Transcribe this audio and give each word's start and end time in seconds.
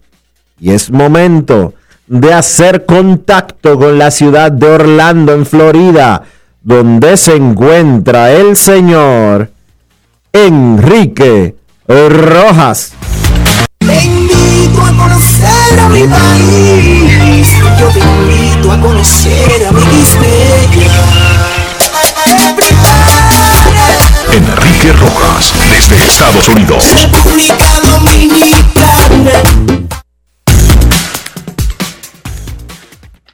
Y 0.61 0.71
es 0.71 0.91
momento 0.91 1.75
de 2.07 2.35
hacer 2.35 2.87
contacto 2.87 3.79
con 3.79 3.99
la 3.99 4.11
ciudad 4.11 4.53
de 4.53 4.67
Orlando, 4.67 5.33
en 5.33 5.47
Florida, 5.47 6.23
donde 6.63 7.17
se 7.17 7.37
encuentra 7.37 8.33
el 8.33 8.57
señor 8.57 9.51
Enrique 10.33 11.57
Rojas. 11.89 12.93
Enrique 24.33 24.93
Rojas, 24.95 25.53
desde 25.69 26.05
Estados 26.05 26.49
Unidos. 26.49 26.83
República 27.03 27.81
Dominicana. 27.83 29.43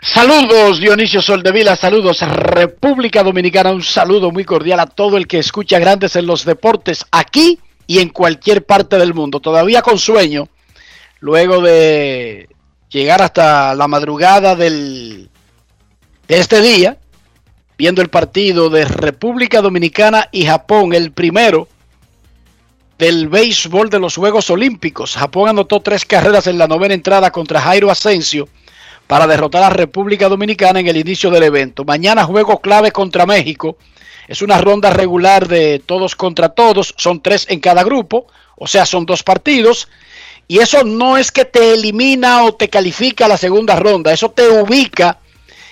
Saludos 0.02 0.80
Dionisio 0.80 1.22
Soldevila, 1.22 1.76
saludos 1.76 2.22
República 2.22 3.22
Dominicana, 3.22 3.70
un 3.70 3.84
saludo 3.84 4.32
muy 4.32 4.44
cordial 4.44 4.80
a 4.80 4.86
todo 4.86 5.16
el 5.16 5.28
que 5.28 5.38
escucha 5.38 5.78
Grandes 5.78 6.16
en 6.16 6.26
los 6.26 6.44
Deportes 6.44 7.04
aquí 7.12 7.60
y 7.86 8.00
en 8.00 8.08
cualquier 8.08 8.66
parte 8.66 8.98
del 8.98 9.14
mundo. 9.14 9.38
Todavía 9.38 9.82
con 9.82 9.98
sueño, 9.98 10.48
luego 11.20 11.60
de 11.60 12.48
llegar 12.88 13.22
hasta 13.22 13.76
la 13.76 13.86
madrugada 13.86 14.56
del, 14.56 15.30
de 16.26 16.38
este 16.38 16.60
día, 16.60 16.98
viendo 17.78 18.02
el 18.02 18.08
partido 18.08 18.68
de 18.70 18.84
República 18.84 19.62
Dominicana 19.62 20.28
y 20.32 20.44
Japón, 20.44 20.92
el 20.92 21.12
primero 21.12 21.68
del 22.98 23.28
béisbol 23.28 23.88
de 23.88 24.00
los 24.00 24.16
Juegos 24.16 24.50
Olímpicos. 24.50 25.14
Japón 25.14 25.48
anotó 25.48 25.78
tres 25.80 26.04
carreras 26.04 26.48
en 26.48 26.58
la 26.58 26.66
novena 26.66 26.94
entrada 26.94 27.30
contra 27.30 27.60
Jairo 27.60 27.88
Asensio 27.88 28.48
para 29.06 29.28
derrotar 29.28 29.62
a 29.62 29.70
República 29.70 30.28
Dominicana 30.28 30.80
en 30.80 30.88
el 30.88 30.96
inicio 30.96 31.30
del 31.30 31.44
evento. 31.44 31.84
Mañana 31.84 32.24
juego 32.24 32.60
clave 32.60 32.90
contra 32.90 33.24
México. 33.26 33.78
Es 34.26 34.42
una 34.42 34.58
ronda 34.58 34.90
regular 34.90 35.46
de 35.46 35.80
todos 35.86 36.16
contra 36.16 36.48
todos. 36.48 36.92
Son 36.98 37.22
tres 37.22 37.46
en 37.48 37.60
cada 37.60 37.84
grupo, 37.84 38.26
o 38.56 38.66
sea, 38.66 38.84
son 38.86 39.06
dos 39.06 39.22
partidos. 39.22 39.88
Y 40.48 40.58
eso 40.58 40.82
no 40.82 41.16
es 41.16 41.30
que 41.30 41.44
te 41.44 41.74
elimina 41.74 42.42
o 42.42 42.54
te 42.54 42.68
califica 42.68 43.26
a 43.26 43.28
la 43.28 43.36
segunda 43.36 43.76
ronda, 43.76 44.12
eso 44.12 44.30
te 44.30 44.48
ubica 44.48 45.18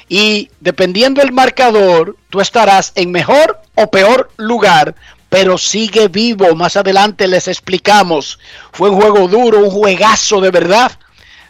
y 0.09 0.51
dependiendo 0.61 1.23
el 1.23 1.33
marcador, 1.33 2.17
tú 2.31 2.41
estarás 2.41 2.93
en 2.95 3.11
mejor 3.11 3.61
o 3.75 3.91
peor 3.91 4.31
lugar, 4.37 4.95
pero 5.29 5.59
sigue 5.59 6.09
vivo. 6.09 6.55
Más 6.55 6.77
adelante 6.77 7.27
les 7.27 7.49
explicamos. 7.49 8.39
Fue 8.73 8.91
un 8.91 9.01
juego 9.01 9.27
duro, 9.29 9.65
un 9.65 9.71
juegazo 9.71 10.41
de 10.41 10.51
verdad. 10.51 10.93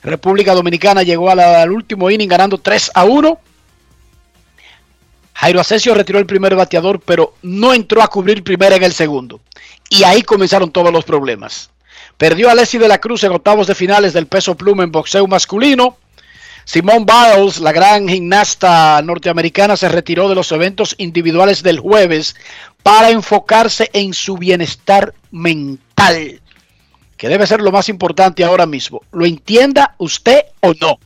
República 0.02 0.54
Dominicana 0.54 1.02
llegó 1.02 1.30
al 1.30 1.70
último 1.70 2.10
inning 2.10 2.28
ganando 2.28 2.58
3 2.58 2.92
a 2.94 3.04
1. 3.04 3.38
Jairo 5.34 5.60
Asensio 5.60 5.94
retiró 5.94 6.18
el 6.18 6.24
primer 6.24 6.56
bateador, 6.56 7.00
pero 7.00 7.34
no 7.42 7.74
entró 7.74 8.02
a 8.02 8.08
cubrir 8.08 8.42
primera 8.42 8.76
en 8.76 8.84
el 8.84 8.94
segundo. 8.94 9.40
Y 9.90 10.04
ahí 10.04 10.22
comenzaron 10.22 10.70
todos 10.70 10.90
los 10.90 11.04
problemas. 11.04 11.70
Perdió 12.16 12.48
a 12.48 12.54
Leslie 12.54 12.80
de 12.80 12.88
la 12.88 13.00
Cruz 13.00 13.22
en 13.24 13.32
octavos 13.32 13.66
de 13.66 13.74
finales 13.74 14.14
del 14.14 14.26
peso 14.26 14.56
pluma 14.56 14.82
en 14.82 14.92
boxeo 14.92 15.26
masculino. 15.26 15.98
Simone 16.66 17.06
Biles, 17.06 17.60
la 17.60 17.70
gran 17.70 18.08
gimnasta 18.08 19.00
norteamericana, 19.00 19.76
se 19.76 19.88
retiró 19.88 20.28
de 20.28 20.34
los 20.34 20.50
eventos 20.50 20.96
individuales 20.98 21.62
del 21.62 21.78
jueves 21.78 22.34
para 22.82 23.10
enfocarse 23.10 23.88
en 23.92 24.12
su 24.12 24.36
bienestar 24.36 25.14
mental, 25.30 26.42
que 27.16 27.28
debe 27.28 27.46
ser 27.46 27.60
lo 27.60 27.70
más 27.70 27.88
importante 27.88 28.42
ahora 28.42 28.66
mismo. 28.66 29.02
Lo 29.12 29.24
entienda 29.24 29.94
usted 29.98 30.40
o 30.60 30.74
no. 30.80 30.98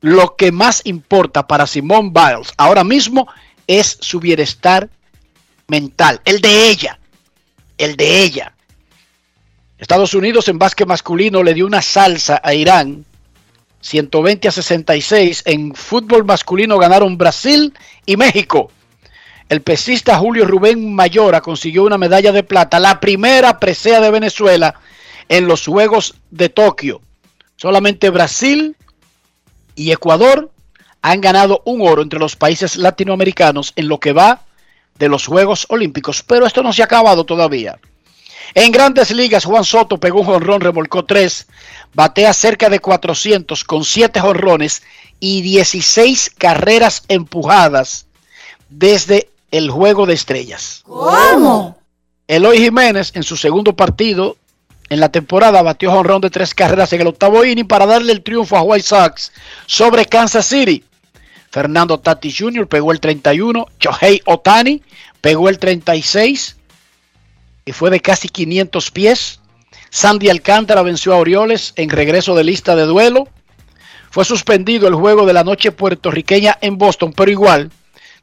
Lo 0.00 0.36
que 0.36 0.50
más 0.52 0.80
importa 0.86 1.46
para 1.46 1.66
Simone 1.66 2.10
Biles 2.14 2.54
ahora 2.56 2.82
mismo 2.82 3.28
es 3.66 3.98
su 4.00 4.20
bienestar 4.20 4.88
mental, 5.68 6.22
el 6.24 6.40
de 6.40 6.70
ella, 6.70 6.98
el 7.76 7.94
de 7.96 8.22
ella. 8.22 8.54
Estados 9.76 10.14
Unidos 10.14 10.48
en 10.48 10.58
básquet 10.58 10.88
masculino 10.88 11.42
le 11.42 11.52
dio 11.52 11.66
una 11.66 11.82
salsa 11.82 12.40
a 12.42 12.54
Irán 12.54 13.04
120 13.86 14.48
a 14.48 14.52
66. 14.52 15.42
En 15.46 15.74
fútbol 15.74 16.24
masculino 16.24 16.78
ganaron 16.78 17.16
Brasil 17.16 17.72
y 18.04 18.16
México. 18.16 18.70
El 19.48 19.62
pesista 19.62 20.18
Julio 20.18 20.44
Rubén 20.44 20.92
Mayora 20.92 21.40
consiguió 21.40 21.84
una 21.84 21.98
medalla 21.98 22.32
de 22.32 22.42
plata, 22.42 22.80
la 22.80 22.98
primera 22.98 23.60
presea 23.60 24.00
de 24.00 24.10
Venezuela 24.10 24.74
en 25.28 25.46
los 25.46 25.64
Juegos 25.64 26.16
de 26.32 26.48
Tokio. 26.48 27.00
Solamente 27.54 28.10
Brasil 28.10 28.76
y 29.76 29.92
Ecuador 29.92 30.50
han 31.00 31.20
ganado 31.20 31.62
un 31.64 31.86
oro 31.86 32.02
entre 32.02 32.18
los 32.18 32.34
países 32.34 32.76
latinoamericanos 32.76 33.72
en 33.76 33.86
lo 33.86 34.00
que 34.00 34.12
va 34.12 34.40
de 34.98 35.08
los 35.08 35.26
Juegos 35.26 35.66
Olímpicos. 35.68 36.24
Pero 36.24 36.44
esto 36.44 36.64
no 36.64 36.72
se 36.72 36.82
ha 36.82 36.86
acabado 36.86 37.24
todavía. 37.24 37.78
En 38.54 38.72
grandes 38.72 39.10
ligas, 39.10 39.44
Juan 39.44 39.64
Soto 39.64 39.98
pegó 39.98 40.20
un 40.20 40.26
jonrón, 40.26 40.60
remolcó 40.60 41.04
tres, 41.04 41.46
batea 41.94 42.32
cerca 42.32 42.68
de 42.68 42.80
400 42.80 43.64
con 43.64 43.84
siete 43.84 44.20
jonrones 44.20 44.82
y 45.20 45.42
16 45.42 46.30
carreras 46.36 47.04
empujadas 47.08 48.06
desde 48.68 49.30
el 49.50 49.70
juego 49.70 50.06
de 50.06 50.14
estrellas. 50.14 50.82
¿Cómo? 50.84 51.78
Eloy 52.28 52.58
Jiménez 52.58 53.12
en 53.14 53.22
su 53.22 53.36
segundo 53.36 53.76
partido 53.76 54.36
en 54.88 55.00
la 55.00 55.08
temporada 55.08 55.62
batió 55.62 55.90
jonrón 55.90 56.20
de 56.20 56.30
tres 56.30 56.54
carreras 56.54 56.92
en 56.92 57.00
el 57.00 57.08
octavo 57.08 57.44
inning 57.44 57.66
para 57.66 57.86
darle 57.86 58.12
el 58.12 58.22
triunfo 58.22 58.56
a 58.56 58.62
White 58.62 58.86
Sox 58.86 59.32
sobre 59.66 60.06
Kansas 60.06 60.46
City. 60.46 60.84
Fernando 61.50 61.98
Tati 61.98 62.32
Jr. 62.32 62.68
pegó 62.68 62.92
el 62.92 63.00
31, 63.00 63.66
Shohei 63.80 64.22
Otani 64.26 64.82
pegó 65.20 65.48
el 65.48 65.58
36 65.58 66.56
y 67.66 67.72
fue 67.72 67.90
de 67.90 68.00
casi 68.00 68.28
500 68.28 68.90
pies. 68.92 69.40
Sandy 69.90 70.30
Alcántara 70.30 70.82
venció 70.82 71.12
a 71.12 71.18
Orioles 71.18 71.74
en 71.76 71.90
regreso 71.90 72.34
de 72.34 72.44
lista 72.44 72.76
de 72.76 72.84
duelo. 72.84 73.28
Fue 74.10 74.24
suspendido 74.24 74.88
el 74.88 74.94
juego 74.94 75.26
de 75.26 75.34
la 75.34 75.44
noche 75.44 75.72
puertorriqueña 75.72 76.56
en 76.62 76.78
Boston, 76.78 77.12
pero 77.12 77.30
igual 77.30 77.70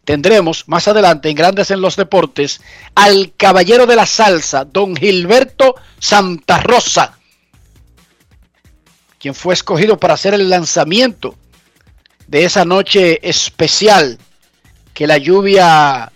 tendremos 0.06 0.68
más 0.68 0.88
adelante 0.88 1.30
en 1.30 1.36
Grandes 1.36 1.72
en 1.72 1.82
los 1.82 1.98
Deportes 1.98 2.62
al 2.96 3.34
caballero 3.36 3.86
de 3.86 3.98
la 3.98 4.06
salsa, 4.06 4.66
don 4.66 4.96
Gilberto 4.96 5.76
Santa 6.00 6.60
Rosa, 6.62 7.18
quien 9.20 9.36
fue 9.36 9.54
escogido 9.54 9.98
para 9.98 10.14
hacer 10.14 10.34
el 10.34 10.50
lanzamiento 10.50 11.36
de 12.28 12.46
esa 12.46 12.64
noche 12.64 13.20
especial 13.28 14.18
que 14.94 15.06
la 15.06 15.18
lluvia 15.18 16.12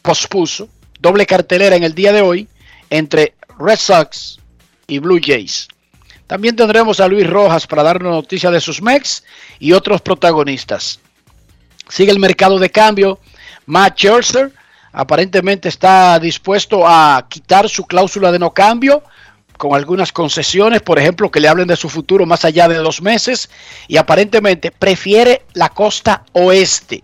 pospuso. 0.00 0.68
Doble 1.00 1.26
cartelera 1.26 1.76
en 1.76 1.82
el 1.82 1.94
día 1.94 2.12
de 2.12 2.20
hoy 2.20 2.48
entre 2.90 3.34
Red 3.58 3.78
Sox 3.78 4.38
y 4.86 4.98
Blue 4.98 5.20
Jays. 5.22 5.68
También 6.26 6.54
tendremos 6.54 7.00
a 7.00 7.08
Luis 7.08 7.26
Rojas 7.26 7.66
para 7.66 7.82
darnos 7.82 8.12
noticia 8.12 8.50
de 8.50 8.60
sus 8.60 8.82
Mex 8.82 9.24
y 9.58 9.72
otros 9.72 10.00
protagonistas. 10.00 11.00
Sigue 11.88 12.12
el 12.12 12.20
mercado 12.20 12.58
de 12.58 12.70
cambio. 12.70 13.18
Matt 13.66 13.98
Scherzer 13.98 14.52
aparentemente 14.92 15.68
está 15.68 16.18
dispuesto 16.18 16.86
a 16.86 17.26
quitar 17.28 17.68
su 17.68 17.84
cláusula 17.86 18.30
de 18.30 18.38
no 18.38 18.52
cambio 18.52 19.02
con 19.56 19.74
algunas 19.74 20.12
concesiones, 20.12 20.80
por 20.82 20.98
ejemplo, 20.98 21.30
que 21.30 21.40
le 21.40 21.48
hablen 21.48 21.68
de 21.68 21.76
su 21.76 21.88
futuro 21.88 22.24
más 22.24 22.44
allá 22.44 22.68
de 22.68 22.76
dos 22.76 23.02
meses 23.02 23.50
y 23.88 23.96
aparentemente 23.96 24.70
prefiere 24.70 25.42
la 25.52 25.68
costa 25.68 26.24
oeste. 26.32 27.02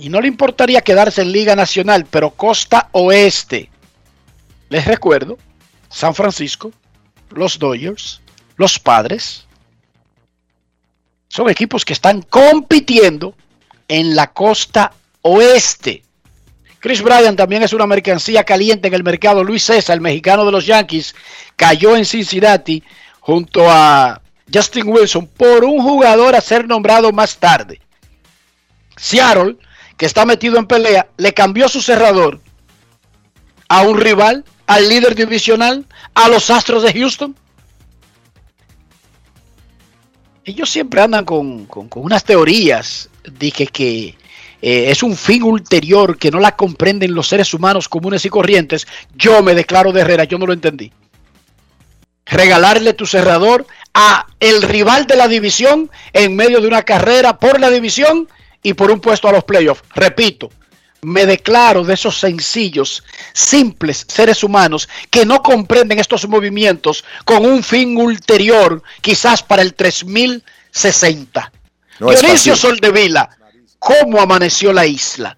Y 0.00 0.08
no 0.08 0.20
le 0.20 0.28
importaría 0.28 0.80
quedarse 0.80 1.20
en 1.20 1.30
Liga 1.30 1.54
Nacional, 1.54 2.06
pero 2.10 2.30
costa 2.30 2.88
oeste. 2.92 3.70
Les 4.70 4.86
recuerdo, 4.86 5.36
San 5.90 6.14
Francisco, 6.14 6.72
los 7.30 7.58
Dodgers, 7.58 8.22
los 8.56 8.78
Padres, 8.78 9.46
son 11.28 11.50
equipos 11.50 11.84
que 11.84 11.92
están 11.92 12.22
compitiendo 12.22 13.34
en 13.88 14.16
la 14.16 14.32
costa 14.32 14.92
oeste. 15.22 16.02
Chris 16.78 17.02
Bryan 17.02 17.36
también 17.36 17.62
es 17.62 17.74
una 17.74 17.86
mercancía 17.86 18.42
caliente 18.42 18.88
en 18.88 18.94
el 18.94 19.04
mercado. 19.04 19.44
Luis 19.44 19.64
César, 19.64 19.94
el 19.94 20.00
mexicano 20.00 20.46
de 20.46 20.52
los 20.52 20.64
Yankees, 20.64 21.14
cayó 21.56 21.94
en 21.94 22.06
Cincinnati 22.06 22.82
junto 23.20 23.70
a 23.70 24.22
Justin 24.52 24.88
Wilson 24.88 25.26
por 25.26 25.62
un 25.62 25.82
jugador 25.82 26.34
a 26.34 26.40
ser 26.40 26.66
nombrado 26.66 27.12
más 27.12 27.36
tarde. 27.36 27.80
Seattle, 28.96 29.56
que 30.00 30.06
está 30.06 30.24
metido 30.24 30.56
en 30.56 30.66
pelea, 30.66 31.08
le 31.18 31.34
cambió 31.34 31.68
su 31.68 31.82
cerrador 31.82 32.40
a 33.68 33.82
un 33.82 34.00
rival, 34.00 34.46
al 34.66 34.88
líder 34.88 35.14
divisional, 35.14 35.84
a 36.14 36.26
los 36.30 36.48
Astros 36.48 36.82
de 36.84 36.94
Houston. 36.94 37.36
ellos 40.46 40.70
siempre 40.70 41.02
andan 41.02 41.26
con, 41.26 41.68
unas 41.96 42.24
teorías. 42.24 43.10
Dije 43.38 43.66
que 43.66 44.16
eh, 44.62 44.90
es 44.90 45.02
un 45.02 45.14
fin 45.18 45.42
ulterior 45.42 46.16
que 46.16 46.30
no 46.30 46.40
la 46.40 46.56
comprenden 46.56 47.12
los 47.12 47.28
seres 47.28 47.52
humanos 47.52 47.86
comunes 47.86 48.24
y 48.24 48.30
corrientes. 48.30 48.86
Yo 49.14 49.42
me 49.42 49.54
declaro 49.54 49.92
de 49.92 50.00
Herrera, 50.00 50.24
yo 50.24 50.38
no 50.38 50.46
lo 50.46 50.54
entendí. 50.54 50.94
Regalarle 52.24 52.94
tu 52.94 53.04
cerrador 53.04 53.66
a 53.92 54.26
el 54.40 54.62
rival 54.62 55.06
de 55.06 55.16
la 55.16 55.28
división 55.28 55.90
en 56.14 56.36
medio 56.36 56.62
de 56.62 56.68
una 56.68 56.84
carrera 56.84 57.38
por 57.38 57.60
la 57.60 57.68
división 57.68 58.26
y 58.62 58.74
por 58.74 58.90
un 58.90 59.00
puesto 59.00 59.28
a 59.28 59.32
los 59.32 59.44
playoffs. 59.44 59.82
Repito, 59.94 60.50
me 61.02 61.26
declaro 61.26 61.84
de 61.84 61.94
esos 61.94 62.18
sencillos, 62.18 63.02
simples 63.32 64.04
seres 64.08 64.44
humanos 64.44 64.88
que 65.10 65.24
no 65.24 65.42
comprenden 65.42 65.98
estos 65.98 66.28
movimientos 66.28 67.04
con 67.24 67.44
un 67.46 67.62
fin 67.62 67.96
ulterior, 67.96 68.82
quizás 69.00 69.42
para 69.42 69.62
el 69.62 69.74
3060. 69.74 71.52
No 72.00 72.10
Dionisio 72.10 72.56
Soldevila, 72.56 73.30
¿cómo 73.78 74.20
amaneció 74.20 74.72
la 74.72 74.86
isla? 74.86 75.36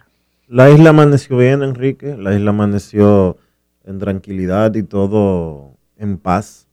La 0.48 0.70
isla 0.70 0.90
amaneció 0.90 1.38
bien, 1.38 1.62
Enrique. 1.62 2.14
La 2.18 2.34
isla 2.34 2.50
amaneció 2.50 3.38
en 3.84 3.98
tranquilidad 3.98 4.74
y 4.74 4.82
todo 4.82 5.76
en 5.96 6.18
paz. 6.18 6.66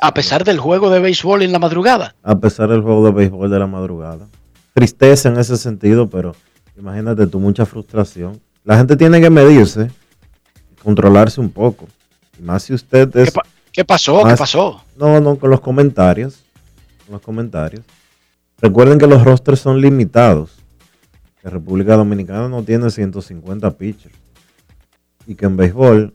a 0.00 0.14
pesar 0.14 0.44
del 0.44 0.58
juego 0.58 0.90
de 0.90 1.00
béisbol 1.00 1.42
en 1.42 1.52
la 1.52 1.58
madrugada. 1.58 2.14
A 2.22 2.38
pesar 2.38 2.70
del 2.70 2.82
juego 2.82 3.04
de 3.04 3.12
béisbol 3.12 3.50
de 3.50 3.58
la 3.58 3.66
madrugada. 3.66 4.28
Tristeza 4.74 5.28
en 5.28 5.38
ese 5.38 5.56
sentido, 5.56 6.08
pero 6.08 6.34
Imagínate 6.76 7.26
tú, 7.26 7.38
mucha 7.38 7.66
frustración. 7.66 8.40
La 8.64 8.76
gente 8.78 8.96
tiene 8.96 9.20
que 9.20 9.30
medirse, 9.30 9.90
controlarse 10.82 11.40
un 11.40 11.50
poco. 11.50 11.86
Y 12.38 12.42
más 12.42 12.62
si 12.62 12.72
usted 12.72 13.14
es. 13.16 13.32
¿Qué, 13.72 13.84
pasó? 13.84 14.24
¿Qué 14.24 14.36
pasó? 14.36 14.82
No, 14.96 15.20
no, 15.20 15.36
con 15.36 15.50
los 15.50 15.60
comentarios. 15.60 16.42
Con 17.04 17.14
los 17.14 17.22
comentarios. 17.22 17.84
Recuerden 18.58 18.98
que 18.98 19.06
los 19.06 19.22
rosters 19.24 19.60
son 19.60 19.80
limitados. 19.80 20.58
Que 21.42 21.50
República 21.50 21.96
Dominicana 21.96 22.48
no 22.48 22.62
tiene 22.62 22.90
150 22.90 23.70
pitchers. 23.72 24.14
Y 25.26 25.34
que 25.34 25.46
en 25.46 25.56
béisbol, 25.56 26.14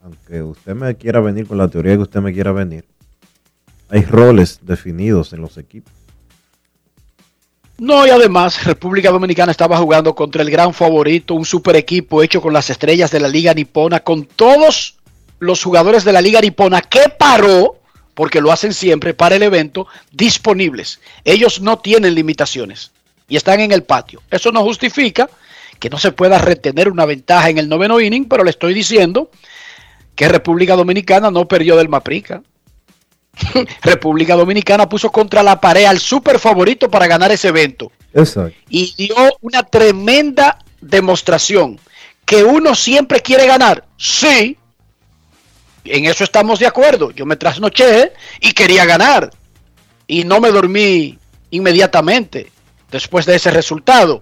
aunque 0.00 0.42
usted 0.42 0.74
me 0.74 0.94
quiera 0.96 1.20
venir 1.20 1.46
con 1.46 1.58
la 1.58 1.68
teoría 1.68 1.94
que 1.94 2.02
usted 2.02 2.20
me 2.20 2.32
quiera 2.32 2.52
venir, 2.52 2.86
hay 3.88 4.02
roles 4.02 4.60
definidos 4.62 5.32
en 5.32 5.42
los 5.42 5.58
equipos. 5.58 5.95
No, 7.78 8.06
y 8.06 8.10
además 8.10 8.64
República 8.64 9.10
Dominicana 9.10 9.52
estaba 9.52 9.76
jugando 9.76 10.14
contra 10.14 10.42
el 10.42 10.50
gran 10.50 10.72
favorito, 10.72 11.34
un 11.34 11.44
super 11.44 11.76
equipo 11.76 12.22
hecho 12.22 12.40
con 12.40 12.54
las 12.54 12.70
estrellas 12.70 13.10
de 13.10 13.20
la 13.20 13.28
Liga 13.28 13.52
Nipona, 13.52 14.00
con 14.00 14.24
todos 14.24 14.94
los 15.40 15.62
jugadores 15.62 16.02
de 16.02 16.12
la 16.12 16.22
Liga 16.22 16.40
Nipona 16.40 16.80
que 16.80 17.10
paró, 17.18 17.76
porque 18.14 18.40
lo 18.40 18.50
hacen 18.50 18.72
siempre 18.72 19.12
para 19.12 19.36
el 19.36 19.42
evento, 19.42 19.86
disponibles. 20.10 21.00
Ellos 21.22 21.60
no 21.60 21.78
tienen 21.78 22.14
limitaciones 22.14 22.92
y 23.28 23.36
están 23.36 23.60
en 23.60 23.72
el 23.72 23.82
patio. 23.82 24.22
Eso 24.30 24.52
no 24.52 24.62
justifica 24.62 25.28
que 25.78 25.90
no 25.90 25.98
se 25.98 26.12
pueda 26.12 26.38
retener 26.38 26.88
una 26.88 27.04
ventaja 27.04 27.50
en 27.50 27.58
el 27.58 27.68
noveno 27.68 28.00
inning, 28.00 28.26
pero 28.26 28.42
le 28.42 28.50
estoy 28.50 28.72
diciendo 28.72 29.30
que 30.14 30.28
República 30.28 30.76
Dominicana 30.76 31.30
no 31.30 31.46
perdió 31.46 31.76
del 31.76 31.90
Maprica. 31.90 32.42
República 33.82 34.34
Dominicana 34.34 34.88
puso 34.88 35.10
contra 35.10 35.42
la 35.42 35.60
pared 35.60 35.84
al 35.84 35.98
super 35.98 36.38
favorito 36.38 36.90
para 36.90 37.06
ganar 37.06 37.32
ese 37.32 37.48
evento. 37.48 37.92
Y 38.68 38.94
dio 38.96 39.16
una 39.40 39.62
tremenda 39.62 40.58
demostración. 40.80 41.78
Que 42.24 42.42
uno 42.42 42.74
siempre 42.74 43.20
quiere 43.20 43.46
ganar. 43.46 43.84
Sí. 43.96 44.56
En 45.84 46.06
eso 46.06 46.24
estamos 46.24 46.58
de 46.58 46.66
acuerdo. 46.66 47.10
Yo 47.10 47.26
me 47.26 47.36
trasnoché 47.36 48.12
y 48.40 48.52
quería 48.52 48.84
ganar. 48.84 49.30
Y 50.06 50.24
no 50.24 50.40
me 50.40 50.50
dormí 50.50 51.18
inmediatamente 51.50 52.50
después 52.90 53.26
de 53.26 53.36
ese 53.36 53.50
resultado. 53.50 54.20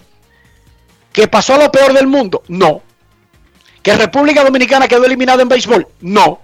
¿Que 1.13 1.29
pasó 1.29 1.57
lo 1.57 1.71
peor 1.71 1.93
del 1.93 2.09
mundo? 2.09 2.43
No. 2.49 2.83
¿Que 3.83 3.95
República 3.95 4.43
Dominicana 4.43 4.89
quedó 4.89 5.05
eliminada 5.05 5.43
en 5.43 5.49
béisbol? 5.49 5.87
No 6.01 6.44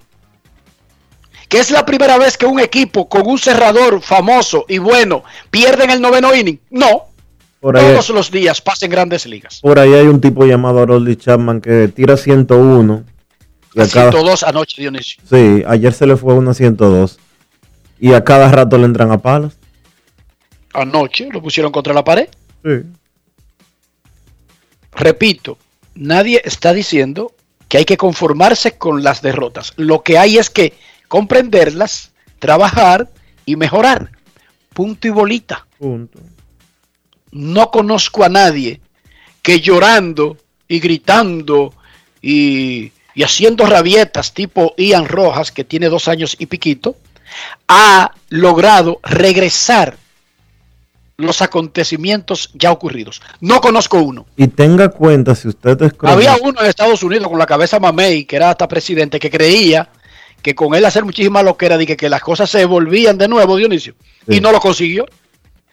que 1.50 1.58
es 1.58 1.72
la 1.72 1.84
primera 1.84 2.16
vez 2.16 2.38
que 2.38 2.46
un 2.46 2.60
equipo 2.60 3.08
con 3.08 3.26
un 3.26 3.36
cerrador 3.36 4.00
famoso 4.00 4.64
y 4.68 4.78
bueno 4.78 5.24
pierde 5.50 5.82
en 5.82 5.90
el 5.90 6.00
noveno 6.00 6.32
inning. 6.32 6.60
No. 6.70 7.08
Todos 7.60 8.08
los 8.10 8.30
días 8.30 8.60
pasen 8.62 8.88
grandes 8.88 9.26
ligas. 9.26 9.60
Por 9.60 9.80
ahí 9.80 9.92
hay 9.92 10.06
un 10.06 10.20
tipo 10.20 10.46
llamado 10.46 10.86
Rolly 10.86 11.16
Chapman 11.16 11.60
que 11.60 11.88
tira 11.88 12.16
101. 12.16 13.04
Y 13.74 13.80
a 13.80 13.84
102 13.84 14.44
anoche, 14.44 14.80
Dionisio. 14.80 15.22
Sí, 15.28 15.64
ayer 15.66 15.92
se 15.92 16.06
le 16.06 16.16
fue 16.16 16.34
uno 16.34 16.52
a 16.52 16.54
102. 16.54 17.18
Y 17.98 18.12
a 18.12 18.22
cada 18.22 18.48
rato 18.50 18.78
le 18.78 18.84
entran 18.84 19.10
a 19.10 19.18
palos. 19.18 19.54
Anoche 20.72 21.28
lo 21.32 21.42
pusieron 21.42 21.72
contra 21.72 21.92
la 21.92 22.04
pared. 22.04 22.28
Sí. 22.64 22.82
Repito, 24.92 25.58
nadie 25.96 26.40
está 26.44 26.72
diciendo 26.72 27.32
que 27.68 27.78
hay 27.78 27.84
que 27.84 27.96
conformarse 27.96 28.78
con 28.78 29.02
las 29.02 29.20
derrotas. 29.20 29.72
Lo 29.76 30.02
que 30.04 30.16
hay 30.16 30.38
es 30.38 30.48
que 30.48 30.74
comprenderlas, 31.10 32.12
trabajar 32.38 33.08
y 33.44 33.56
mejorar. 33.56 34.12
Punto 34.72 35.08
y 35.08 35.10
bolita. 35.10 35.66
Punto. 35.76 36.20
No 37.32 37.72
conozco 37.72 38.22
a 38.22 38.28
nadie 38.28 38.80
que 39.42 39.60
llorando 39.60 40.36
y 40.68 40.78
gritando 40.78 41.74
y, 42.22 42.92
y 43.12 43.22
haciendo 43.24 43.66
rabietas 43.66 44.32
tipo 44.32 44.72
Ian 44.76 45.08
Rojas, 45.08 45.50
que 45.50 45.64
tiene 45.64 45.88
dos 45.88 46.06
años 46.06 46.36
y 46.38 46.46
piquito, 46.46 46.94
ha 47.66 48.12
logrado 48.28 49.00
regresar 49.02 49.96
los 51.16 51.42
acontecimientos 51.42 52.50
ya 52.54 52.70
ocurridos. 52.70 53.20
No 53.40 53.60
conozco 53.60 53.98
uno. 53.98 54.26
Y 54.36 54.46
tenga 54.46 54.90
cuenta, 54.90 55.34
si 55.34 55.48
usted 55.48 55.82
es 55.82 55.92
Había 56.02 56.36
uno 56.40 56.60
en 56.60 56.68
Estados 56.68 57.02
Unidos 57.02 57.26
con 57.26 57.38
la 57.38 57.46
cabeza 57.46 57.80
mamey, 57.80 58.26
que 58.26 58.36
era 58.36 58.50
hasta 58.50 58.68
presidente, 58.68 59.18
que 59.18 59.28
creía 59.28 59.88
que 60.42 60.54
con 60.54 60.74
él 60.74 60.84
hacer 60.84 61.04
muchísima 61.04 61.42
loquera, 61.42 61.76
de 61.76 61.86
que, 61.86 61.96
que 61.96 62.08
las 62.08 62.22
cosas 62.22 62.50
se 62.50 62.64
volvían 62.64 63.18
de 63.18 63.28
nuevo, 63.28 63.56
Dionisio. 63.56 63.94
Y 64.26 64.40
no 64.40 64.52
lo 64.52 64.60
consiguió. 64.60 65.06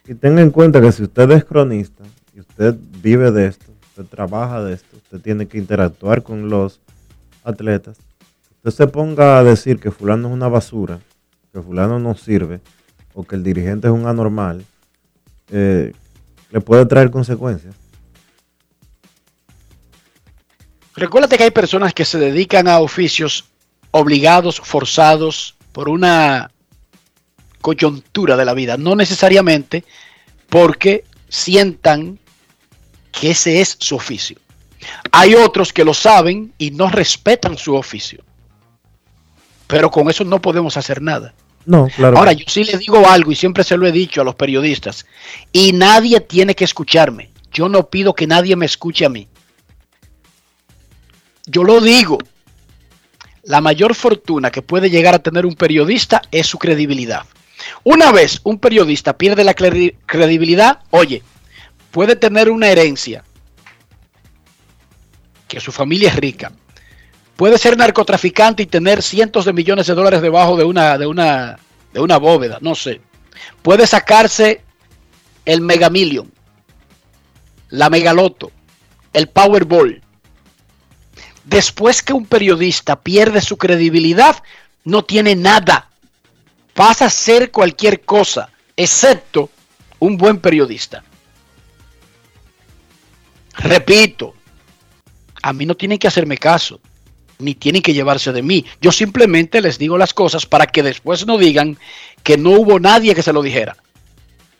Y 0.07 0.13
tenga 0.15 0.41
en 0.41 0.51
cuenta 0.51 0.81
que 0.81 0.91
si 0.91 1.03
usted 1.03 1.29
es 1.31 1.45
cronista 1.45 2.03
y 2.33 2.39
usted 2.39 2.75
vive 3.01 3.31
de 3.31 3.47
esto, 3.47 3.65
usted 3.89 4.05
trabaja 4.05 4.63
de 4.63 4.73
esto, 4.73 4.97
usted 4.97 5.19
tiene 5.19 5.47
que 5.47 5.57
interactuar 5.57 6.23
con 6.23 6.49
los 6.49 6.79
atletas. 7.43 7.97
Usted 8.57 8.85
se 8.85 8.87
ponga 8.87 9.39
a 9.39 9.43
decir 9.43 9.79
que 9.79 9.91
fulano 9.91 10.27
es 10.27 10.33
una 10.33 10.47
basura, 10.47 10.99
que 11.53 11.61
fulano 11.61 11.99
no 11.99 12.15
sirve, 12.15 12.61
o 13.13 13.23
que 13.23 13.35
el 13.35 13.43
dirigente 13.43 13.87
es 13.87 13.93
un 13.93 14.05
anormal, 14.05 14.65
eh, 15.51 15.93
le 16.51 16.61
puede 16.61 16.85
traer 16.85 17.09
consecuencias. 17.09 17.75
Recuérdate 20.95 21.37
que 21.37 21.43
hay 21.43 21.51
personas 21.51 21.93
que 21.93 22.05
se 22.05 22.17
dedican 22.17 22.67
a 22.67 22.79
oficios 22.79 23.45
obligados, 23.91 24.59
forzados 24.59 25.55
por 25.71 25.89
una 25.89 26.51
coyuntura 27.61 28.37
de 28.37 28.45
la 28.45 28.53
vida, 28.53 28.77
no 28.77 28.95
necesariamente 28.95 29.83
porque 30.49 31.03
sientan 31.29 32.19
que 33.11 33.31
ese 33.31 33.61
es 33.61 33.77
su 33.79 33.95
oficio. 33.95 34.37
Hay 35.11 35.35
otros 35.35 35.73
que 35.73 35.83
lo 35.83 35.93
saben 35.93 36.53
y 36.57 36.71
no 36.71 36.89
respetan 36.89 37.57
su 37.57 37.75
oficio. 37.75 38.23
Pero 39.67 39.91
con 39.91 40.09
eso 40.09 40.23
no 40.23 40.41
podemos 40.41 40.77
hacer 40.77 41.01
nada. 41.01 41.33
No, 41.65 41.89
claro. 41.89 42.17
Ahora, 42.17 42.31
yo 42.31 42.45
sí 42.47 42.63
le 42.63 42.77
digo 42.77 43.05
algo 43.07 43.31
y 43.31 43.35
siempre 43.35 43.63
se 43.65 43.75
lo 43.75 43.85
he 43.85 43.91
dicho 43.91 44.21
a 44.21 44.23
los 44.23 44.35
periodistas. 44.35 45.05
Y 45.51 45.73
nadie 45.73 46.21
tiene 46.21 46.55
que 46.55 46.63
escucharme. 46.63 47.31
Yo 47.51 47.67
no 47.67 47.89
pido 47.89 48.13
que 48.13 48.27
nadie 48.27 48.55
me 48.55 48.65
escuche 48.65 49.05
a 49.05 49.09
mí. 49.09 49.27
Yo 51.45 51.63
lo 51.63 51.81
digo. 51.81 52.17
La 53.47 53.61
mayor 53.61 53.95
fortuna 53.95 54.51
que 54.51 54.61
puede 54.61 54.89
llegar 54.89 55.15
a 55.15 55.19
tener 55.19 55.45
un 55.45 55.55
periodista 55.55 56.21
es 56.31 56.47
su 56.47 56.59
credibilidad. 56.59 57.25
Una 57.85 58.11
vez 58.11 58.41
un 58.43 58.59
periodista 58.59 59.17
pierde 59.17 59.45
la 59.45 59.53
credibilidad, 59.53 60.79
oye, 60.89 61.23
puede 61.91 62.17
tener 62.17 62.49
una 62.49 62.67
herencia, 62.67 63.23
que 65.47 65.61
su 65.61 65.71
familia 65.71 66.09
es 66.09 66.17
rica, 66.17 66.51
puede 67.37 67.57
ser 67.57 67.77
narcotraficante 67.77 68.63
y 68.63 68.65
tener 68.65 69.01
cientos 69.01 69.45
de 69.45 69.53
millones 69.53 69.87
de 69.87 69.95
dólares 69.95 70.21
debajo 70.21 70.57
de 70.57 70.65
una, 70.65 70.97
de 70.97 71.07
una, 71.07 71.57
de 71.93 72.01
una 72.01 72.17
bóveda, 72.17 72.57
no 72.59 72.75
sé. 72.75 72.99
Puede 73.61 73.87
sacarse 73.87 74.61
el 75.45 75.61
Mega 75.61 75.89
Million, 75.89 76.29
la 77.69 77.89
Megaloto, 77.89 78.51
el 79.13 79.29
Powerball. 79.29 80.01
Después 81.47 82.03
que 82.03 82.11
un 82.11 82.25
periodista 82.25 82.99
pierde 82.99 83.39
su 83.39 83.57
credibilidad, 83.57 84.43
no 84.83 85.05
tiene 85.05 85.33
nada. 85.33 85.89
Pasa 86.73 87.05
a 87.05 87.09
ser 87.09 87.51
cualquier 87.51 88.01
cosa, 88.01 88.49
excepto 88.75 89.49
un 89.99 90.17
buen 90.17 90.39
periodista. 90.39 91.05
Repito, 93.53 94.35
a 95.41 95.53
mí 95.53 95.65
no 95.65 95.75
tienen 95.75 95.97
que 95.97 96.09
hacerme 96.09 96.37
caso 96.37 96.81
ni 97.39 97.55
tienen 97.55 97.81
que 97.81 97.93
llevarse 97.93 98.33
de 98.33 98.41
mí. 98.41 98.65
Yo 98.81 98.91
simplemente 98.91 99.61
les 99.61 99.77
digo 99.77 99.97
las 99.97 100.13
cosas 100.13 100.45
para 100.45 100.67
que 100.67 100.83
después 100.83 101.25
no 101.25 101.37
digan 101.37 101.77
que 102.23 102.37
no 102.37 102.51
hubo 102.51 102.77
nadie 102.77 103.15
que 103.15 103.23
se 103.23 103.31
lo 103.31 103.41
dijera. 103.41 103.77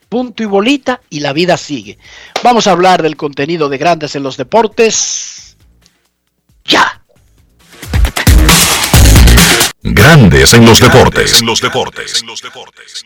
Punto 0.08 0.42
y 0.42 0.46
bolita 0.46 1.02
y 1.10 1.20
la 1.20 1.34
vida 1.34 1.58
sigue. 1.58 1.98
Vamos 2.44 2.66
a 2.66 2.72
hablar 2.72 3.02
del 3.02 3.18
contenido 3.18 3.68
de 3.68 3.78
Grandes 3.78 4.16
en 4.16 4.24
los 4.24 4.38
Deportes. 4.38 5.37
Ya. 6.68 7.02
Grandes 9.82 10.54
en 10.54 10.66
los 10.66 10.80
Deportes. 10.80 11.40
En 11.40 11.46
los 11.46 11.62
Deportes. 11.62 12.22
En 12.22 12.28
los 12.28 12.42
Deportes. 12.42 13.04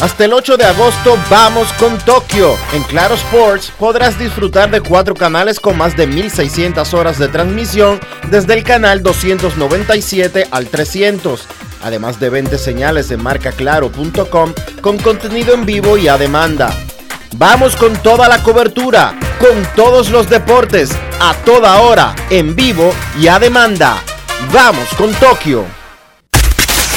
Hasta 0.00 0.26
el 0.26 0.32
8 0.32 0.56
de 0.56 0.64
agosto 0.64 1.18
vamos 1.28 1.72
con 1.72 1.98
Tokio. 1.98 2.54
En 2.72 2.84
Claro 2.84 3.16
Sports 3.16 3.72
podrás 3.76 4.16
disfrutar 4.16 4.70
de 4.70 4.80
cuatro 4.80 5.14
canales 5.14 5.58
con 5.58 5.76
más 5.76 5.96
de 5.96 6.06
1600 6.06 6.94
horas 6.94 7.18
de 7.18 7.26
transmisión 7.26 7.98
desde 8.30 8.54
el 8.54 8.62
canal 8.62 9.02
297 9.02 10.46
al 10.52 10.68
300. 10.68 11.46
Además 11.82 12.20
de 12.20 12.30
20 12.30 12.58
señales 12.58 13.08
de 13.08 13.16
marcaclaro.com 13.16 14.54
con 14.80 14.98
contenido 14.98 15.52
en 15.54 15.66
vivo 15.66 15.98
y 15.98 16.06
a 16.06 16.16
demanda. 16.16 16.72
Vamos 17.36 17.74
con 17.74 17.92
toda 17.96 18.28
la 18.28 18.40
cobertura, 18.44 19.18
con 19.40 19.64
todos 19.74 20.10
los 20.10 20.30
deportes, 20.30 20.90
a 21.20 21.34
toda 21.44 21.80
hora, 21.80 22.14
en 22.30 22.54
vivo 22.54 22.94
y 23.20 23.26
a 23.26 23.40
demanda. 23.40 24.00
Vamos 24.52 24.88
con 24.96 25.12
Tokio. 25.14 25.64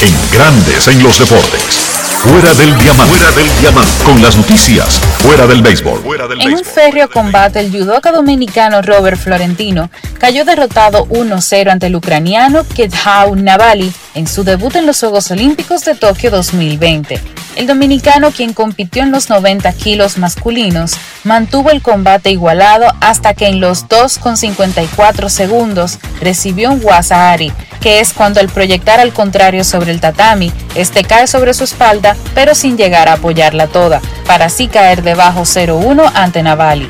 En 0.01 0.37
grandes 0.37 0.87
en 0.87 1.01
los 1.01 1.17
deportes. 1.17 1.80
Fuera 2.21 2.53
del 2.53 2.77
diamante. 2.77 3.15
Fuera 3.15 3.31
del 3.31 3.59
diamante. 3.59 4.03
Con 4.05 4.21
las 4.21 4.37
noticias. 4.37 4.99
Fuera 5.23 5.47
del 5.47 5.63
béisbol. 5.63 6.03
en 6.39 6.53
un 6.53 6.63
férreo 6.63 7.09
combate, 7.09 7.59
el 7.59 7.71
judoka 7.71 8.11
dominicano 8.11 8.83
Robert 8.83 9.17
Florentino 9.17 9.89
cayó 10.19 10.45
derrotado 10.45 11.07
1-0 11.07 11.71
ante 11.71 11.87
el 11.87 11.95
ucraniano 11.95 12.63
Kedhau 12.75 13.35
Navali 13.35 13.91
en 14.13 14.27
su 14.27 14.43
debut 14.43 14.75
en 14.75 14.85
los 14.85 14.99
Juegos 14.99 15.31
Olímpicos 15.31 15.83
de 15.83 15.95
Tokio 15.95 16.29
2020. 16.29 17.19
El 17.55 17.65
dominicano, 17.65 18.29
quien 18.29 18.53
compitió 18.53 19.01
en 19.01 19.11
los 19.11 19.31
90 19.31 19.73
kilos 19.73 20.19
masculinos, 20.19 20.93
mantuvo 21.23 21.71
el 21.71 21.81
combate 21.81 22.29
igualado 22.29 22.93
hasta 23.01 23.33
que 23.33 23.47
en 23.47 23.59
los 23.59 23.87
2,54 23.87 25.27
segundos 25.27 25.97
recibió 26.21 26.71
un 26.71 26.81
wasahari 26.83 27.51
que 27.81 27.99
es 27.99 28.13
cuando 28.13 28.39
al 28.39 28.47
proyectar 28.47 28.99
al 28.99 29.11
contrario 29.11 29.63
sobre 29.63 29.91
el 29.91 29.99
tatami, 29.99 30.53
este 30.75 31.03
cae 31.03 31.27
sobre 31.27 31.53
su 31.53 31.63
espalda, 31.63 32.10
pero 32.33 32.55
sin 32.55 32.77
llegar 32.77 33.09
a 33.09 33.13
apoyarla 33.13 33.67
toda, 33.67 34.01
para 34.25 34.45
así 34.45 34.67
caer 34.67 35.03
debajo 35.03 35.41
0-1 35.41 36.11
ante 36.13 36.43
Navali. 36.43 36.87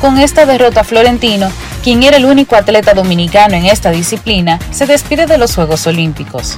Con 0.00 0.18
esta 0.18 0.46
derrota 0.46 0.84
Florentino, 0.84 1.50
quien 1.82 2.02
era 2.02 2.16
el 2.16 2.24
único 2.24 2.56
atleta 2.56 2.94
dominicano 2.94 3.54
en 3.54 3.66
esta 3.66 3.90
disciplina, 3.90 4.58
se 4.70 4.86
despide 4.86 5.26
de 5.26 5.38
los 5.38 5.54
Juegos 5.54 5.86
Olímpicos. 5.86 6.56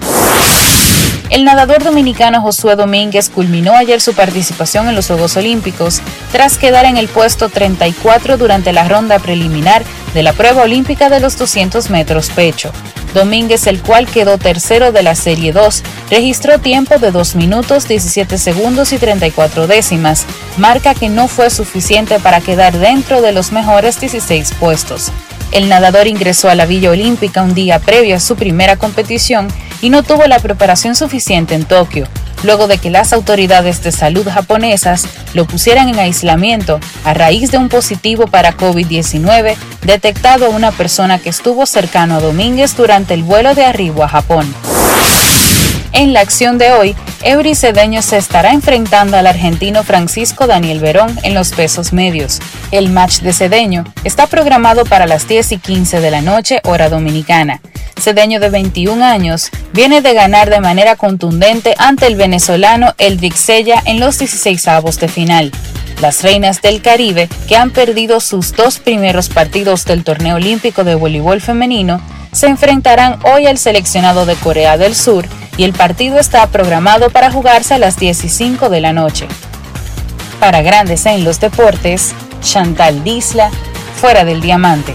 El 1.31 1.45
nadador 1.45 1.85
dominicano 1.85 2.43
Josué 2.43 2.75
Domínguez 2.75 3.31
culminó 3.31 3.75
ayer 3.75 4.01
su 4.01 4.15
participación 4.15 4.89
en 4.89 4.97
los 4.97 5.07
Juegos 5.07 5.37
Olímpicos 5.37 6.03
tras 6.33 6.59
quedar 6.59 6.85
en 6.87 6.97
el 6.97 7.07
puesto 7.07 7.49
34 7.49 8.37
durante 8.37 8.73
la 8.73 8.89
ronda 8.89 9.21
preliminar 9.21 9.85
de 10.13 10.25
la 10.25 10.33
prueba 10.33 10.63
olímpica 10.63 11.09
de 11.09 11.21
los 11.21 11.39
200 11.39 11.89
metros 11.89 12.31
pecho. 12.31 12.73
Domínguez, 13.15 13.69
el 13.69 13.81
cual 13.81 14.07
quedó 14.07 14.39
tercero 14.39 14.91
de 14.91 15.05
la 15.05 15.15
Serie 15.15 15.53
2, 15.53 15.83
registró 16.11 16.59
tiempo 16.59 16.99
de 16.99 17.13
2 17.13 17.37
minutos 17.37 17.87
17 17.87 18.37
segundos 18.37 18.93
y 18.93 18.99
34 18.99 19.69
décimas, 19.69 20.27
marca 20.57 20.95
que 20.95 21.09
no 21.09 21.29
fue 21.29 21.51
suficiente 21.51 22.19
para 22.19 22.41
quedar 22.41 22.77
dentro 22.77 23.23
de 23.23 23.33
los 23.33 23.53
mejores 23.53 24.01
16 24.01 24.53
puestos. 24.59 25.13
El 25.53 25.69
nadador 25.69 26.07
ingresó 26.07 26.49
a 26.49 26.55
la 26.55 26.67
Villa 26.67 26.91
Olímpica 26.91 27.43
un 27.43 27.55
día 27.55 27.81
previo 27.81 28.17
a 28.17 28.21
su 28.21 28.37
primera 28.37 28.77
competición 28.77 29.49
y 29.83 29.91
no 29.91 30.03
tuvo 30.03 30.27
la 30.27 30.39
preparación 30.39 30.95
suficiente 30.95 31.55
en 31.55 31.65
Tokio, 31.65 32.07
luego 32.45 32.69
de 32.69 32.79
que 32.79 32.91
las 32.91 33.13
autoridades 33.13 33.83
de 33.83 33.91
salud 33.91 34.29
japonesas 34.29 35.07
lo 35.35 35.47
pusieran 35.47 35.89
en 35.89 35.99
aislamiento 35.99 36.79
a 37.05 37.15
raíz 37.15 37.51
de 37.51 37.59
un 37.59 37.69
positivo 37.69 38.27
para 38.27 38.57
COVID-19 38.57 39.57
detectado 39.83 40.47
a 40.47 40.51
una 40.51 40.71
persona 40.71 41.19
que 41.19 41.31
estuvo 41.31 41.67
cercano 41.67 42.17
a 42.17 42.21
Domínguez 42.21 42.77
durante 42.77 43.15
el 43.15 43.25
vuelo 43.25 43.55
de 43.55 43.65
arribo 43.65 44.05
a 44.05 44.09
Japón. 44.09 44.55
En 45.93 46.13
la 46.13 46.21
acción 46.21 46.57
de 46.57 46.73
hoy, 46.73 46.95
Eury 47.23 47.55
Cedeño 47.55 48.01
se 48.01 48.17
estará 48.17 48.53
enfrentando 48.53 49.17
al 49.17 49.27
argentino 49.27 49.83
Francisco 49.83 50.47
Daniel 50.47 50.79
Verón 50.79 51.19
en 51.25 51.35
los 51.35 51.51
pesos 51.51 51.93
medios. 51.93 52.41
El 52.71 52.91
match 52.91 53.21
de 53.21 53.33
Cedeño 53.33 53.85
está 54.05 54.29
programado 54.29 54.85
para 54.85 55.07
las 55.07 55.27
10 55.27 55.53
y 55.53 55.59
15 55.59 56.01
de 56.01 56.11
la 56.11 56.21
noche, 56.21 56.61
hora 56.65 56.89
dominicana. 56.89 57.61
Cedeño 58.01 58.39
de 58.41 58.51
21 58.51 59.05
años 59.05 59.51
viene 59.73 60.01
de 60.01 60.15
ganar 60.15 60.49
de 60.49 60.61
manera 60.61 60.97
contundente 60.97 61.75
ante 61.79 62.07
el 62.07 62.15
venezolano 62.15 62.95
Eldrick 62.99 63.35
Sella 63.35 63.83
en 63.85 64.01
los 64.01 64.19
16 64.19 64.69
avos 64.69 64.99
de 65.01 65.09
final. 65.09 65.51
Las 66.01 66.23
reinas 66.23 66.63
del 66.63 66.81
Caribe, 66.81 67.29
que 67.47 67.57
han 67.57 67.71
perdido 67.71 68.21
sus 68.21 68.53
dos 68.53 68.79
primeros 68.79 69.29
partidos 69.29 69.85
del 69.85 70.03
torneo 70.03 70.37
olímpico 70.37 70.83
de 70.83 70.95
voleibol 70.95 71.43
femenino, 71.43 72.01
se 72.33 72.47
enfrentarán 72.47 73.19
hoy 73.25 73.47
al 73.47 73.59
seleccionado 73.59 74.25
de 74.25 74.35
Corea 74.37 74.79
del 74.79 74.95
Sur 74.95 75.27
y 75.59 75.65
el 75.65 75.75
partido 75.75 76.19
está 76.19 76.47
programado 76.47 77.11
para 77.11 77.31
jugarse 77.31 77.75
a 77.75 77.79
las 77.79 77.97
15 77.97 78.69
de 78.71 78.81
la 78.81 78.95
noche. 78.95 79.27
Para 80.39 80.63
Grandes 80.63 81.05
en 81.05 81.23
los 81.23 81.39
Deportes, 81.39 82.15
Chantal 82.41 83.05
Disla, 83.05 83.51
fuera 84.01 84.25
del 84.25 84.41
diamante. 84.41 84.95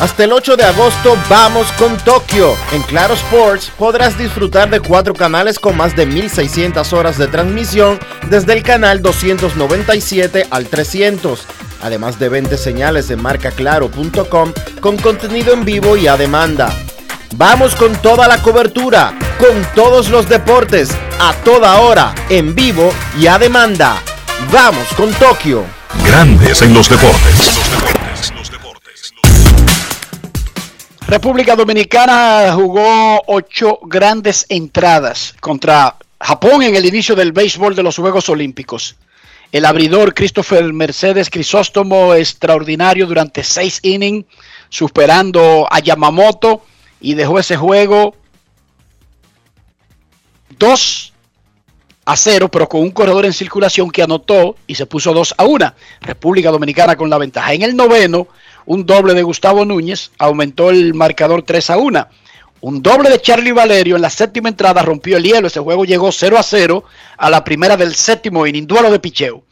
Hasta 0.00 0.24
el 0.24 0.32
8 0.32 0.56
de 0.56 0.64
agosto 0.64 1.16
vamos 1.28 1.70
con 1.78 1.96
Tokio. 1.98 2.54
En 2.72 2.82
Claro 2.82 3.14
Sports 3.14 3.70
podrás 3.78 4.18
disfrutar 4.18 4.68
de 4.68 4.80
cuatro 4.80 5.14
canales 5.14 5.58
con 5.58 5.76
más 5.76 5.94
de 5.94 6.04
1600 6.04 6.92
horas 6.92 7.16
de 7.16 7.28
transmisión 7.28 8.00
desde 8.28 8.54
el 8.54 8.62
canal 8.62 9.02
297 9.02 10.48
al 10.50 10.66
300, 10.66 11.46
además 11.82 12.18
de 12.18 12.28
20 12.28 12.58
señales 12.58 13.06
de 13.08 13.16
marcaclaro.com 13.16 14.52
con 14.80 14.96
contenido 14.96 15.54
en 15.54 15.64
vivo 15.64 15.96
y 15.96 16.08
a 16.08 16.16
demanda. 16.16 16.74
Vamos 17.36 17.74
con 17.76 17.94
toda 17.96 18.26
la 18.28 18.42
cobertura, 18.42 19.16
con 19.38 19.64
todos 19.74 20.08
los 20.08 20.28
deportes, 20.28 20.90
a 21.20 21.32
toda 21.44 21.80
hora, 21.80 22.14
en 22.28 22.54
vivo 22.54 22.92
y 23.18 23.28
a 23.28 23.38
demanda. 23.38 23.96
Vamos 24.52 24.86
con 24.96 25.12
Tokio. 25.14 25.64
Grandes 26.04 26.62
en 26.62 26.74
los 26.74 26.88
deportes. 26.88 27.60
República 31.06 31.54
Dominicana 31.54 32.50
jugó 32.54 33.22
ocho 33.26 33.78
grandes 33.82 34.46
entradas 34.48 35.34
contra 35.38 35.96
Japón 36.18 36.62
en 36.62 36.74
el 36.74 36.86
inicio 36.86 37.14
del 37.14 37.32
béisbol 37.32 37.76
de 37.76 37.82
los 37.82 37.96
Juegos 37.96 38.30
Olímpicos. 38.30 38.96
El 39.52 39.66
abridor 39.66 40.14
Christopher 40.14 40.72
Mercedes 40.72 41.28
Crisóstomo 41.28 42.14
extraordinario 42.14 43.06
durante 43.06 43.44
seis 43.44 43.80
innings, 43.82 44.24
superando 44.70 45.68
a 45.70 45.78
Yamamoto 45.80 46.64
y 47.02 47.12
dejó 47.12 47.38
ese 47.38 47.56
juego 47.56 48.16
2 50.58 51.12
a 52.06 52.16
0, 52.16 52.48
pero 52.50 52.68
con 52.68 52.80
un 52.80 52.90
corredor 52.90 53.26
en 53.26 53.32
circulación 53.34 53.90
que 53.90 54.02
anotó 54.02 54.56
y 54.66 54.74
se 54.74 54.86
puso 54.86 55.12
2 55.12 55.34
a 55.36 55.44
1. 55.44 55.74
República 56.00 56.50
Dominicana 56.50 56.96
con 56.96 57.10
la 57.10 57.18
ventaja. 57.18 57.52
En 57.52 57.62
el 57.62 57.76
noveno, 57.76 58.28
un 58.66 58.86
doble 58.86 59.14
de 59.14 59.22
Gustavo 59.22 59.64
Núñez 59.64 60.10
aumentó 60.18 60.70
el 60.70 60.94
marcador 60.94 61.42
3 61.42 61.70
a 61.70 61.76
1. 61.76 62.08
Un 62.60 62.82
doble 62.82 63.10
de 63.10 63.20
Charlie 63.20 63.52
Valerio 63.52 63.96
en 63.96 64.02
la 64.02 64.10
séptima 64.10 64.48
entrada 64.48 64.82
rompió 64.82 65.18
el 65.18 65.24
hielo. 65.24 65.48
Ese 65.48 65.60
juego 65.60 65.84
llegó 65.84 66.10
0 66.10 66.38
a 66.38 66.42
0 66.42 66.84
a 67.18 67.30
la 67.30 67.44
primera 67.44 67.76
del 67.76 67.94
séptimo 67.94 68.46
inning, 68.46 68.66
duelo 68.66 68.90
de 68.90 68.98
picheo. 68.98 69.42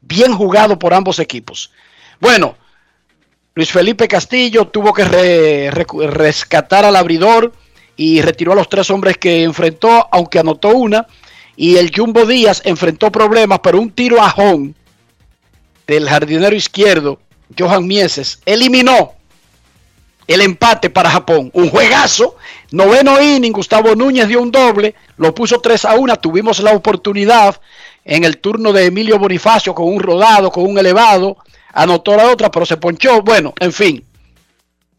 Bien 0.00 0.32
jugado 0.32 0.78
por 0.78 0.94
ambos 0.94 1.18
equipos. 1.18 1.70
Bueno, 2.18 2.56
Luis 3.54 3.70
Felipe 3.70 4.08
Castillo 4.08 4.68
tuvo 4.68 4.94
que 4.94 5.04
re, 5.04 5.70
re, 5.70 5.86
rescatar 6.08 6.86
al 6.86 6.96
abridor 6.96 7.52
y 7.96 8.22
retiró 8.22 8.52
a 8.52 8.56
los 8.56 8.70
tres 8.70 8.90
hombres 8.90 9.18
que 9.18 9.42
enfrentó, 9.42 10.08
aunque 10.10 10.38
anotó 10.38 10.70
una. 10.70 11.06
Y 11.56 11.76
el 11.76 11.92
Jumbo 11.94 12.24
Díaz 12.24 12.62
enfrentó 12.64 13.12
problemas, 13.12 13.60
pero 13.62 13.78
un 13.78 13.90
tiro 13.90 14.22
a 14.22 14.32
home 14.32 14.72
del 15.86 16.08
jardinero 16.08 16.56
izquierdo 16.56 17.20
Johan 17.58 17.86
Mieses, 17.86 18.40
eliminó 18.44 19.12
el 20.26 20.40
empate 20.40 20.90
para 20.90 21.10
Japón. 21.10 21.50
Un 21.52 21.68
juegazo. 21.68 22.36
Noveno 22.70 23.20
inning, 23.20 23.52
Gustavo 23.52 23.94
Núñez 23.94 24.28
dio 24.28 24.40
un 24.40 24.50
doble, 24.50 24.94
lo 25.16 25.34
puso 25.34 25.60
3 25.60 25.84
a 25.84 25.94
1. 25.94 26.16
Tuvimos 26.16 26.60
la 26.60 26.72
oportunidad 26.72 27.60
en 28.04 28.24
el 28.24 28.38
turno 28.38 28.72
de 28.72 28.86
Emilio 28.86 29.18
Bonifacio 29.18 29.74
con 29.74 29.86
un 29.86 30.00
rodado, 30.00 30.50
con 30.50 30.64
un 30.64 30.78
elevado. 30.78 31.36
Anotó 31.72 32.16
la 32.16 32.30
otra, 32.30 32.50
pero 32.50 32.66
se 32.66 32.76
ponchó. 32.76 33.22
Bueno, 33.22 33.52
en 33.58 33.72
fin. 33.72 34.04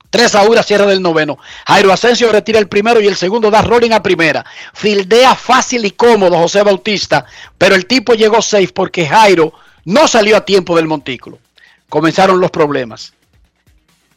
3 0.10 0.36
a 0.36 0.44
1, 0.44 0.62
cierre 0.62 0.86
del 0.86 1.02
noveno. 1.02 1.40
Jairo 1.66 1.92
Asensio 1.92 2.32
retira 2.32 2.60
el 2.60 2.68
primero 2.68 3.02
y 3.02 3.08
el 3.08 3.16
segundo 3.16 3.50
da 3.50 3.64
rolling 3.64 3.92
a 3.92 4.04
primera. 4.04 4.46
Fildea 4.74 5.34
fácil 5.34 5.86
y 5.86 5.92
cómodo 5.92 6.38
José 6.38 6.62
Bautista, 6.62 7.26
pero 7.58 7.74
el 7.74 7.88
tipo 7.88 8.14
llegó 8.14 8.40
safe 8.40 8.68
porque 8.68 9.08
Jairo 9.08 9.54
no 9.86 10.08
salió 10.08 10.38
a 10.38 10.46
tiempo 10.46 10.76
del 10.76 10.88
montículo 10.88 11.40
comenzaron 11.94 12.40
los 12.40 12.50
problemas. 12.50 13.14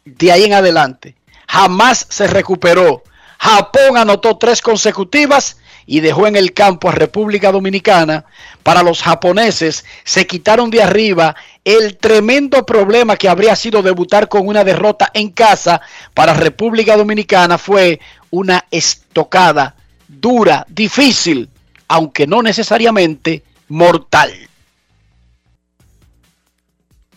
De 0.07 0.33
ahí 0.33 0.45
en 0.45 0.55
adelante, 0.55 1.15
jamás 1.47 2.07
se 2.09 2.27
recuperó. 2.27 3.03
Japón 3.39 3.99
anotó 3.99 4.39
tres 4.39 4.63
consecutivas 4.63 5.59
y 5.85 6.01
dejó 6.01 6.27
en 6.27 6.37
el 6.37 6.55
campo 6.55 6.89
a 6.89 6.93
República 6.93 7.53
Dominicana. 7.53 8.25
Para 8.63 8.83
los 8.83 9.03
japoneses 9.03 9.85
se 10.05 10.27
quitaron 10.27 10.71
de 10.71 10.83
arriba 10.83 11.37
el 11.67 11.99
tremendo 11.99 12.65
problema 12.65 13.17
que 13.17 13.29
habría 13.29 13.55
sido 13.55 13.83
debutar 13.83 14.27
con 14.31 14.49
una 14.49 14.65
derrota 14.65 15.11
en 15.13 15.29
casa. 15.29 15.83
Para 16.15 16.33
República 16.33 16.97
Dominicana 16.97 17.59
fue 17.59 18.01
una 18.31 18.65
estocada 18.71 19.77
dura, 20.09 20.65
difícil, 20.71 21.51
aunque 21.89 22.27
no 22.27 22.41
necesariamente 22.41 23.43
mortal 23.69 24.46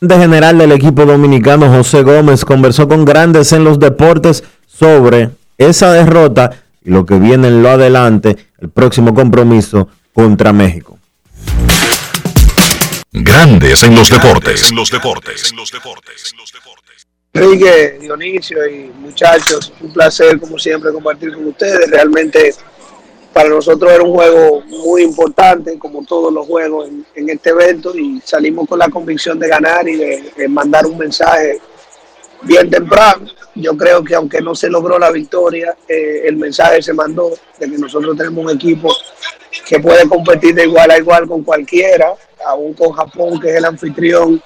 general 0.08 0.58
del 0.58 0.72
equipo 0.72 1.06
dominicano 1.06 1.70
José 1.70 2.04
Gómez 2.04 2.46
conversó 2.46 2.88
con 2.88 3.04
grandes 3.04 3.52
en 3.52 3.64
los 3.64 3.80
deportes 3.80 4.44
sobre 4.66 5.32
esa 5.58 5.92
derrota 5.92 6.52
y 6.84 6.90
lo 6.92 7.06
que 7.06 7.20
viene 7.20 7.50
en 7.50 7.62
lo 7.62 7.70
adelante, 7.70 8.38
el 8.60 8.70
próximo 8.70 9.14
compromiso 9.14 9.90
contra 10.14 10.54
México. 10.54 10.98
Grandes 13.12 13.84
en 13.84 13.96
los 13.96 14.10
deportes. 14.10 14.70
En 14.70 14.76
los 14.76 14.90
deportes. 14.90 15.52
En 15.52 15.58
los 15.58 15.72
deportes. 15.72 16.36
Enrique, 17.34 17.98
Dionisio 18.02 18.68
y 18.68 18.92
muchachos, 19.00 19.72
un 19.82 19.94
placer 19.94 20.40
como 20.40 20.58
siempre 20.58 20.92
compartir 20.92 21.34
con 21.34 21.48
ustedes. 21.48 21.90
Realmente 21.90 22.56
para 23.34 23.50
nosotros 23.50 23.92
era 23.92 24.04
un 24.04 24.14
juego 24.14 24.62
muy 24.62 25.04
importante, 25.04 25.78
como 25.78 26.04
todos 26.04 26.34
los 26.34 26.48
juegos 26.48 26.90
en, 27.16 27.30
este 27.30 27.52
evento, 27.52 27.96
y 27.96 28.22
salimos 28.24 28.68
con 28.68 28.80
la 28.80 28.90
convicción 28.90 29.40
de 29.40 29.48
ganar 29.48 29.88
y 29.88 29.96
de, 29.98 30.48
mandar 30.48 30.86
un 30.86 30.98
mensaje 30.98 31.60
bien 32.42 32.70
temprano. 32.70 33.28
Yo 33.56 33.76
creo 33.78 34.04
que 34.04 34.16
aunque 34.16 34.42
no 34.42 34.56
se 34.56 34.70
logró 34.70 34.98
la 34.98 35.12
victoria, 35.12 35.76
eh, 35.88 36.24
el 36.26 36.38
mensaje 36.38 36.82
se 36.82 36.94
mandó 36.94 37.32
de 37.58 37.70
que 37.70 37.78
nosotros 37.78 38.18
tenemos 38.18 38.46
un 38.46 38.52
equipo 38.52 38.94
que 39.68 39.80
puede 39.80 40.08
competir 40.08 40.56
de 40.56 40.64
igual 40.64 40.90
a 40.92 40.98
igual 40.98 41.28
con 41.28 41.44
cualquiera, 41.44 42.14
aún 42.46 42.74
con 42.74 42.92
Japón, 42.92 43.40
que 43.40 43.50
es 43.50 43.56
el 43.56 43.66
anfitrión, 43.66 44.42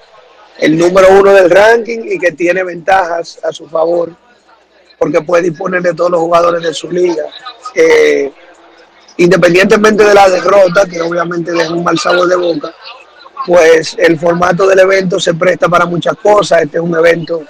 el 0.60 0.78
número 0.78 1.08
uno 1.20 1.32
del 1.32 1.50
ranking 1.50 2.00
y 2.06 2.20
que 2.20 2.32
tiene 2.32 2.64
ventajas 2.64 3.40
a 3.44 3.52
su 3.52 3.68
favor, 3.68 4.16
porque 4.98 5.22
puede 5.22 5.44
disponer 5.44 5.82
de 5.82 5.94
todos 5.94 6.12
los 6.12 6.22
jugadores 6.22 6.64
de 6.64 6.74
su 6.74 6.92
liga. 6.92 7.24
Eh, 7.76 8.32
independientemente 9.18 10.04
de 10.04 10.14
la 10.14 10.30
derrota, 10.30 10.86
que 10.86 11.02
obviamente 11.02 11.52
deja 11.52 11.74
un 11.74 11.84
mal 11.84 11.98
sabor 11.98 12.28
de 12.28 12.36
boca, 12.36 12.74
pues 13.46 13.96
el 13.98 14.18
formato 14.18 14.68
del 14.68 14.80
evento 14.80 15.20
se 15.20 15.34
presta 15.34 15.68
para 15.68 15.86
muchas 15.86 16.16
cosas. 16.16 16.64
Este 16.64 16.78
es 16.78 16.84
un 16.84 16.96
evento 16.96 17.44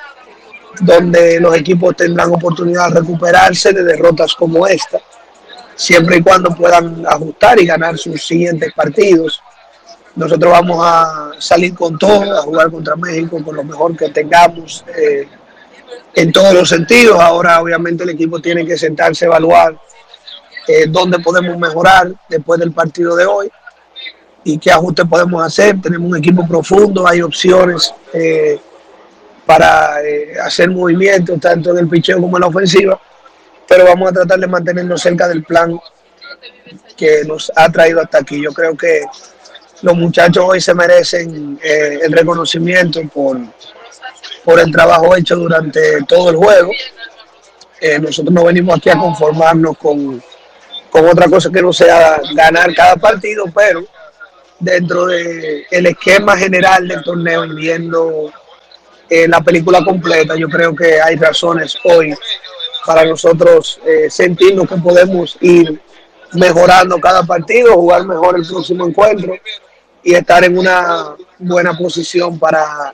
donde 0.81 1.39
los 1.39 1.55
equipos 1.55 1.95
tendrán 1.95 2.33
oportunidad 2.33 2.89
de 2.89 2.99
recuperarse 3.01 3.71
de 3.73 3.83
derrotas 3.83 4.33
como 4.33 4.65
esta, 4.65 4.99
siempre 5.75 6.17
y 6.17 6.23
cuando 6.23 6.53
puedan 6.55 7.05
ajustar 7.07 7.59
y 7.59 7.65
ganar 7.65 7.97
sus 7.97 8.25
siguientes 8.25 8.73
partidos. 8.73 9.41
Nosotros 10.15 10.51
vamos 10.51 10.77
a 10.81 11.31
salir 11.39 11.73
con 11.73 11.97
todo, 11.97 12.37
a 12.37 12.41
jugar 12.43 12.69
contra 12.69 12.95
México 12.95 13.43
con 13.43 13.55
lo 13.55 13.63
mejor 13.63 13.97
que 13.97 14.09
tengamos 14.09 14.83
eh, 14.95 15.27
en 16.15 16.31
todos 16.31 16.53
los 16.53 16.69
sentidos. 16.69 17.19
Ahora 17.19 17.59
obviamente 17.61 18.03
el 18.03 18.11
equipo 18.11 18.39
tiene 18.39 18.65
que 18.65 18.77
sentarse 18.77 19.25
a 19.25 19.29
evaluar 19.29 19.79
eh, 20.67 20.85
dónde 20.87 21.19
podemos 21.19 21.57
mejorar 21.57 22.13
después 22.29 22.59
del 22.59 22.71
partido 22.71 23.15
de 23.15 23.25
hoy 23.25 23.51
y 24.43 24.57
qué 24.57 24.71
ajustes 24.71 25.05
podemos 25.07 25.43
hacer. 25.43 25.81
Tenemos 25.81 26.09
un 26.09 26.17
equipo 26.17 26.47
profundo, 26.47 27.07
hay 27.07 27.21
opciones 27.21 27.93
eh, 28.13 28.59
para 29.45 30.01
eh, 30.03 30.35
hacer 30.39 30.69
movimientos 30.69 31.39
tanto 31.39 31.71
en 31.71 31.79
el 31.79 31.87
picheo 31.87 32.19
como 32.19 32.37
en 32.37 32.41
la 32.41 32.47
ofensiva, 32.47 32.99
pero 33.67 33.85
vamos 33.85 34.09
a 34.09 34.13
tratar 34.13 34.39
de 34.39 34.47
mantenernos 34.47 35.01
cerca 35.01 35.27
del 35.27 35.43
plan 35.43 35.79
que 36.95 37.23
nos 37.25 37.51
ha 37.55 37.69
traído 37.71 38.01
hasta 38.01 38.19
aquí. 38.19 38.41
Yo 38.41 38.53
creo 38.53 38.75
que 38.75 39.03
los 39.81 39.95
muchachos 39.95 40.45
hoy 40.47 40.61
se 40.61 40.73
merecen 40.73 41.59
eh, 41.61 41.99
el 42.03 42.11
reconocimiento 42.13 43.01
por, 43.13 43.37
por 44.45 44.59
el 44.59 44.71
trabajo 44.71 45.15
hecho 45.15 45.35
durante 45.35 46.03
todo 46.03 46.29
el 46.29 46.37
juego. 46.37 46.71
nosotros 48.01 48.33
no 48.33 48.45
venimos 48.45 48.77
aquí 48.77 48.89
a 48.89 48.97
conformarnos 48.97 49.77
con 49.77 50.23
con 50.93 51.07
otra 51.07 51.27
cosa 51.27 51.49
que 51.49 51.59
no 51.59 51.73
sea 51.73 52.21
ganar 52.35 52.71
cada 52.75 52.95
partido, 52.97 53.45
pero 53.53 53.83
dentro 54.59 55.07
del 55.07 55.65
el 55.71 55.85
esquema 55.87 56.37
general 56.37 56.87
del 56.87 57.03
torneo 57.03 57.45
y 57.45 57.55
viendo 57.55 58.31
eh, 59.09 59.27
la 59.27 59.41
película 59.41 59.83
completa, 59.83 60.35
yo 60.35 60.47
creo 60.49 60.75
que 60.75 61.01
hay 61.01 61.15
razones 61.15 61.75
hoy 61.83 62.13
para 62.85 63.05
nosotros 63.05 63.81
eh, 63.83 64.07
sentirnos 64.07 64.69
que 64.69 64.75
podemos 64.75 65.35
ir 65.41 65.81
mejorando 66.33 66.99
cada 66.99 67.23
partido, 67.23 67.73
jugar 67.73 68.05
mejor 68.05 68.37
el 68.37 68.45
próximo 68.45 68.85
encuentro 68.85 69.33
y 70.03 70.13
estar 70.13 70.43
en 70.43 70.59
una 70.59 71.15
buena 71.39 71.75
posición 71.75 72.37
para 72.37 72.93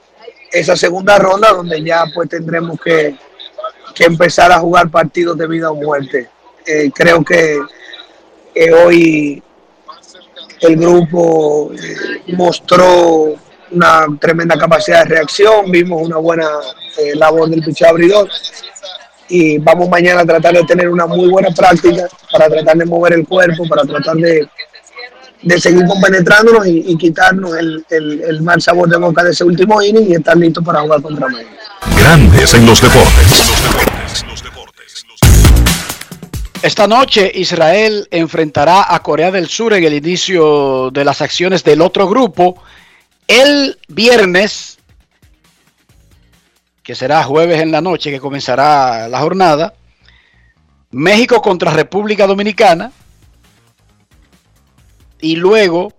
esa 0.53 0.77
segunda 0.77 1.19
ronda 1.19 1.51
donde 1.51 1.83
ya 1.83 2.05
pues 2.15 2.29
tendremos 2.29 2.79
que, 2.79 3.17
que 3.93 4.05
empezar 4.05 4.53
a 4.53 4.59
jugar 4.59 4.89
partidos 4.89 5.38
de 5.38 5.47
vida 5.47 5.69
o 5.69 5.75
muerte. 5.75 6.29
Eh, 6.65 6.91
creo 6.95 7.25
que 7.25 7.59
Eh, 8.55 8.71
hoy 8.73 9.43
el 10.62 10.75
grupo 10.75 11.71
mostró 12.27 13.35
una 13.71 14.05
tremenda 14.19 14.57
capacidad 14.57 15.03
de 15.03 15.09
reacción, 15.15 15.71
vimos 15.71 16.01
una 16.05 16.17
buena 16.17 16.47
eh, 16.97 17.15
labor 17.15 17.49
del 17.49 17.62
picheo 17.63 17.89
abridor 17.89 18.27
y 19.29 19.59
vamos 19.59 19.88
mañana 19.89 20.21
a 20.21 20.25
tratar 20.25 20.55
de 20.55 20.63
tener 20.63 20.89
una 20.89 21.05
muy 21.05 21.29
buena 21.29 21.49
práctica 21.51 22.07
para 22.31 22.49
tratar 22.49 22.77
de 22.77 22.85
mover 22.85 23.13
el 23.13 23.27
cuerpo, 23.27 23.63
para 23.69 23.83
tratar 23.83 24.15
de, 24.15 24.49
de 25.43 25.59
seguir 25.62 25.85
compenetrándonos 25.85 26.65
y, 26.65 26.83
y 26.88 26.97
quitarnos 26.97 27.55
el, 27.55 27.85
el- 27.91 28.21
el 28.21 28.41
mal 28.41 28.59
sabor 28.62 28.89
de 28.89 28.97
boca 28.97 29.23
de 29.23 29.31
ese 29.31 29.43
último 29.43 29.81
inning 29.83 30.09
y 30.09 30.15
estar 30.15 30.35
listos 30.35 30.63
para 30.65 30.81
jugar 30.81 31.01
contra 31.03 31.27
México. 31.27 31.51
Grandes 31.97 32.53
en 32.55 32.65
los 32.65 32.81
deportes. 32.81 33.45
Esta 36.62 36.88
noche 36.88 37.32
Israel 37.36 38.10
enfrentará 38.12 38.93
a 38.93 39.02
Corea 39.02 39.32
del 39.32 39.48
Sur 39.48 39.74
en 39.74 39.86
el 39.86 39.93
inicio 39.93 40.91
de 40.91 41.06
las 41.06 41.22
acciones 41.22 41.63
del 41.63 41.82
otro 41.82 42.10
grupo. 42.10 42.62
El 43.28 43.80
viernes, 43.88 44.78
que 46.84 46.95
será 46.95 47.24
jueves 47.24 47.62
en 47.62 47.72
la 47.72 47.80
noche 47.80 48.12
que 48.12 48.19
comenzará 48.19 49.08
la 49.08 49.22
jornada, 49.22 49.74
México 50.91 51.41
contra 51.41 51.72
República 51.72 52.28
Dominicana 52.28 52.91
y 55.22 55.38
luego 55.38 55.93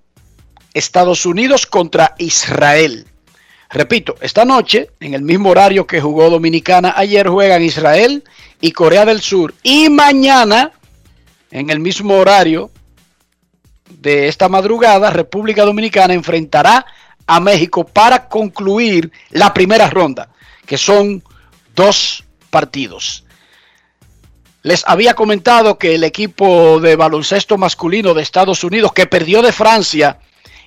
Estados 0.74 1.24
Unidos 1.24 1.64
contra 1.64 2.14
Israel. 2.18 3.06
Repito, 3.72 4.16
esta 4.20 4.44
noche, 4.44 4.90
en 4.98 5.14
el 5.14 5.22
mismo 5.22 5.50
horario 5.50 5.86
que 5.86 6.00
jugó 6.00 6.28
Dominicana 6.28 6.92
ayer, 6.96 7.28
juegan 7.28 7.62
Israel 7.62 8.24
y 8.60 8.72
Corea 8.72 9.04
del 9.04 9.20
Sur. 9.20 9.54
Y 9.62 9.88
mañana, 9.88 10.72
en 11.52 11.70
el 11.70 11.78
mismo 11.78 12.14
horario 12.14 12.72
de 13.88 14.26
esta 14.26 14.48
madrugada, 14.48 15.10
República 15.10 15.64
Dominicana 15.64 16.14
enfrentará 16.14 16.84
a 17.28 17.38
México 17.38 17.84
para 17.84 18.28
concluir 18.28 19.12
la 19.30 19.54
primera 19.54 19.88
ronda, 19.88 20.30
que 20.66 20.76
son 20.76 21.22
dos 21.76 22.24
partidos. 22.50 23.24
Les 24.62 24.82
había 24.84 25.14
comentado 25.14 25.78
que 25.78 25.94
el 25.94 26.02
equipo 26.02 26.80
de 26.80 26.96
baloncesto 26.96 27.56
masculino 27.56 28.14
de 28.14 28.22
Estados 28.22 28.64
Unidos, 28.64 28.92
que 28.92 29.06
perdió 29.06 29.42
de 29.42 29.52
Francia 29.52 30.18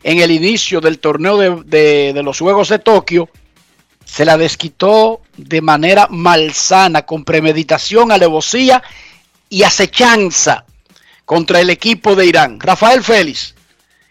en 0.03 0.19
el 0.19 0.31
inicio 0.31 0.81
del 0.81 0.99
torneo 0.99 1.37
de, 1.37 2.13
de- 2.13 2.23
los 2.23 2.39
Juegos 2.39 2.69
de 2.69 2.79
Tokio, 2.79 3.29
se 4.05 4.25
la 4.25 4.37
desquitó 4.37 5.21
de 5.37 5.61
manera 5.61 6.07
malsana, 6.09 7.03
con 7.03 7.23
premeditación, 7.23 8.11
alevosía 8.11 8.83
y 9.49 9.63
acechanza 9.63 10.65
contra 11.25 11.61
el 11.61 11.69
equipo 11.69 12.15
de 12.15 12.25
Irán. 12.25 12.59
Rafael 12.59 13.01
Félix, 13.03 13.55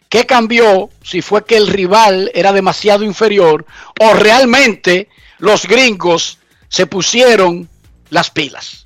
¿qué 0.09 0.25
cambió 0.27 0.89
si 1.03 1.21
fue 1.23 1.45
que 1.45 1.57
el 1.57 1.69
rival 1.69 2.31
era 2.35 2.53
demasiado 2.53 3.05
inferior 3.05 3.67
o 4.01 4.15
realmente 4.15 5.09
los 5.39 5.67
gringos 5.67 6.39
se 6.69 6.87
pusieron 6.87 7.69
las 8.09 8.31
pilas? 8.31 8.82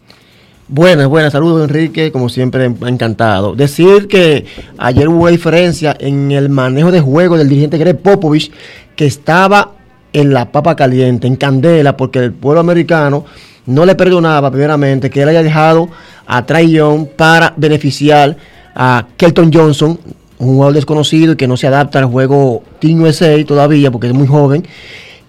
Buenas, 0.68 1.06
buenas, 1.06 1.32
saludos 1.32 1.62
Enrique, 1.62 2.10
como 2.10 2.28
siempre 2.28 2.64
encantado. 2.64 3.54
Decir 3.54 4.08
que 4.08 4.46
ayer 4.78 5.08
hubo 5.08 5.28
diferencia 5.28 5.96
en 6.00 6.32
el 6.32 6.48
manejo 6.48 6.90
de 6.90 7.00
juego 7.00 7.38
del 7.38 7.48
dirigente 7.48 7.78
Greg 7.78 7.98
Popovich, 7.98 8.50
que 8.96 9.06
estaba 9.06 9.74
en 10.12 10.34
la 10.34 10.50
papa 10.50 10.74
caliente, 10.74 11.28
en 11.28 11.36
candela, 11.36 11.96
porque 11.96 12.18
el 12.18 12.32
pueblo 12.32 12.58
americano 12.58 13.24
no 13.66 13.86
le 13.86 13.94
perdonaba 13.94 14.50
primeramente 14.50 15.08
que 15.08 15.22
él 15.22 15.28
haya 15.28 15.44
dejado 15.44 15.88
a 16.26 16.44
Trae 16.46 16.80
para 17.14 17.54
beneficiar 17.56 18.36
a 18.74 19.06
Kelton 19.16 19.52
Johnson, 19.52 20.00
un 20.38 20.46
jugador 20.48 20.74
desconocido 20.74 21.34
y 21.34 21.36
que 21.36 21.46
no 21.46 21.56
se 21.56 21.68
adapta 21.68 22.00
al 22.00 22.06
juego 22.06 22.64
Team 22.80 23.02
USA 23.02 23.44
todavía 23.44 23.92
porque 23.92 24.08
es 24.08 24.14
muy 24.14 24.26
joven 24.26 24.66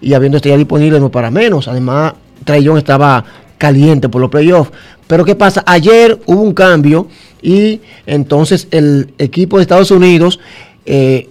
y 0.00 0.14
habiendo 0.14 0.38
estrella 0.38 0.56
disponible 0.56 0.98
no 0.98 1.12
para 1.12 1.30
menos. 1.30 1.68
Además, 1.68 2.14
Trae 2.44 2.66
estaba 2.76 3.24
caliente 3.58 4.08
por 4.08 4.20
los 4.20 4.30
playoffs. 4.30 4.72
Pero 5.08 5.24
¿qué 5.24 5.34
pasa? 5.34 5.64
Ayer 5.66 6.20
hubo 6.26 6.42
un 6.42 6.54
cambio 6.54 7.08
y 7.42 7.80
entonces 8.06 8.68
el 8.70 9.12
equipo 9.18 9.56
de 9.56 9.62
Estados 9.62 9.90
Unidos 9.90 10.38
eh, 10.86 11.28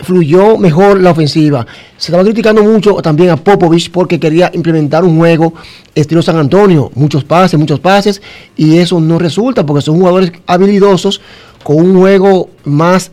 fluyó 0.00 0.58
mejor 0.58 1.00
la 1.00 1.10
ofensiva. 1.10 1.66
Se 1.96 2.08
estaba 2.08 2.24
criticando 2.24 2.62
mucho 2.62 2.96
también 2.96 3.30
a 3.30 3.36
Popovich 3.36 3.90
porque 3.90 4.18
quería 4.18 4.50
implementar 4.52 5.04
un 5.04 5.16
juego 5.16 5.54
estilo 5.94 6.22
San 6.22 6.36
Antonio, 6.36 6.90
muchos 6.94 7.24
pases, 7.24 7.58
muchos 7.58 7.80
pases, 7.80 8.20
y 8.56 8.78
eso 8.78 9.00
no 9.00 9.18
resulta 9.18 9.64
porque 9.64 9.82
son 9.82 9.98
jugadores 9.98 10.32
habilidosos 10.46 11.20
con 11.62 11.76
un 11.76 11.98
juego 11.98 12.50
más 12.64 13.12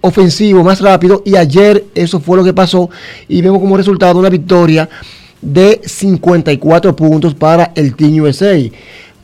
ofensivo, 0.00 0.62
más 0.62 0.80
rápido, 0.80 1.22
y 1.24 1.36
ayer 1.36 1.86
eso 1.94 2.20
fue 2.20 2.36
lo 2.36 2.44
que 2.44 2.52
pasó 2.52 2.90
y 3.28 3.40
vemos 3.40 3.60
como 3.60 3.76
resultado 3.76 4.18
una 4.18 4.28
victoria 4.28 4.88
de 5.40 5.80
54 5.84 6.96
puntos 6.96 7.34
para 7.34 7.72
el 7.74 7.94
Team 7.94 8.20
USA. 8.20 8.58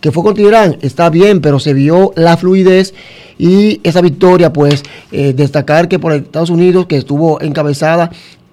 Que 0.00 0.10
fue 0.12 0.22
contra 0.22 0.44
Irán, 0.44 0.78
está 0.80 1.10
bien, 1.10 1.40
pero 1.40 1.58
se 1.58 1.74
vio 1.74 2.12
la 2.16 2.36
fluidez 2.36 2.94
y 3.38 3.80
esa 3.84 4.00
victoria, 4.00 4.52
pues, 4.52 4.82
eh, 5.12 5.32
destacar 5.34 5.88
que 5.88 5.98
por 5.98 6.12
Estados 6.12 6.50
Unidos, 6.50 6.86
que 6.86 6.96
estuvo 6.96 7.40
encabezada 7.40 8.10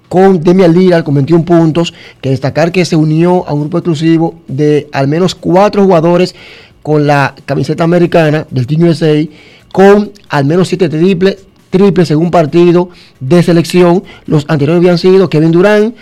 con 0.10 0.42
Demian 0.42 0.74
Lillard 0.74 1.04
con 1.04 1.16
21 1.16 1.46
puntos, 1.46 1.94
que 2.22 2.30
destacar 2.30 2.72
que 2.72 2.86
se 2.86 2.96
unió 2.96 3.48
a 3.48 3.54
un 3.54 3.62
grupo 3.62 3.80
exclusivo 3.80 4.36
de 4.48 4.88
al 4.92 5.08
menos 5.08 5.36
cuatro 5.36 5.84
jugadores 5.84 6.36
con 6.82 7.06
la 7.06 7.36
camiseta 7.46 7.84
americana 7.84 8.48
del 8.50 8.66
Team 8.66 8.84
USA, 8.84 9.28
con 9.72 10.12
al 10.30 10.46
menos 10.46 10.70
siete 10.70 10.88
triples, 10.88 11.46
triples 11.70 12.12
en 12.12 12.32
partido 12.32 12.90
de 13.20 13.44
selección. 13.44 14.04
Los 14.26 14.46
anteriores 14.48 14.80
habían 14.80 14.98
sido 14.98 15.30
Kevin 15.30 15.52
Durant, 15.52 15.96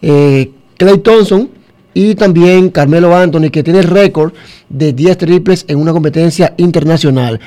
eh, 0.00 0.50
Clay 0.76 0.98
Thompson 0.98 1.50
y 1.92 2.14
también 2.14 2.70
Carmelo 2.70 3.16
Anthony, 3.16 3.50
que 3.50 3.64
tiene 3.64 3.80
el 3.80 3.86
récord 3.86 4.32
de 4.68 4.92
10 4.92 5.18
triples 5.18 5.64
en 5.68 5.78
una 5.78 5.92
competencia 5.92 6.54
internacional. 6.56 7.40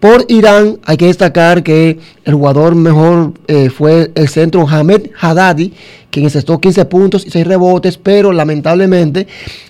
Por 0.00 0.26
Irán 0.28 0.78
hay 0.84 0.98
que 0.98 1.06
destacar 1.06 1.62
que 1.62 1.98
el 2.24 2.34
jugador 2.34 2.74
mejor 2.74 3.32
eh, 3.46 3.70
fue 3.70 4.10
el 4.14 4.28
centro 4.28 4.68
Hamed 4.68 5.10
Haddadi, 5.18 5.72
quien 6.10 6.26
encestó 6.26 6.60
15 6.60 6.84
puntos 6.84 7.26
y 7.26 7.30
6 7.30 7.46
rebotes, 7.46 7.96
pero 7.96 8.30
lamentablemente 8.30 9.26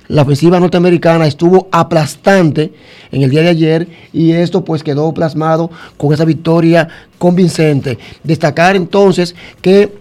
la 0.08 0.22
ofensiva 0.22 0.58
norteamericana 0.58 1.28
estuvo 1.28 1.68
aplastante 1.70 2.72
en 3.12 3.22
el 3.22 3.30
día 3.30 3.42
de 3.42 3.50
ayer 3.50 3.88
y 4.12 4.32
esto 4.32 4.64
pues 4.64 4.82
quedó 4.82 5.14
plasmado 5.14 5.70
con 5.96 6.12
esa 6.12 6.24
victoria 6.24 6.88
convincente. 7.18 7.96
Destacar 8.24 8.74
entonces 8.74 9.36
que 9.60 9.92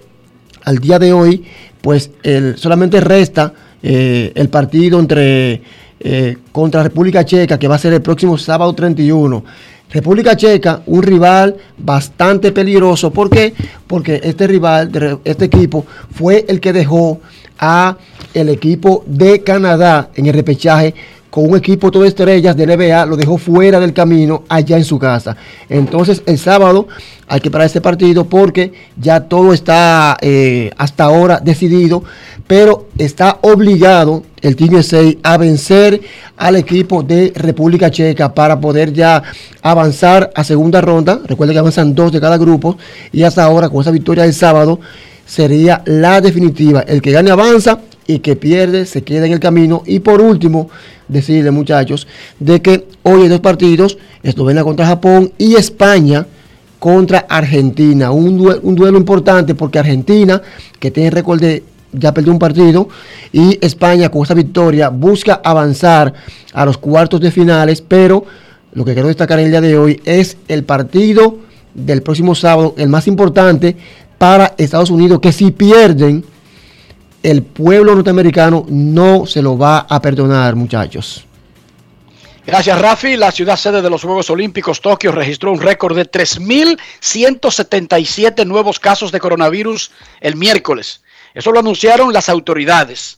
al 0.63 0.80
día 0.80 0.98
de 0.98 1.13
hoy 1.13 1.44
pues 1.82 2.10
solamente 2.56 3.00
resta 3.00 3.54
eh, 3.84 4.32
el 4.34 4.50
partido 4.50 5.00
entre 5.00 5.62
eh, 5.99 6.38
contra 6.51 6.84
República 6.84 7.23
Checa, 7.23 7.58
que 7.58 7.67
va 7.67 7.75
a 7.75 7.79
ser 7.79 7.93
el 7.93 8.01
próximo 8.01 8.38
sábado 8.38 8.73
31. 8.73 9.43
República 9.91 10.36
Checa, 10.36 10.81
un 10.88 11.03
rival 11.03 11.55
bastante 11.77 12.51
peligroso. 12.51 13.12
¿Por 13.12 13.29
qué? 13.29 13.53
Porque 13.88 14.19
este 14.23 14.47
rival, 14.47 15.19
este 15.23 15.45
equipo, 15.45 15.86
fue 16.13 16.45
el 16.47 16.60
que 16.60 16.73
dejó 16.73 17.21
a 17.60 17.97
el 18.34 18.49
equipo 18.49 19.03
de 19.08 19.41
Canadá 19.43 20.10
en 20.15 20.25
el 20.25 20.34
repechaje 20.34 20.93
con 21.36 21.50
un 21.50 21.58
equipo 21.58 21.91
todo 21.91 22.06
estrellas 22.06 22.56
de 22.56 22.65
NBA, 22.65 23.06
lo 23.08 23.17
dejó 23.17 23.38
fuera 23.38 23.78
del 23.82 23.91
camino 23.91 24.43
allá 24.48 24.78
en 24.78 24.86
su 24.86 24.98
casa. 24.98 25.36
Entonces 25.67 26.24
el 26.28 26.38
sábado 26.38 26.88
hay 27.28 27.41
que 27.41 27.52
parar 27.52 27.67
este 27.67 27.82
partido 27.82 28.24
porque 28.24 28.71
ya 28.95 29.19
todo 29.19 29.52
está 29.52 30.15
eh, 30.21 30.71
hasta 30.78 31.04
ahora 31.04 31.41
decidido, 31.43 32.06
pero 32.48 32.88
está 32.98 33.39
obligado 33.41 34.24
el 34.41 34.56
Team 34.56 34.76
USA 34.76 35.02
a 35.24 35.38
vencer 35.38 36.00
al 36.38 36.56
equipo 36.56 37.04
de 37.04 37.34
República 37.36 37.91
Checa 37.91 38.34
para 38.34 38.58
poder 38.58 38.93
ya 38.93 39.21
avanzar 39.62 40.32
a 40.36 40.45
segunda 40.45 40.80
ronda. 40.80 41.19
Recuerden 41.26 41.56
que 41.56 41.60
avanzan 41.60 41.93
dos 41.93 42.13
de 42.13 42.21
cada 42.21 42.38
grupo 42.38 42.78
y 43.12 43.24
hasta 43.24 43.43
ahora 43.43 43.67
con 43.67 43.82
esa 43.82 43.91
victoria 43.91 44.24
del 44.24 44.34
sábado 44.34 44.80
sería 45.26 45.82
la 45.84 46.21
definitiva. 46.21 46.86
El 46.88 47.02
que 47.02 47.12
gane 47.12 47.30
avanza 47.30 47.82
y 48.08 48.20
que 48.20 48.36
pierde 48.36 48.86
se 48.86 49.04
queda 49.04 49.26
en 49.26 49.34
el 49.34 49.39
camino. 49.39 49.84
Y 49.86 50.00
por 50.00 50.22
último, 50.22 50.70
decirle 51.08 51.52
muchachos, 51.52 52.08
de 52.39 52.62
que 52.62 52.88
hoy 53.04 53.24
hay 53.24 53.28
dos 53.28 53.39
partidos, 53.41 53.98
Eslovenia 54.24 54.63
contra 54.63 54.86
Japón 54.86 55.32
y 55.38 55.56
España 55.56 56.26
contra 56.80 57.20
Argentina. 57.30 58.12
Un, 58.12 58.38
due- 58.38 58.60
un 58.62 58.76
duelo 58.76 58.98
importante 58.98 59.56
porque 59.56 59.80
Argentina, 59.80 60.41
que 60.80 60.91
tiene 60.91 61.10
récord 61.10 61.39
de 61.41 61.63
ya 61.98 62.13
perdió 62.13 62.34
un 62.34 62.39
partido, 62.39 62.89
y 63.32 63.58
España 63.65 64.10
con 64.10 64.24
esa 64.24 64.34
victoria 64.34 64.89
busca 64.89 65.39
avanzar 65.41 66.13
a 66.54 66.65
los 66.65 66.78
cuartos 66.78 67.22
de 67.22 67.32
finales, 67.32 67.82
pero 67.82 68.26
lo 68.74 68.84
que 68.84 68.91
quiero 68.94 69.08
destacar 69.08 69.39
en 69.39 69.46
el 69.46 69.52
día 69.52 69.62
de 69.62 69.78
hoy 69.78 70.02
es 70.04 70.36
el 70.50 70.65
partido 70.65 71.38
del 71.74 72.02
próximo 72.02 72.36
sábado, 72.36 72.76
el 72.78 72.89
más 72.89 73.08
importante 73.08 73.78
para 74.18 74.54
Estados 74.58 74.89
Unidos, 74.89 75.22
que 75.22 75.32
si 75.32 75.52
pierden, 75.52 76.26
el 77.25 77.41
pueblo 77.41 77.95
norteamericano 77.95 78.67
no 78.69 79.25
se 79.25 79.41
lo 79.41 79.57
va 79.57 79.88
a 79.89 79.99
perdonar, 79.99 80.55
muchachos. 80.55 81.25
Gracias, 82.45 82.79
Rafi. 82.79 83.17
La 83.17 83.31
ciudad 83.31 83.57
sede 83.57 83.81
de 83.81 83.89
los 83.89 84.03
Juegos 84.03 84.29
Olímpicos 84.29 84.79
Tokio 84.79 85.11
registró 85.11 85.51
un 85.51 85.59
récord 85.59 85.95
de 85.95 86.07
3.177 86.07 88.45
nuevos 88.45 88.79
casos 88.79 89.11
de 89.11 89.19
coronavirus 89.19 89.89
el 90.21 90.35
miércoles. 90.35 91.01
Eso 91.33 91.51
lo 91.51 91.61
anunciaron 91.61 92.13
las 92.13 92.29
autoridades. 92.29 93.17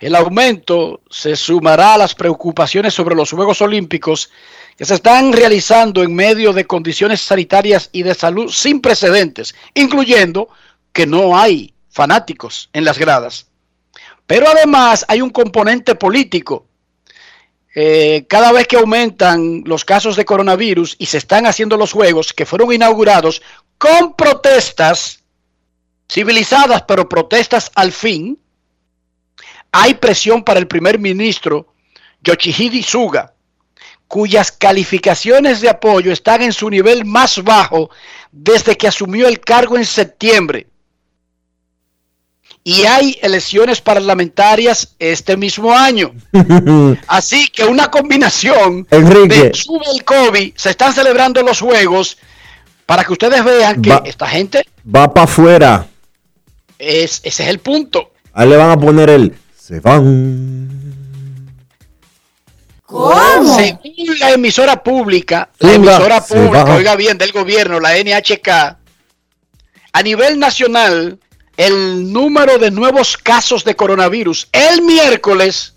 El 0.00 0.16
aumento 0.16 1.00
se 1.08 1.36
sumará 1.36 1.94
a 1.94 1.98
las 1.98 2.16
preocupaciones 2.16 2.92
sobre 2.92 3.14
los 3.14 3.30
Juegos 3.30 3.62
Olímpicos 3.62 4.32
que 4.76 4.84
se 4.84 4.94
están 4.94 5.32
realizando 5.32 6.02
en 6.02 6.12
medio 6.12 6.52
de 6.52 6.66
condiciones 6.66 7.20
sanitarias 7.20 7.88
y 7.92 8.02
de 8.02 8.16
salud 8.16 8.50
sin 8.50 8.80
precedentes, 8.80 9.54
incluyendo 9.74 10.48
que 10.92 11.06
no 11.06 11.38
hay 11.38 11.73
fanáticos 11.94 12.68
en 12.72 12.84
las 12.84 12.98
gradas. 12.98 13.46
Pero 14.26 14.48
además 14.48 15.04
hay 15.06 15.22
un 15.22 15.30
componente 15.30 15.94
político. 15.94 16.66
Eh, 17.76 18.26
cada 18.28 18.50
vez 18.52 18.66
que 18.66 18.76
aumentan 18.76 19.62
los 19.64 19.84
casos 19.84 20.16
de 20.16 20.24
coronavirus 20.24 20.96
y 20.98 21.06
se 21.06 21.18
están 21.18 21.46
haciendo 21.46 21.76
los 21.76 21.92
juegos 21.92 22.32
que 22.32 22.46
fueron 22.46 22.72
inaugurados 22.72 23.42
con 23.78 24.14
protestas 24.14 25.22
civilizadas, 26.10 26.82
pero 26.82 27.08
protestas 27.08 27.70
al 27.74 27.92
fin, 27.92 28.38
hay 29.70 29.94
presión 29.94 30.42
para 30.42 30.60
el 30.60 30.66
primer 30.66 30.98
ministro 30.98 31.74
Yoshihide 32.22 32.82
Suga, 32.82 33.34
cuyas 34.08 34.50
calificaciones 34.50 35.60
de 35.60 35.68
apoyo 35.68 36.12
están 36.12 36.42
en 36.42 36.52
su 36.52 36.68
nivel 36.70 37.04
más 37.04 37.42
bajo 37.42 37.90
desde 38.32 38.76
que 38.76 38.88
asumió 38.88 39.28
el 39.28 39.40
cargo 39.40 39.76
en 39.76 39.84
septiembre. 39.84 40.68
Y 42.66 42.86
hay 42.86 43.18
elecciones 43.20 43.82
parlamentarias 43.82 44.94
este 44.98 45.36
mismo 45.36 45.76
año. 45.76 46.14
Así 47.06 47.48
que 47.48 47.64
una 47.66 47.90
combinación 47.90 48.86
Enrique. 48.90 49.50
de 49.50 49.54
sube 49.54 49.84
el 49.92 50.02
COVID, 50.02 50.54
se 50.56 50.70
están 50.70 50.94
celebrando 50.94 51.42
los 51.42 51.60
juegos 51.60 52.16
para 52.86 53.04
que 53.04 53.12
ustedes 53.12 53.44
vean 53.44 53.82
que 53.82 53.90
Va- 53.90 54.02
esta 54.06 54.26
gente 54.26 54.64
Va 54.94 55.12
para 55.12 55.24
afuera. 55.24 55.86
es 56.78 57.20
ese 57.22 57.42
es 57.42 57.48
el 57.50 57.58
punto. 57.58 58.12
Ahí 58.32 58.48
le 58.48 58.56
van 58.56 58.70
a 58.70 58.76
poner 58.78 59.10
el 59.10 59.34
se 59.58 59.80
van. 59.80 60.70
Según 63.56 64.18
la 64.20 64.30
emisora 64.32 64.82
pública, 64.82 65.50
la 65.58 65.74
emisora 65.74 66.24
pública, 66.24 66.64
oiga 66.76 66.96
bien, 66.96 67.18
del 67.18 67.32
gobierno, 67.32 67.80
la 67.80 67.96
NHK, 67.98 68.48
a 69.92 70.02
nivel 70.02 70.38
nacional, 70.38 71.18
el 71.56 72.12
número 72.12 72.58
de 72.58 72.70
nuevos 72.70 73.16
casos 73.16 73.64
de 73.64 73.76
coronavirus 73.76 74.48
el 74.52 74.82
miércoles 74.82 75.74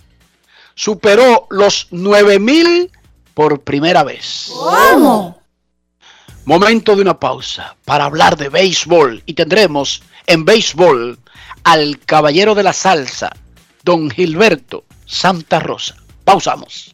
superó 0.76 1.48
los 1.50 1.88
9 1.92 2.40
mil 2.40 2.92
por 3.34 3.62
primera 3.62 4.04
vez. 4.04 4.52
Momento 6.46 6.96
de 6.96 7.02
una 7.02 7.20
pausa 7.20 7.76
para 7.84 8.06
hablar 8.06 8.38
de 8.38 8.50
béisbol 8.50 9.22
y 9.26 9.34
tendremos 9.34 10.02
en 10.26 10.46
béisbol 10.46 11.20
al 11.64 12.00
caballero 12.06 12.56
de 12.56 12.64
la 12.64 12.74
salsa, 12.74 13.30
don 13.84 14.10
Gilberto 14.10 14.86
Santa 15.06 15.60
Rosa. 15.60 15.96
Pausamos. 16.24 16.94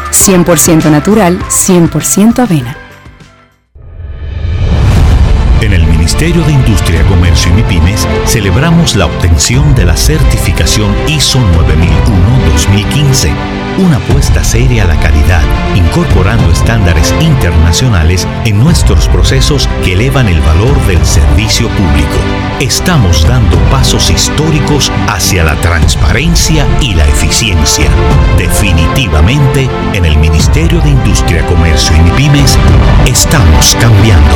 100% 0.21 0.91
natural, 0.91 1.39
100% 1.49 2.39
avena. 2.39 2.77
En 5.61 5.73
el 5.73 5.85
Ministerio 5.87 6.43
de 6.43 6.51
Industria, 6.53 7.03
Comercio 7.07 7.51
y 7.51 7.55
MIPIMES 7.55 8.07
celebramos 8.25 8.95
la 8.95 9.07
obtención 9.07 9.73
de 9.73 9.85
la 9.85 9.97
certificación 9.97 10.93
ISO 11.07 11.39
9001-2015, 11.39 13.31
una 13.77 13.97
apuesta 13.97 14.43
seria 14.43 14.83
a 14.83 14.87
la 14.87 14.99
calidad, 14.99 15.43
incorporando 15.75 16.51
estándares 16.51 17.13
internacionales 17.21 18.27
en 18.45 18.59
nuestros 18.59 19.07
procesos 19.07 19.67
que 19.83 19.93
elevan 19.93 20.27
el 20.27 20.39
valor 20.41 20.79
del 20.87 21.05
servicio 21.05 21.67
público. 21.69 22.17
Estamos 22.59 23.27
dando 23.27 23.57
pasos 23.69 24.09
históricos 24.09 24.91
hacia 25.07 25.43
la 25.43 25.55
transparencia 25.61 26.67
y 26.81 26.93
la 26.93 27.07
eficiencia. 27.07 27.89
Definitivamente, 28.37 29.69
en 29.93 30.05
el 30.05 30.17
Ministerio 30.17 30.79
de 30.81 30.89
Industria, 30.89 31.45
Comercio 31.45 31.95
y 31.95 32.01
MIPIMES 32.01 32.57
estamos 33.07 33.75
cambiando. 33.79 34.35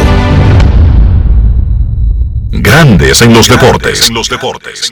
Grandes 2.51 3.21
en 3.21 3.33
los 3.33 3.47
deportes. 3.47 4.09
los 4.09 4.29
deportes. 4.29 4.91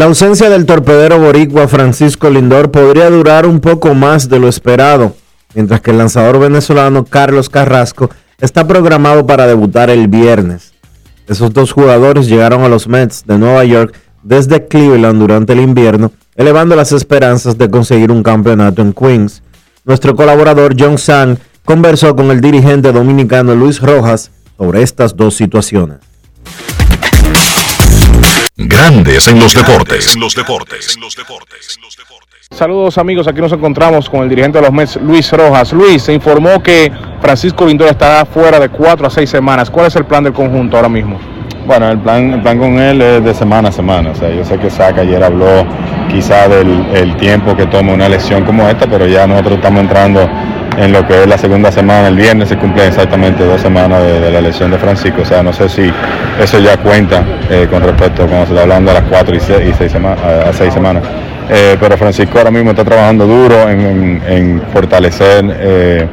La 0.00 0.06
ausencia 0.06 0.48
del 0.48 0.64
torpedero 0.64 1.18
boricua 1.18 1.68
Francisco 1.68 2.30
Lindor 2.30 2.70
podría 2.70 3.10
durar 3.10 3.44
un 3.44 3.60
poco 3.60 3.94
más 3.94 4.30
de 4.30 4.38
lo 4.38 4.48
esperado, 4.48 5.14
mientras 5.52 5.82
que 5.82 5.90
el 5.90 5.98
lanzador 5.98 6.38
venezolano 6.38 7.04
Carlos 7.04 7.50
Carrasco 7.50 8.08
está 8.40 8.66
programado 8.66 9.26
para 9.26 9.46
debutar 9.46 9.90
el 9.90 10.08
viernes. 10.08 10.72
Esos 11.28 11.52
dos 11.52 11.72
jugadores 11.72 12.28
llegaron 12.28 12.62
a 12.62 12.70
los 12.70 12.88
Mets 12.88 13.26
de 13.26 13.36
Nueva 13.36 13.62
York 13.66 13.94
desde 14.22 14.66
Cleveland 14.68 15.20
durante 15.20 15.52
el 15.52 15.60
invierno, 15.60 16.12
elevando 16.34 16.74
las 16.76 16.92
esperanzas 16.92 17.58
de 17.58 17.68
conseguir 17.68 18.10
un 18.10 18.22
campeonato 18.22 18.80
en 18.80 18.94
Queens. 18.94 19.42
Nuestro 19.84 20.16
colaborador 20.16 20.76
John 20.78 20.96
Sang 20.96 21.36
conversó 21.62 22.16
con 22.16 22.30
el 22.30 22.40
dirigente 22.40 22.90
dominicano 22.90 23.54
Luis 23.54 23.82
Rojas 23.82 24.30
sobre 24.56 24.80
estas 24.80 25.14
dos 25.14 25.34
situaciones. 25.34 25.98
Grandes 28.62 29.26
en 29.26 29.40
los 29.40 29.54
deportes. 29.54 30.14
los 30.18 30.34
deportes. 30.34 30.98
Saludos 32.50 32.98
amigos, 32.98 33.26
aquí 33.26 33.40
nos 33.40 33.52
encontramos 33.52 34.10
con 34.10 34.22
el 34.22 34.28
dirigente 34.28 34.58
de 34.58 34.64
los 34.64 34.72
Mets, 34.72 34.96
Luis 34.96 35.32
Rojas. 35.32 35.72
Luis, 35.72 36.02
se 36.02 36.12
informó 36.12 36.62
que 36.62 36.92
Francisco 37.22 37.64
Lindor 37.64 37.88
estará 37.88 38.26
fuera 38.26 38.60
de 38.60 38.68
cuatro 38.68 39.06
a 39.06 39.10
seis 39.10 39.30
semanas. 39.30 39.70
¿Cuál 39.70 39.86
es 39.86 39.96
el 39.96 40.04
plan 40.04 40.24
del 40.24 40.34
conjunto 40.34 40.76
ahora 40.76 40.90
mismo? 40.90 41.18
Bueno, 41.66 41.88
el 41.88 42.00
plan, 42.00 42.34
el 42.34 42.42
plan 42.42 42.58
con 42.58 42.78
él 42.78 43.00
es 43.00 43.24
de 43.24 43.32
semana 43.32 43.70
a 43.70 43.72
semana. 43.72 44.10
O 44.10 44.14
sea, 44.14 44.28
yo 44.30 44.44
sé 44.44 44.58
que 44.58 44.68
Saca 44.68 45.00
ayer 45.00 45.24
habló 45.24 45.64
quizá 46.10 46.46
del 46.46 46.84
el 46.92 47.16
tiempo 47.16 47.56
que 47.56 47.64
toma 47.66 47.94
una 47.94 48.10
lesión 48.10 48.44
como 48.44 48.68
esta, 48.68 48.86
pero 48.86 49.06
ya 49.06 49.26
nosotros 49.26 49.54
estamos 49.54 49.80
entrando 49.80 50.28
en 50.78 50.92
lo 50.92 51.06
que 51.06 51.22
es 51.22 51.26
la 51.26 51.38
segunda 51.38 51.70
semana. 51.72 52.08
El 52.08 52.16
viernes 52.16 52.48
se 52.48 52.56
cumplen 52.56 52.88
exactamente 52.88 53.44
dos 53.44 53.60
semanas 53.60 54.02
de, 54.02 54.30
la 54.30 54.40
lesión 54.40 54.70
de 54.70 54.78
Francisco. 54.78 55.22
O 55.22 55.24
sea, 55.24 55.42
no 55.42 55.52
sé 55.52 55.68
si 55.68 55.90
eso 56.42 56.58
ya 56.58 56.76
cuenta 56.76 57.22
eh, 57.50 57.66
con 57.70 57.82
respecto 57.82 58.24
a 58.24 58.26
cuando 58.26 58.46
se 58.46 58.52
está 58.52 58.62
hablando 58.62 58.90
a 58.90 58.94
las 58.94 59.04
cuatro 59.04 59.34
y 59.34 59.40
seis, 59.40 59.70
y 59.70 59.74
seis 59.76 59.92
sema- 59.92 60.16
a, 60.48 60.52
seis 60.52 60.72
semanas. 60.72 61.02
Eh, 61.48 61.76
pero 61.80 61.96
Francisco 61.96 62.38
ahora 62.38 62.50
mismo 62.50 62.70
está 62.70 62.84
trabajando 62.84 63.26
duro 63.26 63.68
en, 63.68 64.62
fortalecer 64.72 65.44
eh, 65.58 66.06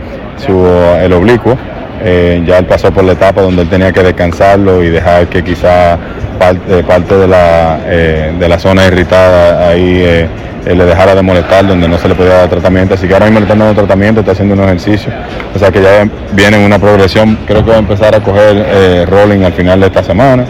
su, 0.44 0.66
el 1.02 1.14
oblicuo. 1.14 1.58
Eh, 2.04 2.44
ya 2.46 2.58
él 2.60 2.66
pasó 2.66 2.92
por 2.92 3.04
la 3.04 3.14
etapa 3.14 3.42
donde 3.42 3.64
él 3.64 3.70
tenía 3.70 3.92
que 3.92 4.04
descansarlo 4.04 4.84
y 4.84 4.90
dejar 4.90 5.28
que 5.28 5.44
quizá 5.44 5.98
parte, 6.40 6.84
parte 6.84 7.16
de, 7.16 7.28
la, 7.28 7.78
de 7.78 8.48
la 8.50 8.60
zona 8.60 8.86
irritada 8.86 9.70
ahí 9.70 10.28
eh, 10.68 10.76
le 10.76 10.86
dejara 10.86 11.16
de 11.16 11.22
molestar, 11.22 11.66
donde 11.66 11.88
no 11.88 11.98
se 11.98 12.10
le 12.10 12.16
podía 12.16 12.34
dar 12.34 12.50
tratamiento. 12.50 12.96
Así 12.96 13.08
que 13.08 13.14
ahora 13.14 13.28
mismo 13.28 13.40
le 13.40 13.46
están 13.46 13.60
dando 13.60 13.74
tratamiento, 13.74 14.20
está 14.20 14.34
haciendo 14.34 14.54
un 14.54 14.64
ejercicio. 14.64 15.12
O 15.56 15.60
sea 15.60 15.72
que 15.72 15.82
ya 15.82 16.08
viene 16.34 16.58
en 16.58 16.64
una 16.64 16.78
progresión. 16.78 17.38
Creo 17.48 17.64
que 17.64 17.72
va 17.72 17.78
a 17.78 17.80
empezar 17.80 18.14
a 18.14 18.20
coger 18.20 18.66
eh, 18.68 19.06
rolling 19.06 19.44
al 19.44 19.54
final 19.54 19.80
de 19.80 19.88
esta 19.88 20.04
semana. 20.04 20.44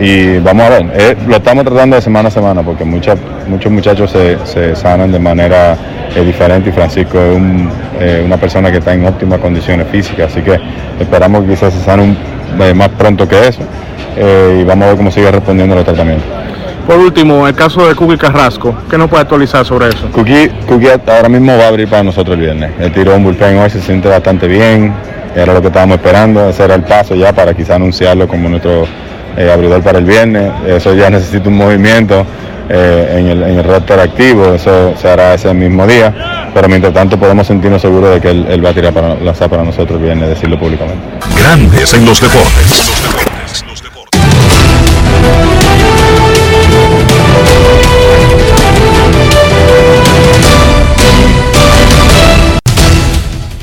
Y 0.00 0.38
vamos 0.38 0.64
a 0.64 0.70
ver, 0.70 0.86
eh, 0.94 1.16
lo 1.26 1.36
estamos 1.36 1.64
tratando 1.64 1.96
de 1.96 2.02
semana 2.02 2.28
a 2.28 2.30
semana 2.30 2.62
porque 2.62 2.84
muchos 2.84 3.18
muchachos 3.68 4.10
se, 4.12 4.38
se 4.46 4.76
sanan 4.76 5.10
de 5.10 5.18
manera 5.18 5.76
diferente 6.24 6.70
y 6.70 6.72
Francisco 6.72 7.18
es 7.18 7.36
un, 7.36 7.68
una 8.24 8.36
persona 8.36 8.70
que 8.70 8.78
está 8.78 8.94
en 8.94 9.04
óptimas 9.06 9.40
condiciones 9.40 9.88
físicas, 9.88 10.30
así 10.30 10.40
que 10.40 10.58
esperamos 11.00 11.42
que 11.42 11.50
quizás 11.50 11.74
se 11.74 11.80
sane 11.80 12.16
más 12.74 12.88
pronto 12.90 13.26
que 13.28 13.48
eso 13.48 13.60
y 14.16 14.62
vamos 14.62 14.84
a 14.84 14.88
ver 14.90 14.96
cómo 14.96 15.10
sigue 15.10 15.30
respondiendo 15.32 15.74
los 15.74 15.84
tratamientos. 15.84 16.37
Por 16.88 16.96
último, 17.00 17.46
el 17.46 17.54
caso 17.54 17.86
de 17.86 17.94
Cookie 17.94 18.16
Carrasco, 18.16 18.74
¿qué 18.88 18.96
nos 18.96 19.10
puede 19.10 19.20
actualizar 19.20 19.62
sobre 19.62 19.90
eso? 19.90 20.08
Cookie, 20.10 20.48
Cookie 20.66 20.88
ahora 21.06 21.28
mismo 21.28 21.54
va 21.54 21.64
a 21.64 21.68
abrir 21.68 21.86
para 21.86 22.02
nosotros 22.02 22.34
el 22.38 22.40
viernes. 22.40 22.70
Él 22.80 22.90
tiró 22.92 23.14
un 23.14 23.24
bullpen 23.24 23.58
hoy, 23.58 23.68
se 23.68 23.82
siente 23.82 24.08
bastante 24.08 24.48
bien. 24.48 24.94
Era 25.36 25.52
lo 25.52 25.60
que 25.60 25.66
estábamos 25.66 25.98
esperando. 25.98 26.48
Ese 26.48 26.64
era 26.64 26.76
el 26.76 26.84
paso 26.84 27.14
ya 27.14 27.34
para 27.34 27.52
quizá 27.52 27.74
anunciarlo 27.74 28.26
como 28.26 28.48
nuestro 28.48 28.86
eh, 29.36 29.52
abridor 29.52 29.82
para 29.82 29.98
el 29.98 30.06
viernes. 30.06 30.50
Eso 30.66 30.94
ya 30.94 31.10
necesita 31.10 31.50
un 31.50 31.58
movimiento 31.58 32.24
eh, 32.70 33.16
en, 33.18 33.26
el, 33.26 33.42
en 33.42 33.58
el 33.58 33.64
roster 33.64 34.00
activo. 34.00 34.54
Eso 34.54 34.94
se 34.96 35.10
hará 35.10 35.34
ese 35.34 35.52
mismo 35.52 35.86
día. 35.86 36.14
Pero 36.54 36.70
mientras 36.70 36.94
tanto 36.94 37.18
podemos 37.18 37.46
sentirnos 37.46 37.82
seguros 37.82 38.14
de 38.14 38.20
que 38.22 38.30
él, 38.30 38.46
él 38.48 38.64
va 38.64 38.70
a 38.70 38.72
tirar 38.72 38.94
para, 38.94 39.14
lanzar 39.16 39.50
para 39.50 39.62
nosotros 39.62 39.98
el 39.98 40.06
viernes, 40.06 40.30
decirlo 40.30 40.58
públicamente. 40.58 41.02
Grandes 41.38 41.92
en 41.92 42.06
los 42.06 42.18
deportes. 42.18 43.17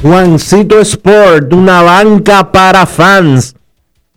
Juancito 0.06 0.80
Sport, 0.82 1.52
una 1.52 1.82
banca 1.82 2.52
para 2.52 2.86
fans, 2.86 3.56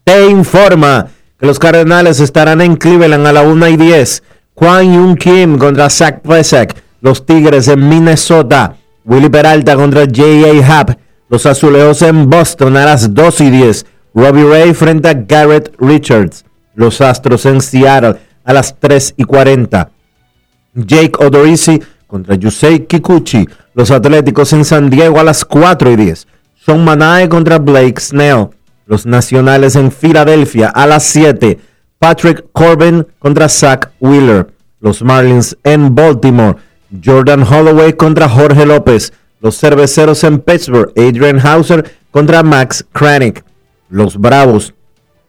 te 0.05 0.27
informa 0.27 1.07
que 1.41 1.47
los 1.47 1.59
Cardenales 1.59 2.21
estarán 2.21 2.61
en 2.61 2.77
Cleveland 2.77 3.27
a 3.27 3.33
la 3.33 3.41
1 3.41 3.69
y 3.69 3.77
10. 3.79 4.23
Juan 4.53 4.93
Yun 4.93 5.17
Kim 5.17 5.57
contra 5.57 5.89
Zach 5.89 6.21
Plesac. 6.21 6.77
Los 7.01 7.25
Tigres 7.25 7.69
en 7.69 7.89
Minnesota. 7.89 8.77
Willy 9.07 9.31
Peralta 9.31 9.77
contra 9.77 10.03
J.A. 10.03 10.79
Happ. 10.79 10.91
Los 11.31 11.47
Azulejos 11.47 12.03
en 12.03 12.29
Boston 12.29 12.77
a 12.77 12.85
las 12.85 13.15
2 13.15 13.41
y 13.41 13.51
10. 13.51 13.87
Robbie 14.13 14.45
Ray 14.45 14.75
frente 14.75 15.09
a 15.09 15.15
Garrett 15.15 15.75
Richards. 15.79 16.45
Los 16.75 17.01
Astros 17.01 17.47
en 17.47 17.63
Seattle 17.63 18.17
a 18.45 18.53
las 18.53 18.79
3 18.79 19.15
y 19.17 19.25
40. 19.25 19.89
Jake 20.75 21.13
Odorizzi 21.19 21.81
contra 22.09 22.35
Yusei 22.35 22.87
Kikuchi. 22.87 23.47
Los 23.75 23.93
Atléticos 23.93 24.53
en 24.53 24.65
San 24.65 24.91
Diego 24.91 25.21
a 25.21 25.25
las 25.25 25.45
4 25.45 25.93
y 25.93 25.97
10. 25.97 26.27
Sean 26.67 26.85
Manae 26.85 27.29
contra 27.29 27.59
Blake 27.59 28.01
Snell. 28.01 28.49
Los 28.87 29.07
Nacionales 29.07 29.77
en 29.77 29.93
Filadelfia 29.93 30.71
a 30.71 30.87
las 30.87 31.05
7. 31.05 31.61
Patrick 32.01 32.47
Corbin 32.53 33.07
contra 33.21 33.49
Zach 33.49 33.91
Wheeler. 34.01 34.49
Los 34.81 35.03
Marlins 35.03 35.57
en 35.63 35.95
Baltimore. 35.95 36.57
Jordan 37.05 37.43
Holloway 37.43 37.93
contra 37.93 38.29
Jorge 38.29 38.67
López. 38.67 39.13
Los 39.41 39.59
Cerveceros 39.59 40.25
en 40.25 40.41
Pittsburgh. 40.41 40.91
Adrian 40.97 41.39
Hauser 41.39 41.93
contra 42.11 42.43
Max 42.43 42.85
Kranick. 42.93 43.45
Los 43.91 44.17
Bravos 44.17 44.75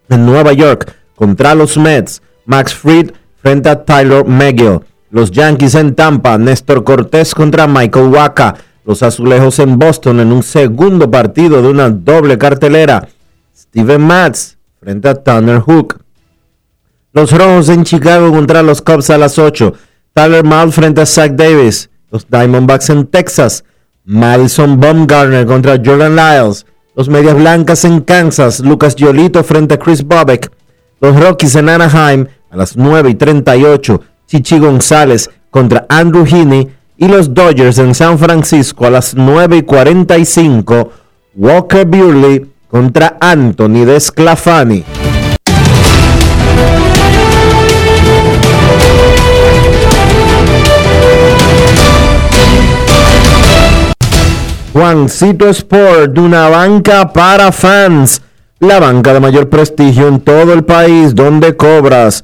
en 0.09 0.25
Nueva 0.25 0.53
York 0.53 0.95
contra 1.15 1.53
los 1.53 1.77
Mets. 1.77 2.21
Max 2.45 2.73
Fried 2.73 3.11
frente 3.41 3.69
a 3.69 3.83
Tyler 3.83 4.25
McGill. 4.25 4.79
Los 5.11 5.31
Yankees 5.31 5.75
en 5.75 5.95
Tampa. 5.95 6.37
Néstor 6.37 6.83
Cortés 6.83 7.33
contra 7.33 7.67
Michael 7.67 8.07
Waka. 8.07 8.55
Los 8.85 9.03
Azulejos 9.03 9.59
en 9.59 9.77
Boston 9.77 10.19
en 10.19 10.31
un 10.31 10.43
segundo 10.43 11.09
partido 11.09 11.61
de 11.61 11.67
una 11.67 11.89
doble 11.89 12.37
cartelera. 12.37 13.07
Steven 13.55 14.01
Matz 14.01 14.57
frente 14.79 15.09
a 15.09 15.15
Tanner 15.15 15.59
Hook. 15.59 15.99
Los 17.11 17.31
Rojos 17.31 17.69
en 17.69 17.83
Chicago 17.83 18.31
contra 18.31 18.61
los 18.61 18.81
Cubs 18.81 19.09
a 19.09 19.17
las 19.17 19.39
8. 19.39 19.73
Tyler 20.13 20.43
Mahle 20.43 20.71
frente 20.71 21.01
a 21.01 21.05
Zach 21.05 21.31
Davis. 21.31 21.89
Los 22.11 22.27
Diamondbacks 22.29 22.89
en 22.89 23.07
Texas. 23.07 23.63
Madison 24.05 24.79
Baumgartner 24.79 25.45
contra 25.45 25.77
Jordan 25.83 26.15
Lyles. 26.15 26.65
Los 26.95 27.09
Medias 27.09 27.35
Blancas 27.35 27.83
en 27.85 28.01
Kansas. 28.01 28.59
Lucas 28.59 28.95
Giolito 28.95 29.43
frente 29.43 29.75
a 29.75 29.79
Chris 29.79 30.03
Bobek. 30.03 30.51
Los 31.01 31.19
Rockies 31.19 31.55
en 31.55 31.69
Anaheim 31.69 32.27
a 32.49 32.57
las 32.57 32.75
9 32.75 33.09
y 33.11 33.15
38. 33.15 34.01
Chichi 34.29 34.59
González 34.59 35.27
contra 35.49 35.87
Andrew 35.89 36.23
Heaney. 36.23 36.69
Y 36.97 37.07
los 37.07 37.33
Dodgers 37.33 37.79
en 37.79 37.95
San 37.95 38.19
Francisco 38.19 38.85
a 38.85 38.91
las 38.91 39.15
9 39.15 39.57
y 39.57 39.61
45. 39.63 40.91
Walker 41.35 41.85
Buehler 41.85 42.45
contra 42.69 43.17
Anthony 43.19 43.85
Desclafani. 43.85 44.83
Juancito 54.73 55.49
Sport, 55.49 56.17
una 56.19 56.49
banca 56.49 57.11
para 57.11 57.51
fans. 57.51 58.21
La 58.59 58.79
banca 58.79 59.13
de 59.13 59.21
mayor 59.21 59.49
prestigio 59.49 60.07
en 60.07 60.19
todo 60.19 60.53
el 60.53 60.65
país, 60.65 61.15
donde 61.15 61.55
cobras 61.55 62.23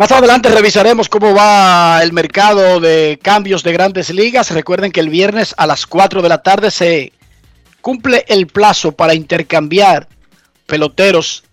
Más 0.00 0.12
adelante 0.12 0.48
revisaremos 0.48 1.10
cómo 1.10 1.34
va 1.34 2.02
el 2.02 2.14
mercado 2.14 2.80
de 2.80 3.18
cambios 3.20 3.62
de 3.62 3.74
grandes 3.74 4.08
ligas. 4.08 4.50
Recuerden 4.50 4.92
que 4.92 5.00
el 5.00 5.10
viernes 5.10 5.54
a 5.58 5.66
las 5.66 5.84
4 5.84 6.22
de 6.22 6.28
la 6.30 6.42
tarde 6.42 6.70
se 6.70 7.12
cumple 7.82 8.24
el 8.26 8.46
plazo 8.46 8.92
para 8.92 9.12
intercambiar 9.12 10.08
peloteros 10.64 11.44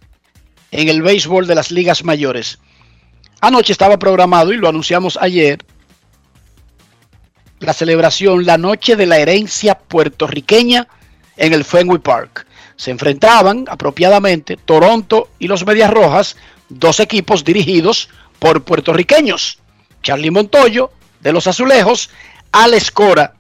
en 0.71 0.87
el 0.87 1.01
béisbol 1.01 1.45
de 1.45 1.55
las 1.55 1.71
ligas 1.71 2.05
mayores. 2.05 2.59
Anoche 3.41 3.73
estaba 3.73 3.99
programado 3.99 4.53
y 4.53 4.57
lo 4.57 4.69
anunciamos 4.69 5.19
ayer 5.19 5.59
la 7.59 7.73
celebración 7.73 8.45
La 8.45 8.57
Noche 8.57 8.95
de 8.95 9.07
la 9.07 9.17
Herencia 9.17 9.77
Puertorriqueña 9.77 10.87
en 11.35 11.51
el 11.51 11.65
Fenway 11.65 11.99
Park. 11.99 12.47
Se 12.77 12.91
enfrentaban 12.91 13.65
apropiadamente 13.67 14.55
Toronto 14.55 15.31
y 15.37 15.49
los 15.49 15.65
Medias 15.65 15.91
Rojas, 15.91 16.37
dos 16.69 17.01
equipos 17.01 17.43
dirigidos 17.43 18.07
por 18.39 18.63
puertorriqueños. 18.63 19.59
Charlie 20.01 20.31
Montoyo 20.31 20.91
de 21.19 21.33
los 21.33 21.47
Azulejos, 21.47 22.09
Alex 22.51 22.91
Cora 22.91 23.35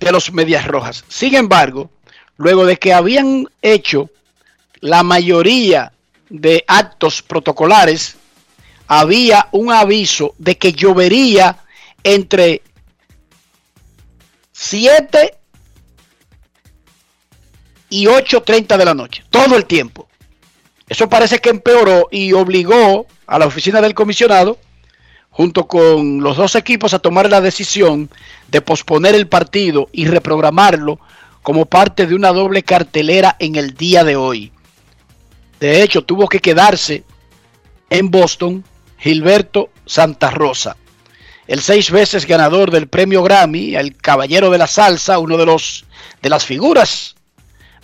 de 0.00 0.12
los 0.12 0.32
Medias 0.32 0.66
Rojas. 0.66 1.04
Sin 1.08 1.34
embargo, 1.34 1.90
luego 2.36 2.66
de 2.66 2.76
que 2.76 2.92
habían 2.92 3.48
hecho 3.62 4.10
la 4.80 5.02
mayoría 5.02 5.92
de 6.28 6.64
actos 6.66 7.22
protocolares, 7.22 8.16
había 8.86 9.48
un 9.52 9.72
aviso 9.72 10.34
de 10.38 10.58
que 10.58 10.72
llovería 10.72 11.58
entre 12.02 12.62
7 14.52 15.38
y 17.88 18.06
8.30 18.06 18.76
de 18.76 18.84
la 18.84 18.94
noche, 18.94 19.24
todo 19.30 19.56
el 19.56 19.64
tiempo. 19.64 20.08
Eso 20.88 21.08
parece 21.08 21.38
que 21.38 21.50
empeoró 21.50 22.08
y 22.10 22.32
obligó 22.32 23.06
a 23.26 23.38
la 23.38 23.46
oficina 23.46 23.80
del 23.80 23.94
comisionado, 23.94 24.58
junto 25.30 25.66
con 25.66 26.22
los 26.22 26.36
dos 26.36 26.54
equipos, 26.54 26.94
a 26.94 26.98
tomar 26.98 27.28
la 27.28 27.40
decisión 27.40 28.10
de 28.48 28.60
posponer 28.60 29.14
el 29.14 29.26
partido 29.26 29.88
y 29.92 30.06
reprogramarlo 30.06 31.00
como 31.42 31.66
parte 31.66 32.06
de 32.06 32.14
una 32.14 32.32
doble 32.32 32.62
cartelera 32.62 33.36
en 33.38 33.56
el 33.56 33.74
día 33.74 34.04
de 34.04 34.16
hoy. 34.16 34.52
De 35.60 35.82
hecho, 35.82 36.02
tuvo 36.02 36.28
que 36.28 36.40
quedarse 36.40 37.04
en 37.90 38.10
Boston 38.10 38.64
Gilberto 38.98 39.70
Santa 39.86 40.30
Rosa, 40.30 40.76
el 41.46 41.60
seis 41.60 41.90
veces 41.90 42.26
ganador 42.26 42.70
del 42.70 42.88
premio 42.88 43.22
Grammy, 43.22 43.74
el 43.76 43.96
caballero 43.96 44.50
de 44.50 44.58
la 44.58 44.66
salsa, 44.66 45.18
uno 45.18 45.36
de 45.36 45.46
los 45.46 45.84
de 46.22 46.30
las 46.30 46.46
figuras 46.46 47.14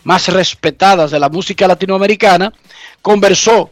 más 0.05 0.29
respetadas 0.29 1.11
de 1.11 1.21
la 1.21 1.29
música 1.29 1.69
latinoamericana, 1.69 2.53
conversó 3.03 3.71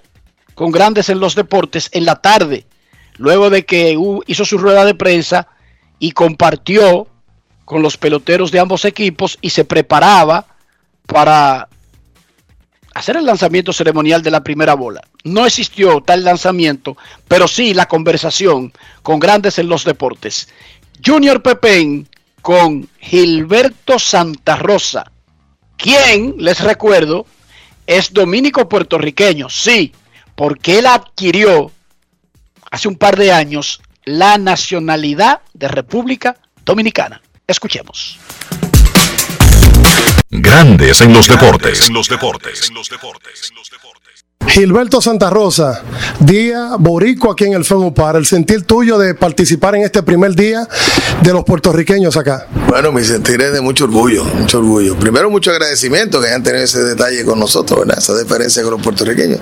con 0.58 0.72
grandes 0.72 1.08
en 1.08 1.20
los 1.20 1.36
deportes 1.36 1.88
en 1.92 2.04
la 2.04 2.16
tarde, 2.16 2.66
luego 3.16 3.48
de 3.48 3.64
que 3.64 3.96
hizo 4.26 4.44
su 4.44 4.58
rueda 4.58 4.84
de 4.84 4.96
prensa 4.96 5.46
y 6.00 6.10
compartió 6.10 7.06
con 7.64 7.80
los 7.80 7.96
peloteros 7.96 8.50
de 8.50 8.58
ambos 8.58 8.84
equipos 8.84 9.38
y 9.40 9.50
se 9.50 9.64
preparaba 9.64 10.46
para 11.06 11.68
hacer 12.92 13.18
el 13.18 13.26
lanzamiento 13.26 13.72
ceremonial 13.72 14.20
de 14.20 14.32
la 14.32 14.42
primera 14.42 14.74
bola. 14.74 15.00
No 15.22 15.46
existió 15.46 16.00
tal 16.00 16.24
lanzamiento, 16.24 16.96
pero 17.28 17.46
sí 17.46 17.72
la 17.72 17.86
conversación 17.86 18.72
con 19.04 19.20
grandes 19.20 19.60
en 19.60 19.68
los 19.68 19.84
deportes. 19.84 20.48
Junior 21.06 21.40
Pepén 21.40 22.08
con 22.42 22.88
Gilberto 22.98 24.00
Santa 24.00 24.56
Rosa, 24.56 25.08
quien, 25.76 26.34
les 26.38 26.58
recuerdo, 26.58 27.26
es 27.86 28.12
dominico 28.12 28.68
puertorriqueño, 28.68 29.48
sí, 29.48 29.92
porque 30.38 30.78
él 30.78 30.86
adquirió 30.86 31.72
hace 32.70 32.86
un 32.86 32.94
par 32.94 33.16
de 33.16 33.32
años 33.32 33.80
la 34.04 34.38
nacionalidad 34.38 35.40
de 35.52 35.66
República 35.66 36.36
Dominicana. 36.64 37.20
Escuchemos. 37.44 38.20
Grandes 40.30 41.00
en 41.00 41.12
los 41.12 41.26
deportes. 41.26 41.88
En 41.88 41.94
los 41.94 42.08
deportes. 42.08 42.70
Gilberto 44.46 45.02
Santa 45.02 45.30
Rosa, 45.30 45.82
día 46.20 46.70
borico 46.78 47.30
aquí 47.30 47.44
en 47.44 47.52
el 47.54 47.64
FEMU 47.64 47.92
para 47.92 48.18
el 48.18 48.24
sentir 48.24 48.62
tuyo 48.62 48.96
de 48.96 49.14
participar 49.14 49.74
en 49.74 49.82
este 49.82 50.02
primer 50.02 50.34
día 50.36 50.66
de 51.22 51.32
los 51.32 51.44
puertorriqueños 51.44 52.16
acá. 52.16 52.46
Bueno, 52.68 52.90
mi 52.92 53.04
sentir 53.04 53.42
es 53.42 53.52
de 53.52 53.60
mucho 53.60 53.84
orgullo, 53.84 54.24
mucho 54.24 54.58
orgullo. 54.58 54.96
Primero, 54.96 55.28
mucho 55.28 55.50
agradecimiento 55.50 56.20
que 56.20 56.28
hayan 56.28 56.42
tenido 56.42 56.64
ese 56.64 56.82
detalle 56.82 57.24
con 57.24 57.38
nosotros, 57.38 57.80
¿verdad? 57.80 57.98
esa 57.98 58.16
diferencia 58.16 58.62
con 58.62 58.72
los 58.72 58.82
puertorriqueños. 58.82 59.40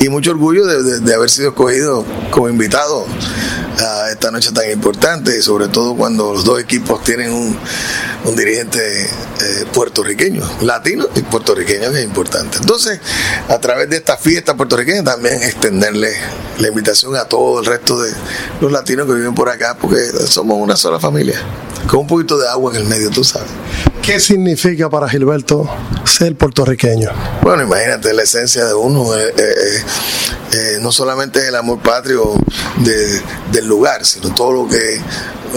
Y 0.00 0.08
mucho 0.08 0.30
orgullo 0.32 0.66
de, 0.66 0.82
de- 0.82 1.00
de 1.00 1.14
haber 1.14 1.30
sido 1.30 1.50
escogido 1.50 2.04
como 2.30 2.48
invitado 2.48 3.06
a 3.78 4.10
esta 4.10 4.30
noche 4.30 4.50
tan 4.52 4.70
importante, 4.70 5.38
y 5.38 5.42
sobre 5.42 5.68
todo 5.68 5.96
cuando 5.96 6.32
los 6.32 6.44
dos 6.44 6.60
equipos 6.60 7.02
tienen 7.02 7.32
un, 7.32 7.58
un 8.24 8.36
dirigente 8.36 9.04
eh, 9.04 9.66
puertorriqueño, 9.72 10.42
latino 10.62 11.06
y 11.14 11.22
puertorriqueño, 11.22 11.90
que 11.90 11.98
es 11.98 12.04
importante. 12.04 12.58
Entonces, 12.58 13.00
a 13.48 13.58
través 13.58 13.88
de 13.90 13.96
esta 13.96 14.16
fiesta 14.16 14.56
puertorriqueña, 14.56 15.02
también 15.04 15.42
extenderle 15.42 16.12
la 16.58 16.68
invitación 16.68 17.16
a 17.16 17.24
todo 17.24 17.60
el 17.60 17.66
resto 17.66 18.00
de 18.00 18.12
los 18.60 18.70
latinos 18.70 19.06
que 19.06 19.14
viven 19.14 19.34
por 19.34 19.48
acá, 19.48 19.76
porque 19.80 19.98
somos 20.26 20.58
una 20.58 20.76
sola 20.76 21.00
familia, 21.00 21.40
con 21.88 22.00
un 22.00 22.06
poquito 22.06 22.38
de 22.38 22.48
agua 22.48 22.72
en 22.74 22.82
el 22.82 22.88
medio, 22.88 23.10
tú 23.10 23.24
sabes. 23.24 23.48
¿Qué 24.02 24.18
significa 24.18 24.90
para 24.90 25.08
Gilberto 25.08 25.68
ser 26.04 26.36
puertorriqueño? 26.36 27.10
Bueno, 27.42 27.62
imagínate 27.62 28.12
la 28.12 28.22
esencia 28.24 28.64
de 28.66 28.74
uno, 28.74 29.14
eh, 29.16 29.32
eh, 29.36 29.82
eh, 30.62 30.78
no 30.80 30.92
solamente 30.92 31.46
el 31.48 31.54
amor 31.56 31.80
patrio 31.82 32.34
de- 32.84 33.20
del 33.50 33.66
lugar, 33.66 34.04
sino 34.06 34.32
todo 34.34 34.52
lo 34.52 34.68
que 34.68 35.00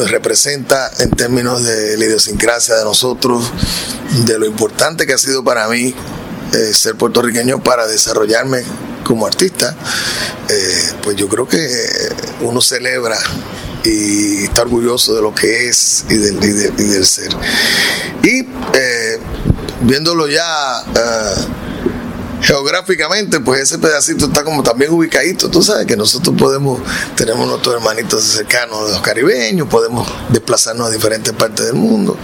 representa 0.07 0.91
en 0.99 1.11
términos 1.11 1.63
de 1.63 1.95
la 1.97 2.05
idiosincrasia 2.05 2.75
de 2.75 2.83
nosotros, 2.83 3.51
de 4.25 4.39
lo 4.39 4.45
importante 4.45 5.05
que 5.05 5.13
ha 5.13 5.17
sido 5.17 5.43
para 5.43 5.67
mí 5.67 5.93
eh, 6.53 6.73
ser 6.73 6.95
puertorriqueño 6.95 7.61
para 7.63 7.87
desarrollarme 7.87 8.63
como 9.03 9.27
artista, 9.27 9.75
eh, 10.49 10.91
pues 11.03 11.15
yo 11.15 11.27
creo 11.29 11.47
que 11.47 11.59
uno 12.41 12.59
celebra 12.61 13.17
y 13.83 14.45
está 14.45 14.63
orgulloso 14.63 15.13
de 15.15 15.21
lo 15.21 15.33
que 15.35 15.69
es 15.69 16.05
y 16.09 16.15
del, 16.17 17.05
ser. 17.05 17.29
Y 18.23 18.47
viéndolo 19.81 20.27
ya 20.27 20.83
geográficamente, 22.41 23.39
pues 23.39 23.61
ese 23.61 23.79
pedacito 23.79 24.25
está 24.25 24.43
como 24.43 24.63
también 24.63 24.91
ubicadito. 24.91 25.49
Tú 25.49 25.61
sabes 25.61 25.85
que 25.85 25.95
nosotros 25.95 26.35
podemos, 26.37 26.79
tenemos 27.15 27.47
nuestros 27.47 27.75
hermanitos 27.75 28.23
cercanos, 28.23 28.91
los 28.91 29.01
caribeños, 29.01 29.67
podemos 29.67 30.07
desplazarnos 30.29 30.87
a 30.87 30.91
diferentes 30.91 31.33
partes 31.33 31.65
del 31.65 31.75
mundo. 31.75 32.17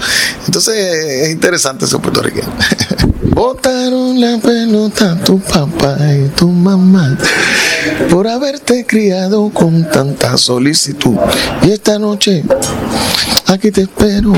Entonces 0.45 0.75
es 0.75 1.29
interesante 1.29 1.87
ser 1.87 1.99
puertorriqueño. 1.99 2.47
Botaron 3.33 4.19
la 4.19 4.37
pelota 4.39 5.17
tu 5.23 5.39
papá 5.39 5.97
y 6.13 6.27
tu 6.29 6.47
mamá 6.49 7.17
por 8.09 8.27
haberte 8.27 8.85
criado 8.85 9.49
con 9.53 9.89
tanta 9.89 10.37
solicitud. 10.37 11.15
Y 11.63 11.71
esta 11.71 11.97
noche 11.97 12.43
aquí 13.47 13.71
te 13.71 13.83
espero. 13.83 14.33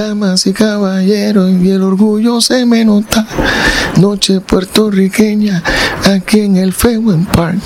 Damas 0.00 0.46
y 0.46 0.52
caballeros, 0.52 1.50
y 1.52 1.70
el 1.70 1.80
orgullo 1.82 2.42
se 2.42 2.66
me 2.66 2.84
nota. 2.84 3.26
Noche 3.98 4.40
puertorriqueña 4.42 5.62
aquí 6.04 6.40
en 6.40 6.56
el 6.56 6.74
Fenway 6.74 7.24
Park. 7.32 7.56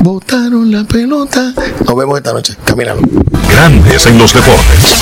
Botaron 0.00 0.72
la 0.72 0.84
pelota. 0.84 1.52
Nos 1.84 1.96
vemos 1.96 2.16
esta 2.16 2.32
noche. 2.32 2.56
Caminando. 2.64 3.06
Grandes 3.50 4.06
en 4.06 4.16
los 4.16 4.32
deportes. 4.32 4.96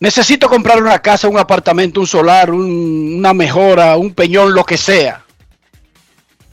Necesito 0.00 0.48
comprar 0.48 0.82
una 0.82 0.98
casa, 0.98 1.28
un 1.28 1.38
apartamento, 1.38 2.00
un 2.00 2.06
solar, 2.06 2.50
un- 2.50 3.14
una 3.18 3.32
mejora, 3.32 3.96
un 3.96 4.12
peñón, 4.12 4.52
lo 4.54 4.64
que 4.64 4.76
sea. 4.76 5.23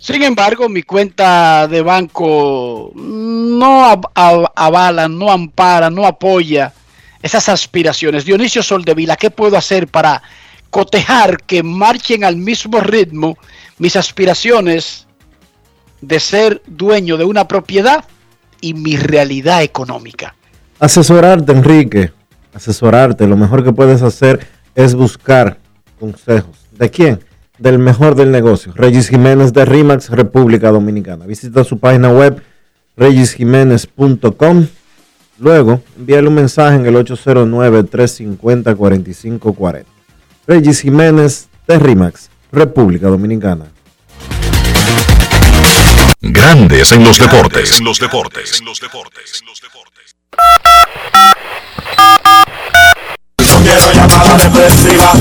Sin 0.01 0.23
embargo, 0.23 0.67
mi 0.67 0.81
cuenta 0.81 1.67
de 1.67 1.83
banco 1.83 2.91
no 2.95 3.85
av- 3.85 4.09
av- 4.15 4.51
avala, 4.55 5.07
no 5.07 5.31
ampara, 5.31 5.91
no 5.91 6.07
apoya 6.07 6.73
esas 7.21 7.47
aspiraciones. 7.49 8.25
Dionisio 8.25 8.63
Soldevila, 8.63 9.15
¿qué 9.15 9.29
puedo 9.29 9.57
hacer 9.57 9.87
para 9.87 10.23
cotejar 10.71 11.37
que 11.43 11.61
marchen 11.61 12.23
al 12.23 12.35
mismo 12.35 12.79
ritmo 12.79 13.37
mis 13.77 13.95
aspiraciones 13.95 15.05
de 16.01 16.19
ser 16.19 16.63
dueño 16.65 17.15
de 17.17 17.25
una 17.25 17.47
propiedad 17.47 18.03
y 18.59 18.73
mi 18.73 18.97
realidad 18.97 19.61
económica? 19.61 20.33
Asesorarte, 20.79 21.51
Enrique. 21.51 22.11
Asesorarte. 22.55 23.27
Lo 23.27 23.37
mejor 23.37 23.63
que 23.63 23.71
puedes 23.71 24.01
hacer 24.01 24.47
es 24.73 24.95
buscar 24.95 25.59
consejos. 25.99 26.57
¿De 26.71 26.89
quién? 26.89 27.23
Del 27.61 27.77
mejor 27.77 28.15
del 28.15 28.31
negocio. 28.31 28.73
Regis 28.75 29.09
Jiménez 29.09 29.53
de 29.53 29.65
RIMAX, 29.65 30.09
República 30.09 30.71
Dominicana. 30.71 31.27
Visita 31.27 31.63
su 31.63 31.77
página 31.77 32.09
web 32.09 32.41
regisjiménez.com. 32.97 34.65
Luego, 35.37 35.83
envíale 35.95 36.27
un 36.27 36.33
mensaje 36.33 36.77
en 36.77 36.87
el 36.87 36.95
809-350-4540. 36.95 39.83
Regis 40.47 40.81
Jiménez 40.81 41.49
de 41.67 41.77
RIMAX, 41.77 42.31
República 42.51 43.09
Dominicana. 43.09 43.65
Grandes 46.19 46.91
en 46.93 47.03
los 47.03 47.19
deportes. 47.19 47.77
En 47.77 47.85
los 47.85 47.99
deportes. 47.99 48.59
No 53.39 53.45
quiero 53.63 53.93
llamada 53.93 54.35
depresiva. 54.37 55.13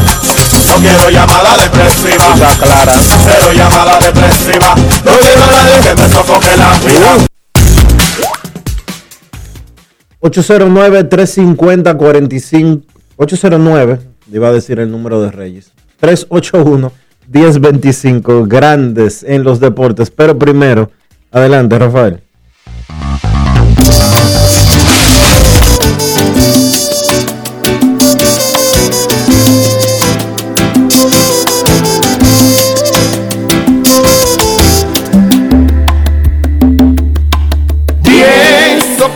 No 0.71 0.77
quiero 0.77 1.11
llamada 1.11 1.57
depresiva. 1.57 2.33
clara. 2.63 2.93
Cero 3.25 3.53
llamada 3.53 3.99
depresiva. 3.99 4.77
No 5.05 5.19
quiero 5.19 5.43
a 5.43 5.47
nadie 5.49 5.81
que 5.83 5.97
me 6.01 6.09
sofoque 6.09 6.57
la 6.57 6.79
vida. 6.87 7.17
809-350-45. 10.21 12.83
809, 13.17 13.99
le 14.31 14.37
iba 14.37 14.47
a 14.49 14.53
decir 14.53 14.79
el 14.79 14.93
número 14.93 15.21
de 15.21 15.33
Reyes. 15.33 15.73
381-1025, 16.01 18.47
grandes 18.47 19.25
en 19.25 19.43
los 19.43 19.59
deportes. 19.59 20.13
Pero 20.13 20.39
primero, 20.39 20.93
adelante, 21.33 21.81
Rafael. 21.81 22.23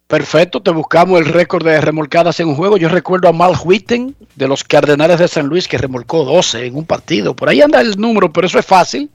Perfecto, 0.08 0.62
te 0.62 0.72
buscamos 0.72 1.20
el 1.20 1.26
récord 1.26 1.66
de 1.66 1.82
remolcadas 1.82 2.40
en 2.40 2.48
un 2.48 2.56
juego. 2.56 2.78
Yo 2.78 2.88
recuerdo 2.88 3.28
a 3.28 3.34
Mal 3.34 3.54
Whitten 3.62 4.16
de 4.36 4.48
los 4.48 4.64
Cardenales 4.64 5.20
de 5.20 5.28
San 5.28 5.48
Luis 5.48 5.68
que 5.68 5.78
remolcó 5.78 6.24
12 6.24 6.68
en 6.68 6.78
un 6.78 6.86
partido. 6.86 7.36
Por 7.36 7.50
ahí 7.50 7.62
anda 7.62 7.82
el 7.82 8.00
número, 8.00 8.32
pero 8.32 8.48
eso 8.48 8.60
es 8.60 8.66
fácil. 8.66 9.10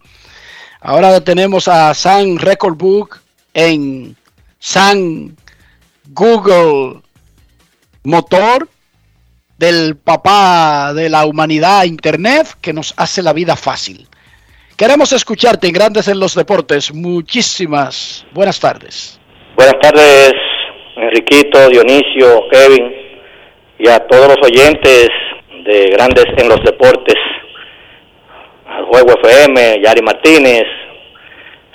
Ahora 0.83 1.23
tenemos 1.23 1.69
a 1.69 1.95
San 1.95 2.39
Record 2.39 2.77
Book 2.77 3.19
en 3.55 4.15
San 4.59 5.35
Google 6.15 7.01
Motor 8.05 8.69
del 9.59 9.97
papá 9.97 10.93
de 10.95 11.09
la 11.09 11.27
humanidad 11.27 11.85
Internet 11.85 12.47
que 12.61 12.73
nos 12.73 12.95
hace 12.97 13.21
la 13.23 13.33
vida 13.33 13.57
fácil. 13.57 14.07
Queremos 14.77 15.13
escucharte 15.13 15.67
en 15.67 15.73
Grandes 15.73 16.07
en 16.09 16.21
los 16.21 16.35
Deportes. 16.35 16.95
Muchísimas 16.95 18.25
buenas 18.33 18.61
tardes. 18.61 19.21
Buenas 19.57 19.75
tardes, 19.81 20.33
Enriquito, 20.97 21.69
Dionisio, 21.69 22.49
Kevin 22.51 22.93
y 23.79 23.89
a 23.89 23.99
todos 24.07 24.29
los 24.29 24.39
oyentes 24.45 25.09
de 25.65 25.91
Grandes 25.91 26.27
en 26.37 26.49
los 26.49 26.63
Deportes. 26.63 27.17
Al 28.69 28.85
Juego 28.85 29.15
FM, 29.23 29.81
Yari 29.83 30.03
Martínez, 30.03 30.65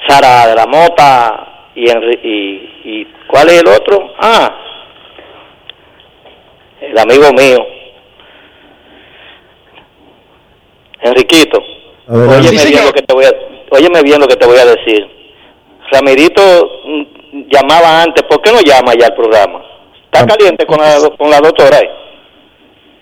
Sara 0.08 0.48
de 0.48 0.56
la 0.56 0.66
Mota 0.66 1.49
y, 1.76 1.86
Enri- 1.86 2.20
y, 2.24 2.82
y 3.02 3.08
¿cuál 3.28 3.50
es 3.50 3.62
el 3.62 3.68
otro? 3.68 4.14
Ah, 4.20 4.56
el 6.82 6.98
amigo 6.98 7.32
mío, 7.34 7.66
Enriquito. 11.02 11.60
Óyeme 12.08 12.66
bien, 12.66 12.86
lo 12.86 12.92
que 12.92 13.02
te 13.02 13.14
voy 13.14 13.26
a, 13.26 13.32
óyeme 13.72 14.02
bien 14.02 14.20
lo 14.20 14.28
que 14.28 14.36
te 14.36 14.46
voy 14.46 14.58
a 14.58 14.66
decir. 14.66 15.06
Ramirito 15.92 16.42
mm, 16.86 17.04
llamaba 17.52 18.02
antes, 18.04 18.24
¿por 18.24 18.42
qué 18.42 18.52
no 18.52 18.60
llama 18.62 18.94
ya 19.00 19.08
al 19.08 19.16
programa? 19.16 19.62
¿Está 20.06 20.26
caliente 20.26 20.66
con 20.66 20.78
la, 20.80 20.98
con 21.18 21.30
la 21.30 21.40
doctora 21.40 21.78
ahí? 21.78 21.88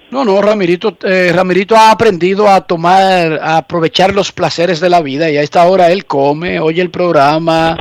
No, 0.10 0.24
no, 0.24 0.42
Ramirito, 0.42 0.96
eh, 1.04 1.32
Ramirito 1.34 1.76
ha 1.76 1.92
aprendido 1.92 2.48
a 2.48 2.62
tomar, 2.62 3.40
a 3.42 3.58
aprovechar 3.58 4.14
los 4.14 4.32
placeres 4.32 4.80
de 4.80 4.90
la 4.90 5.02
vida 5.02 5.30
y 5.30 5.38
a 5.38 5.42
esta 5.42 5.66
hora 5.68 5.92
él 5.92 6.06
come, 6.06 6.60
oye 6.62 6.82
el 6.82 6.92
programa, 6.92 7.78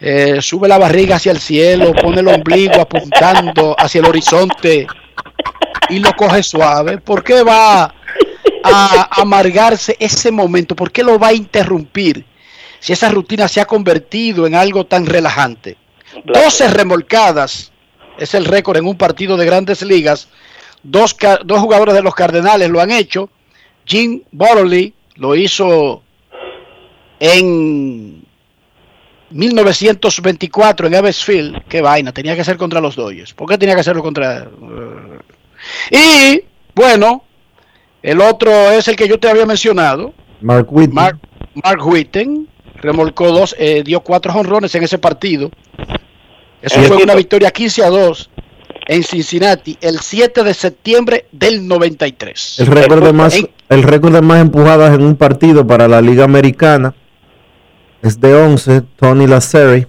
eh, 0.00 0.40
sube 0.40 0.68
la 0.68 0.78
barriga 0.78 1.16
hacia 1.16 1.32
el 1.32 1.40
cielo, 1.40 1.92
pone 1.92 2.20
el 2.20 2.28
ombligo 2.28 2.80
apuntando 2.80 3.74
hacia 3.78 4.00
el 4.00 4.06
horizonte 4.06 4.86
y 5.88 5.98
lo 5.98 6.12
coge 6.14 6.42
suave. 6.42 6.98
¿Por 6.98 7.24
qué 7.24 7.42
va 7.42 7.94
a 8.62 9.20
amargarse 9.20 9.96
ese 9.98 10.30
momento? 10.30 10.76
¿Por 10.76 10.92
qué 10.92 11.02
lo 11.02 11.18
va 11.18 11.28
a 11.28 11.34
interrumpir 11.34 12.24
si 12.78 12.92
esa 12.92 13.08
rutina 13.08 13.48
se 13.48 13.60
ha 13.60 13.64
convertido 13.64 14.46
en 14.46 14.54
algo 14.54 14.86
tan 14.86 15.06
relajante? 15.06 15.76
12 16.24 16.68
remolcadas 16.68 17.72
es 18.18 18.34
el 18.34 18.44
récord 18.44 18.76
en 18.76 18.86
un 18.86 18.96
partido 18.96 19.36
de 19.36 19.46
grandes 19.46 19.82
ligas. 19.82 20.28
Dos, 20.82 21.16
dos 21.44 21.60
jugadores 21.60 21.94
de 21.94 22.02
los 22.02 22.14
Cardenales 22.14 22.70
lo 22.70 22.80
han 22.80 22.90
hecho. 22.90 23.30
Jim 23.84 24.22
Butterly 24.30 24.94
lo 25.16 25.34
hizo 25.34 26.02
en 27.18 28.27
1924 29.30 30.86
en 30.86 30.94
Eversfield. 30.94 31.64
Qué 31.68 31.80
vaina, 31.80 32.12
tenía 32.12 32.36
que 32.36 32.44
ser 32.44 32.56
contra 32.56 32.80
los 32.80 32.96
Dodgers. 32.96 33.34
¿Por 33.34 33.48
qué 33.48 33.58
tenía 33.58 33.74
que 33.74 33.80
hacerlo 33.80 34.02
contra.? 34.02 34.48
eh? 35.90 36.42
Y 36.42 36.44
bueno, 36.74 37.24
el 38.02 38.20
otro 38.20 38.50
es 38.70 38.88
el 38.88 38.96
que 38.96 39.08
yo 39.08 39.18
te 39.18 39.28
había 39.28 39.46
mencionado. 39.46 40.12
Mark 40.40 40.66
Whitten. 40.70 40.94
Mark, 40.94 41.18
Mark 41.62 41.86
Whitten 41.86 42.48
remolcó 42.76 43.32
dos, 43.32 43.54
eh, 43.58 43.82
dio 43.84 44.00
cuatro 44.00 44.32
jonrones 44.32 44.74
en 44.74 44.84
ese 44.84 44.98
partido. 44.98 45.50
Eso 46.62 46.80
fue 46.82 47.02
una 47.02 47.14
victoria 47.14 47.50
15 47.50 47.84
a 47.84 47.88
2 47.88 48.30
en 48.88 49.02
Cincinnati 49.04 49.78
el 49.80 50.00
7 50.00 50.42
de 50.42 50.54
septiembre 50.54 51.26
del 51.30 51.66
93. 51.68 52.58
El 52.58 52.66
récord 52.66 53.04
de 53.04 53.12
más, 53.12 53.36
el 53.68 53.82
récord 53.82 54.14
de 54.14 54.22
más 54.22 54.40
empujadas 54.40 54.94
en 54.94 55.02
un 55.02 55.14
partido 55.16 55.66
para 55.66 55.86
la 55.86 56.00
Liga 56.00 56.24
Americana 56.24 56.94
es 58.08 58.20
de 58.20 58.34
11, 58.34 58.82
Tony 58.98 59.26
Lazzeri, 59.26 59.86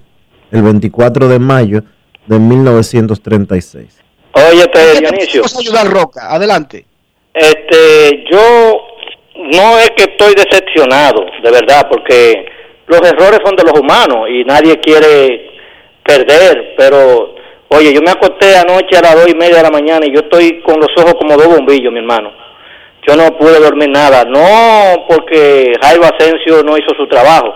el 0.51 0.61
24 0.61 1.30
de 1.30 1.39
mayo 1.39 1.82
de 2.28 2.38
1936. 2.38 4.03
Óyete, 4.34 4.99
Dionisio. 4.99 5.41
Vamos 5.41 5.55
a 5.55 5.59
ayudar 5.59 5.88
Roca, 5.88 6.34
adelante. 6.34 6.86
Este, 7.34 8.26
yo 8.30 8.88
no 9.36 9.80
es 9.80 9.91
que 9.91 10.03
estoy 10.03 10.34
decepcionado, 10.36 11.26
de 11.41 11.51
verdad, 11.51 11.88
porque 11.89 12.45
los 12.88 12.99
errores 13.01 13.39
son 13.45 13.55
de 13.55 13.63
los 13.63 13.80
humanos 13.80 14.28
y 14.30 14.43
nadie 14.43 14.80
quiere 14.82 15.51
perder, 16.03 16.76
pero 16.78 17.36
oye, 17.70 17.93
yo 17.93 18.01
me 18.01 18.11
acosté 18.11 18.57
anoche 18.57 18.97
a 18.97 19.01
las 19.01 19.15
dos 19.15 19.30
y 19.30 19.36
media 19.36 19.57
de 19.57 19.63
la 19.63 19.70
mañana 19.70 20.05
y 20.05 20.13
yo 20.13 20.22
estoy 20.22 20.61
con 20.61 20.80
los 20.80 20.89
ojos 20.97 21.13
como 21.15 21.38
dos 21.38 21.47
bombillos, 21.47 21.93
mi 21.93 21.99
hermano. 21.99 22.32
Yo 23.07 23.15
no 23.15 23.38
pude 23.38 23.59
dormir 23.59 23.89
nada, 23.89 24.26
no 24.26 25.05
porque 25.07 25.72
Jairo 25.82 26.03
Asensio 26.03 26.63
no 26.63 26.78
hizo 26.78 26.89
su 26.97 27.07
trabajo, 27.07 27.53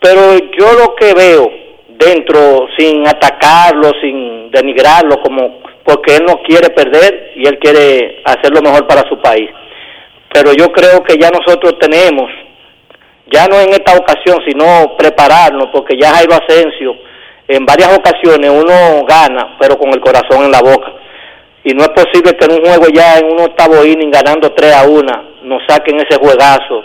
pero 0.00 0.38
yo 0.58 0.72
lo 0.78 0.94
que 0.94 1.14
veo 1.14 1.50
dentro, 1.88 2.66
sin 2.76 3.06
atacarlo, 3.06 3.92
sin 4.00 4.50
denigrarlo, 4.50 5.20
como 5.22 5.60
porque 5.84 6.16
él 6.16 6.24
no 6.26 6.42
quiere 6.42 6.70
perder 6.70 7.32
y 7.36 7.46
él 7.46 7.58
quiere 7.58 8.20
hacer 8.24 8.52
lo 8.52 8.60
mejor 8.60 8.86
para 8.86 9.08
su 9.08 9.20
país. 9.20 9.48
Pero 10.32 10.52
yo 10.52 10.72
creo 10.72 11.02
que 11.02 11.16
ya 11.16 11.30
nosotros 11.30 11.78
tenemos, 11.78 12.30
ya 13.32 13.46
no 13.46 13.60
en 13.60 13.70
esta 13.70 13.96
ocasión, 13.96 14.40
sino 14.46 14.96
prepararnos, 14.96 15.68
porque 15.72 15.96
ya 15.98 16.14
Jairo 16.14 16.34
Asensio, 16.34 16.96
en 17.48 17.64
varias 17.64 17.96
ocasiones 17.96 18.50
uno 18.50 19.04
gana, 19.06 19.56
pero 19.60 19.78
con 19.78 19.90
el 19.90 20.00
corazón 20.00 20.44
en 20.44 20.50
la 20.50 20.60
boca. 20.60 20.92
Y 21.62 21.72
no 21.72 21.82
es 21.82 21.88
posible 21.90 22.36
que 22.36 22.44
en 22.44 22.60
un 22.60 22.64
juego 22.64 22.86
ya 22.92 23.18
en 23.18 23.26
un 23.26 23.40
octavo 23.40 23.84
inning 23.84 24.10
ganando 24.10 24.52
3 24.52 24.72
a 24.72 24.88
1 24.88 25.24
nos 25.42 25.62
saquen 25.68 26.00
ese 26.00 26.18
juegazo, 26.18 26.84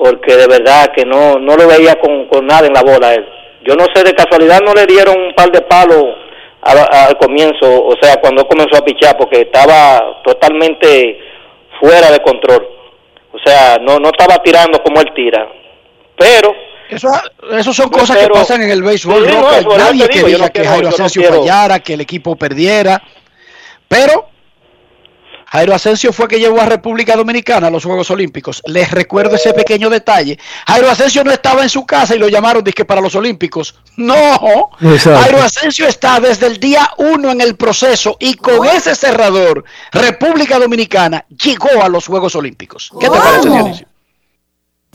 porque 0.00 0.34
de 0.34 0.46
verdad 0.46 0.90
que 0.96 1.04
no, 1.04 1.38
no 1.38 1.56
lo 1.56 1.68
veía 1.68 1.94
con, 2.00 2.26
con 2.28 2.46
nada 2.46 2.66
en 2.66 2.72
la 2.72 2.82
bola 2.82 3.12
él. 3.14 3.24
Yo 3.66 3.74
no 3.76 3.84
sé, 3.94 4.02
de 4.02 4.14
casualidad 4.14 4.60
no 4.64 4.72
le 4.72 4.86
dieron 4.86 5.20
un 5.20 5.34
par 5.34 5.52
de 5.52 5.60
palos 5.60 6.04
al, 6.62 6.78
al 6.90 7.18
comienzo, 7.18 7.66
o 7.84 7.94
sea, 8.00 8.16
cuando 8.16 8.46
comenzó 8.48 8.78
a 8.78 8.84
pichar, 8.84 9.18
porque 9.18 9.42
estaba 9.42 10.22
totalmente 10.24 11.18
fuera 11.78 12.10
de 12.10 12.20
control. 12.22 12.66
O 13.32 13.38
sea, 13.44 13.76
no, 13.80 13.98
no 13.98 14.08
estaba 14.08 14.42
tirando 14.42 14.82
como 14.82 15.00
él 15.02 15.12
tira. 15.14 15.46
Pero 16.16 16.54
Eso, 16.88 17.08
eso 17.52 17.72
son 17.74 17.90
cosas 17.90 18.16
que 18.16 18.28
pasan 18.28 18.62
en 18.62 18.70
el 18.70 18.82
béisbol. 18.82 19.26
Sí, 19.28 19.36
no, 19.36 19.76
Nadie 19.76 20.04
que 20.04 20.08
que 20.08 20.14
digo, 20.18 20.28
yo 20.28 20.34
diga 20.36 20.46
no 20.46 20.52
que 20.52 20.52
quiero- 20.60 20.70
Jairo 20.70 20.88
no 20.88 20.94
Asensio 20.94 21.22
fallara, 21.24 21.80
que 21.80 21.92
el 21.94 22.00
equipo 22.00 22.36
perdiera. 22.36 23.02
Pero 23.86 24.29
Jairo 25.50 25.74
Asensio 25.74 26.12
fue 26.12 26.28
que 26.28 26.38
llevó 26.38 26.60
a 26.60 26.66
República 26.66 27.16
Dominicana 27.16 27.66
a 27.66 27.70
los 27.70 27.84
Juegos 27.84 28.08
Olímpicos. 28.12 28.62
Les 28.66 28.88
recuerdo 28.90 29.34
ese 29.34 29.52
pequeño 29.52 29.90
detalle. 29.90 30.38
Jairo 30.66 30.88
Asensio 30.88 31.24
no 31.24 31.32
estaba 31.32 31.62
en 31.62 31.68
su 31.68 31.84
casa 31.84 32.14
y 32.14 32.20
lo 32.20 32.28
llamaron 32.28 32.62
dizque 32.62 32.84
para 32.84 33.00
los 33.00 33.16
Olímpicos. 33.16 33.74
No. 33.96 34.70
Exacto. 34.80 35.20
Jairo 35.20 35.42
Asensio 35.42 35.88
está 35.88 36.20
desde 36.20 36.46
el 36.46 36.60
día 36.60 36.88
uno 36.98 37.32
en 37.32 37.40
el 37.40 37.56
proceso 37.56 38.16
y 38.20 38.34
con 38.34 38.64
ese 38.64 38.94
cerrador, 38.94 39.64
República 39.90 40.58
Dominicana 40.58 41.24
llegó 41.28 41.82
a 41.82 41.88
los 41.88 42.06
Juegos 42.06 42.36
Olímpicos. 42.36 42.92
¿Qué 43.00 43.08
te 43.08 43.18
parece, 43.18 43.50
Dionisio? 43.50 43.86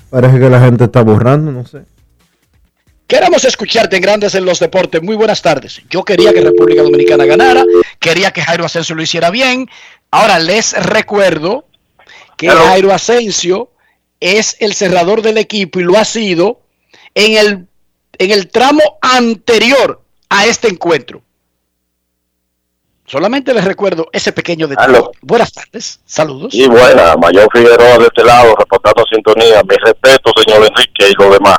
Parece 0.09 0.39
que 0.39 0.49
la 0.49 0.61
gente 0.61 0.85
está 0.85 1.03
borrando, 1.03 1.51
no 1.51 1.65
sé. 1.65 1.81
Queremos 3.07 3.45
escucharte 3.45 3.97
en 3.97 4.01
Grandes 4.01 4.33
en 4.33 4.45
los 4.45 4.59
Deportes. 4.59 4.99
Muy 5.03 5.15
buenas 5.15 5.39
tardes. 5.39 5.79
Yo 5.91 6.03
quería 6.03 6.33
que 6.33 6.41
República 6.41 6.81
Dominicana 6.81 7.25
ganara, 7.25 7.63
quería 7.99 8.31
que 8.31 8.41
Jairo 8.41 8.65
Asensio 8.65 8.95
lo 8.95 9.03
hiciera 9.03 9.29
bien. 9.29 9.69
Ahora 10.15 10.39
les 10.39 10.71
recuerdo 10.71 11.65
que 12.37 12.47
Hello. 12.47 12.63
Jairo 12.67 12.93
Asensio 12.93 13.71
es 14.21 14.55
el 14.61 14.73
cerrador 14.73 15.21
del 15.21 15.37
equipo 15.37 15.81
y 15.81 15.83
lo 15.83 15.97
ha 15.97 16.05
sido 16.05 16.61
en 17.13 17.37
el, 17.37 17.67
en 18.17 18.31
el 18.31 18.47
tramo 18.47 18.81
anterior 19.01 20.01
a 20.29 20.45
este 20.45 20.69
encuentro. 20.69 21.21
Solamente 23.05 23.53
les 23.53 23.65
recuerdo 23.65 24.07
ese 24.13 24.31
pequeño 24.31 24.67
detalle. 24.67 24.95
Aló. 24.97 25.11
Buenas 25.21 25.51
tardes, 25.51 25.99
saludos. 26.05 26.53
Y 26.53 26.65
buena, 26.65 27.17
Mayor 27.17 27.49
Figueroa 27.51 27.97
de 27.97 28.05
este 28.05 28.23
lado, 28.23 28.55
reportando 28.55 29.03
sintonía. 29.11 29.61
Mi 29.63 29.75
respeto, 29.75 30.31
señor 30.43 30.65
Enrique, 30.65 31.09
y 31.09 31.13
lo 31.21 31.29
demás. 31.29 31.57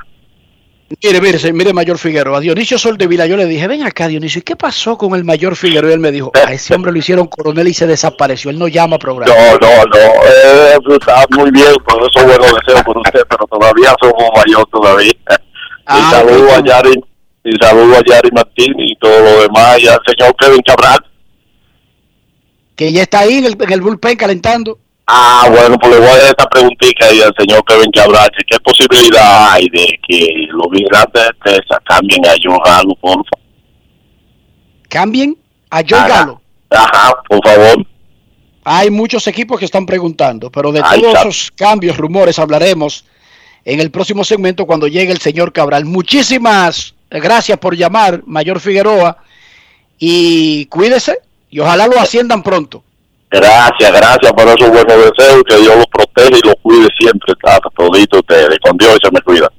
Mire, 0.89 1.21
mire, 1.21 1.53
mire, 1.53 1.73
Mayor 1.73 1.99
Figueroa. 1.99 2.39
Dionisio 2.39 2.79
Soldevila, 2.79 3.27
yo 3.27 3.37
le 3.37 3.47
dije, 3.47 3.67
ven 3.67 3.83
acá, 3.83 4.07
Dionisio, 4.07 4.39
¿y 4.39 4.43
qué 4.43 4.55
pasó 4.55 4.97
con 4.97 5.17
el 5.17 5.25
Mayor 5.25 5.57
Figueroa? 5.57 5.91
Y 5.91 5.95
él 5.95 5.99
me 5.99 6.13
dijo, 6.13 6.31
a 6.35 6.53
ese 6.53 6.75
hombre 6.75 6.93
lo 6.93 6.99
hicieron 6.99 7.27
coronel 7.27 7.67
y 7.67 7.75
se 7.75 7.89
desapareció. 7.89 8.51
Él 8.51 8.59
no 8.59 8.69
llama 8.69 8.95
a 8.95 8.99
programa. 9.01 9.35
No, 9.35 9.59
no, 9.59 9.85
no, 9.85 9.99
eh, 9.99 10.79
está 10.97 11.25
muy 11.31 11.51
bien, 11.51 11.75
por 11.85 12.01
eso 12.01 12.25
buenos 12.25 12.55
deseos 12.61 12.85
por 12.85 12.99
usted, 12.99 13.23
pero 13.29 13.47
todavía 13.49 13.95
somos 14.01 14.31
mayor 14.37 14.65
todavía. 14.71 15.13
Ah, 15.87 15.99
y 15.99 16.15
saludo 16.15 16.53
a 16.53 16.65
Yari, 16.65 16.95
y 17.45 17.53
saludo 17.61 17.97
a 17.97 18.03
Yari 18.05 18.31
Martín 18.33 18.75
y 18.79 18.97
todo 18.97 19.21
lo 19.21 19.43
demás, 19.43 19.81
y 19.81 19.89
al 19.89 20.01
señor 20.07 20.37
Kevin 20.37 20.63
Cabral. 20.65 20.99
Que 22.77 22.93
ya 22.93 23.03
está 23.03 23.21
ahí 23.21 23.39
en 23.39 23.47
el, 23.47 23.57
en 23.61 23.73
el 23.73 23.81
bullpen 23.81 24.17
calentando. 24.17 24.79
Ah, 25.09 25.47
bueno, 25.51 25.79
pues 25.79 25.93
le 25.95 26.01
voy 26.01 26.09
a 26.09 26.13
hacer 26.15 26.29
esta 26.31 26.47
preguntita 26.49 27.07
al 27.07 27.35
señor 27.39 27.65
Kevin 27.65 27.91
Cabral, 27.93 28.29
que 28.37 28.45
qué 28.45 28.59
posibilidad 28.61 29.53
hay 29.53 29.69
de 29.69 29.99
que 30.09 30.47
los 30.51 30.69
migrantes 30.71 31.23
de 31.23 31.31
Texas 31.53 31.79
cambien 31.85 32.27
a 32.27 32.35
John 32.43 32.59
Galo, 32.65 32.95
por 32.97 33.13
favor. 33.13 33.25
Cambien 34.89 35.37
a 35.71 35.83
John 35.89 35.99
Ajá. 36.01 36.09
Galo. 36.09 36.41
Ajá, 36.71 37.15
por 37.29 37.41
favor. 37.47 37.87
Hay 38.65 38.91
muchos 38.91 39.27
equipos 39.29 39.61
que 39.61 39.65
están 39.65 39.87
preguntando, 39.87 40.51
pero 40.51 40.73
de 40.73 40.81
todos 40.81 40.95
está. 40.97 41.21
esos 41.21 41.53
cambios, 41.53 41.97
rumores, 41.97 42.41
hablaremos 42.41 43.05
en 43.65 43.79
el 43.79 43.93
próximo 43.93 44.25
segmento 44.25 44.67
cuando 44.67 44.89
llegue 44.89 45.13
el 45.13 45.21
señor 45.21 45.53
Cabral. 45.53 45.85
Muchísimas 45.85 46.97
gracias 47.11 47.59
por 47.59 47.77
llamar, 47.77 48.23
Mayor 48.27 48.59
Figueroa, 48.59 49.19
y 50.01 50.67
cuídese 50.67 51.21
y 51.49 51.61
ojalá 51.61 51.87
lo 51.87 51.99
asciendan 52.01 52.43
pronto. 52.43 52.83
Gracias, 53.37 53.93
gracias 53.93 54.33
por 54.33 54.49
esos 54.49 54.71
buenos 54.71 54.87
deseos, 54.87 55.43
que 55.47 55.57
Dios 55.57 55.77
los 55.77 55.87
proteja 55.89 56.39
y 56.39 56.47
los 56.47 56.55
cuide 56.63 56.89
siempre, 56.99 57.35
a 57.45 57.61
todito 57.77 58.19
ustedes. 58.19 58.59
Con 58.63 58.79
Dios 58.79 58.99
se 59.03 59.11
me 59.11 59.21
cuida. 59.21 59.53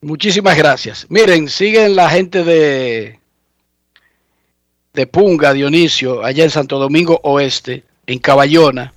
Muchísimas 0.00 0.56
gracias. 0.56 1.06
Miren, 1.10 1.48
siguen 1.48 1.94
la 1.94 2.08
gente 2.08 2.42
de 2.44 3.20
de 4.94 5.06
Punga, 5.06 5.52
Dionisio, 5.52 6.24
allá 6.24 6.44
en 6.44 6.50
Santo 6.50 6.78
Domingo 6.78 7.20
Oeste, 7.22 7.84
en 8.06 8.18
Caballona, 8.18 8.92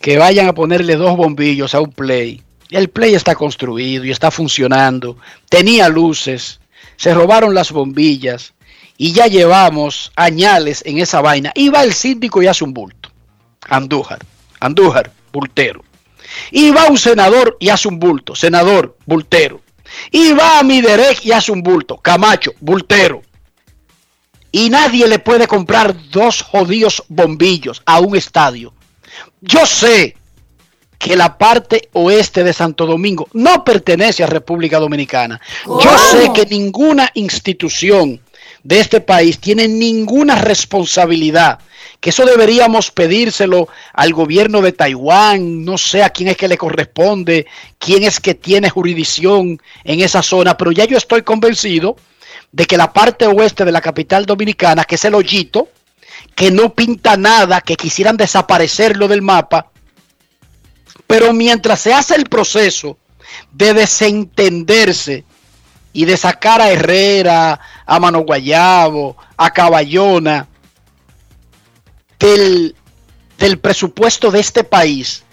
que 0.00 0.18
vayan 0.18 0.48
a 0.48 0.54
ponerle 0.54 0.96
dos 0.96 1.16
bombillos 1.16 1.74
a 1.74 1.80
un 1.80 1.92
play. 1.92 2.42
El 2.70 2.88
play 2.88 3.14
está 3.14 3.34
construido 3.34 4.04
y 4.04 4.10
está 4.10 4.30
funcionando. 4.30 5.16
Tenía 5.48 5.88
luces, 5.88 6.60
se 6.96 7.14
robaron 7.14 7.54
las 7.54 7.70
bombillas 7.72 8.54
y 9.02 9.12
ya 9.12 9.26
llevamos 9.26 10.12
añales 10.14 10.80
en 10.86 10.98
esa 10.98 11.20
vaina. 11.20 11.50
Y 11.56 11.70
va 11.70 11.82
el 11.82 11.92
síndico 11.92 12.40
y 12.40 12.46
hace 12.46 12.62
un 12.62 12.72
bulto. 12.72 13.10
Andújar, 13.68 14.20
Andújar, 14.60 15.10
bultero. 15.32 15.82
Y 16.52 16.70
va 16.70 16.86
un 16.86 16.96
senador 16.96 17.56
y 17.58 17.70
hace 17.70 17.88
un 17.88 17.98
bulto, 17.98 18.36
senador, 18.36 18.96
bultero. 19.04 19.60
Y 20.12 20.32
va 20.34 20.60
a 20.60 20.62
Miderec 20.62 21.24
y 21.24 21.32
hace 21.32 21.50
un 21.50 21.64
bulto, 21.64 21.96
Camacho, 21.96 22.52
bultero. 22.60 23.22
Y 24.52 24.70
nadie 24.70 25.08
le 25.08 25.18
puede 25.18 25.48
comprar 25.48 25.96
dos 26.10 26.40
jodidos 26.40 27.02
bombillos 27.08 27.82
a 27.84 27.98
un 27.98 28.14
estadio. 28.14 28.72
Yo 29.40 29.66
sé 29.66 30.16
que 30.96 31.16
la 31.16 31.36
parte 31.36 31.88
oeste 31.94 32.44
de 32.44 32.52
Santo 32.52 32.86
Domingo 32.86 33.26
no 33.32 33.64
pertenece 33.64 34.22
a 34.22 34.28
República 34.28 34.78
Dominicana. 34.78 35.40
Yo 35.66 35.98
sé 35.98 36.30
que 36.32 36.46
ninguna 36.46 37.10
institución 37.14 38.20
de 38.62 38.80
este 38.80 39.00
país 39.00 39.38
tiene 39.38 39.68
ninguna 39.68 40.36
responsabilidad. 40.36 41.58
Que 42.00 42.10
eso 42.10 42.24
deberíamos 42.24 42.90
pedírselo 42.90 43.68
al 43.92 44.12
gobierno 44.12 44.60
de 44.60 44.72
Taiwán, 44.72 45.64
no 45.64 45.78
sé 45.78 46.02
a 46.02 46.10
quién 46.10 46.28
es 46.28 46.36
que 46.36 46.48
le 46.48 46.58
corresponde, 46.58 47.46
quién 47.78 48.02
es 48.02 48.18
que 48.18 48.34
tiene 48.34 48.70
jurisdicción 48.70 49.60
en 49.84 50.00
esa 50.00 50.22
zona, 50.22 50.56
pero 50.56 50.72
ya 50.72 50.84
yo 50.84 50.96
estoy 50.96 51.22
convencido 51.22 51.96
de 52.50 52.66
que 52.66 52.76
la 52.76 52.92
parte 52.92 53.26
oeste 53.26 53.64
de 53.64 53.72
la 53.72 53.80
capital 53.80 54.26
dominicana, 54.26 54.84
que 54.84 54.96
es 54.96 55.04
el 55.04 55.14
hoyito, 55.14 55.68
que 56.34 56.50
no 56.50 56.74
pinta 56.74 57.16
nada, 57.16 57.60
que 57.60 57.76
quisieran 57.76 58.16
desaparecerlo 58.16 59.08
del 59.08 59.22
mapa, 59.22 59.70
pero 61.06 61.32
mientras 61.32 61.80
se 61.80 61.92
hace 61.92 62.14
el 62.14 62.24
proceso 62.24 62.98
de 63.52 63.74
desentenderse 63.74 65.24
y 65.92 66.04
de 66.04 66.16
sacar 66.16 66.60
a 66.60 66.70
Herrera, 66.70 67.60
a 67.86 67.98
Mano 67.98 68.20
Guayabo, 68.20 69.16
a 69.36 69.50
Caballona 69.50 70.48
del, 72.18 72.74
del 73.38 73.58
presupuesto 73.58 74.30
de 74.30 74.40
este 74.40 74.64
país, 74.64 75.24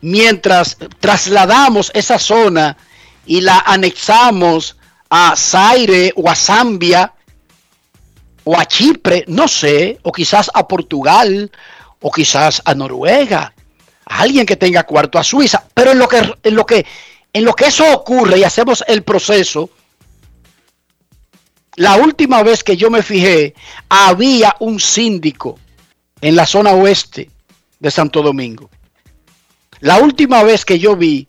mientras 0.00 0.76
trasladamos 1.00 1.90
esa 1.94 2.18
zona 2.18 2.76
y 3.26 3.40
la 3.40 3.58
anexamos 3.66 4.76
a 5.10 5.34
Zaire 5.36 6.12
o 6.16 6.28
a 6.28 6.34
Zambia 6.34 7.12
o 8.44 8.58
a 8.58 8.64
Chipre, 8.66 9.24
no 9.28 9.48
sé, 9.48 9.98
o 10.02 10.12
quizás 10.12 10.50
a 10.54 10.66
Portugal 10.66 11.50
o 12.00 12.10
quizás 12.10 12.62
a 12.64 12.74
Noruega, 12.74 13.52
a 14.06 14.20
alguien 14.20 14.46
que 14.46 14.56
tenga 14.56 14.84
cuarto 14.84 15.18
a 15.18 15.24
Suiza, 15.24 15.64
pero 15.74 15.92
en 15.92 15.98
lo 15.98 16.08
que 16.08 16.34
en 16.42 16.54
lo 16.54 16.64
que 16.64 16.86
en 17.32 17.44
lo 17.44 17.54
que 17.54 17.66
eso 17.66 17.84
ocurre 17.92 18.38
y 18.38 18.44
hacemos 18.44 18.82
el 18.86 19.02
proceso, 19.02 19.70
la 21.78 21.96
última 21.96 22.42
vez 22.42 22.64
que 22.64 22.76
yo 22.76 22.90
me 22.90 23.04
fijé, 23.04 23.54
había 23.88 24.56
un 24.58 24.80
síndico 24.80 25.60
en 26.20 26.34
la 26.34 26.44
zona 26.44 26.72
oeste 26.72 27.30
de 27.78 27.90
Santo 27.92 28.20
Domingo. 28.20 28.68
La 29.78 29.98
última 29.98 30.42
vez 30.42 30.64
que 30.64 30.80
yo 30.80 30.96
vi, 30.96 31.28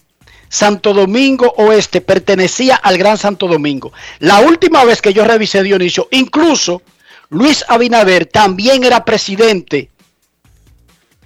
Santo 0.50 0.94
Domingo 0.94 1.54
Oeste 1.58 2.02
pertenecía 2.02 2.76
al 2.76 2.98
Gran 2.98 3.20
Santo 3.20 3.48
Domingo. 3.48 3.94
La 4.18 4.40
última 4.40 4.84
vez 4.84 5.04
que 5.04 5.14
yo 5.14 5.24
revisé 5.24 5.62
Dionisio, 5.62 6.08
incluso 6.10 6.82
Luis 7.30 7.64
Abinader 7.68 8.26
también 8.26 8.84
era 8.84 9.06
presidente 9.06 9.92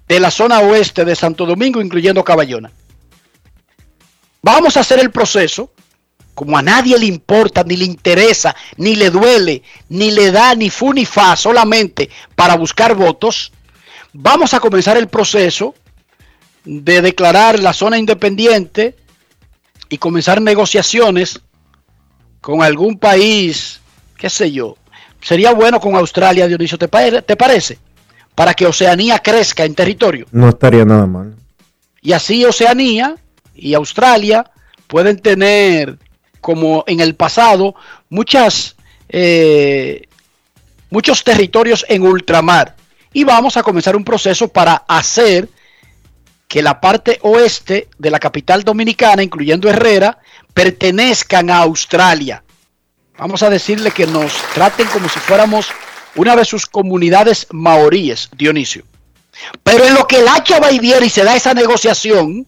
de 0.05 0.19
la 0.19 0.31
zona 0.31 0.59
oeste 0.59 1.05
de 1.05 1.15
Santo 1.15 1.45
Domingo, 1.45 1.79
incluyendo 1.79 2.25
Caballona. 2.25 2.73
Vamos 4.41 4.75
a 4.75 4.81
hacer 4.81 4.99
el 4.99 5.11
proceso, 5.11 5.71
como 6.33 6.57
a 6.57 6.61
nadie 6.61 6.97
le 6.97 7.05
importa, 7.05 7.63
ni 7.63 7.77
le 7.77 7.85
interesa, 7.85 8.55
ni 8.77 8.95
le 8.95 9.09
duele, 9.09 9.61
ni 9.89 10.11
le 10.11 10.31
da 10.31 10.55
ni 10.55 10.69
fu 10.69 10.93
ni 10.93 11.05
fa, 11.05 11.35
solamente 11.35 12.09
para 12.35 12.55
buscar 12.55 12.95
votos. 12.95 13.51
Vamos 14.13 14.53
a 14.53 14.59
comenzar 14.59 14.97
el 14.97 15.07
proceso 15.07 15.75
de 16.65 17.01
declarar 17.01 17.59
la 17.59 17.73
zona 17.73 17.97
independiente 17.97 18.95
y 19.89 19.97
comenzar 19.97 20.41
negociaciones 20.41 21.41
con 22.41 22.63
algún 22.63 22.97
país, 22.97 23.79
qué 24.17 24.29
sé 24.29 24.51
yo. 24.51 24.77
Sería 25.21 25.53
bueno 25.53 25.79
con 25.79 25.95
Australia, 25.95 26.47
Dionisio, 26.47 26.77
¿te, 26.77 26.87
te 27.21 27.35
parece? 27.35 27.79
Para 28.35 28.53
que 28.53 28.65
Oceanía 28.65 29.19
crezca 29.19 29.63
en 29.63 29.75
territorio. 29.75 30.25
No 30.31 30.49
estaría 30.49 30.83
nada 30.83 31.05
mal. 31.05 31.35
Y 32.01 32.11
así 32.11 32.43
Oceanía 32.43 33.15
y 33.55 33.73
Australia 33.73 34.49
pueden 34.87 35.19
tener, 35.19 35.97
como 36.43 36.83
en 36.85 36.99
el 36.99 37.15
pasado, 37.15 37.73
muchas, 38.09 38.75
eh, 39.07 40.07
muchos 40.91 41.23
territorios 41.23 41.85
en 41.87 42.03
ultramar. 42.03 42.75
Y 43.13 43.23
vamos 43.23 43.55
a 43.55 43.63
comenzar 43.63 43.95
un 43.95 44.03
proceso 44.03 44.49
para 44.49 44.83
hacer 44.87 45.47
que 46.47 46.61
la 46.61 46.81
parte 46.81 47.17
oeste 47.21 47.87
de 47.97 48.11
la 48.11 48.19
capital 48.19 48.63
dominicana, 48.63 49.23
incluyendo 49.23 49.69
Herrera, 49.69 50.19
pertenezcan 50.53 51.49
a 51.49 51.59
Australia. 51.59 52.43
Vamos 53.17 53.41
a 53.41 53.49
decirle 53.49 53.91
que 53.91 54.05
nos 54.05 54.33
traten 54.53 54.87
como 54.87 55.07
si 55.07 55.19
fuéramos 55.19 55.67
una 56.15 56.35
de 56.35 56.43
sus 56.43 56.65
comunidades 56.65 57.47
maoríes, 57.51 58.29
Dionisio. 58.35 58.83
Pero 59.63 59.85
en 59.85 59.93
lo 59.93 60.05
que 60.07 60.19
el 60.19 60.27
hacha 60.27 60.59
va 60.59 60.71
y 60.73 60.79
viene 60.79 61.05
y 61.05 61.09
se 61.09 61.23
da 61.23 61.35
esa 61.35 61.53
negociación, 61.53 62.45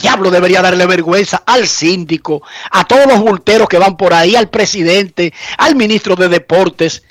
diablo 0.00 0.30
debería 0.30 0.62
darle 0.62 0.86
vergüenza 0.86 1.42
al 1.44 1.66
síndico, 1.66 2.42
a 2.70 2.84
todos 2.84 3.06
los 3.06 3.20
bulteros 3.20 3.68
que 3.68 3.78
van 3.78 3.96
por 3.96 4.14
ahí, 4.14 4.36
al 4.36 4.48
presidente, 4.48 5.32
al 5.58 5.76
ministro 5.76 6.16
de 6.16 6.28
deportes. 6.28 7.02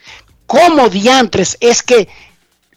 ¿Cómo 0.45 0.89
diantres 0.89 1.57
es 1.59 1.83
que 1.83 2.07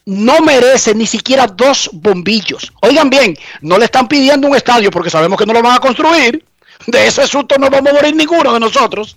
no 0.06 0.40
merece 0.40 0.94
ni 0.94 1.06
siquiera 1.06 1.46
dos 1.46 1.90
bombillos? 1.92 2.72
Oigan 2.82 3.08
bien, 3.08 3.36
no 3.60 3.78
le 3.78 3.84
están 3.84 4.08
pidiendo 4.08 4.48
un 4.48 4.56
estadio 4.56 4.90
porque 4.90 5.10
sabemos 5.10 5.38
que 5.38 5.46
no 5.46 5.52
lo 5.52 5.62
van 5.62 5.76
a 5.76 5.80
construir. 5.80 6.44
De 6.86 7.06
ese 7.06 7.26
susto 7.26 7.56
no 7.58 7.70
vamos 7.70 7.90
a 7.90 7.94
morir 7.94 8.16
ninguno 8.16 8.52
de 8.52 8.60
nosotros. 8.60 9.16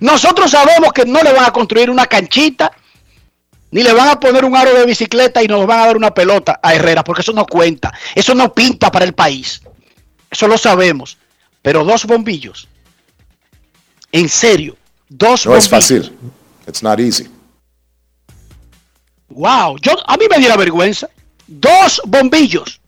Nosotros 0.00 0.50
sabemos 0.50 0.92
que 0.92 1.04
no 1.04 1.22
le 1.22 1.32
van 1.32 1.44
a 1.44 1.50
construir 1.50 1.90
una 1.90 2.06
canchita, 2.06 2.72
ni 3.70 3.82
le 3.82 3.92
van 3.92 4.08
a 4.08 4.20
poner 4.20 4.44
un 4.44 4.56
aro 4.56 4.72
de 4.72 4.86
bicicleta 4.86 5.42
y 5.42 5.48
nos 5.48 5.66
van 5.66 5.80
a 5.80 5.86
dar 5.86 5.96
una 5.96 6.14
pelota 6.14 6.60
a 6.62 6.74
Herrera, 6.74 7.02
porque 7.02 7.22
eso 7.22 7.32
no 7.32 7.44
cuenta, 7.44 7.92
eso 8.14 8.34
no 8.34 8.52
pinta 8.54 8.90
para 8.92 9.04
el 9.04 9.14
país. 9.14 9.60
Eso 10.34 10.48
lo 10.48 10.58
sabemos. 10.58 11.16
Pero 11.62 11.84
dos 11.84 12.04
bombillos. 12.06 12.66
En 14.10 14.28
serio, 14.28 14.76
dos 15.08 15.46
No 15.46 15.56
es 15.56 15.70
bombillos. 15.70 16.08
fácil. 16.08 16.18
It's 16.66 16.82
not 16.82 16.98
easy. 16.98 17.28
Wow, 19.28 19.76
yo, 19.80 19.92
a 20.06 20.16
mí 20.16 20.26
me 20.28 20.38
diera 20.38 20.56
vergüenza. 20.56 21.08
Dos 21.46 22.02
bombillos. 22.04 22.80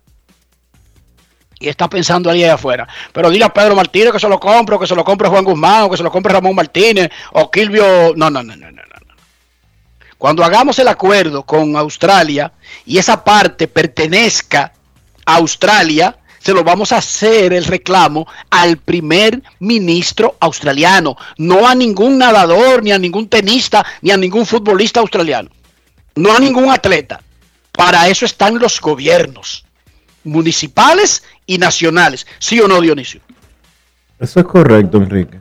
Y 1.61 1.68
está 1.68 1.88
pensando 1.88 2.28
ahí 2.30 2.42
afuera. 2.44 2.86
Pero 3.12 3.30
dile 3.30 3.44
a 3.44 3.53
Pedro 3.53 3.76
Martínez 3.76 4.12
que 4.12 4.18
se 4.18 4.28
lo 4.28 4.40
compre, 4.40 4.74
o 4.74 4.78
que 4.80 4.86
se 4.88 4.94
lo 4.97 5.05
compre 5.05 5.28
Juan 5.28 5.44
Guzmán, 5.44 5.84
o 5.84 5.90
que 5.90 5.97
se 5.97 6.03
lo 6.03 6.11
compre 6.11 6.32
Ramón 6.32 6.55
Martínez, 6.57 7.09
o 7.32 7.49
Kilvio. 7.49 8.12
No, 8.16 8.28
no, 8.28 8.42
no, 8.42 8.57
no, 8.57 8.70
no, 8.72 8.82
no. 8.82 8.82
no. 9.07 9.14
Cuando 10.18 10.42
hagamos 10.44 10.78
el 10.80 10.88
acuerdo 10.88 11.44
con 11.44 11.76
Australia 11.76 12.53
y 12.84 12.99
esa 12.99 13.22
parte 13.22 13.68
pertenezca 13.68 14.72
a 15.24 15.36
Australia, 15.36 16.16
se 16.47 16.55
lo 16.55 16.62
vamos 16.62 16.92
a 16.92 16.99
hacer 16.99 17.53
el 17.53 17.64
reclamo 17.64 18.24
al 18.51 18.76
primer 18.76 19.42
ministro 19.59 20.36
australiano, 20.38 21.16
no 21.38 21.66
a 21.66 21.74
ningún 21.74 22.18
nadador, 22.18 22.84
ni 22.84 22.92
a 22.92 23.01
ningún 23.01 23.28
tenista, 23.28 23.84
ni 24.01 24.12
a 24.12 24.16
ningún 24.16 24.47
futbolista 24.47 25.01
australiano, 25.01 25.51
no 26.14 26.32
a 26.32 26.38
ningún 26.38 26.70
atleta. 26.70 27.20
Para 27.72 28.07
eso 28.07 28.24
están 28.24 28.61
los 28.61 28.80
gobiernos 28.80 29.64
municipales 30.22 31.24
y 31.47 31.59
nacionales. 31.59 32.28
¿Sí 32.38 32.61
o 32.61 32.68
no, 32.68 32.80
Dionisio? 32.80 33.22
Eso 34.20 34.38
es 34.38 34.47
correcto, 34.47 34.99
Enrique. 34.99 35.40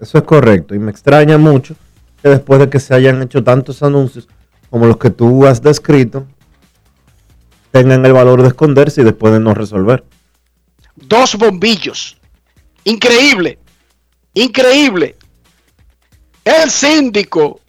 Eso 0.00 0.16
es 0.16 0.24
correcto. 0.24 0.74
Y 0.74 0.78
me 0.78 0.90
extraña 0.90 1.36
mucho 1.36 1.76
que 2.22 2.30
después 2.30 2.60
de 2.60 2.70
que 2.70 2.80
se 2.80 2.94
hayan 2.94 3.20
hecho 3.20 3.44
tantos 3.44 3.82
anuncios 3.82 4.26
como 4.70 4.86
los 4.86 4.96
que 4.96 5.10
tú 5.10 5.46
has 5.46 5.60
descrito, 5.60 6.26
tengan 7.72 8.06
el 8.06 8.14
valor 8.14 8.40
de 8.40 8.48
esconderse 8.48 9.02
y 9.02 9.04
después 9.04 9.34
de 9.34 9.40
no 9.40 9.52
resolver. 9.52 10.02
Dos 11.08 11.34
bombillos. 11.36 12.16
Increíble. 12.84 13.58
Increíble. 14.34 15.16
El 16.44 16.70
síndico. 16.70 17.60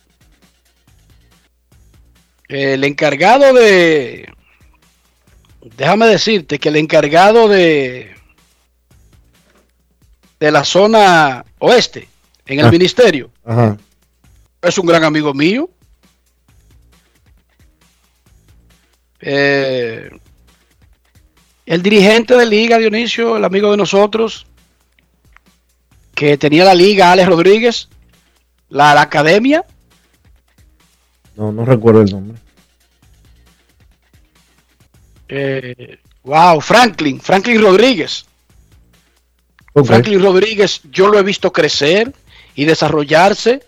El 2.48 2.84
encargado 2.84 3.54
de... 3.54 4.32
Déjame 5.76 6.08
decirte 6.08 6.60
que 6.60 6.70
el 6.70 6.78
encargado 6.78 7.48
de... 7.48 8.16
De 10.40 10.52
la 10.52 10.64
zona 10.64 11.44
oeste, 11.60 12.08
en 12.46 12.60
el 12.60 12.66
Ah. 12.68 12.72
ministerio, 12.72 13.32
Ajá. 13.44 13.76
es 14.62 14.78
un 14.78 14.86
gran 14.86 15.04
amigo 15.04 15.34
mío. 15.34 15.68
Eh, 19.20 20.10
el 21.68 21.84
dirigente 21.84 22.36
de 22.36 22.46
liga, 22.48 22.80
Dionisio, 22.80 23.38
el 23.38 23.46
amigo 23.46 23.72
de 23.72 23.78
nosotros, 23.78 24.48
que 26.16 26.38
tenía 26.38 26.66
la 26.66 26.74
liga, 26.74 27.12
Alex 27.12 27.30
Rodríguez, 27.30 27.90
la, 28.70 28.94
la 28.96 29.02
academia, 29.04 29.66
No, 31.36 31.52
no 31.52 31.66
recuerdo 31.66 32.02
el 32.02 32.10
nombre. 32.12 32.40
eh, 35.30 36.00
wow, 36.24 36.60
Franklin, 36.62 37.20
Franklin 37.22 37.62
Rodríguez. 37.62 38.26
Franklin 39.86 40.24
Rodríguez, 40.24 40.82
yo 40.92 41.08
lo 41.08 41.20
he 41.20 41.24
visto 41.24 41.54
crecer 41.54 42.12
y 42.56 42.66
desarrollarse. 42.66 43.64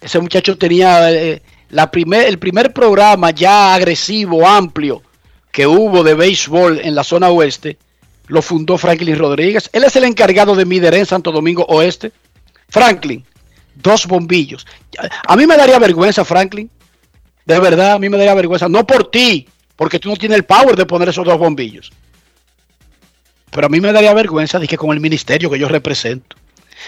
Ese 0.00 0.20
muchacho 0.20 0.56
tenía 0.56 1.10
eh, 1.12 1.42
la 1.70 1.90
primer, 1.90 2.26
el 2.28 2.38
primer 2.38 2.72
programa 2.72 3.30
ya 3.32 3.74
agresivo, 3.74 4.46
amplio, 4.46 5.02
que 5.52 5.66
hubo 5.66 6.02
de 6.02 6.14
béisbol 6.14 6.80
en 6.82 6.94
la 6.94 7.04
zona 7.04 7.28
oeste, 7.28 7.76
lo 8.26 8.40
fundó 8.40 8.78
Franklin 8.78 9.18
Rodríguez. 9.18 9.68
Él 9.72 9.84
es 9.84 9.94
el 9.94 10.04
encargado 10.04 10.56
de 10.56 10.64
Mider 10.64 10.94
en 10.94 11.06
Santo 11.06 11.30
Domingo 11.30 11.64
Oeste. 11.68 12.10
Franklin, 12.68 13.22
dos 13.74 14.06
bombillos. 14.06 14.66
A 15.26 15.36
mí 15.36 15.46
me 15.46 15.56
daría 15.56 15.78
vergüenza, 15.78 16.24
Franklin. 16.24 16.70
De 17.44 17.60
verdad, 17.60 17.92
a 17.92 17.98
mí 17.98 18.08
me 18.08 18.16
daría 18.16 18.34
vergüenza. 18.34 18.68
No 18.68 18.86
por 18.86 19.10
ti, 19.10 19.46
porque 19.76 19.98
tú 19.98 20.08
no 20.08 20.16
tienes 20.16 20.38
el 20.38 20.44
power 20.44 20.74
de 20.74 20.86
poner 20.86 21.10
esos 21.10 21.26
dos 21.26 21.38
bombillos. 21.38 21.92
Pero 23.50 23.66
a 23.66 23.70
mí 23.70 23.80
me 23.80 23.92
daría 23.92 24.14
vergüenza 24.14 24.58
de 24.58 24.66
que 24.66 24.78
con 24.78 24.92
el 24.92 25.00
ministerio 25.00 25.50
que 25.50 25.58
yo 25.58 25.68
represento. 25.68 26.36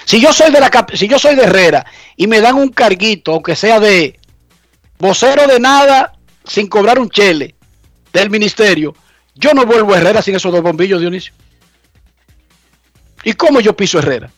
Si 0.07 0.21
yo 0.21 0.33
soy 0.33 0.51
de 0.51 0.61
la 0.61 0.87
si 0.95 1.07
yo 1.07 1.19
soy 1.19 1.35
de 1.35 1.45
Herrera 1.45 1.85
y 2.17 2.27
me 2.27 2.41
dan 2.41 2.57
un 2.57 2.71
carguito, 2.71 3.33
aunque 3.33 3.55
sea 3.55 3.79
de 3.79 4.19
vocero 4.99 5.47
de 5.47 5.61
nada, 5.61 6.15
sin 6.45 6.67
cobrar 6.67 6.99
un 6.99 7.11
chele 7.11 7.54
del 8.15 8.31
ministerio, 8.31 8.95
yo 9.35 9.53
no 9.53 9.67
vuelvo 9.67 9.93
a 9.93 9.99
Herrera 9.99 10.23
sin 10.23 10.37
esos 10.37 10.53
dos 10.53 10.63
bombillos, 10.63 11.01
Dionisio. 11.01 11.35
¿Y 13.25 13.33
cómo 13.35 13.61
yo 13.61 13.77
piso 13.77 13.99
Herrera? 13.99 14.31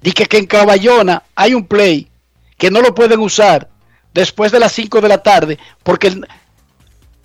Dije 0.00 0.26
que 0.26 0.38
en 0.38 0.46
Caballona 0.46 1.22
hay 1.34 1.54
un 1.54 1.66
play 1.66 2.08
que 2.56 2.70
no 2.70 2.80
lo 2.80 2.94
pueden 2.94 3.20
usar 3.20 3.68
después 4.14 4.52
de 4.52 4.60
las 4.60 4.72
5 4.72 5.00
de 5.00 5.08
la 5.08 5.18
tarde 5.18 5.58
porque 5.82 6.20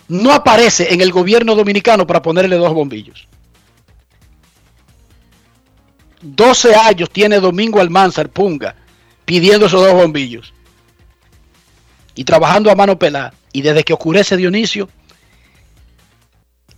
no 0.08 0.34
aparece 0.34 0.94
en 0.94 1.02
el 1.02 1.12
gobierno 1.12 1.56
dominicano 1.56 2.06
para 2.08 2.22
ponerle 2.22 2.56
dos 2.58 2.74
bombillos. 2.74 3.28
12 6.22 6.76
años 6.76 7.10
tiene 7.12 7.40
Domingo 7.40 7.80
Almanzar 7.80 8.30
Punga 8.30 8.76
pidiendo 9.26 9.68
esos 9.68 9.82
dos 9.82 9.94
bombillos 9.94 10.54
y 12.16 12.24
trabajando 12.24 12.72
a 12.72 12.76
mano 12.76 12.98
pelada. 12.98 13.34
Y 13.54 13.62
desde 13.62 13.84
que 13.84 13.94
oscurece 13.94 14.38
Dionisio, 14.38 14.90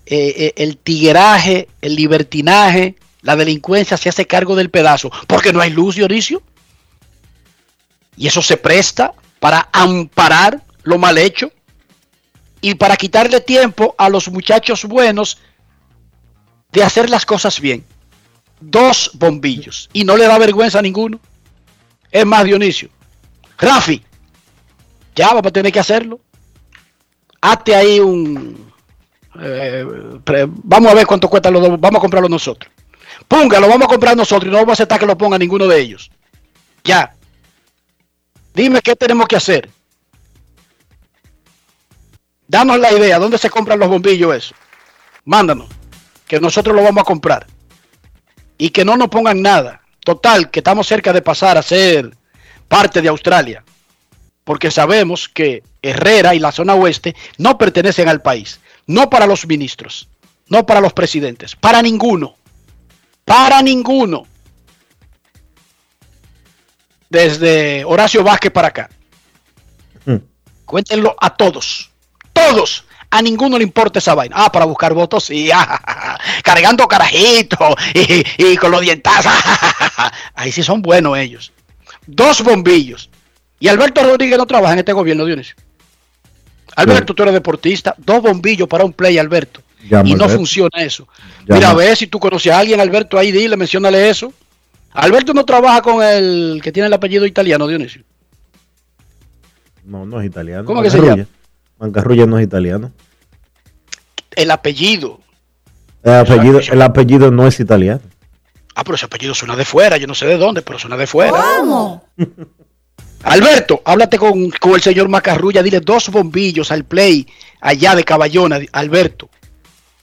eh, 0.10 0.34
eh, 0.38 0.54
el 0.56 0.78
tigueraje, 0.78 1.68
el 1.82 1.96
libertinaje, 1.96 2.96
la 3.22 3.36
delincuencia 3.36 3.98
se 3.98 4.08
hace 4.08 4.26
cargo 4.26 4.56
del 4.56 4.70
pedazo 4.70 5.12
porque 5.28 5.52
no 5.52 5.60
hay 5.60 5.70
luz, 5.70 5.96
Dionisio. 5.96 6.42
Y 8.16 8.28
eso 8.28 8.42
se 8.42 8.56
presta 8.56 9.14
para 9.40 9.68
amparar 9.74 10.64
lo 10.84 10.98
mal 10.98 11.18
hecho 11.18 11.52
y 12.62 12.76
para 12.76 12.96
quitarle 12.96 13.42
tiempo 13.42 13.96
a 13.98 14.08
los 14.08 14.30
muchachos 14.30 14.86
buenos 14.86 15.40
de 16.72 16.84
hacer 16.84 17.10
las 17.10 17.26
cosas 17.26 17.60
bien. 17.60 17.86
Dos 18.62 19.12
bombillos 19.14 19.90
y 19.92 20.06
no 20.06 20.16
le 20.16 20.26
da 20.26 20.38
vergüenza 20.38 20.80
a 20.80 20.82
ninguno. 20.82 21.20
Es 22.10 22.26
más, 22.26 22.46
Dionisio. 22.46 22.90
Rafi, 23.58 24.02
ya 25.16 25.28
vamos 25.28 25.48
a 25.48 25.52
tener 25.52 25.74
que 25.74 25.80
hacerlo. 25.80 26.22
Hazte 27.42 27.76
ahí 27.76 28.00
un. 28.00 28.67
Eh, 29.42 29.86
vamos 30.48 30.92
a 30.92 30.96
ver 30.96 31.06
cuánto 31.06 31.30
cuestan 31.30 31.54
los 31.54 31.62
dos. 31.62 31.80
Vamos 31.80 32.00
a 32.00 32.02
comprarlo 32.02 32.30
nosotros. 32.30 32.72
Punga, 33.28 33.60
lo 33.60 33.68
vamos 33.68 33.86
a 33.86 33.90
comprar 33.90 34.16
nosotros 34.16 34.48
y 34.48 34.52
no 34.52 34.58
vamos 34.58 34.72
a 34.72 34.74
aceptar 34.74 35.00
que 35.00 35.06
lo 35.06 35.18
ponga 35.18 35.38
ninguno 35.38 35.68
de 35.68 35.80
ellos. 35.80 36.10
Ya. 36.84 37.14
Dime 38.54 38.82
qué 38.82 38.96
tenemos 38.96 39.28
que 39.28 39.36
hacer. 39.36 39.70
Danos 42.48 42.80
la 42.80 42.94
idea, 42.94 43.20
¿dónde 43.20 43.38
se 43.38 43.50
compran 43.50 43.80
los 43.80 43.90
bombillos 43.90 44.34
eso? 44.34 44.56
Mándanos, 45.26 45.68
que 46.28 46.40
nosotros 46.40 46.76
lo 46.76 46.82
vamos 46.82 47.02
a 47.02 47.06
comprar. 47.06 47.46
Y 48.58 48.70
que 48.70 48.86
no 48.86 48.96
nos 48.96 49.10
pongan 49.10 49.42
nada. 49.42 49.82
Total, 50.00 50.50
que 50.50 50.62
estamos 50.62 50.88
cerca 50.88 51.12
de 51.12 51.22
pasar 51.22 51.58
a 51.58 51.62
ser 51.62 52.16
parte 52.68 53.02
de 53.02 53.10
Australia. 53.10 53.64
Porque 54.46 54.72
sabemos 54.72 55.28
que 55.28 55.64
Herrera 55.82 56.34
y 56.34 56.40
la 56.40 56.54
zona 56.54 56.76
oeste 56.76 57.16
no 57.38 57.58
pertenecen 57.58 58.08
al 58.08 58.22
país. 58.22 58.62
No 58.88 59.10
para 59.10 59.28
los 59.28 59.46
ministros, 59.46 60.08
no 60.48 60.66
para 60.66 60.82
los 60.82 60.94
presidentes, 60.94 61.56
para 61.56 61.82
ninguno. 61.82 62.36
Para 63.26 63.62
ninguno. 63.62 64.26
Desde 67.10 67.84
Horacio 67.86 68.24
Vázquez 68.24 68.52
para 68.52 68.70
acá. 68.70 68.90
Cuéntenlo 70.66 71.16
a 71.20 71.30
todos. 71.30 71.92
Todos. 72.34 72.86
A 73.10 73.22
ninguno 73.22 73.58
le 73.58 73.64
importa 73.64 74.00
esa 74.00 74.16
vaina. 74.16 74.36
Ah, 74.38 74.52
para 74.52 74.66
buscar 74.66 74.94
votos, 74.94 75.26
sí. 75.26 75.50
ah, 75.54 76.18
Cargando 76.44 76.88
carajitos 76.88 77.76
y, 77.94 78.24
y 78.38 78.58
con 78.58 78.72
los 78.72 78.82
dientazos. 78.82 79.32
Ahí 80.34 80.52
sí 80.52 80.64
son 80.64 80.82
buenos 80.82 81.18
ellos. 81.18 81.54
Dos 82.06 82.42
bombillos. 82.42 83.10
Y 83.60 83.70
Alberto 83.70 84.04
Rodríguez 84.04 84.38
no 84.38 84.46
trabaja 84.46 84.74
en 84.74 84.80
este 84.80 84.94
gobierno, 84.94 85.26
Dionisio. 85.26 85.56
Alberto, 86.78 87.16
tú 87.16 87.24
eres 87.24 87.34
deportista. 87.34 87.96
Dos 87.98 88.22
bombillos 88.22 88.68
para 88.68 88.86
un 88.86 88.94
play, 88.94 89.18
Alberto. 89.18 89.62
Llama, 89.90 90.08
y 90.08 90.14
no 90.14 90.24
Alberto. 90.26 90.38
funciona 90.38 90.78
eso. 90.78 91.08
Llama. 91.46 91.56
Mira, 91.60 91.70
a 91.72 91.74
ver 91.74 91.98
si 91.98 92.06
tú 92.08 92.20
conoces 92.20 92.52
a 92.52 92.60
alguien, 92.60 92.80
Alberto, 92.80 93.18
ahí 93.18 93.32
dile, 93.32 93.58
menciónale 93.58 94.10
eso. 94.10 94.32
Alberto 94.92 95.34
no 95.34 95.44
trabaja 95.44 95.82
con 95.82 96.04
el 96.04 96.60
que 96.64 96.72
tiene 96.72 96.88
el 96.88 96.94
apellido 96.94 97.26
italiano, 97.26 97.68
Dionisio. 97.68 98.04
No, 99.86 100.06
no 100.06 100.22
es 100.22 100.28
italiano. 100.28 100.66
¿Cómo 100.66 100.84
que 100.84 100.92
se 100.92 101.02
llama? 101.02 101.26
Mancarrulla 101.80 102.28
no 102.28 102.38
es 102.38 102.46
italiano. 102.46 102.92
El 104.36 104.52
apellido. 104.52 105.20
El 106.04 106.14
apellido, 106.14 106.60
el 106.60 106.82
apellido 106.82 107.32
no 107.32 107.48
es 107.48 107.60
italiano. 107.60 108.02
Ah, 108.76 108.84
pero 108.84 108.96
ese 108.96 109.06
apellido 109.08 109.34
suena 109.34 109.56
de 109.56 109.66
fuera, 109.66 109.98
yo 109.98 110.06
no 110.06 110.14
sé 110.14 110.28
de 110.28 110.38
dónde, 110.38 110.62
pero 110.62 110.78
suena 110.78 110.96
de 110.96 111.08
fuera. 111.08 111.34
Alberto, 113.24 113.82
háblate 113.84 114.18
con, 114.18 114.50
con 114.52 114.76
el 114.76 114.82
señor 114.82 115.10
Macarrulla, 115.10 115.64
dile 115.64 115.80
dos 115.80 116.10
bombillos 116.10 116.72
al 116.72 116.86
play 116.86 117.28
allá 117.62 117.96
de 117.96 118.04
Caballona, 118.04 118.60
Alberto. 118.72 119.30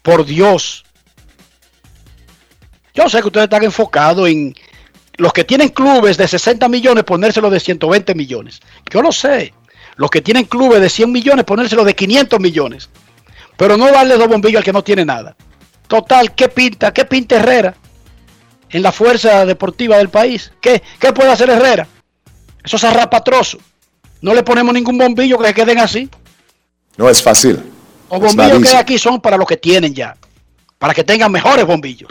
Por 0.03 0.27
Dios. 0.27 0.85
Yo 2.95 3.09
sé 3.09 3.21
que 3.21 3.27
ustedes 3.27 3.45
están 3.45 3.65
enfocados 3.65 4.29
en 4.29 4.55
los 5.17 5.33
que 5.33 5.45
tienen 5.45 5.69
clubes 5.69 6.17
de 6.17 6.29
60 6.29 6.69
millones, 6.69 7.05
ponérselo 7.05 7.51
de 7.51 7.61
120 7.61 8.15
millones. 8.15 8.61
Yo 8.91 9.03
lo 9.03 9.13
sé. 9.13 9.55
Los 9.97 10.11
que 10.11 10.21
tienen 10.21 10.45
clubes 10.45 10.81
de 10.81 10.89
100 10.89 11.11
millones, 11.11 11.45
ponérselo 11.45 11.85
de 11.85 11.95
500 11.95 12.41
millones. 12.41 12.91
Pero 13.57 13.77
no 13.77 13.91
darle 13.91 14.17
dos 14.17 14.29
bombillos 14.29 14.59
al 14.59 14.65
que 14.65 14.73
no 14.73 14.83
tiene 14.83 15.05
nada. 15.05 15.37
Total, 15.87 16.35
¿qué 16.35 16.49
pinta? 16.49 16.93
¿Qué 16.93 17.05
pinta 17.05 17.37
Herrera 17.37 17.75
en 18.71 18.83
la 18.83 18.91
fuerza 18.91 19.47
deportiva 19.47 19.99
del 19.99 20.09
país? 20.09 20.53
¿Qué, 20.61 20.83
qué 20.99 21.13
puede 21.13 21.31
hacer 21.31 21.51
Herrera? 21.51 21.87
Eso 22.65 22.77
es 22.77 22.85
arrapatroso. 22.85 23.59
No 24.23 24.35
le 24.35 24.43
ponemos 24.43 24.73
ningún 24.73 24.97
bombillo 24.97 25.39
que 25.39 25.53
queden 25.53 25.79
así. 25.79 26.09
No 26.97 27.09
es 27.11 27.23
fácil. 27.23 27.63
Los 28.11 28.21
bombillos 28.21 28.63
que 28.63 28.69
hay 28.69 28.77
aquí 28.77 28.99
son 28.99 29.21
para 29.21 29.37
los 29.37 29.47
que 29.47 29.59
tienen 29.59 29.95
ya. 29.95 30.17
Para 30.79 30.95
que 30.95 31.05
tengan 31.05 31.31
mejores 31.31 31.67
bombillos. 31.67 32.11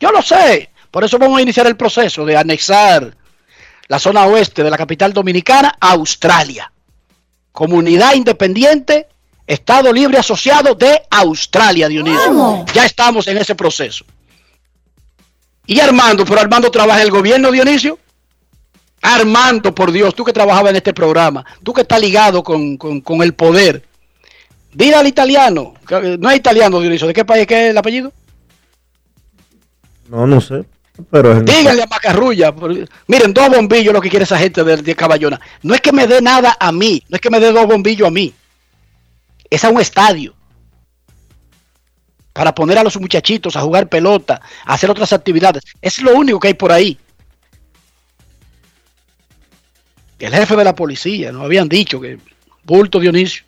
Yo 0.00 0.12
lo 0.12 0.22
sé. 0.22 0.70
Por 0.90 1.04
eso 1.04 1.18
vamos 1.18 1.38
a 1.38 1.42
iniciar 1.42 1.66
el 1.66 1.76
proceso 1.76 2.24
de 2.24 2.36
anexar 2.36 3.14
la 3.88 3.98
zona 3.98 4.26
oeste 4.26 4.62
de 4.62 4.70
la 4.70 4.76
capital 4.76 5.12
dominicana 5.12 5.74
a 5.80 5.92
Australia. 5.92 6.70
Comunidad 7.52 8.14
independiente, 8.14 9.08
Estado 9.46 9.92
libre 9.92 10.18
asociado 10.18 10.74
de 10.74 11.02
Australia, 11.10 11.88
Dionisio. 11.88 12.26
¿Cómo? 12.26 12.66
Ya 12.74 12.84
estamos 12.84 13.26
en 13.26 13.38
ese 13.38 13.54
proceso. 13.54 14.04
Y 15.66 15.80
Armando, 15.80 16.24
pero 16.24 16.40
Armando 16.40 16.70
trabaja 16.70 17.00
en 17.00 17.06
el 17.06 17.10
gobierno, 17.10 17.50
Dionisio. 17.50 17.98
Armando, 19.02 19.74
por 19.74 19.92
Dios, 19.92 20.14
tú 20.14 20.24
que 20.24 20.32
trabajabas 20.32 20.70
en 20.70 20.76
este 20.76 20.92
programa, 20.92 21.44
tú 21.62 21.72
que 21.72 21.82
estás 21.82 22.00
ligado 22.00 22.42
con, 22.42 22.76
con- 22.76 23.00
con 23.00 23.22
el 23.22 23.32
poder. 23.34 23.84
Dile 24.72 24.96
al 24.96 25.06
italiano, 25.06 25.74
que- 25.86 26.18
no 26.18 26.30
es 26.30 26.36
italiano, 26.36 26.80
Dionisio, 26.80 27.06
¿de 27.06 27.14
qué 27.14 27.24
país 27.24 27.46
que 27.46 27.66
es 27.66 27.70
el 27.70 27.78
apellido? 27.78 28.12
No, 30.08 30.26
no 30.26 30.40
sé. 30.40 30.64
Pero 31.10 31.32
en- 31.32 31.44
Díganle 31.44 31.82
a 31.82 31.86
Macarrulla. 31.86 32.52
Miren, 33.06 33.32
dos 33.32 33.48
bombillos 33.50 33.94
lo 33.94 34.00
que 34.00 34.10
quiere 34.10 34.24
esa 34.24 34.36
gente 34.38 34.64
de, 34.64 34.78
de 34.78 34.94
Caballona. 34.96 35.40
No 35.62 35.74
es 35.74 35.80
que 35.80 35.92
me 35.92 36.06
dé 36.08 36.20
nada 36.20 36.56
a 36.58 36.72
mí, 36.72 37.02
no 37.08 37.14
es 37.16 37.20
que 37.20 37.30
me 37.30 37.38
dé 37.38 37.52
dos 37.52 37.66
bombillos 37.66 38.08
a 38.08 38.10
mí. 38.10 38.32
Es 39.48 39.64
a 39.64 39.68
un 39.70 39.80
estadio. 39.80 40.34
Para 42.32 42.54
poner 42.54 42.78
a 42.78 42.84
los 42.84 42.98
muchachitos 43.00 43.56
a 43.56 43.60
jugar 43.62 43.88
pelota, 43.88 44.40
a 44.64 44.74
hacer 44.74 44.90
otras 44.90 45.12
actividades. 45.12 45.62
Es 45.80 46.00
lo 46.00 46.14
único 46.14 46.38
que 46.40 46.48
hay 46.48 46.54
por 46.54 46.72
ahí. 46.72 46.98
El 50.18 50.34
jefe 50.34 50.56
de 50.56 50.64
la 50.64 50.74
policía, 50.74 51.32
nos 51.32 51.44
habían 51.44 51.68
dicho 51.68 52.00
que 52.00 52.18
bulto 52.64 52.98
Dionisio. 52.98 53.44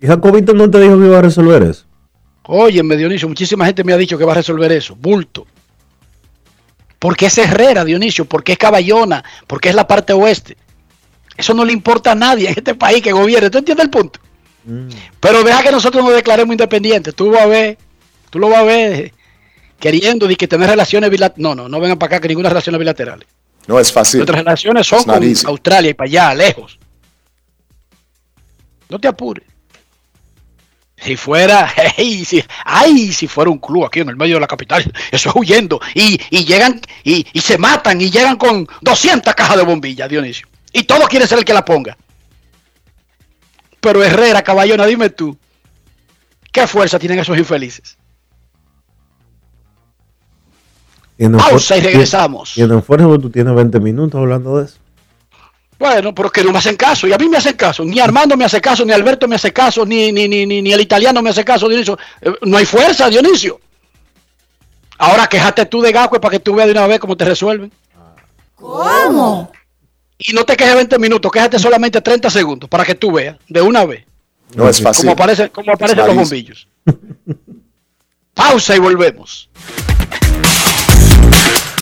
¿Y 0.00 0.06
Jacobito 0.06 0.52
no 0.52 0.70
te 0.70 0.80
dijo 0.80 0.98
que 0.98 1.06
iba 1.06 1.18
a 1.18 1.22
resolver 1.22 1.62
eso? 1.62 1.84
Óyeme, 2.44 2.96
Dionisio, 2.96 3.28
muchísima 3.28 3.66
gente 3.66 3.82
me 3.82 3.92
ha 3.92 3.96
dicho 3.96 4.18
que 4.18 4.24
va 4.24 4.32
a 4.32 4.36
resolver 4.36 4.70
eso. 4.72 4.94
Bulto. 4.94 5.46
Porque 6.98 7.26
es 7.26 7.38
Herrera, 7.38 7.84
Dionisio, 7.84 8.24
porque 8.26 8.52
es 8.52 8.58
Caballona, 8.58 9.24
porque 9.46 9.70
es 9.70 9.74
la 9.74 9.86
parte 9.86 10.12
oeste. 10.12 10.56
Eso 11.36 11.54
no 11.54 11.64
le 11.64 11.72
importa 11.72 12.12
a 12.12 12.14
nadie 12.14 12.48
en 12.48 12.54
este 12.56 12.74
país 12.74 13.02
que 13.02 13.12
gobierne. 13.12 13.50
¿Tú 13.50 13.58
entiendes 13.58 13.84
el 13.84 13.90
punto? 13.90 14.20
Pero 15.20 15.44
deja 15.44 15.62
que 15.62 15.70
nosotros 15.70 16.04
nos 16.04 16.14
declaremos 16.14 16.52
independientes. 16.52 17.14
Tú 17.14 17.30
vas 17.30 17.42
a 17.42 17.46
ver, 17.46 17.78
tú 18.30 18.38
lo 18.38 18.48
vas 18.48 18.58
a 18.58 18.64
ver 18.64 19.12
queriendo 19.78 20.26
de 20.26 20.36
que 20.36 20.48
tener 20.48 20.68
relaciones 20.68 21.10
bilaterales. 21.10 21.42
No, 21.42 21.54
no, 21.54 21.68
no 21.68 21.80
vengan 21.80 21.98
para 21.98 22.16
acá 22.16 22.22
que 22.22 22.28
ninguna 22.28 22.48
relación 22.48 22.78
bilaterales. 22.78 23.26
No 23.66 23.78
es 23.80 23.92
fácil. 23.92 24.18
Nuestras 24.18 24.38
relaciones 24.38 24.86
son 24.86 25.02
con 25.04 25.22
easy. 25.22 25.46
Australia 25.46 25.90
y 25.90 25.94
para 25.94 26.08
allá, 26.08 26.34
lejos. 26.34 26.78
No 28.88 28.98
te 28.98 29.08
apures. 29.08 29.44
Si 30.96 31.16
fuera, 31.16 31.72
hey, 31.96 32.24
si, 32.24 32.42
ay, 32.64 33.12
si 33.12 33.26
fuera 33.26 33.50
un 33.50 33.58
club 33.58 33.84
aquí 33.84 34.00
en 34.00 34.08
el 34.08 34.16
medio 34.16 34.34
de 34.34 34.40
la 34.40 34.46
capital, 34.46 34.90
eso 35.10 35.28
es 35.30 35.36
huyendo. 35.36 35.80
Y, 35.94 36.20
y 36.30 36.44
llegan 36.44 36.80
y, 37.04 37.26
y 37.32 37.40
se 37.40 37.58
matan 37.58 38.00
y 38.00 38.10
llegan 38.10 38.36
con 38.36 38.66
200 38.80 39.34
cajas 39.34 39.56
de 39.56 39.64
bombillas, 39.64 40.08
Dionisio. 40.08 40.46
Y 40.72 40.84
todos 40.84 41.08
quieren 41.08 41.28
ser 41.28 41.38
el 41.38 41.44
que 41.44 41.54
la 41.54 41.64
ponga. 41.64 41.96
Pero 43.80 44.02
Herrera, 44.02 44.42
Caballona, 44.42 44.86
dime 44.86 45.10
tú, 45.10 45.36
¿qué 46.52 46.66
fuerza 46.66 46.98
tienen 46.98 47.18
esos 47.18 47.36
infelices? 47.38 47.96
Pausa 51.38 51.76
y 51.76 51.80
regresamos. 51.80 52.54
Tienen 52.54 52.82
fuerza 52.82 53.06
porque 53.06 53.22
tú 53.22 53.30
tienes 53.30 53.54
20 53.54 53.80
minutos 53.80 54.18
hablando 54.20 54.58
de 54.58 54.66
eso. 54.66 54.76
Bueno, 55.78 56.14
pero 56.14 56.30
que 56.30 56.42
no 56.42 56.52
me 56.52 56.58
hacen 56.58 56.76
caso, 56.76 57.06
y 57.06 57.12
a 57.12 57.18
mí 57.18 57.28
me 57.28 57.36
hacen 57.36 57.54
caso. 57.54 57.84
Ni 57.84 58.00
Armando 58.00 58.34
me 58.36 58.46
hace 58.46 58.60
caso, 58.62 58.84
ni 58.84 58.92
Alberto 58.92 59.28
me 59.28 59.36
hace 59.36 59.52
caso, 59.52 59.84
ni, 59.84 60.10
ni, 60.10 60.26
ni, 60.26 60.46
ni, 60.46 60.62
ni 60.62 60.72
el 60.72 60.80
italiano 60.80 61.20
me 61.20 61.30
hace 61.30 61.44
caso, 61.44 61.68
Dionisio. 61.68 61.98
Eh, 62.22 62.32
No 62.42 62.56
hay 62.56 62.64
fuerza, 62.64 63.08
Dionisio. 63.10 63.60
Ahora 64.98 65.26
quejate 65.26 65.66
tú 65.66 65.82
de 65.82 65.92
Gacue 65.92 66.18
para 66.18 66.32
que 66.32 66.40
tú 66.40 66.54
veas 66.54 66.66
de 66.68 66.72
una 66.72 66.86
vez 66.86 66.98
cómo 66.98 67.14
te 67.16 67.26
resuelven. 67.26 67.70
¿Cómo? 68.54 69.52
Y 70.18 70.32
no 70.32 70.44
te 70.44 70.56
quejes 70.56 70.74
20 70.76 70.98
minutos, 70.98 71.30
quéjate 71.30 71.58
solamente 71.58 72.00
30 72.00 72.30
segundos 72.30 72.70
para 72.70 72.82
que 72.84 72.94
tú 72.94 73.12
veas 73.12 73.36
de 73.46 73.60
una 73.60 73.84
vez. 73.84 74.06
No 74.54 74.66
es 74.68 74.80
fácil. 74.80 75.02
Como 75.02 75.12
aparecen, 75.12 75.48
como 75.48 75.72
aparecen 75.72 76.06
los 76.06 76.14
bombillos. 76.16 76.68
Pausa 78.32 78.74
y 78.76 78.78
volvemos. 78.78 79.50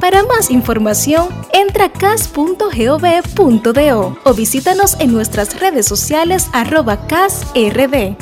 Para 0.00 0.22
más 0.24 0.50
información, 0.50 1.28
entra 1.52 1.86
a 1.86 1.92
cas.gov.do 1.92 2.58
o 4.24 4.34
visítanos 4.34 4.96
en 5.00 5.12
nuestras 5.12 5.58
redes 5.58 5.86
sociales 5.86 6.48
arroba 6.52 7.06
casrd. 7.06 8.16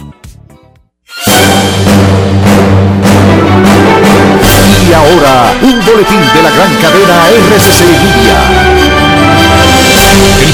Y 4.86 4.92
ahora, 4.92 5.52
un 5.62 5.84
boletín 5.84 6.20
de 6.34 6.42
la 6.42 6.50
gran 6.50 6.74
cadena 6.76 7.28
RCC 7.30 7.80
Libia. 8.02 8.38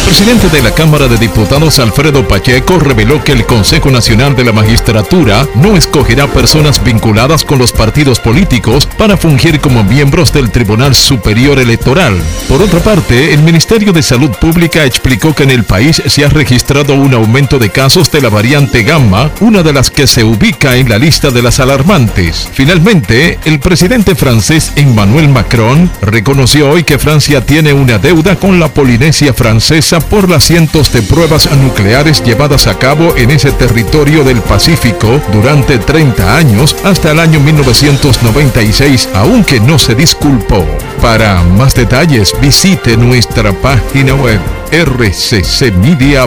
El 0.01 0.17
presidente 0.17 0.49
de 0.49 0.63
la 0.63 0.75
Cámara 0.75 1.09
de 1.09 1.19
Diputados, 1.19 1.79
Alfredo 1.79 2.27
Pacheco, 2.27 2.79
reveló 2.79 3.23
que 3.23 3.33
el 3.33 3.47
Consejo 3.47 3.91
Nacional 3.91 4.35
de 4.35 4.45
la 4.45 4.53
Magistratura 4.53 5.47
no 5.55 5.77
escogerá 5.77 6.27
personas 6.27 6.83
vinculadas 6.83 7.45
con 7.45 7.59
los 7.59 7.73
partidos 7.73 8.19
políticos 8.19 8.89
para 8.99 9.17
fungir 9.17 9.61
como 9.61 9.85
miembros 9.85 10.33
del 10.33 10.51
Tribunal 10.51 10.95
Superior 10.95 11.59
Electoral. 11.59 12.19
Por 12.49 12.61
otra 12.61 12.81
parte, 12.81 13.33
el 13.35 13.43
Ministerio 13.43 13.93
de 13.93 14.03
Salud 14.03 14.31
Pública 14.31 14.85
explicó 14.85 15.35
que 15.35 15.45
en 15.45 15.51
el 15.51 15.65
país 15.65 16.03
se 16.05 16.25
ha 16.25 16.29
registrado 16.29 16.95
un 16.95 17.15
aumento 17.15 17.59
de 17.59 17.71
casos 17.71 18.11
de 18.11 18.21
la 18.21 18.31
variante 18.31 18.83
Gamma, 18.83 19.31
una 19.41 19.63
de 19.63 19.73
las 19.73 19.91
que 19.91 20.07
se 20.07 20.25
ubica 20.25 20.77
en 20.77 20.89
la 20.89 20.99
lista 20.99 21.31
de 21.31 21.43
las 21.43 21.61
alarmantes. 21.61 22.49
Finalmente, 22.53 23.39
el 23.45 23.61
presidente 23.61 24.15
francés 24.15 24.73
Emmanuel 24.77 25.29
Macron 25.29 25.91
reconoció 26.03 26.71
hoy 26.71 26.85
que 26.85 26.99
Francia 26.99 27.45
tiene 27.45 27.73
una 27.73 27.99
deuda 27.99 28.37
con 28.37 28.59
la 28.59 28.69
Polinesia 28.69 29.33
francesa 29.33 29.90
por 29.99 30.31
las 30.31 30.45
cientos 30.45 30.93
de 30.93 31.03
pruebas 31.03 31.51
nucleares 31.57 32.23
llevadas 32.23 32.69
a 32.69 32.79
cabo 32.79 33.17
en 33.17 33.33
ese 33.33 33.51
territorio 33.51 34.23
del 34.23 34.41
Pacífico 34.41 35.21
durante 35.33 35.79
30 35.79 36.37
años 36.37 36.77
hasta 36.85 37.11
el 37.11 37.19
año 37.19 37.41
1996, 37.41 39.09
aunque 39.15 39.59
no 39.59 39.81
se 39.81 39.97
disculpó. 39.97 40.65
Para 41.03 41.43
más 41.43 41.75
detalles 41.75 42.33
visite 42.41 42.97
nuestra 42.97 43.53
página 43.53 44.15
web 44.15 44.39
rccmedia.com.do. 44.71 46.21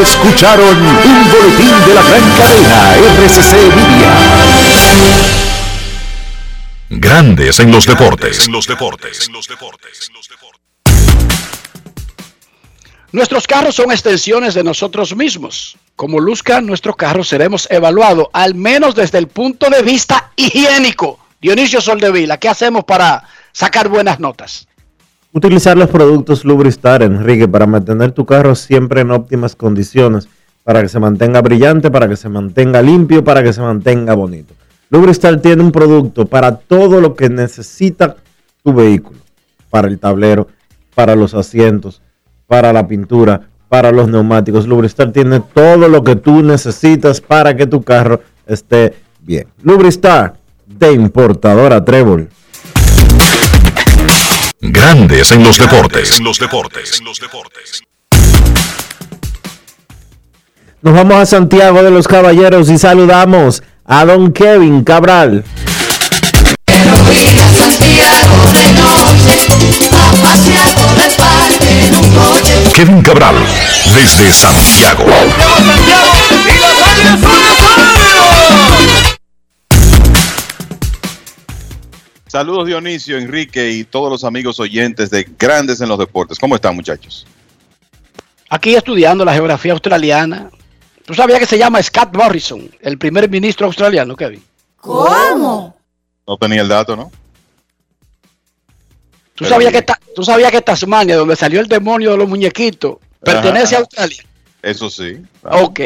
Escucharon 0.00 0.78
un 0.78 1.30
boletín 1.30 1.74
de 1.86 1.94
la 1.94 2.02
gran 2.02 2.30
cadena 2.38 2.96
RCC 2.96 3.52
Media. 3.76 5.41
Grandes 6.94 7.58
en 7.58 7.72
los 7.72 7.86
deportes. 7.86 8.46
los 8.50 8.66
deportes. 8.66 9.30
Nuestros 13.12 13.46
carros 13.46 13.76
son 13.76 13.90
extensiones 13.90 14.52
de 14.52 14.62
nosotros 14.62 15.16
mismos. 15.16 15.78
Como 15.96 16.20
luzca 16.20 16.60
nuestro 16.60 16.92
carro, 16.92 17.24
seremos 17.24 17.66
evaluados, 17.70 18.26
al 18.34 18.54
menos 18.54 18.94
desde 18.94 19.16
el 19.16 19.28
punto 19.28 19.70
de 19.70 19.80
vista 19.82 20.32
higiénico. 20.36 21.18
Dionisio 21.40 21.80
Soldevila, 21.80 22.36
¿qué 22.36 22.50
hacemos 22.50 22.84
para 22.84 23.24
sacar 23.52 23.88
buenas 23.88 24.20
notas? 24.20 24.68
Utilizar 25.32 25.78
los 25.78 25.88
productos 25.88 26.44
Lubristar, 26.44 27.02
Enrique, 27.02 27.48
para 27.48 27.66
mantener 27.66 28.12
tu 28.12 28.26
carro 28.26 28.54
siempre 28.54 29.00
en 29.00 29.12
óptimas 29.12 29.56
condiciones, 29.56 30.28
para 30.62 30.82
que 30.82 30.90
se 30.90 31.00
mantenga 31.00 31.40
brillante, 31.40 31.90
para 31.90 32.06
que 32.06 32.16
se 32.16 32.28
mantenga 32.28 32.82
limpio, 32.82 33.24
para 33.24 33.42
que 33.42 33.54
se 33.54 33.62
mantenga 33.62 34.12
bonito. 34.12 34.52
Lubristar 34.92 35.40
tiene 35.40 35.62
un 35.62 35.72
producto 35.72 36.26
para 36.26 36.54
todo 36.54 37.00
lo 37.00 37.14
que 37.14 37.30
necesita 37.30 38.14
tu 38.62 38.74
vehículo, 38.74 39.18
para 39.70 39.88
el 39.88 39.98
tablero, 39.98 40.48
para 40.94 41.16
los 41.16 41.32
asientos, 41.32 42.02
para 42.46 42.74
la 42.74 42.86
pintura, 42.86 43.48
para 43.70 43.90
los 43.90 44.08
neumáticos. 44.08 44.66
Lubristar 44.66 45.10
tiene 45.10 45.40
todo 45.40 45.88
lo 45.88 46.04
que 46.04 46.16
tú 46.16 46.42
necesitas 46.42 47.22
para 47.22 47.56
que 47.56 47.66
tu 47.66 47.82
carro 47.82 48.20
esté 48.46 48.94
bien. 49.22 49.46
Lubristar 49.62 50.34
de 50.66 50.92
importadora 50.92 51.82
Trébol. 51.82 52.28
Grandes 54.60 55.32
en 55.32 55.42
los 55.42 55.56
deportes. 55.56 56.20
los 56.20 56.38
deportes. 56.38 57.00
Nos 60.82 60.94
vamos 60.94 61.16
a 61.16 61.24
Santiago 61.24 61.82
de 61.82 61.90
los 61.90 62.06
Caballeros 62.06 62.68
y 62.68 62.76
saludamos 62.76 63.62
a 63.84 64.04
don 64.04 64.32
Kevin 64.32 64.84
Cabral. 64.84 65.44
Kevin 72.74 73.02
Cabral, 73.02 73.34
desde 73.94 74.32
Santiago. 74.32 75.04
Saludos 82.26 82.66
Dionisio, 82.66 83.18
Enrique 83.18 83.72
y 83.72 83.84
todos 83.84 84.10
los 84.10 84.24
amigos 84.24 84.58
oyentes 84.58 85.10
de 85.10 85.28
Grandes 85.38 85.80
en 85.82 85.88
los 85.88 85.98
Deportes. 85.98 86.38
¿Cómo 86.38 86.54
están 86.54 86.74
muchachos? 86.74 87.26
Aquí 88.48 88.74
estudiando 88.74 89.24
la 89.24 89.34
geografía 89.34 89.72
australiana. 89.72 90.50
¿Tú 91.04 91.14
sabías 91.14 91.38
que 91.40 91.46
se 91.46 91.58
llama 91.58 91.82
Scott 91.82 92.14
Morrison, 92.16 92.70
el 92.80 92.96
primer 92.98 93.28
ministro 93.28 93.66
australiano, 93.66 94.14
Kevin? 94.16 94.42
¿Cómo? 94.76 95.76
No 96.26 96.36
tenía 96.36 96.62
el 96.62 96.68
dato, 96.68 96.94
¿no? 96.96 97.10
¿Tú 99.34 99.44
sabías, 99.46 99.72
que, 99.72 99.82
Ta- 99.82 99.98
¿Tú 100.14 100.22
sabías 100.22 100.50
que 100.52 100.60
Tasmania, 100.60 101.16
donde 101.16 101.34
salió 101.36 101.60
el 101.60 101.66
demonio 101.66 102.12
de 102.12 102.16
los 102.18 102.28
muñequitos, 102.28 102.98
pertenece 103.20 103.74
a. 103.74 103.80
Australia? 103.80 104.22
Eso 104.62 104.88
sí. 104.90 105.20
Ok. 105.42 105.80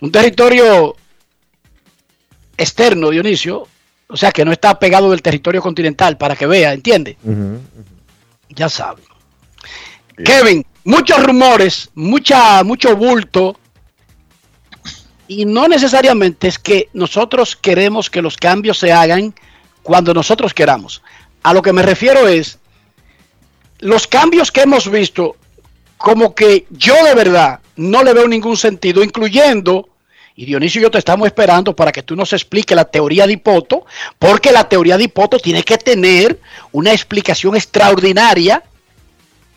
Un 0.00 0.12
territorio 0.12 0.94
externo, 2.56 3.10
Dionisio, 3.10 3.66
o 4.08 4.16
sea 4.16 4.30
que 4.30 4.44
no 4.44 4.52
está 4.52 4.78
pegado 4.78 5.10
del 5.10 5.22
territorio 5.22 5.60
continental, 5.60 6.16
para 6.16 6.36
que 6.36 6.46
vea, 6.46 6.72
¿entiende? 6.72 7.16
Ya 8.50 8.68
sabe. 8.68 9.02
Kevin, 10.24 10.64
muchos 10.84 11.22
rumores, 11.24 11.90
mucha, 11.94 12.62
mucho 12.62 12.94
bulto. 12.96 13.58
Y 15.28 15.44
no 15.44 15.68
necesariamente 15.68 16.48
es 16.48 16.58
que 16.58 16.88
nosotros 16.94 17.54
queremos 17.54 18.08
que 18.08 18.22
los 18.22 18.36
cambios 18.36 18.78
se 18.78 18.90
hagan 18.90 19.34
cuando 19.82 20.14
nosotros 20.14 20.54
queramos. 20.54 21.02
A 21.42 21.52
lo 21.52 21.62
que 21.62 21.72
me 21.72 21.82
refiero 21.82 22.26
es, 22.26 22.58
los 23.78 24.06
cambios 24.06 24.50
que 24.50 24.62
hemos 24.62 24.90
visto, 24.90 25.36
como 25.98 26.34
que 26.34 26.66
yo 26.70 26.94
de 27.04 27.14
verdad 27.14 27.60
no 27.76 28.02
le 28.02 28.14
veo 28.14 28.26
ningún 28.26 28.56
sentido, 28.56 29.04
incluyendo, 29.04 29.88
y 30.34 30.46
Dionisio 30.46 30.80
y 30.80 30.84
yo 30.84 30.90
te 30.90 30.98
estamos 30.98 31.26
esperando 31.26 31.76
para 31.76 31.92
que 31.92 32.02
tú 32.02 32.16
nos 32.16 32.32
expliques 32.32 32.74
la 32.74 32.84
teoría 32.84 33.26
de 33.26 33.34
Hipoto, 33.34 33.84
porque 34.18 34.50
la 34.50 34.68
teoría 34.68 34.96
de 34.96 35.04
Hipoto 35.04 35.38
tiene 35.38 35.62
que 35.62 35.78
tener 35.78 36.40
una 36.72 36.92
explicación 36.92 37.54
extraordinaria 37.54 38.62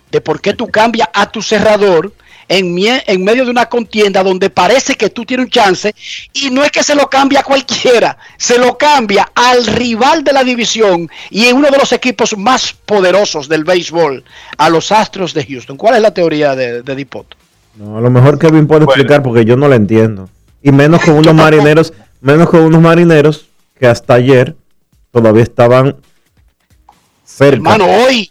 de 0.10 0.22
por 0.22 0.42
qué 0.42 0.54
tú 0.54 0.70
cambias 0.70 1.08
a 1.14 1.32
tu 1.32 1.42
cerrador 1.42 2.14
en, 2.52 2.76
mie- 2.76 3.02
en 3.08 3.24
medio 3.24 3.46
de 3.46 3.52
una 3.52 3.68
contienda 3.68 4.24
donde 4.24 4.50
parece 4.50 4.96
que 4.96 5.10
tú 5.10 5.24
tienes 5.26 5.46
un 5.46 5.50
chance 5.52 5.96
y 6.34 6.50
no 6.50 6.64
es 6.64 6.72
que 6.72 6.84
se 6.84 6.96
lo 6.96 7.10
cambia 7.10 7.40
a 7.40 7.44
cualquiera, 7.44 8.18
se 8.38 8.58
lo 8.58 8.78
cambia 8.78 9.32
al 9.34 9.66
rival 9.66 10.24
de 10.24 10.34
la 10.34 10.44
división 10.44 11.10
y 11.30 11.46
en 11.46 11.56
uno 11.56 11.70
de 11.72 11.78
los 11.78 11.92
equipos 11.94 12.38
más 12.38 12.74
poderosos 12.74 13.48
del 13.48 13.64
béisbol, 13.64 14.24
a 14.58 14.70
los 14.70 14.92
Astros 14.92 15.34
de 15.34 15.46
Houston. 15.46 15.78
¿Cuál 15.78 15.96
es 15.96 16.02
la 16.02 16.14
teoría 16.14 16.56
de, 16.56 16.82
de 16.82 16.96
Dipoto? 16.96 17.38
No, 17.76 17.98
a 17.98 18.02
lo 18.02 18.10
mejor 18.10 18.38
Kevin 18.38 18.68
puede 18.68 18.84
explicar 18.84 19.24
porque 19.24 19.46
yo 19.46 19.56
no 19.56 19.70
la 19.70 19.78
entiendo. 19.78 20.30
Y 20.62 20.72
menos 20.74 21.02
con 21.02 21.16
unos 21.16 21.34
marineros, 21.34 21.94
menos 22.20 22.50
con 22.50 22.62
unos 22.64 22.82
marineros 22.82 23.46
que 23.80 23.88
hasta 23.88 24.16
ayer 24.16 24.56
todavía 25.12 25.44
estaban 25.44 25.96
cerca. 27.24 27.56
Hermano, 27.56 27.86
hoy 27.86 28.30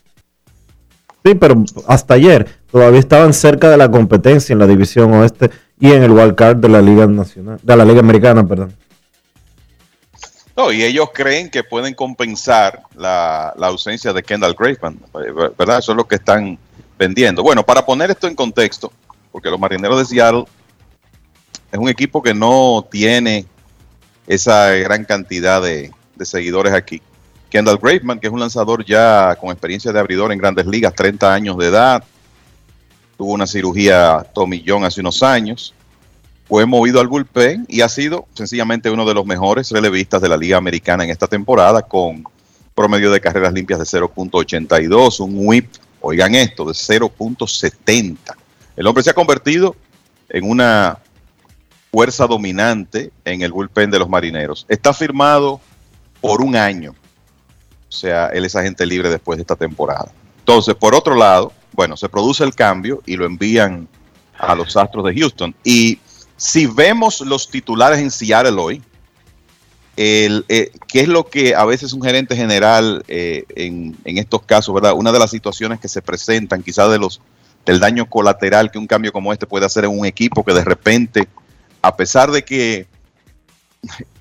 Sí, 1.24 1.34
pero 1.34 1.64
hasta 1.86 2.14
ayer 2.14 2.59
todavía 2.70 3.00
estaban 3.00 3.32
cerca 3.32 3.70
de 3.70 3.76
la 3.76 3.90
competencia 3.90 4.52
en 4.52 4.58
la 4.58 4.66
división 4.66 5.12
oeste 5.14 5.50
y 5.78 5.92
en 5.92 6.02
el 6.02 6.10
wild 6.10 6.34
card 6.34 6.56
de 6.56 6.68
la 6.68 6.80
Liga 6.80 7.06
Nacional, 7.06 7.58
de 7.62 7.76
la 7.76 7.84
Liga 7.84 8.00
Americana, 8.00 8.46
perdón. 8.46 8.74
Y 10.72 10.84
ellos 10.84 11.08
creen 11.14 11.48
que 11.48 11.64
pueden 11.64 11.94
compensar 11.94 12.82
la, 12.94 13.54
la 13.56 13.68
ausencia 13.68 14.12
de 14.12 14.22
Kendall 14.22 14.54
Graveman, 14.54 15.00
¿verdad? 15.56 15.78
Eso 15.78 15.92
es 15.92 15.96
lo 15.96 16.06
que 16.06 16.16
están 16.16 16.58
vendiendo. 16.98 17.42
Bueno, 17.42 17.64
para 17.64 17.86
poner 17.86 18.10
esto 18.10 18.26
en 18.26 18.34
contexto, 18.34 18.92
porque 19.32 19.48
los 19.48 19.58
marineros 19.58 19.98
de 19.98 20.04
Seattle 20.04 20.44
es 21.72 21.78
un 21.78 21.88
equipo 21.88 22.22
que 22.22 22.34
no 22.34 22.86
tiene 22.90 23.46
esa 24.26 24.72
gran 24.72 25.04
cantidad 25.04 25.62
de, 25.62 25.92
de 26.14 26.26
seguidores 26.26 26.74
aquí. 26.74 27.00
Kendall 27.48 27.78
Graveman, 27.78 28.20
que 28.20 28.26
es 28.26 28.32
un 28.32 28.40
lanzador 28.40 28.84
ya 28.84 29.36
con 29.40 29.50
experiencia 29.50 29.92
de 29.92 29.98
abridor 29.98 30.30
en 30.30 30.38
grandes 30.38 30.66
ligas, 30.66 30.94
30 30.94 31.32
años 31.32 31.56
de 31.56 31.68
edad, 31.68 32.04
tuvo 33.20 33.34
una 33.34 33.46
cirugía 33.46 34.26
tomillón 34.32 34.82
hace 34.82 35.02
unos 35.02 35.22
años, 35.22 35.74
fue 36.48 36.64
movido 36.64 37.02
al 37.02 37.06
bullpen 37.06 37.66
y 37.68 37.82
ha 37.82 37.88
sido 37.90 38.26
sencillamente 38.32 38.88
uno 38.88 39.04
de 39.04 39.12
los 39.12 39.26
mejores 39.26 39.70
relevistas 39.70 40.22
de 40.22 40.30
la 40.30 40.38
Liga 40.38 40.56
Americana 40.56 41.04
en 41.04 41.10
esta 41.10 41.26
temporada 41.26 41.82
con 41.82 42.24
promedio 42.74 43.12
de 43.12 43.20
carreras 43.20 43.52
limpias 43.52 43.78
de 43.78 43.84
0.82, 43.84 45.20
un 45.20 45.34
whip, 45.36 45.66
oigan 46.00 46.34
esto, 46.34 46.64
de 46.64 46.72
0.70. 46.72 48.16
El 48.74 48.86
hombre 48.86 49.04
se 49.04 49.10
ha 49.10 49.14
convertido 49.14 49.76
en 50.30 50.48
una 50.48 50.98
fuerza 51.92 52.26
dominante 52.26 53.12
en 53.26 53.42
el 53.42 53.52
bullpen 53.52 53.90
de 53.90 53.98
los 53.98 54.08
marineros. 54.08 54.64
Está 54.66 54.94
firmado 54.94 55.60
por 56.22 56.40
un 56.40 56.56
año. 56.56 56.94
O 57.86 57.92
sea, 57.92 58.28
él 58.28 58.46
es 58.46 58.56
agente 58.56 58.86
libre 58.86 59.10
después 59.10 59.36
de 59.36 59.42
esta 59.42 59.56
temporada. 59.56 60.10
Entonces, 60.38 60.74
por 60.74 60.94
otro 60.94 61.14
lado, 61.14 61.52
bueno, 61.72 61.96
se 61.96 62.08
produce 62.08 62.44
el 62.44 62.54
cambio 62.54 63.02
y 63.06 63.16
lo 63.16 63.26
envían 63.26 63.88
a 64.38 64.54
los 64.54 64.76
Astros 64.76 65.04
de 65.04 65.14
Houston. 65.14 65.54
Y 65.64 65.98
si 66.36 66.66
vemos 66.66 67.20
los 67.20 67.48
titulares 67.48 67.98
en 67.98 68.10
Seattle 68.10 68.60
hoy, 68.60 68.82
el, 69.96 70.44
eh, 70.48 70.70
¿qué 70.88 71.00
es 71.00 71.08
lo 71.08 71.26
que 71.26 71.54
a 71.54 71.64
veces 71.64 71.92
un 71.92 72.02
gerente 72.02 72.34
general 72.34 73.04
eh, 73.08 73.44
en, 73.54 73.96
en 74.04 74.18
estos 74.18 74.42
casos, 74.42 74.74
verdad? 74.74 74.94
Una 74.94 75.12
de 75.12 75.18
las 75.18 75.30
situaciones 75.30 75.80
que 75.80 75.88
se 75.88 76.00
presentan, 76.00 76.62
quizás 76.62 76.90
de 76.90 76.98
los 76.98 77.20
del 77.66 77.78
daño 77.78 78.08
colateral 78.08 78.70
que 78.70 78.78
un 78.78 78.86
cambio 78.86 79.12
como 79.12 79.32
este 79.32 79.46
puede 79.46 79.66
hacer 79.66 79.84
en 79.84 79.98
un 79.98 80.06
equipo 80.06 80.44
que 80.44 80.54
de 80.54 80.64
repente, 80.64 81.28
a 81.82 81.94
pesar 81.94 82.30
de 82.30 82.42
que 82.42 82.86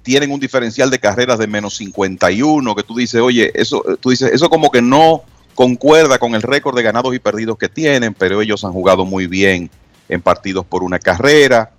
tienen 0.03 0.31
un 0.31 0.39
diferencial 0.39 0.89
de 0.89 0.99
carreras 0.99 1.39
de 1.39 1.47
menos 1.47 1.77
51, 1.77 2.75
que 2.75 2.83
tú 2.83 2.95
dices, 2.95 3.21
oye, 3.21 3.51
eso, 3.53 3.83
tú 3.99 4.09
dices, 4.09 4.31
eso 4.33 4.49
como 4.49 4.71
que 4.71 4.81
no 4.81 5.23
concuerda 5.59 6.19
con 6.19 6.35
el 6.35 6.41
récord 6.41 6.73
de 6.73 6.83
ganados 6.83 7.13
y 7.13 7.19
perdidos 7.19 7.57
que 7.57 7.67
tienen, 7.67 8.13
pero 8.13 8.41
ellos 8.41 8.63
han 8.63 8.71
jugado 8.71 9.03
muy 9.03 9.27
bien 9.27 9.69
en 10.07 10.21
partidos 10.21 10.65
por 10.65 10.83
una 10.83 10.99
carrera, 10.99 11.71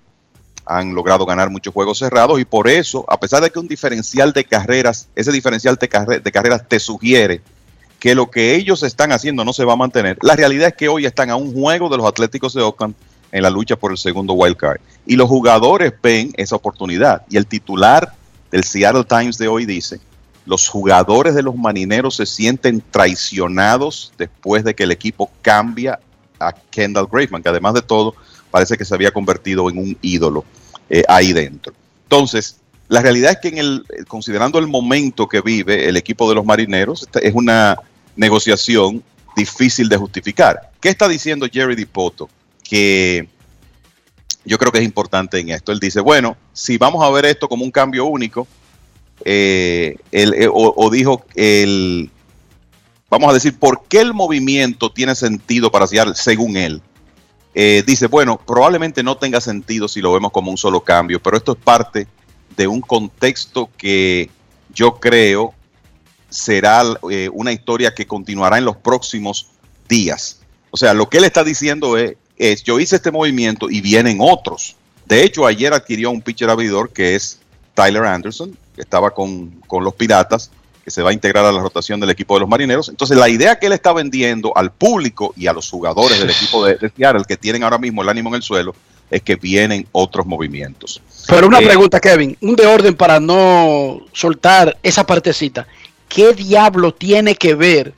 han 0.67 0.93
logrado 0.93 1.25
ganar 1.25 1.49
muchos 1.49 1.73
juegos 1.73 1.97
cerrados 1.97 2.39
y 2.39 2.45
por 2.45 2.67
eso, 2.67 3.03
a 3.07 3.19
pesar 3.19 3.41
de 3.41 3.49
que 3.49 3.57
un 3.57 3.67
diferencial 3.67 4.33
de 4.33 4.43
carreras, 4.43 5.07
ese 5.15 5.31
diferencial 5.31 5.79
de, 5.81 6.19
de 6.19 6.31
carreras 6.31 6.69
te 6.69 6.79
sugiere 6.79 7.41
que 7.97 8.13
lo 8.13 8.29
que 8.29 8.53
ellos 8.53 8.83
están 8.83 9.13
haciendo 9.13 9.43
no 9.43 9.51
se 9.51 9.65
va 9.65 9.73
a 9.73 9.77
mantener. 9.77 10.15
La 10.21 10.35
realidad 10.35 10.67
es 10.67 10.75
que 10.75 10.87
hoy 10.87 11.07
están 11.07 11.31
a 11.31 11.35
un 11.35 11.51
juego 11.51 11.89
de 11.89 11.97
los 11.97 12.05
Atléticos 12.05 12.53
de 12.53 12.61
Oakland 12.61 12.93
en 13.31 13.41
la 13.41 13.49
lucha 13.49 13.77
por 13.77 13.89
el 13.89 13.97
segundo 13.97 14.33
wild 14.33 14.57
card. 14.57 14.79
Y 15.07 15.15
los 15.15 15.27
jugadores 15.27 15.91
ven 16.03 16.31
esa 16.37 16.55
oportunidad. 16.55 17.23
Y 17.31 17.37
el 17.37 17.47
titular 17.47 18.13
del 18.51 18.63
Seattle 18.63 19.05
Times 19.05 19.39
de 19.39 19.47
hoy 19.47 19.65
dice, 19.65 19.99
los 20.45 20.67
jugadores 20.67 21.35
de 21.35 21.43
los 21.43 21.55
marineros 21.55 22.15
se 22.15 22.25
sienten 22.25 22.83
traicionados 22.91 24.13
después 24.17 24.63
de 24.63 24.73
que 24.73 24.83
el 24.83 24.91
equipo 24.91 25.31
cambia 25.41 25.99
a 26.39 26.53
Kendall 26.53 27.07
Graveman, 27.11 27.43
que 27.43 27.49
además 27.49 27.75
de 27.75 27.81
todo 27.81 28.15
parece 28.49 28.77
que 28.77 28.85
se 28.85 28.93
había 28.93 29.11
convertido 29.11 29.69
en 29.69 29.77
un 29.77 29.97
ídolo 30.01 30.43
eh, 30.89 31.03
ahí 31.07 31.31
dentro. 31.33 31.73
Entonces, 32.03 32.57
la 32.87 33.01
realidad 33.01 33.31
es 33.31 33.37
que 33.37 33.47
en 33.47 33.57
el, 33.57 33.85
considerando 34.07 34.59
el 34.59 34.67
momento 34.67 35.27
que 35.27 35.41
vive 35.41 35.87
el 35.87 35.95
equipo 35.95 36.27
de 36.27 36.35
los 36.35 36.45
marineros, 36.45 37.07
es 37.21 37.33
una 37.33 37.77
negociación 38.15 39.03
difícil 39.35 39.87
de 39.87 39.97
justificar. 39.97 40.71
¿Qué 40.81 40.89
está 40.89 41.07
diciendo 41.07 41.47
Jerry 41.49 41.75
Dipoto? 41.75 42.29
Que 42.63 43.29
yo 44.43 44.57
creo 44.57 44.71
que 44.71 44.79
es 44.79 44.83
importante 44.83 45.39
en 45.39 45.49
esto. 45.49 45.71
Él 45.71 45.79
dice, 45.79 46.01
bueno, 46.01 46.35
si 46.51 46.77
vamos 46.77 47.03
a 47.03 47.09
ver 47.09 47.25
esto 47.25 47.47
como 47.47 47.63
un 47.63 47.71
cambio 47.71 48.05
único, 48.05 48.47
eh, 49.25 49.97
eh, 50.11 50.49
o, 50.51 50.89
dijo 50.89 51.25
el, 51.35 52.09
vamos 53.09 53.29
a 53.29 53.33
decir, 53.33 53.57
¿por 53.57 53.83
qué 53.87 53.99
el 54.01 54.13
movimiento 54.13 54.91
tiene 54.91 55.15
sentido 55.15 55.71
para 55.71 55.87
Seattle 55.87 56.15
según 56.15 56.57
él? 56.57 56.81
Eh, 57.53 57.83
dice, 57.85 58.07
bueno, 58.07 58.39
probablemente 58.39 59.03
no 59.03 59.17
tenga 59.17 59.41
sentido 59.41 59.87
si 59.87 60.01
lo 60.01 60.13
vemos 60.13 60.31
como 60.31 60.51
un 60.51 60.57
solo 60.57 60.81
cambio, 60.81 61.21
pero 61.21 61.37
esto 61.37 61.53
es 61.53 61.57
parte 61.57 62.07
de 62.55 62.67
un 62.67 62.81
contexto 62.81 63.69
que 63.77 64.29
yo 64.73 64.95
creo 64.99 65.53
será 66.29 66.83
una 67.33 67.51
historia 67.51 67.93
que 67.93 68.07
continuará 68.07 68.57
en 68.57 68.63
los 68.63 68.77
próximos 68.77 69.47
días. 69.89 70.39
O 70.69 70.77
sea, 70.77 70.93
lo 70.93 71.09
que 71.09 71.17
él 71.17 71.25
está 71.25 71.43
diciendo 71.43 71.97
es, 71.97 72.15
es, 72.37 72.63
yo 72.63 72.79
hice 72.79 72.95
este 72.95 73.11
movimiento 73.11 73.69
y 73.69 73.81
vienen 73.81 74.19
otros. 74.21 74.77
De 75.05 75.23
hecho, 75.23 75.45
ayer 75.45 75.73
adquirió 75.73 76.09
un 76.09 76.21
pitcher 76.21 76.49
abridor 76.49 76.91
que 76.93 77.15
es 77.15 77.41
Tyler 77.73 78.05
Anderson, 78.05 78.57
que 78.75 78.81
estaba 78.81 79.11
con, 79.11 79.49
con 79.67 79.83
los 79.83 79.93
Piratas, 79.93 80.51
que 80.83 80.91
se 80.91 81.01
va 81.03 81.11
a 81.11 81.13
integrar 81.13 81.45
a 81.45 81.51
la 81.51 81.61
rotación 81.61 81.99
del 81.99 82.09
equipo 82.09 82.33
de 82.35 82.39
los 82.41 82.49
marineros. 82.49 82.89
Entonces, 82.89 83.17
la 83.17 83.29
idea 83.29 83.59
que 83.59 83.67
él 83.67 83.73
está 83.73 83.93
vendiendo 83.93 84.51
al 84.55 84.71
público 84.71 85.33
y 85.37 85.47
a 85.47 85.53
los 85.53 85.69
jugadores 85.69 86.19
del 86.19 86.29
equipo 86.31 86.65
de, 86.65 86.75
de 86.75 86.89
Seattle, 86.89 87.23
que 87.27 87.37
tienen 87.37 87.63
ahora 87.63 87.77
mismo 87.77 88.01
el 88.01 88.09
ánimo 88.09 88.29
en 88.29 88.35
el 88.35 88.41
suelo, 88.41 88.73
es 89.11 89.21
que 89.21 89.35
vienen 89.35 89.85
otros 89.91 90.25
movimientos. 90.25 91.01
Pero 91.27 91.47
una 91.47 91.59
Eh, 91.59 91.65
pregunta, 91.65 91.99
Kevin, 91.99 92.35
un 92.41 92.55
de 92.55 92.65
orden 92.65 92.95
para 92.95 93.19
no 93.19 94.01
soltar 94.13 94.77
esa 94.81 95.05
partecita. 95.05 95.67
¿Qué 96.07 96.33
diablo 96.33 96.93
tiene 96.93 97.35
que 97.35 97.53
ver 97.55 97.93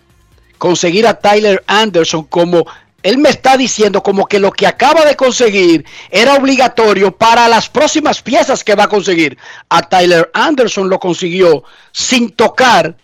conseguir 0.58 1.06
a 1.08 1.14
Tyler 1.14 1.64
Anderson 1.68 2.24
como 2.24 2.66
él 3.04 3.18
me 3.18 3.30
está 3.30 3.58
diciendo 3.58 4.02
como 4.02 4.26
que 4.26 4.40
lo 4.40 4.52
que 4.52 4.66
acaba 4.66 5.06
de 5.06 5.16
conseguir 5.16 5.86
era 6.10 6.36
obligatorio 6.36 7.16
para 7.16 7.48
las 7.50 7.70
próximas 7.70 8.22
piezas 8.22 8.64
que 8.64 8.76
va 8.76 8.86
a 8.86 8.90
conseguir? 8.90 9.38
A 9.70 9.82
Tyler 9.84 10.32
Anderson 10.34 10.90
lo 10.90 11.00
consiguió 11.00 11.64
sin 11.92 12.32
tocar 12.32 12.96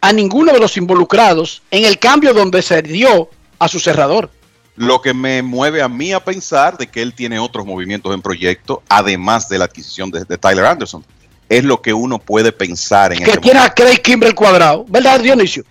a 0.00 0.12
ninguno 0.12 0.52
de 0.52 0.58
los 0.58 0.76
involucrados 0.76 1.62
en 1.70 1.84
el 1.84 1.98
cambio 1.98 2.34
donde 2.34 2.60
se 2.60 2.82
dio 2.82 3.30
a 3.58 3.68
su 3.68 3.80
cerrador. 3.80 4.30
Lo 4.76 5.00
que 5.00 5.14
me 5.14 5.40
mueve 5.42 5.80
a 5.80 5.88
mí 5.88 6.12
a 6.12 6.22
pensar 6.22 6.76
de 6.76 6.88
que 6.88 7.00
él 7.00 7.14
tiene 7.14 7.38
otros 7.38 7.64
movimientos 7.64 8.12
en 8.12 8.20
proyecto, 8.20 8.82
además 8.88 9.48
de 9.48 9.58
la 9.58 9.66
adquisición 9.66 10.10
de, 10.10 10.24
de 10.24 10.36
Tyler 10.36 10.64
Anderson. 10.64 11.04
Es 11.48 11.62
lo 11.62 11.80
que 11.80 11.94
uno 11.94 12.18
puede 12.18 12.50
pensar 12.50 13.12
en 13.12 13.18
Que 13.18 13.24
este 13.30 13.38
tiene 13.38 13.60
a 13.60 13.72
Craig 13.72 14.02
Kimbrell 14.02 14.34
cuadrado, 14.34 14.84
¿verdad, 14.88 15.20
Dionisio? 15.20 15.64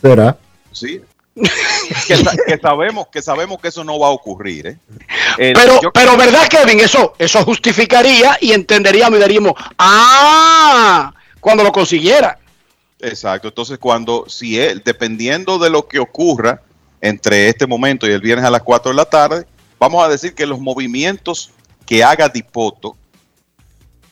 ¿Será? 0.00 0.36
Sí. 0.72 1.00
Que, 2.06 2.16
sa- 2.16 2.36
que 2.46 2.58
sabemos 2.58 3.08
que 3.12 3.20
sabemos 3.22 3.60
que 3.60 3.68
eso 3.68 3.84
no 3.84 3.98
va 3.98 4.08
a 4.08 4.10
ocurrir. 4.10 4.66
¿eh? 4.66 4.78
El- 5.38 5.54
Pero, 5.54 5.80
yo- 5.82 5.92
pero 5.92 6.16
verdad, 6.16 6.48
Kevin, 6.48 6.80
eso, 6.80 7.14
eso 7.18 7.44
justificaría 7.44 8.38
y 8.40 8.52
entenderíamos 8.52 9.18
y 9.18 9.22
diríamos, 9.22 9.52
ah, 9.78 11.12
cuando 11.40 11.62
lo 11.62 11.72
consiguiera. 11.72 12.38
Exacto. 13.00 13.48
Entonces, 13.48 13.78
cuando, 13.78 14.24
si 14.28 14.58
él, 14.58 14.82
dependiendo 14.84 15.58
de 15.58 15.68
lo 15.70 15.86
que 15.86 15.98
ocurra 15.98 16.62
entre 17.00 17.48
este 17.50 17.66
momento 17.66 18.08
y 18.08 18.12
el 18.12 18.20
viernes 18.22 18.46
a 18.46 18.50
las 18.50 18.62
4 18.62 18.90
de 18.90 18.96
la 18.96 19.04
tarde, 19.04 19.46
vamos 19.78 20.02
a 20.02 20.08
decir 20.08 20.34
que 20.34 20.46
los 20.46 20.58
movimientos 20.58 21.50
que 21.84 22.02
haga 22.02 22.28
Dipoto 22.30 22.96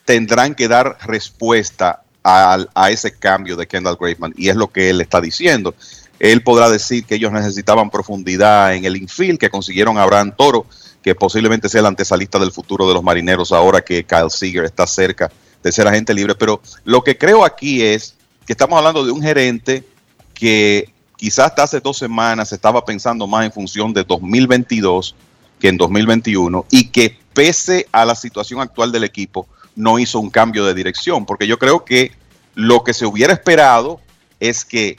tendrán 0.05 0.53
que 0.53 0.67
dar 0.67 0.97
respuesta 1.05 2.03
al- 2.23 2.69
a, 2.75 2.91
ese 2.91 3.11
cambio 3.17 3.55
de 3.55 3.67
Kendall 3.67 3.97
Graveman. 3.99 4.33
Y 4.37 4.49
es 4.49 4.55
lo 4.55 4.67
que 4.71 4.91
él 4.91 5.01
está 5.01 5.19
diciendo. 5.19 5.73
Él 6.19 6.43
podrá 6.43 6.69
decir 6.69 7.05
que 7.05 7.15
ellos 7.15 7.31
necesitaban 7.31 7.89
profundidad 7.89 8.73
en 8.75 8.85
el 8.85 8.95
infield, 8.95 9.37
que 9.37 9.49
consiguieron 9.49 9.97
a 9.97 10.03
Abraham 10.03 10.33
Toro, 10.35 10.65
que 11.03 11.13
posiblemente 11.15 11.69
sea 11.69 11.81
el 11.81 11.87
antesalista 11.87 12.39
del 12.39 12.51
futuro 12.51 12.87
de 12.87 12.93
los 12.93 13.03
marineros 13.03 13.51
ahora 13.51 13.81
que 13.81 14.03
Kyle 14.03 14.29
Seager 14.29 14.65
está 14.65 14.87
cerca 14.87 15.31
de 15.61 15.71
ser 15.71 15.87
agente 15.87 16.13
libre. 16.13 16.35
Pero 16.35 16.61
lo 16.83 17.03
que 17.03 17.17
creo 17.17 17.43
aquí 17.43 17.81
es 17.81 18.15
que 18.45 18.53
estamos 18.53 18.77
hablando 18.77 19.05
de 19.05 19.11
un 19.11 19.21
gerente 19.21 19.83
que 20.33 20.89
quizás 21.17 21.47
hasta 21.47 21.63
hace 21.63 21.79
dos 21.79 21.97
semanas 21.97 22.51
estaba 22.51 22.83
pensando 22.85 23.27
más 23.27 23.45
en 23.45 23.51
función 23.51 23.93
de 23.93 24.03
2022 24.03 25.15
que 25.59 25.69
en 25.69 25.77
2021 25.77 26.65
y 26.71 26.89
que 26.89 27.17
pese 27.33 27.87
a 27.91 28.05
la 28.05 28.15
situación 28.15 28.61
actual 28.61 28.91
del 28.91 29.03
equipo 29.03 29.47
no 29.75 29.99
hizo 29.99 30.19
un 30.19 30.29
cambio 30.29 30.65
de 30.65 30.73
dirección, 30.73 31.25
porque 31.25 31.47
yo 31.47 31.59
creo 31.59 31.83
que 31.83 32.11
lo 32.53 32.83
que 32.83 32.93
se 32.93 33.05
hubiera 33.05 33.33
esperado 33.33 33.99
es 34.39 34.63
que 34.63 34.97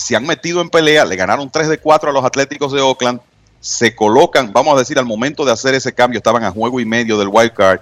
se 0.00 0.16
han 0.16 0.24
metido 0.24 0.62
en 0.62 0.70
pelea, 0.70 1.04
le 1.04 1.14
ganaron 1.14 1.50
3 1.50 1.68
de 1.68 1.78
4 1.78 2.10
a 2.10 2.12
los 2.12 2.24
Atléticos 2.24 2.72
de 2.72 2.80
Oakland, 2.80 3.20
se 3.60 3.94
colocan, 3.94 4.50
vamos 4.52 4.74
a 4.74 4.78
decir, 4.78 4.98
al 4.98 5.04
momento 5.04 5.44
de 5.44 5.52
hacer 5.52 5.74
ese 5.74 5.92
cambio 5.92 6.16
estaban 6.16 6.42
a 6.42 6.50
juego 6.50 6.80
y 6.80 6.86
medio 6.86 7.18
del 7.18 7.28
wild 7.28 7.52
card. 7.52 7.80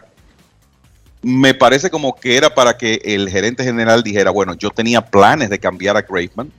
Me 1.22 1.54
parece 1.54 1.90
como 1.90 2.16
que 2.16 2.36
era 2.36 2.52
para 2.52 2.76
que 2.76 3.00
el 3.04 3.28
gerente 3.28 3.62
general 3.62 4.02
dijera, 4.02 4.30
bueno, 4.30 4.54
yo 4.54 4.70
tenía 4.70 5.00
planes 5.00 5.48
de 5.48 5.60
cambiar 5.60 5.96
a 5.96 6.02
Graveman 6.02 6.50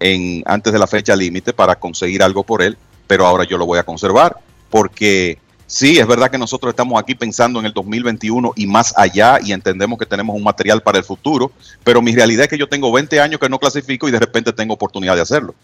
en, 0.00 0.42
antes 0.44 0.72
de 0.72 0.78
la 0.78 0.86
fecha 0.86 1.16
límite 1.16 1.54
para 1.54 1.76
conseguir 1.76 2.22
algo 2.22 2.44
por 2.44 2.62
él, 2.62 2.76
pero 3.06 3.26
ahora 3.26 3.44
yo 3.44 3.56
lo 3.56 3.64
voy 3.64 3.78
a 3.78 3.84
conservar, 3.84 4.36
porque 4.68 5.38
sí, 5.66 5.98
es 5.98 6.06
verdad 6.06 6.30
que 6.30 6.38
nosotros 6.38 6.70
estamos 6.70 7.00
aquí 7.00 7.14
pensando 7.14 7.60
en 7.60 7.66
el 7.66 7.72
2021 7.72 8.52
y 8.56 8.66
más 8.66 8.92
allá 8.96 9.38
y 9.42 9.52
entendemos 9.52 9.98
que 9.98 10.06
tenemos 10.06 10.36
un 10.36 10.42
material 10.42 10.82
para 10.82 10.98
el 10.98 11.04
futuro, 11.04 11.52
pero 11.84 12.02
mi 12.02 12.14
realidad 12.14 12.44
es 12.44 12.50
que 12.50 12.58
yo 12.58 12.68
tengo 12.68 12.92
20 12.92 13.20
años 13.20 13.40
que 13.40 13.48
no 13.48 13.58
clasifico 13.58 14.08
y 14.08 14.12
de 14.12 14.20
repente 14.20 14.52
tengo 14.52 14.74
oportunidad 14.74 15.16
de 15.16 15.22
hacerlo. 15.22 15.54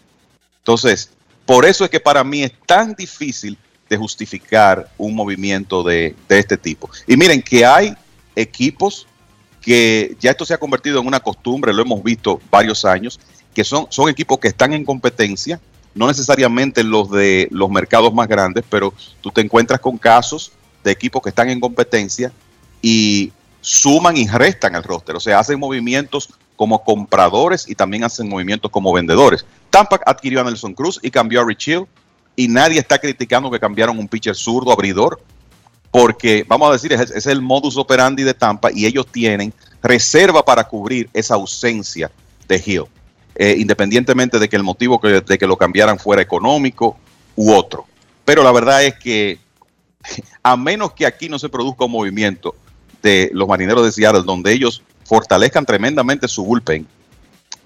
Entonces, 0.59 1.11
por 1.45 1.65
eso 1.65 1.83
es 1.83 1.89
que 1.89 1.99
para 1.99 2.23
mí 2.23 2.43
es 2.43 2.53
tan 2.65 2.93
difícil 2.93 3.57
de 3.89 3.97
justificar 3.97 4.89
un 4.97 5.13
movimiento 5.13 5.83
de, 5.83 6.15
este 6.29 6.57
tipo. 6.57 6.89
Y 7.05 7.17
miren 7.17 7.41
que 7.41 7.65
hay 7.65 7.93
equipos 8.35 9.07
que 9.61 10.15
ya 10.19 10.31
esto 10.31 10.45
se 10.45 10.53
ha 10.53 10.57
convertido 10.57 10.99
en 10.99 11.07
una 11.07 11.19
costumbre, 11.19 11.73
lo 11.73 11.81
hemos 11.81 12.03
visto 12.03 12.41
varios 12.49 12.85
años, 12.85 13.19
que 13.53 13.63
son, 13.63 13.87
son 13.89 14.09
equipos 14.09 14.39
que 14.39 14.47
están 14.47 14.73
en 14.73 14.83
competencia, 14.83 15.59
no 15.95 16.07
necesariamente 16.07 16.83
los 16.83 17.09
de 17.11 17.47
los 17.51 17.69
mercados 17.69 18.13
más 18.13 18.27
grandes, 18.27 18.63
pero 18.69 18.93
tú 19.21 19.31
te 19.31 19.41
encuentras 19.41 19.79
con 19.79 19.97
casos 19.97 20.51
de 20.83 20.91
equipos 20.91 21.21
que 21.21 21.29
están 21.29 21.49
en 21.49 21.59
competencia 21.59 22.31
y 22.81 23.31
suman 23.61 24.17
y 24.17 24.27
restan 24.27 24.75
al 24.75 24.83
roster, 24.83 25.15
o 25.15 25.19
sea, 25.19 25.39
hacen 25.39 25.59
movimientos 25.59 26.29
como 26.55 26.83
compradores 26.83 27.67
y 27.67 27.75
también 27.75 28.03
hacen 28.03 28.29
movimientos 28.29 28.69
como 28.69 28.93
vendedores. 28.93 29.45
Tampa 29.69 29.99
adquirió 30.05 30.41
a 30.41 30.43
Nelson 30.43 30.73
Cruz 30.73 30.99
y 31.01 31.09
cambió 31.09 31.41
a 31.41 31.45
Rich 31.45 31.67
Hill 31.67 31.85
y 32.35 32.47
nadie 32.47 32.79
está 32.79 32.99
criticando 32.99 33.49
que 33.49 33.59
cambiaron 33.59 33.97
un 33.97 34.07
pitcher 34.07 34.35
zurdo 34.35 34.71
abridor 34.71 35.19
porque 35.91 36.43
vamos 36.47 36.69
a 36.69 36.73
decir, 36.73 36.91
es, 36.93 37.11
es 37.11 37.27
el 37.27 37.41
modus 37.41 37.77
operandi 37.77 38.23
de 38.23 38.33
Tampa 38.33 38.71
y 38.73 38.85
ellos 38.85 39.05
tienen 39.07 39.53
reserva 39.81 40.43
para 40.43 40.63
cubrir 40.63 41.09
esa 41.13 41.35
ausencia 41.35 42.11
de 42.47 42.61
Hill, 42.65 42.85
eh, 43.35 43.55
independientemente 43.57 44.39
de 44.39 44.49
que 44.49 44.55
el 44.55 44.63
motivo 44.63 44.99
que, 44.99 45.21
de 45.21 45.37
que 45.37 45.47
lo 45.47 45.57
cambiaran 45.57 45.99
fuera 45.99 46.21
económico 46.21 46.97
u 47.35 47.53
otro. 47.53 47.85
Pero 48.25 48.43
la 48.43 48.51
verdad 48.51 48.83
es 48.83 48.95
que 48.95 49.39
a 50.43 50.55
menos 50.55 50.93
que 50.93 51.05
aquí 51.05 51.29
no 51.29 51.39
se 51.39 51.49
produzca 51.49 51.85
un 51.85 51.91
movimiento 51.91 52.55
de 53.01 53.29
los 53.33 53.47
marineros 53.47 53.83
de 53.85 53.91
Seattle 53.91 54.23
donde 54.25 54.53
ellos 54.53 54.81
fortalezcan 55.03 55.65
tremendamente 55.65 56.27
su 56.27 56.45
bullpen, 56.45 56.87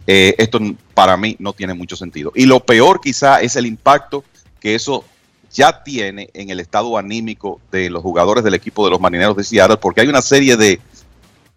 eh, 0.07 0.35
esto 0.37 0.59
para 0.93 1.17
mí 1.17 1.35
no 1.39 1.53
tiene 1.53 1.73
mucho 1.73 1.95
sentido. 1.95 2.31
Y 2.33 2.45
lo 2.45 2.61
peor 2.61 3.01
quizá 3.01 3.41
es 3.41 3.55
el 3.55 3.65
impacto 3.65 4.23
que 4.59 4.73
eso 4.73 5.03
ya 5.51 5.83
tiene 5.83 6.29
en 6.33 6.49
el 6.49 6.59
estado 6.59 6.97
anímico 6.97 7.59
de 7.71 7.89
los 7.89 8.01
jugadores 8.01 8.43
del 8.43 8.53
equipo 8.53 8.85
de 8.85 8.91
los 8.91 8.99
marineros 8.99 9.35
de 9.35 9.43
Seattle, 9.43 9.77
porque 9.77 10.01
hay 10.01 10.07
una 10.07 10.21
serie 10.21 10.57
de 10.57 10.79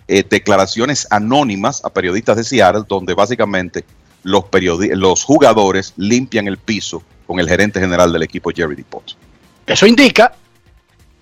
eh, 0.08 0.24
declaraciones 0.28 1.06
anónimas 1.10 1.84
a 1.84 1.90
periodistas 1.90 2.36
de 2.36 2.44
Seattle 2.44 2.82
donde 2.88 3.14
básicamente 3.14 3.84
los, 4.22 4.44
los 4.94 5.24
jugadores 5.24 5.94
limpian 5.96 6.46
el 6.46 6.58
piso 6.58 7.02
con 7.26 7.38
el 7.40 7.48
gerente 7.48 7.80
general 7.80 8.12
del 8.12 8.22
equipo, 8.22 8.50
Jerry 8.54 8.74
DePot. 8.74 9.16
Eso 9.66 9.86
indica 9.86 10.32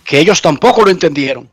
que 0.04 0.18
ellos 0.18 0.40
tampoco 0.40 0.82
lo 0.82 0.90
entendieron. 0.90 1.48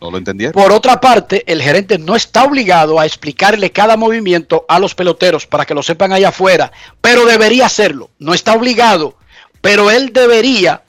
No 0.00 0.10
lo 0.10 0.18
entendieron. 0.18 0.60
Por 0.60 0.72
otra 0.72 1.00
parte, 1.00 1.44
el 1.46 1.62
gerente 1.62 1.96
no 1.98 2.16
está 2.16 2.42
obligado 2.42 2.98
a 2.98 3.06
explicarle 3.06 3.70
cada 3.70 3.96
movimiento 3.96 4.64
a 4.68 4.80
los 4.80 4.96
peloteros 4.96 5.46
para 5.46 5.64
que 5.64 5.74
lo 5.74 5.84
sepan 5.84 6.12
allá 6.12 6.30
afuera, 6.30 6.72
pero 7.00 7.24
debería 7.24 7.66
hacerlo. 7.66 8.10
No 8.18 8.34
está 8.34 8.54
obligado, 8.54 9.16
pero 9.60 9.92
él 9.92 10.12
debería, 10.12 10.82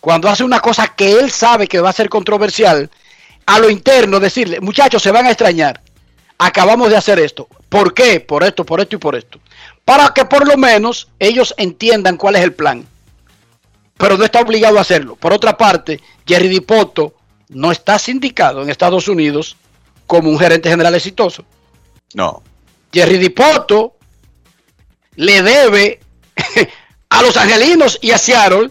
cuando 0.00 0.28
hace 0.28 0.44
una 0.44 0.60
cosa 0.60 0.88
que 0.88 1.12
él 1.18 1.30
sabe 1.30 1.66
que 1.66 1.80
va 1.80 1.88
a 1.88 1.94
ser 1.94 2.10
controversial, 2.10 2.90
a 3.46 3.58
lo 3.58 3.70
interno 3.70 4.20
decirle, 4.20 4.60
muchachos, 4.60 5.02
se 5.02 5.10
van 5.10 5.24
a 5.24 5.30
extrañar. 5.30 5.80
Acabamos 6.38 6.90
de 6.90 6.96
hacer 6.96 7.18
esto. 7.18 7.48
¿Por 7.68 7.94
qué? 7.94 8.20
Por 8.20 8.44
esto, 8.44 8.64
por 8.64 8.80
esto 8.80 8.96
y 8.96 8.98
por 8.98 9.14
esto. 9.14 9.38
Para 9.84 10.12
que 10.14 10.24
por 10.24 10.46
lo 10.46 10.56
menos 10.56 11.08
ellos 11.18 11.54
entiendan 11.56 12.16
cuál 12.16 12.36
es 12.36 12.42
el 12.42 12.52
plan. 12.52 12.86
Pero 13.96 14.16
no 14.16 14.24
está 14.24 14.40
obligado 14.40 14.78
a 14.78 14.82
hacerlo. 14.82 15.16
Por 15.16 15.32
otra 15.32 15.56
parte, 15.56 16.00
Jerry 16.26 16.48
Dipoto 16.48 17.14
no 17.48 17.70
está 17.70 17.98
sindicado 17.98 18.62
en 18.62 18.70
Estados 18.70 19.08
Unidos 19.08 19.56
como 20.06 20.30
un 20.30 20.38
gerente 20.38 20.68
general 20.68 20.94
exitoso. 20.94 21.44
No. 22.14 22.42
Jerry 22.92 23.18
Dipoto 23.18 23.94
le 25.16 25.42
debe 25.42 26.00
a 27.08 27.22
los 27.22 27.36
angelinos 27.36 27.98
y 28.02 28.10
a 28.10 28.18
Seattle, 28.18 28.70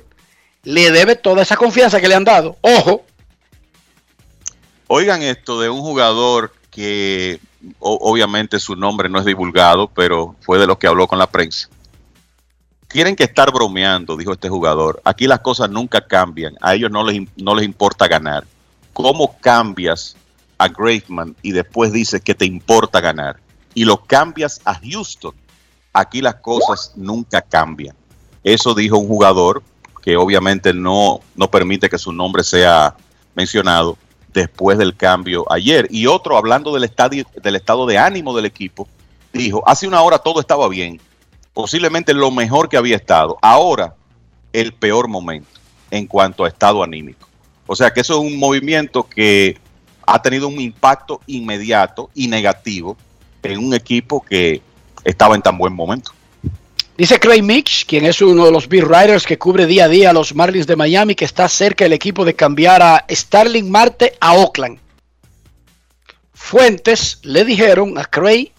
le 0.63 0.91
debe 0.91 1.15
toda 1.15 1.43
esa 1.43 1.55
confianza 1.55 2.01
que 2.01 2.07
le 2.07 2.15
han 2.15 2.25
dado. 2.25 2.57
Ojo, 2.61 3.05
Oigan 4.95 5.23
esto 5.23 5.59
de 5.59 5.69
un 5.69 5.81
jugador 5.81 6.53
que 6.69 7.39
obviamente 7.79 8.59
su 8.59 8.75
nombre 8.75 9.09
no 9.09 9.19
es 9.19 9.25
divulgado, 9.25 9.87
pero 9.87 10.35
fue 10.41 10.59
de 10.59 10.67
los 10.67 10.77
que 10.77 10.87
habló 10.87 11.07
con 11.07 11.19
la 11.19 11.27
prensa. 11.27 11.69
Tienen 12.87 13.15
que 13.15 13.23
estar 13.23 13.51
bromeando, 13.51 14.15
dijo 14.15 14.33
este 14.33 14.49
jugador. 14.49 15.01
Aquí 15.03 15.25
las 15.25 15.39
cosas 15.39 15.69
nunca 15.69 16.05
cambian. 16.05 16.55
A 16.61 16.75
ellos 16.75 16.91
no 16.91 17.03
les, 17.03 17.27
no 17.37 17.55
les 17.55 17.65
importa 17.65 18.07
ganar. 18.07 18.45
¿Cómo 18.93 19.35
cambias 19.39 20.15
a 20.59 20.67
Graveman 20.67 21.35
y 21.41 21.51
después 21.51 21.91
dices 21.91 22.21
que 22.21 22.35
te 22.35 22.45
importa 22.45 23.01
ganar? 23.01 23.39
Y 23.73 23.85
lo 23.85 23.97
cambias 24.05 24.61
a 24.65 24.79
Houston. 24.79 25.33
Aquí 25.91 26.21
las 26.21 26.35
cosas 26.35 26.93
nunca 26.95 27.41
cambian. 27.41 27.95
Eso 28.43 28.75
dijo 28.75 28.97
un 28.97 29.07
jugador 29.07 29.63
que 30.03 30.17
obviamente 30.17 30.73
no, 30.73 31.21
no 31.35 31.49
permite 31.49 31.89
que 31.89 31.97
su 31.97 32.11
nombre 32.11 32.43
sea 32.43 32.95
mencionado 33.33 33.97
después 34.33 34.77
del 34.77 34.95
cambio 34.95 35.45
ayer. 35.51 35.87
Y 35.91 36.07
otro, 36.07 36.37
hablando 36.37 36.73
del, 36.73 36.83
estadio, 36.83 37.25
del 37.41 37.55
estado 37.55 37.85
de 37.85 37.97
ánimo 37.97 38.35
del 38.35 38.45
equipo, 38.45 38.87
dijo, 39.31 39.63
hace 39.65 39.87
una 39.87 40.01
hora 40.01 40.19
todo 40.19 40.39
estaba 40.39 40.67
bien, 40.67 40.99
posiblemente 41.53 42.13
lo 42.13 42.31
mejor 42.31 42.69
que 42.69 42.77
había 42.77 42.95
estado. 42.95 43.37
Ahora, 43.41 43.95
el 44.51 44.73
peor 44.73 45.07
momento 45.07 45.49
en 45.91 46.07
cuanto 46.07 46.43
a 46.43 46.47
estado 46.47 46.83
anímico. 46.83 47.27
O 47.67 47.75
sea 47.75 47.91
que 47.91 48.01
eso 48.01 48.13
es 48.13 48.31
un 48.31 48.37
movimiento 48.37 49.03
que 49.03 49.57
ha 50.05 50.21
tenido 50.21 50.47
un 50.47 50.59
impacto 50.59 51.21
inmediato 51.27 52.09
y 52.13 52.27
negativo 52.27 52.97
en 53.41 53.59
un 53.59 53.73
equipo 53.73 54.21
que 54.21 54.61
estaba 55.03 55.35
en 55.35 55.41
tan 55.41 55.57
buen 55.57 55.73
momento. 55.73 56.11
Dice 56.95 57.19
Craig 57.19 57.41
Mitch, 57.41 57.85
quien 57.87 58.05
es 58.05 58.21
uno 58.21 58.45
de 58.45 58.51
los 58.51 58.67
beat 58.69 58.85
writers 58.85 59.25
que 59.25 59.39
cubre 59.39 59.65
día 59.65 59.85
a 59.85 59.87
día 59.87 60.11
a 60.11 60.13
los 60.13 60.35
Marlins 60.35 60.67
de 60.67 60.75
Miami, 60.75 61.15
que 61.15 61.25
está 61.25 61.49
cerca 61.49 61.85
el 61.85 61.93
equipo 61.93 62.23
de 62.23 62.35
cambiar 62.35 62.83
a 62.83 63.05
Starling 63.09 63.69
Marte 63.71 64.15
a 64.19 64.33
Oakland. 64.35 64.79
Fuentes 66.33 67.19
le 67.23 67.45
dijeron 67.45 67.97
a 67.97 68.05
Craig 68.05 68.51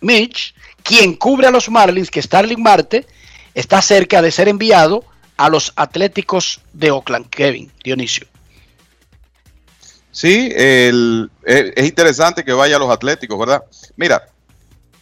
Mitch, 0.00 0.54
quien 0.82 1.14
cubre 1.16 1.48
a 1.48 1.50
los 1.50 1.68
Marlins, 1.68 2.10
que 2.10 2.22
Starling 2.22 2.62
Marte 2.62 3.06
está 3.54 3.82
cerca 3.82 4.22
de 4.22 4.30
ser 4.32 4.48
enviado 4.48 5.04
a 5.36 5.50
los 5.50 5.72
Atléticos 5.76 6.60
de 6.72 6.90
Oakland. 6.90 7.28
Kevin 7.28 7.70
Dionisio. 7.84 8.26
Sí, 10.12 10.50
el- 10.56 11.30
es, 11.44 11.72
es 11.76 11.86
interesante 11.86 12.42
que 12.42 12.52
vaya 12.52 12.76
a 12.76 12.78
los 12.78 12.90
Atléticos, 12.90 13.38
¿verdad? 13.38 13.62
Mira, 13.96 14.26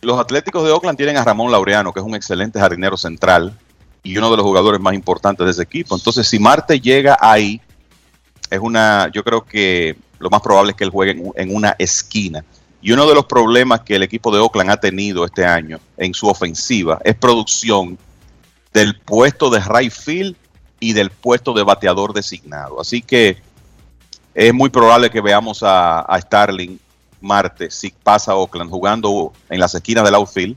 los 0.00 0.18
Atléticos 0.18 0.64
de 0.64 0.70
Oakland 0.70 0.96
tienen 0.96 1.16
a 1.16 1.24
Ramón 1.24 1.50
Laureano, 1.50 1.92
que 1.92 2.00
es 2.00 2.06
un 2.06 2.14
excelente 2.14 2.60
jardinero 2.60 2.96
central 2.96 3.58
y 4.02 4.16
uno 4.16 4.30
de 4.30 4.36
los 4.36 4.44
jugadores 4.44 4.80
más 4.80 4.94
importantes 4.94 5.44
de 5.44 5.50
ese 5.50 5.62
equipo. 5.62 5.96
Entonces, 5.96 6.26
si 6.26 6.38
Marte 6.38 6.80
llega 6.80 7.18
ahí, 7.20 7.60
es 8.50 8.60
una, 8.60 9.10
yo 9.12 9.24
creo 9.24 9.44
que 9.44 9.96
lo 10.18 10.30
más 10.30 10.40
probable 10.40 10.70
es 10.70 10.76
que 10.76 10.84
él 10.84 10.90
juegue 10.90 11.20
en, 11.34 11.54
una 11.54 11.74
esquina. 11.78 12.44
Y 12.80 12.92
uno 12.92 13.06
de 13.06 13.14
los 13.14 13.26
problemas 13.26 13.80
que 13.80 13.96
el 13.96 14.04
equipo 14.04 14.32
de 14.32 14.38
Oakland 14.38 14.70
ha 14.70 14.76
tenido 14.78 15.24
este 15.24 15.44
año 15.44 15.80
en 15.96 16.14
su 16.14 16.28
ofensiva 16.28 16.98
es 17.04 17.16
producción 17.16 17.98
del 18.72 18.98
puesto 19.00 19.50
de 19.50 19.60
right 19.60 19.92
field 19.92 20.36
y 20.78 20.92
del 20.92 21.10
puesto 21.10 21.52
de 21.52 21.64
bateador 21.64 22.12
designado. 22.12 22.80
Así 22.80 23.02
que 23.02 23.38
es 24.32 24.54
muy 24.54 24.70
probable 24.70 25.10
que 25.10 25.20
veamos 25.20 25.64
a, 25.64 26.00
a 26.00 26.20
Starling 26.20 26.78
Marte 27.20 27.70
si 27.70 27.90
pasa 27.90 28.34
Oakland 28.34 28.70
jugando 28.70 29.32
en 29.48 29.60
las 29.60 29.74
esquinas 29.74 30.04
del 30.04 30.14
outfield. 30.14 30.56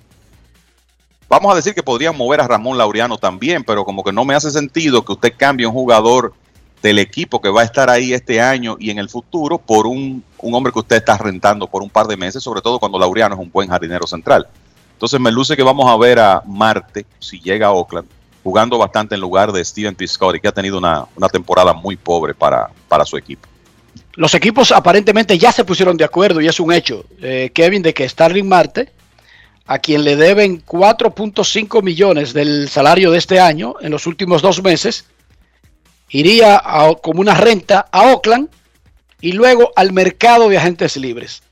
Vamos 1.29 1.51
a 1.53 1.55
decir 1.55 1.73
que 1.73 1.83
podrían 1.83 2.17
mover 2.17 2.41
a 2.41 2.47
Ramón 2.47 2.77
Laureano 2.77 3.17
también, 3.17 3.63
pero 3.63 3.85
como 3.85 4.03
que 4.03 4.11
no 4.11 4.25
me 4.25 4.35
hace 4.35 4.51
sentido 4.51 5.05
que 5.05 5.13
usted 5.13 5.33
cambie 5.38 5.65
un 5.65 5.73
jugador 5.73 6.33
del 6.81 6.99
equipo 6.99 7.39
que 7.41 7.49
va 7.49 7.61
a 7.61 7.63
estar 7.63 7.89
ahí 7.89 8.13
este 8.13 8.41
año 8.41 8.75
y 8.79 8.89
en 8.89 8.97
el 8.97 9.07
futuro 9.07 9.57
por 9.57 9.88
un, 9.88 10.23
un 10.39 10.53
hombre 10.53 10.73
que 10.73 10.79
usted 10.79 10.97
está 10.97 11.17
rentando 11.17 11.67
por 11.67 11.83
un 11.83 11.89
par 11.89 12.07
de 12.07 12.17
meses, 12.17 12.43
sobre 12.43 12.61
todo 12.61 12.79
cuando 12.79 12.99
Laureano 12.99 13.35
es 13.35 13.41
un 13.41 13.51
buen 13.51 13.69
jardinero 13.69 14.07
central. 14.07 14.47
Entonces 14.93 15.19
me 15.19 15.31
luce 15.31 15.55
que 15.55 15.63
vamos 15.63 15.89
a 15.89 15.97
ver 15.97 16.19
a 16.19 16.43
Marte, 16.45 17.05
si 17.19 17.39
llega 17.39 17.67
a 17.67 17.71
Oakland, 17.71 18.07
jugando 18.43 18.77
bastante 18.77 19.15
en 19.15 19.21
lugar 19.21 19.51
de 19.51 19.63
Steven 19.63 19.95
Piscotty, 19.95 20.39
que 20.39 20.47
ha 20.47 20.51
tenido 20.51 20.77
una, 20.77 21.05
una 21.15 21.29
temporada 21.29 21.73
muy 21.73 21.95
pobre 21.95 22.33
para, 22.33 22.69
para 22.88 23.05
su 23.05 23.17
equipo. 23.17 23.47
Los 24.15 24.34
equipos 24.35 24.72
aparentemente 24.72 25.38
ya 25.38 25.51
se 25.51 25.63
pusieron 25.63 25.97
de 25.97 26.03
acuerdo 26.03 26.41
y 26.41 26.47
es 26.47 26.59
un 26.59 26.73
hecho, 26.73 27.05
eh, 27.22 27.51
Kevin, 27.53 27.81
de 27.81 27.93
que 27.93 28.07
Starling 28.07 28.47
Marte, 28.47 28.89
a 29.65 29.80
quien 29.80 30.03
le 30.03 30.15
deben 30.15 30.65
4.5 30.65 31.81
millones 31.81 32.34
del 32.34 32.68
salario 32.68 33.11
de 33.11 33.18
este 33.18 33.39
año 33.39 33.76
en 33.81 33.91
los 33.91 34.05
últimos 34.07 34.41
dos 34.41 34.61
meses, 34.61 35.05
iría 36.09 36.61
como 37.01 37.22
una 37.22 37.35
renta 37.35 37.88
a 37.91 38.11
Oakland 38.11 38.49
y 39.22 39.31
luego 39.31 39.72
al 39.76 39.93
mercado 39.93 40.49
de 40.49 40.57
agentes 40.57 40.97
libres. 40.97 41.43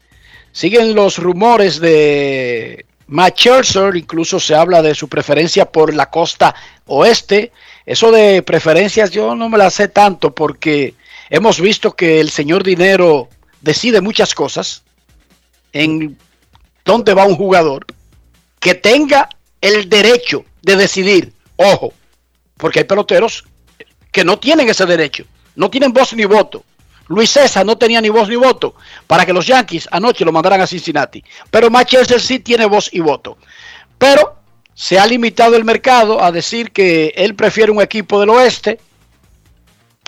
Siguen 0.52 0.96
los 0.96 1.18
rumores 1.18 1.80
de 1.80 2.86
Matt 3.08 3.38
Scherzer, 3.38 3.96
incluso 3.96 4.40
se 4.40 4.56
habla 4.56 4.82
de 4.82 4.96
su 4.96 5.08
preferencia 5.08 5.66
por 5.66 5.94
la 5.94 6.10
costa 6.10 6.54
oeste. 6.88 7.52
Eso 7.86 8.12
de 8.12 8.42
preferencias 8.42 9.12
yo 9.12 9.36
no 9.36 9.48
me 9.48 9.58
la 9.58 9.70
sé 9.70 9.88
tanto 9.88 10.34
porque 10.34 10.96
hemos 11.30 11.60
visto 11.60 11.96
que 11.96 12.20
el 12.20 12.30
señor 12.30 12.64
dinero 12.64 13.30
decide 13.62 14.02
muchas 14.02 14.34
cosas 14.34 14.84
en 15.74 16.18
dónde 16.84 17.14
va 17.14 17.26
un 17.26 17.36
jugador 17.36 17.86
que 18.60 18.76
tenga 18.76 19.30
el 19.62 19.90
derecho 19.90 20.46
de 20.62 20.76
decidir. 20.76 21.34
Ojo, 21.56 21.94
porque 22.58 22.80
hay 22.80 22.86
peloteros 22.86 23.46
que 24.12 24.24
no 24.24 24.40
tienen 24.40 24.70
ese 24.70 24.86
derecho, 24.86 25.26
no 25.56 25.70
tienen 25.70 25.94
voz 25.94 26.14
ni 26.14 26.26
voto. 26.26 26.64
Luis 27.08 27.32
César 27.32 27.66
no 27.66 27.78
tenía 27.78 28.02
ni 28.02 28.10
voz 28.10 28.30
ni 28.30 28.36
voto 28.36 28.76
para 29.08 29.26
que 29.26 29.34
los 29.34 29.48
Yankees 29.48 29.88
anoche 29.92 30.24
lo 30.24 30.32
mandaran 30.32 30.62
a 30.62 30.68
Cincinnati. 30.68 31.24
Pero 31.50 31.70
Manchester 31.70 32.22
sí 32.22 32.40
tiene 32.40 32.66
voz 32.66 32.90
y 32.94 33.00
voto. 33.00 33.38
Pero 33.98 34.36
se 34.76 35.00
ha 35.00 35.08
limitado 35.08 35.56
el 35.56 35.66
mercado 35.66 36.24
a 36.24 36.32
decir 36.32 36.72
que 36.72 37.14
él 37.16 37.36
prefiere 37.36 37.72
un 37.72 37.82
equipo 37.82 38.20
del 38.20 38.30
oeste 38.30 38.80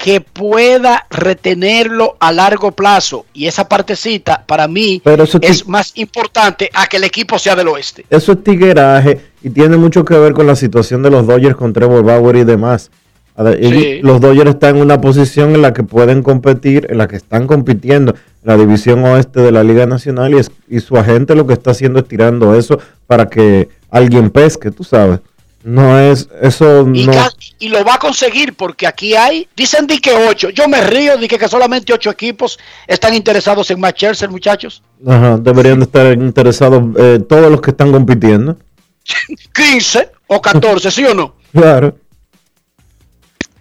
que 0.01 0.19
pueda 0.19 1.05
retenerlo 1.11 2.15
a 2.19 2.31
largo 2.31 2.71
plazo. 2.71 3.25
Y 3.33 3.45
esa 3.45 3.69
partecita 3.69 4.43
para 4.47 4.67
mí 4.67 4.99
Pero 5.03 5.25
es 5.41 5.67
más 5.67 5.91
importante 5.95 6.69
a 6.73 6.87
que 6.87 6.97
el 6.97 7.03
equipo 7.03 7.37
sea 7.37 7.55
del 7.55 7.67
oeste. 7.67 8.05
Eso 8.09 8.31
es 8.31 8.43
tigueraje 8.43 9.21
y 9.43 9.51
tiene 9.51 9.77
mucho 9.77 10.03
que 10.03 10.15
ver 10.17 10.33
con 10.33 10.47
la 10.47 10.55
situación 10.55 11.03
de 11.03 11.11
los 11.11 11.27
Dodgers 11.27 11.55
con 11.55 11.71
Trevor 11.71 12.03
Bauer 12.03 12.35
y 12.37 12.43
demás. 12.43 12.89
Ver, 13.37 13.59
Sí. 13.63 13.99
Los 14.03 14.19
Dodgers 14.21 14.51
están 14.51 14.75
en 14.77 14.81
una 14.83 14.99
posición 15.01 15.53
en 15.55 15.61
la 15.61 15.73
que 15.73 15.83
pueden 15.83 16.21
competir, 16.23 16.87
en 16.89 16.97
la 16.97 17.07
que 17.07 17.15
están 17.15 17.47
compitiendo 17.47 18.11
en 18.13 18.17
la 18.43 18.57
división 18.57 19.03
oeste 19.05 19.39
de 19.41 19.51
la 19.51 19.63
Liga 19.63 19.85
Nacional 19.85 20.33
y, 20.33 20.37
es- 20.37 20.51
y 20.69 20.79
su 20.79 20.97
agente 20.97 21.35
lo 21.35 21.45
que 21.47 21.53
está 21.53 21.71
haciendo 21.71 21.99
es 21.99 22.07
tirando 22.07 22.55
eso 22.55 22.79
para 23.07 23.27
que 23.29 23.69
alguien 23.89 24.29
pesque, 24.31 24.69
tú 24.71 24.83
sabes. 24.83 25.19
No 25.63 25.99
es, 25.99 26.27
eso 26.41 26.87
Y, 26.91 27.05
no. 27.05 27.13
y 27.59 27.69
lo 27.69 27.83
va 27.85 27.95
a 27.95 27.99
conseguir 27.99 28.55
porque 28.55 28.87
aquí 28.87 29.15
hay, 29.15 29.47
dicen 29.55 29.85
di 29.85 29.99
que 29.99 30.11
ocho. 30.13 30.49
Yo 30.49 30.67
me 30.67 30.81
río, 30.81 31.17
di 31.17 31.27
que, 31.27 31.37
que 31.37 31.47
solamente 31.47 31.93
ocho 31.93 32.09
equipos 32.09 32.57
están 32.87 33.13
interesados 33.13 33.69
en 33.69 33.79
Matt 33.79 33.97
Scherzer, 33.97 34.29
muchachos. 34.29 34.81
Ajá, 35.05 35.37
deberían 35.37 35.79
de 35.79 35.85
estar 35.85 36.13
interesados 36.13 36.83
eh, 36.97 37.19
todos 37.27 37.51
los 37.51 37.61
que 37.61 37.71
están 37.71 37.91
compitiendo. 37.91 38.57
15 39.53 40.11
o 40.27 40.41
14, 40.41 40.89
¿sí 40.91 41.05
o 41.05 41.13
no? 41.13 41.35
Claro. 41.51 41.95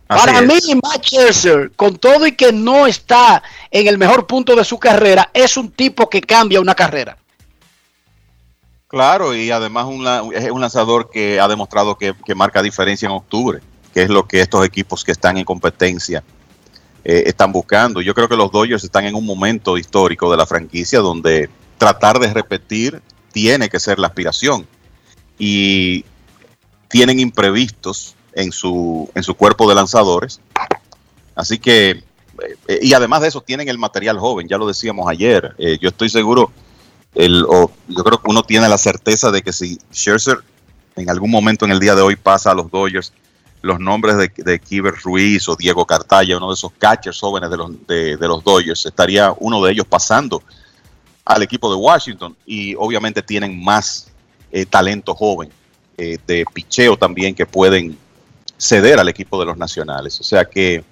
Para 0.06 0.42
mí, 0.42 0.58
Matt 0.82 1.04
Scherzer, 1.04 1.70
con 1.76 1.96
todo 1.96 2.26
y 2.26 2.32
que 2.32 2.52
no 2.52 2.86
está 2.86 3.42
en 3.70 3.86
el 3.86 3.96
mejor 3.96 4.26
punto 4.26 4.56
de 4.56 4.64
su 4.64 4.78
carrera, 4.78 5.30
es 5.32 5.56
un 5.56 5.70
tipo 5.70 6.08
que 6.08 6.20
cambia 6.20 6.60
una 6.60 6.74
carrera. 6.74 7.16
Claro, 8.90 9.36
y 9.36 9.52
además 9.52 9.86
es 10.34 10.50
un 10.50 10.60
lanzador 10.60 11.10
que 11.10 11.38
ha 11.38 11.46
demostrado 11.46 11.96
que, 11.96 12.12
que 12.26 12.34
marca 12.34 12.60
diferencia 12.60 13.06
en 13.06 13.12
octubre, 13.12 13.60
que 13.94 14.02
es 14.02 14.10
lo 14.10 14.26
que 14.26 14.40
estos 14.40 14.66
equipos 14.66 15.04
que 15.04 15.12
están 15.12 15.38
en 15.38 15.44
competencia 15.44 16.24
eh, 17.04 17.22
están 17.26 17.52
buscando. 17.52 18.02
Yo 18.02 18.14
creo 18.14 18.28
que 18.28 18.36
los 18.36 18.50
Dodgers 18.50 18.82
están 18.82 19.04
en 19.04 19.14
un 19.14 19.24
momento 19.24 19.78
histórico 19.78 20.28
de 20.28 20.36
la 20.36 20.44
franquicia 20.44 20.98
donde 20.98 21.48
tratar 21.78 22.18
de 22.18 22.34
repetir 22.34 23.00
tiene 23.30 23.68
que 23.68 23.78
ser 23.78 24.00
la 24.00 24.08
aspiración. 24.08 24.66
Y 25.38 26.04
tienen 26.88 27.20
imprevistos 27.20 28.16
en 28.32 28.50
su, 28.50 29.08
en 29.14 29.22
su 29.22 29.36
cuerpo 29.36 29.68
de 29.68 29.76
lanzadores. 29.76 30.40
Así 31.36 31.58
que, 31.58 32.02
eh, 32.66 32.80
y 32.82 32.92
además 32.92 33.22
de 33.22 33.28
eso, 33.28 33.40
tienen 33.40 33.68
el 33.68 33.78
material 33.78 34.18
joven, 34.18 34.48
ya 34.48 34.58
lo 34.58 34.66
decíamos 34.66 35.08
ayer. 35.08 35.54
Eh, 35.58 35.78
yo 35.80 35.90
estoy 35.90 36.10
seguro, 36.10 36.50
el, 37.14 37.44
o 37.48 37.70
yo 37.88 38.04
creo 38.04 38.18
que 38.22 38.30
uno 38.30 38.42
tiene 38.42 38.68
la 38.68 38.78
certeza 38.78 39.30
de 39.30 39.42
que 39.42 39.52
si 39.52 39.78
Scherzer 39.92 40.38
en 40.96 41.10
algún 41.10 41.30
momento 41.30 41.64
en 41.64 41.72
el 41.72 41.80
día 41.80 41.94
de 41.94 42.02
hoy 42.02 42.16
pasa 42.16 42.50
a 42.50 42.54
los 42.54 42.70
Dodgers, 42.70 43.12
los 43.62 43.78
nombres 43.78 44.16
de, 44.16 44.32
de 44.36 44.58
Kiber 44.58 44.94
Ruiz 45.02 45.48
o 45.48 45.56
Diego 45.56 45.84
Cartaya, 45.84 46.36
uno 46.36 46.48
de 46.48 46.54
esos 46.54 46.72
catchers 46.78 47.20
jóvenes 47.20 47.50
de 47.50 47.56
los, 47.56 47.86
de, 47.86 48.16
los 48.20 48.42
Dodgers, 48.42 48.86
estaría 48.86 49.34
uno 49.38 49.62
de 49.62 49.72
ellos 49.72 49.86
pasando 49.86 50.42
al 51.24 51.42
equipo 51.42 51.70
de 51.70 51.76
Washington 51.76 52.36
y 52.46 52.74
obviamente 52.76 53.22
tienen 53.22 53.62
más 53.62 54.10
eh, 54.50 54.64
talento 54.64 55.14
joven 55.14 55.50
eh, 55.98 56.18
de 56.26 56.44
picheo 56.52 56.96
también 56.96 57.34
que 57.34 57.44
pueden 57.44 57.96
ceder 58.56 58.98
al 58.98 59.08
equipo 59.08 59.38
de 59.38 59.46
los 59.46 59.56
nacionales. 59.56 60.18
O 60.20 60.24
sea 60.24 60.44
que 60.44 60.82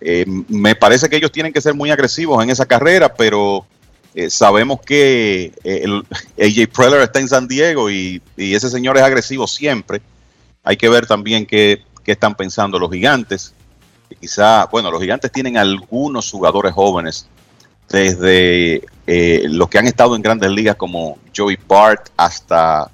eh, 0.00 0.24
me 0.48 0.74
parece 0.74 1.08
que 1.08 1.16
ellos 1.16 1.32
tienen 1.32 1.52
que 1.52 1.60
ser 1.60 1.74
muy 1.74 1.90
agresivos 1.90 2.42
en 2.42 2.50
esa 2.50 2.66
carrera, 2.66 3.14
pero 3.14 3.64
eh, 4.14 4.28
sabemos 4.28 4.80
que 4.80 5.52
eh, 5.64 5.84
el, 5.84 6.04
AJ 6.38 6.70
Preller 6.74 7.00
está 7.00 7.20
en 7.20 7.28
San 7.28 7.48
Diego 7.48 7.90
y, 7.90 8.20
ese 8.36 8.68
señor 8.68 8.96
es 8.98 9.02
agresivo 9.02 9.46
siempre. 9.46 10.02
Hay 10.62 10.76
que 10.76 10.88
ver 10.88 11.06
también 11.06 11.46
qué, 11.46 11.82
están 12.04 12.34
pensando 12.34 12.78
los 12.78 12.90
gigantes. 12.90 13.54
Quizá, 14.20 14.66
bueno, 14.66 14.90
los 14.90 15.00
gigantes 15.00 15.32
tienen 15.32 15.56
algunos 15.56 16.30
jugadores 16.30 16.72
jóvenes, 16.72 17.26
desde 17.88 18.82
eh, 19.06 19.42
los 19.48 19.68
que 19.68 19.78
han 19.78 19.86
estado 19.86 20.14
en 20.14 20.22
grandes 20.22 20.50
ligas 20.50 20.76
como 20.76 21.18
Joey 21.34 21.58
Bart 21.66 22.08
hasta 22.16 22.90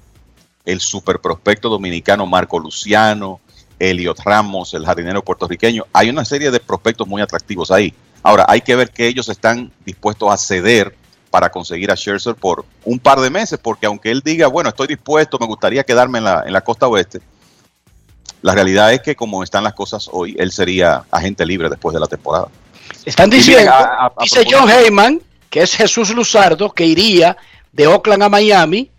el 0.65 0.79
super 0.79 1.19
prospecto 1.19 1.69
dominicano 1.69 2.25
Marco 2.25 2.59
Luciano, 2.59 3.41
Elliot 3.77 4.19
Ramos, 4.19 4.73
el 4.73 4.85
jardinero 4.85 5.23
puertorriqueño. 5.23 5.85
Hay 5.91 6.09
una 6.09 6.23
serie 6.23 6.51
de 6.51 6.59
prospectos 6.59 7.07
muy 7.07 7.21
atractivos 7.21 7.71
ahí. 7.71 7.93
Ahora, 8.23 8.45
hay 8.47 8.61
que 8.61 8.75
ver 8.75 8.91
que 8.91 9.07
ellos 9.07 9.29
están 9.29 9.71
dispuestos 9.85 10.31
a 10.31 10.37
ceder 10.37 10.95
para 11.29 11.49
conseguir 11.51 11.91
a 11.91 11.95
Scherzer 11.95 12.35
por 12.35 12.65
un 12.85 12.99
par 12.99 13.19
de 13.19 13.29
meses, 13.29 13.59
porque 13.61 13.85
aunque 13.85 14.09
él 14.11 14.21
diga, 14.23 14.47
bueno, 14.47 14.69
estoy 14.69 14.87
dispuesto, 14.87 15.37
me 15.39 15.45
gustaría 15.45 15.83
quedarme 15.83 16.17
en 16.19 16.23
la, 16.23 16.43
en 16.45 16.53
la 16.53 16.61
costa 16.61 16.87
oeste, 16.87 17.19
la 18.41 18.53
realidad 18.53 18.93
es 18.93 19.01
que 19.01 19.15
como 19.15 19.43
están 19.43 19.63
las 19.63 19.73
cosas 19.73 20.09
hoy, 20.11 20.35
él 20.39 20.51
sería 20.51 21.03
agente 21.11 21.45
libre 21.45 21.69
después 21.69 21.93
de 21.93 21.99
la 21.99 22.07
temporada. 22.07 22.47
Están 23.05 23.29
diciendo, 23.29 23.71
a- 23.71 24.05
a- 24.05 24.05
a 24.07 24.13
dice 24.23 24.43
John 24.49 24.69
Heyman, 24.69 25.21
que 25.49 25.61
es 25.61 25.75
Jesús 25.75 26.09
Luzardo, 26.15 26.71
que 26.71 26.85
iría 26.85 27.35
de 27.71 27.87
Oakland 27.87 28.23
a 28.23 28.29
Miami. 28.29 28.89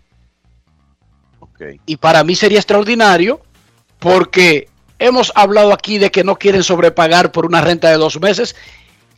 Y 1.85 1.97
para 1.97 2.23
mí 2.23 2.35
sería 2.35 2.57
extraordinario 2.59 3.39
porque 3.99 4.67
hemos 4.99 5.31
hablado 5.35 5.73
aquí 5.73 5.97
de 5.99 6.09
que 6.09 6.23
no 6.23 6.35
quieren 6.35 6.63
sobrepagar 6.63 7.31
por 7.31 7.45
una 7.45 7.61
renta 7.61 7.89
de 7.89 7.97
dos 7.97 8.19
meses. 8.19 8.55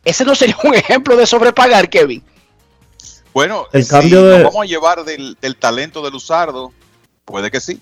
Ese 0.03 0.26
no 0.26 0.35
sería 0.35 0.57
un 0.64 0.73
ejemplo 0.76 1.15
de 1.15 1.26
sobrepagar, 1.26 1.90
Kevin. 1.90 2.22
Bueno, 3.34 3.65
El 3.72 3.84
si 3.84 3.89
cambio 3.89 4.22
nos 4.22 4.43
vamos 4.43 4.64
a 4.64 4.65
llevar 4.65 5.03
del, 5.03 5.38
del 5.41 5.55
talento 5.55 6.03
de 6.03 6.11
Luzardo, 6.11 6.72
puede 7.26 7.49
que 7.49 7.60
sí. 7.60 7.80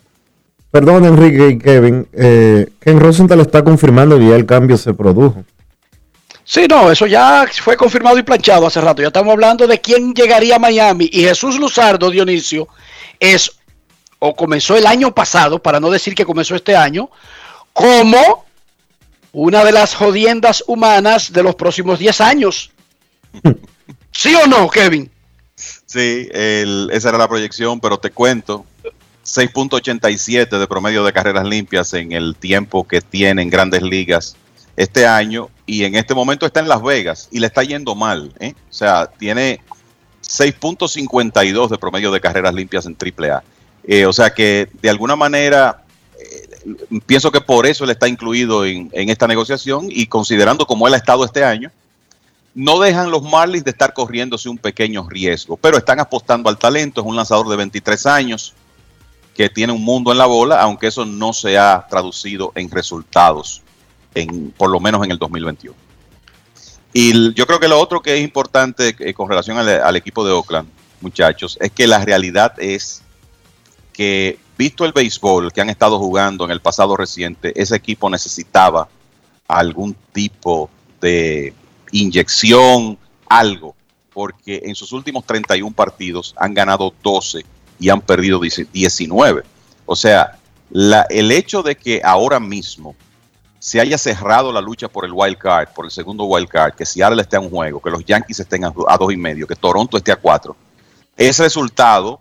Perdón, 0.71 1.05
Enrique 1.05 1.49
y 1.49 1.59
Kevin. 1.59 2.07
Eh, 2.13 2.69
Ken 2.79 2.99
Rosenthal 2.99 3.41
está 3.41 3.63
confirmando 3.63 4.17
que 4.17 4.29
ya 4.29 4.35
el 4.35 4.45
cambio 4.45 4.77
se 4.77 4.93
produjo. 4.93 5.43
Sí, 6.45 6.65
no, 6.67 6.91
eso 6.91 7.05
ya 7.05 7.45
fue 7.61 7.75
confirmado 7.75 8.17
y 8.17 8.23
planchado 8.23 8.67
hace 8.67 8.79
rato. 8.79 9.01
Ya 9.01 9.09
estamos 9.09 9.33
hablando 9.33 9.67
de 9.67 9.79
quién 9.79 10.13
llegaría 10.13 10.55
a 10.55 10.59
Miami. 10.59 11.09
Y 11.11 11.23
Jesús 11.23 11.59
Luzardo, 11.59 12.09
Dionisio, 12.09 12.69
es 13.19 13.51
o 14.23 14.35
comenzó 14.35 14.77
el 14.77 14.85
año 14.85 15.13
pasado, 15.13 15.61
para 15.61 15.79
no 15.79 15.89
decir 15.89 16.13
que 16.13 16.25
comenzó 16.25 16.55
este 16.55 16.75
año, 16.75 17.09
como 17.73 18.45
una 19.31 19.65
de 19.65 19.71
las 19.71 19.95
jodiendas 19.95 20.63
humanas 20.67 21.33
de 21.33 21.41
los 21.41 21.55
próximos 21.55 21.97
10 21.97 22.21
años. 22.21 22.71
¿Sí 24.11 24.35
o 24.35 24.45
no, 24.45 24.69
Kevin? 24.69 25.09
Sí, 25.91 26.29
el- 26.31 26.89
esa 26.93 27.09
era 27.09 27.17
la 27.17 27.27
proyección, 27.27 27.81
pero 27.81 27.97
te 27.97 28.11
cuento, 28.11 28.65
6.87 29.23 30.57
de 30.57 30.67
promedio 30.67 31.03
de 31.03 31.11
carreras 31.11 31.45
limpias 31.45 31.93
en 31.93 32.13
el 32.13 32.35
tiempo 32.37 32.87
que 32.87 33.01
tiene 33.01 33.41
en 33.41 33.49
grandes 33.49 33.81
ligas 33.81 34.37
este 34.77 35.05
año 35.05 35.49
y 35.65 35.83
en 35.83 35.95
este 35.95 36.15
momento 36.15 36.45
está 36.45 36.61
en 36.61 36.69
Las 36.69 36.81
Vegas 36.81 37.27
y 37.29 37.39
le 37.39 37.47
está 37.47 37.63
yendo 37.63 37.93
mal. 37.93 38.31
¿eh? 38.39 38.53
O 38.69 38.73
sea, 38.73 39.07
tiene 39.07 39.59
6.52 40.21 41.69
de 41.69 41.77
promedio 41.77 42.09
de 42.11 42.21
carreras 42.21 42.53
limpias 42.53 42.85
en 42.85 42.95
AAA. 42.95 43.43
Eh, 43.83 44.05
o 44.05 44.13
sea 44.13 44.33
que 44.33 44.69
de 44.81 44.89
alguna 44.89 45.15
manera 45.17 45.83
eh, 46.19 46.99
pienso 47.05 47.31
que 47.31 47.41
por 47.41 47.65
eso 47.65 47.83
él 47.83 47.89
está 47.89 48.07
incluido 48.07 48.63
en, 48.65 48.89
en 48.93 49.09
esta 49.09 49.27
negociación 49.27 49.87
y 49.89 50.05
considerando 50.05 50.65
cómo 50.65 50.87
él 50.87 50.93
ha 50.93 50.97
estado 50.97 51.25
este 51.25 51.43
año, 51.43 51.69
no 52.53 52.79
dejan 52.79 53.11
los 53.11 53.23
Marlins 53.23 53.63
de 53.63 53.71
estar 53.71 53.93
corriéndose 53.93 54.49
un 54.49 54.57
pequeño 54.57 55.07
riesgo, 55.07 55.57
pero 55.57 55.77
están 55.77 55.99
apostando 55.99 56.49
al 56.49 56.57
talento. 56.57 57.01
Es 57.01 57.07
un 57.07 57.15
lanzador 57.15 57.47
de 57.47 57.55
23 57.55 58.05
años 58.07 58.53
que 59.35 59.49
tiene 59.49 59.71
un 59.71 59.83
mundo 59.83 60.11
en 60.11 60.17
la 60.17 60.25
bola, 60.25 60.61
aunque 60.61 60.87
eso 60.87 61.05
no 61.05 61.31
se 61.31 61.57
ha 61.57 61.85
traducido 61.89 62.51
en 62.55 62.69
resultados, 62.69 63.61
en, 64.13 64.51
por 64.51 64.69
lo 64.69 64.79
menos 64.79 65.03
en 65.05 65.11
el 65.11 65.17
2021. 65.17 65.75
Y 66.93 67.33
yo 67.33 67.47
creo 67.47 67.59
que 67.59 67.69
lo 67.69 67.79
otro 67.79 68.01
que 68.01 68.15
es 68.17 68.21
importante 68.21 68.95
eh, 68.99 69.13
con 69.13 69.29
relación 69.29 69.57
al, 69.57 69.69
al 69.69 69.95
equipo 69.95 70.25
de 70.25 70.33
Oakland, 70.33 70.67
muchachos, 70.99 71.57
es 71.61 71.71
que 71.71 71.87
la 71.87 72.03
realidad 72.03 72.53
es 72.57 73.01
que, 73.93 74.37
visto 74.57 74.83
el 74.83 74.91
béisbol 74.91 75.53
que 75.53 75.61
han 75.61 75.69
estado 75.69 75.97
jugando 75.97 76.43
en 76.43 76.51
el 76.51 76.59
pasado 76.59 76.97
reciente, 76.97 77.53
ese 77.55 77.75
equipo 77.77 78.09
necesitaba 78.09 78.89
algún 79.47 79.95
tipo 80.11 80.69
de 80.99 81.53
inyección, 81.91 82.97
algo, 83.29 83.75
porque 84.13 84.61
en 84.65 84.75
sus 84.75 84.91
últimos 84.91 85.25
31 85.25 85.73
partidos 85.75 86.33
han 86.37 86.53
ganado 86.53 86.93
12 87.03 87.45
y 87.79 87.89
han 87.89 88.01
perdido 88.01 88.39
10 88.39 88.71
19. 88.71 89.43
O 89.85 89.95
sea, 89.95 90.37
la- 90.69 91.05
el 91.09 91.31
hecho 91.31 91.63
de 91.63 91.75
que 91.75 92.01
ahora 92.03 92.39
mismo 92.39 92.95
se 93.59 93.79
haya 93.79 93.97
cerrado 93.97 94.51
la 94.51 94.59
lucha 94.61 94.87
por 94.87 95.05
el 95.05 95.11
wild 95.13 95.37
card, 95.37 95.69
por 95.75 95.85
el 95.85 95.91
segundo 95.91 96.23
wild 96.25 96.47
card, 96.47 96.73
que 96.73 96.85
Seattle 96.85 97.21
esté 97.21 97.35
a 97.37 97.39
un 97.39 97.49
juego, 97.49 97.79
que 97.81 97.91
los 97.91 98.03
Yankees 98.03 98.39
estén 98.39 98.65
a, 98.65 98.73
a 98.87 98.97
dos 98.97 99.13
y 99.13 99.17
medio, 99.17 99.45
que 99.45 99.55
Toronto 99.55 99.97
esté 99.97 100.11
a 100.11 100.15
cuatro, 100.15 100.55
es 101.15 101.37
resultado 101.39 102.19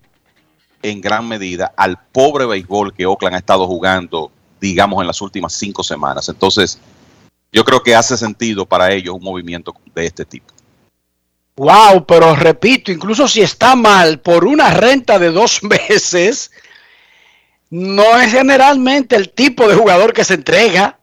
en 0.83 1.01
gran 1.01 1.27
medida 1.27 1.73
al 1.77 1.97
pobre 2.11 2.45
béisbol 2.45 2.93
que 2.93 3.05
Oakland 3.05 3.35
ha 3.35 3.39
estado 3.39 3.65
jugando, 3.67 4.31
digamos, 4.59 5.01
en 5.01 5.07
las 5.07 5.21
últimas 5.21 5.53
cinco 5.53 5.83
semanas. 5.83 6.27
Entonces, 6.29 6.79
yo 7.51 7.63
creo 7.63 7.83
que 7.83 7.95
hace 7.95 8.17
sentido 8.17 8.65
para 8.65 8.91
ellos 8.91 9.15
un 9.15 9.23
movimiento 9.23 9.73
de 9.93 10.05
este 10.05 10.25
tipo. 10.25 10.53
Wow, 11.55 12.05
pero 12.07 12.35
repito, 12.35 12.91
incluso 12.91 13.27
si 13.27 13.41
está 13.41 13.75
mal 13.75 14.19
por 14.19 14.45
una 14.45 14.71
renta 14.71 15.19
de 15.19 15.31
dos 15.31 15.61
meses, 15.89 16.51
no 17.69 18.17
es 18.17 18.31
generalmente 18.31 19.15
el 19.15 19.29
tipo 19.29 19.67
de 19.67 19.75
jugador 19.75 20.13
que 20.13 20.25
se 20.25 20.35
entrega. 20.35 20.97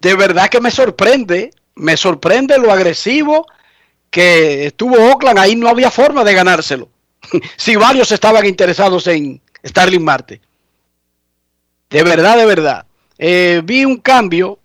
De 0.00 0.14
verdad 0.14 0.48
que 0.48 0.60
me 0.60 0.70
sorprende, 0.70 1.50
me 1.74 1.96
sorprende 1.96 2.58
lo 2.58 2.72
agresivo 2.72 3.46
que 4.10 4.66
estuvo 4.66 4.96
Oakland, 4.96 5.38
ahí 5.38 5.56
no 5.56 5.68
había 5.68 5.90
forma 5.90 6.24
de 6.24 6.34
ganárselo. 6.34 6.88
si 7.56 7.76
varios 7.76 8.10
estaban 8.12 8.44
interesados 8.46 9.06
en 9.06 9.40
Starling 9.64 10.04
Marte. 10.04 10.40
De 11.88 12.02
verdad, 12.02 12.36
de 12.36 12.46
verdad. 12.46 12.86
Eh, 13.18 13.62
vi 13.64 13.84
un 13.84 13.96
cambio 13.96 14.59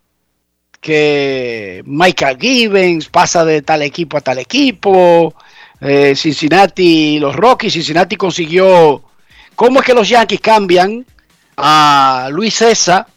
que 0.85 1.81
Michael 1.87 2.37
Gibbons 2.39 3.09
pasa 3.09 3.43
de 3.43 3.63
tal 3.63 3.81
equipo 3.81 4.17
a 4.17 4.21
tal 4.21 4.37
equipo. 4.37 5.33
eh, 5.81 6.13
Cincinnati, 6.15 7.17
los 7.17 7.35
Rockies, 7.35 7.73
Cincinnati 7.73 8.15
consiguió. 8.15 9.01
¿Cómo 9.55 9.79
es 9.79 9.85
que 9.85 9.95
los 9.95 10.07
Yankees 10.07 10.39
cambian 10.41 11.03
a 11.57 12.29
Luis 12.31 12.53
César 12.53 13.07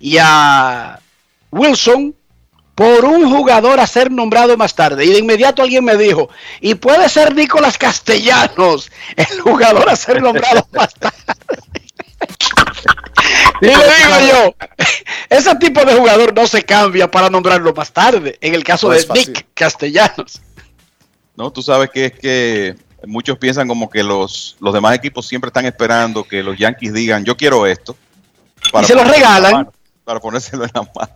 y 0.00 0.16
a 0.18 0.98
Wilson 1.50 2.14
por 2.74 3.04
un 3.04 3.30
jugador 3.30 3.78
a 3.78 3.86
ser 3.86 4.10
nombrado 4.10 4.56
más 4.56 4.74
tarde? 4.74 5.04
Y 5.04 5.10
de 5.10 5.18
inmediato 5.18 5.62
alguien 5.62 5.84
me 5.84 5.98
dijo, 5.98 6.30
y 6.62 6.76
puede 6.76 7.10
ser 7.10 7.34
Nicolás 7.34 7.76
Castellanos, 7.76 8.90
el 9.16 9.40
jugador 9.42 9.90
a 9.90 9.96
ser 9.96 10.22
nombrado 10.22 10.66
más 10.72 10.94
tarde. 10.94 11.16
Y 13.60 13.66
le 13.66 13.72
digo 13.72 14.32
yo, 14.32 14.54
ese 15.30 15.54
tipo 15.56 15.84
de 15.84 15.94
jugador 15.94 16.34
no 16.34 16.46
se 16.46 16.62
cambia 16.62 17.10
para 17.10 17.30
nombrarlo 17.30 17.72
más 17.72 17.92
tarde, 17.92 18.36
en 18.40 18.54
el 18.54 18.62
caso 18.64 18.88
No 18.88 18.94
de. 18.94 19.06
Nick 19.14 19.46
Castellanos. 19.54 20.40
No, 21.36 21.50
tú 21.50 21.62
sabes 21.62 21.90
que 21.90 22.06
es 22.06 22.12
que 22.12 22.76
muchos 23.06 23.38
piensan 23.38 23.68
como 23.68 23.88
que 23.90 24.02
los, 24.02 24.56
los 24.60 24.74
demás 24.74 24.94
equipos 24.94 25.26
siempre 25.26 25.48
están 25.48 25.66
esperando 25.66 26.24
que 26.24 26.42
los 26.42 26.56
Yankees 26.58 26.92
digan, 26.92 27.24
yo 27.24 27.36
quiero 27.36 27.66
esto. 27.66 27.96
Y 28.80 28.84
se 28.84 28.94
lo 28.94 29.04
regalan. 29.04 29.52
mano, 29.52 29.72
para 30.04 30.20
ponérselo 30.20 30.64
en 30.64 30.70
la 30.74 30.82
mano. 30.82 31.12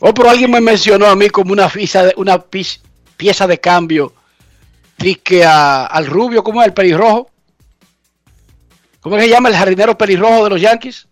Oh, 0.00 0.14
pero 0.14 0.30
alguien 0.30 0.50
me 0.50 0.60
mencionó 0.60 1.06
a 1.06 1.16
mí 1.16 1.28
como 1.28 1.52
una 1.52 1.68
pieza 1.68 2.04
de, 2.04 2.14
una 2.16 2.38
pieza 2.40 3.46
de 3.46 3.58
cambio. 3.58 4.12
Dice 4.96 5.44
a- 5.44 5.86
al 5.86 6.06
rubio, 6.06 6.42
¿cómo 6.44 6.60
es? 6.62 6.68
El 6.68 6.74
pelirrojo. 6.74 7.30
¿Cómo 9.00 9.16
que 9.16 9.22
se 9.22 9.28
llama 9.28 9.48
el 9.48 9.56
jardinero 9.56 9.96
pelirrojo 9.96 10.44
de 10.44 10.50
los 10.50 10.60
Yankees? 10.60 11.06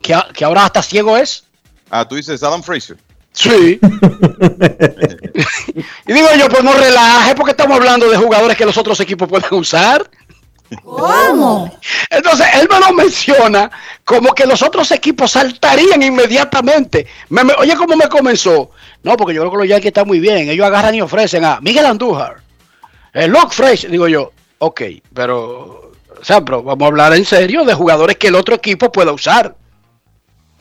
Que, 0.00 0.16
que 0.34 0.44
ahora 0.44 0.64
hasta 0.64 0.82
ciego 0.82 1.16
es. 1.16 1.44
Ah, 1.90 2.06
tú 2.08 2.16
dices 2.16 2.42
Adam 2.42 2.62
Fraser. 2.62 2.96
Sí. 3.32 3.78
y 6.06 6.12
digo 6.12 6.28
yo, 6.38 6.48
pues 6.48 6.62
no 6.62 6.72
relaje, 6.74 7.34
porque 7.34 7.52
estamos 7.52 7.78
hablando 7.78 8.08
de 8.10 8.16
jugadores 8.16 8.56
que 8.56 8.64
los 8.66 8.76
otros 8.76 8.98
equipos 9.00 9.28
pueden 9.28 9.52
usar. 9.54 10.08
¿Cómo? 10.82 11.78
Entonces, 12.08 12.46
él 12.54 12.66
me 12.70 12.80
lo 12.80 12.92
menciona 12.94 13.70
como 14.04 14.32
que 14.34 14.46
los 14.46 14.62
otros 14.62 14.90
equipos 14.90 15.32
saltarían 15.32 16.02
inmediatamente. 16.02 17.06
Me- 17.28 17.44
me- 17.44 17.52
oye, 17.54 17.76
¿cómo 17.76 17.94
me 17.94 18.08
comenzó? 18.08 18.70
No, 19.02 19.16
porque 19.16 19.34
yo 19.34 19.42
creo 19.42 19.52
que 19.52 19.58
los 19.58 19.68
Yankees 19.68 19.88
están 19.88 20.06
muy 20.06 20.18
bien. 20.20 20.48
Ellos 20.48 20.66
agarran 20.66 20.94
y 20.94 21.02
ofrecen 21.02 21.44
a 21.44 21.60
Miguel 21.60 21.84
Andújar, 21.86 22.36
el 23.12 23.30
Locke 23.30 23.52
Fresh. 23.52 23.86
Digo 23.88 24.08
yo, 24.08 24.32
ok, 24.62 24.82
pero, 25.12 25.92
o 26.20 26.24
sea, 26.24 26.44
pero 26.44 26.62
vamos 26.62 26.84
a 26.84 26.86
hablar 26.86 27.14
en 27.14 27.24
serio 27.24 27.64
de 27.64 27.74
jugadores 27.74 28.16
que 28.16 28.28
el 28.28 28.36
otro 28.36 28.54
equipo 28.54 28.92
pueda 28.92 29.12
usar. 29.12 29.56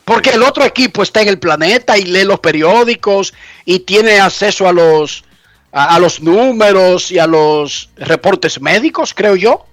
Porque 0.03 0.31
el 0.31 0.41
otro 0.41 0.65
equipo 0.65 1.03
está 1.03 1.21
en 1.21 1.27
el 1.27 1.37
planeta 1.37 1.97
y 1.99 2.05
lee 2.05 2.23
los 2.23 2.39
periódicos 2.39 3.31
y 3.63 3.79
tiene 3.79 4.19
acceso 4.19 4.67
a 4.67 4.73
los, 4.73 5.23
a, 5.71 5.95
a 5.95 5.99
los 5.99 6.19
números 6.19 7.11
y 7.11 7.19
a 7.19 7.27
los 7.27 7.91
reportes 7.95 8.59
médicos, 8.59 9.13
creo 9.13 9.35
yo. 9.35 9.65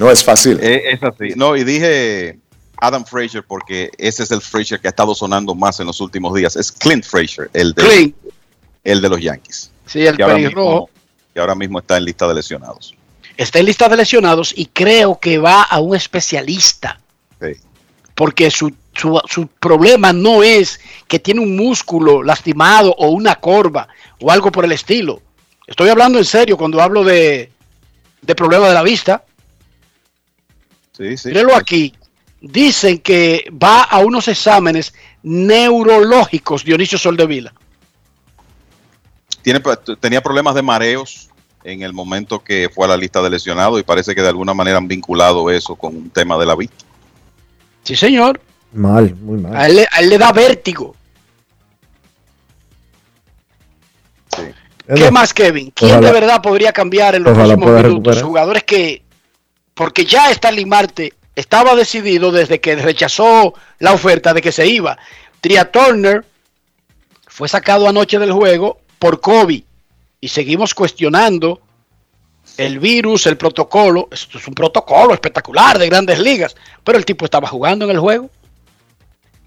No 0.00 0.10
es 0.10 0.24
fácil. 0.24 0.58
Eh, 0.60 0.82
es 0.90 1.02
así. 1.04 1.34
No, 1.36 1.54
y 1.54 1.62
dije 1.62 2.40
Adam 2.78 3.04
Fraser 3.04 3.44
porque 3.46 3.92
ese 3.96 4.24
es 4.24 4.32
el 4.32 4.40
Fraser 4.40 4.80
que 4.80 4.88
ha 4.88 4.90
estado 4.90 5.14
sonando 5.14 5.54
más 5.54 5.78
en 5.78 5.86
los 5.86 6.00
últimos 6.00 6.34
días. 6.34 6.56
Es 6.56 6.72
Clint 6.72 7.04
Fraser, 7.04 7.48
el 7.52 7.72
de, 7.74 7.82
Clint. 7.84 8.16
El 8.82 9.00
de 9.00 9.08
los 9.08 9.20
Yankees. 9.20 9.70
Sí, 9.86 10.04
el 10.04 10.16
pelirrojo. 10.16 10.88
mismo, 10.88 10.90
que 11.32 11.40
ahora 11.40 11.54
mismo 11.54 11.78
está 11.78 11.96
en 11.96 12.04
lista 12.04 12.26
de 12.28 12.34
lesionados. 12.34 12.94
está 13.36 13.58
en 13.58 13.66
lista 13.66 13.88
de 13.88 13.96
lesionados 13.96 14.52
y 14.56 14.66
creo 14.66 15.18
que 15.18 15.38
va 15.38 15.62
a 15.62 15.80
un 15.80 15.96
especialista. 15.96 17.00
Sí. 17.40 17.56
Porque 18.14 18.50
su, 18.50 18.74
su, 18.94 19.20
su 19.28 19.46
problema 19.46 20.12
no 20.12 20.42
es 20.42 20.80
que 21.08 21.18
tiene 21.18 21.40
un 21.40 21.56
músculo 21.56 22.22
lastimado 22.22 22.94
o 22.98 23.08
una 23.08 23.36
corva 23.36 23.88
o 24.20 24.30
algo 24.30 24.52
por 24.52 24.64
el 24.64 24.72
estilo. 24.72 25.22
Estoy 25.66 25.88
hablando 25.88 26.18
en 26.18 26.24
serio 26.24 26.56
cuando 26.56 26.82
hablo 26.82 27.02
de, 27.04 27.50
de 28.20 28.34
problema 28.34 28.68
de 28.68 28.74
la 28.74 28.82
vista. 28.82 29.24
Sí, 30.96 31.16
sí. 31.16 31.28
Míralo 31.28 31.56
aquí. 31.56 31.94
Dicen 32.40 32.98
que 32.98 33.46
va 33.50 33.82
a 33.82 34.00
unos 34.00 34.28
exámenes 34.28 34.92
neurológicos 35.22 36.64
Dionisio 36.64 36.98
Soldevila. 36.98 37.54
Tiene, 39.42 39.60
tenía 40.00 40.22
problemas 40.22 40.54
de 40.54 40.62
mareos 40.62 41.28
en 41.64 41.82
el 41.82 41.92
momento 41.92 42.42
que 42.42 42.68
fue 42.74 42.86
a 42.86 42.88
la 42.88 42.96
lista 42.96 43.20
de 43.22 43.30
lesionados 43.30 43.78
y 43.78 43.82
parece 43.82 44.14
que 44.14 44.22
de 44.22 44.28
alguna 44.28 44.54
manera 44.54 44.78
han 44.78 44.88
vinculado 44.88 45.50
eso 45.50 45.74
con 45.76 45.96
un 45.96 46.10
tema 46.10 46.38
de 46.38 46.46
la 46.46 46.54
vista. 46.56 46.84
Sí, 47.84 47.94
señor. 47.96 48.40
Mal, 48.72 49.14
muy 49.16 49.38
mal. 49.40 49.54
A 49.56 49.66
él, 49.66 49.76
le- 49.76 49.88
a 49.90 50.00
él 50.00 50.08
le 50.08 50.18
da 50.18 50.32
vértigo. 50.32 50.96
¿Qué 54.94 55.10
más, 55.10 55.32
Kevin? 55.32 55.70
¿Quién 55.74 55.92
Ojalá- 55.92 56.06
de 56.08 56.12
verdad 56.12 56.42
podría 56.42 56.72
cambiar 56.72 57.14
en 57.14 57.22
los 57.22 57.32
próximos 57.34 57.66
minutos? 57.66 57.82
recuperar. 57.84 58.22
Jugadores 58.24 58.64
que. 58.64 59.02
Porque 59.74 60.04
ya 60.04 60.30
Stanley 60.30 60.66
Marte 60.66 61.14
estaba 61.34 61.74
decidido 61.74 62.30
desde 62.30 62.60
que 62.60 62.76
rechazó 62.76 63.54
la 63.78 63.92
oferta 63.92 64.34
de 64.34 64.42
que 64.42 64.52
se 64.52 64.66
iba. 64.66 64.98
Tria 65.40 65.70
Turner 65.70 66.24
fue 67.26 67.48
sacado 67.48 67.88
anoche 67.88 68.18
del 68.18 68.32
juego 68.32 68.80
por 69.02 69.20
COVID 69.20 69.64
y 70.20 70.28
seguimos 70.28 70.74
cuestionando 70.74 71.60
el 72.56 72.78
virus, 72.78 73.26
el 73.26 73.36
protocolo. 73.36 74.06
Esto 74.12 74.38
es 74.38 74.46
un 74.46 74.54
protocolo 74.54 75.12
espectacular 75.12 75.76
de 75.76 75.88
grandes 75.88 76.20
ligas, 76.20 76.54
pero 76.84 76.98
el 76.98 77.04
tipo 77.04 77.24
estaba 77.24 77.48
jugando 77.48 77.84
en 77.84 77.90
el 77.90 77.98
juego. 77.98 78.30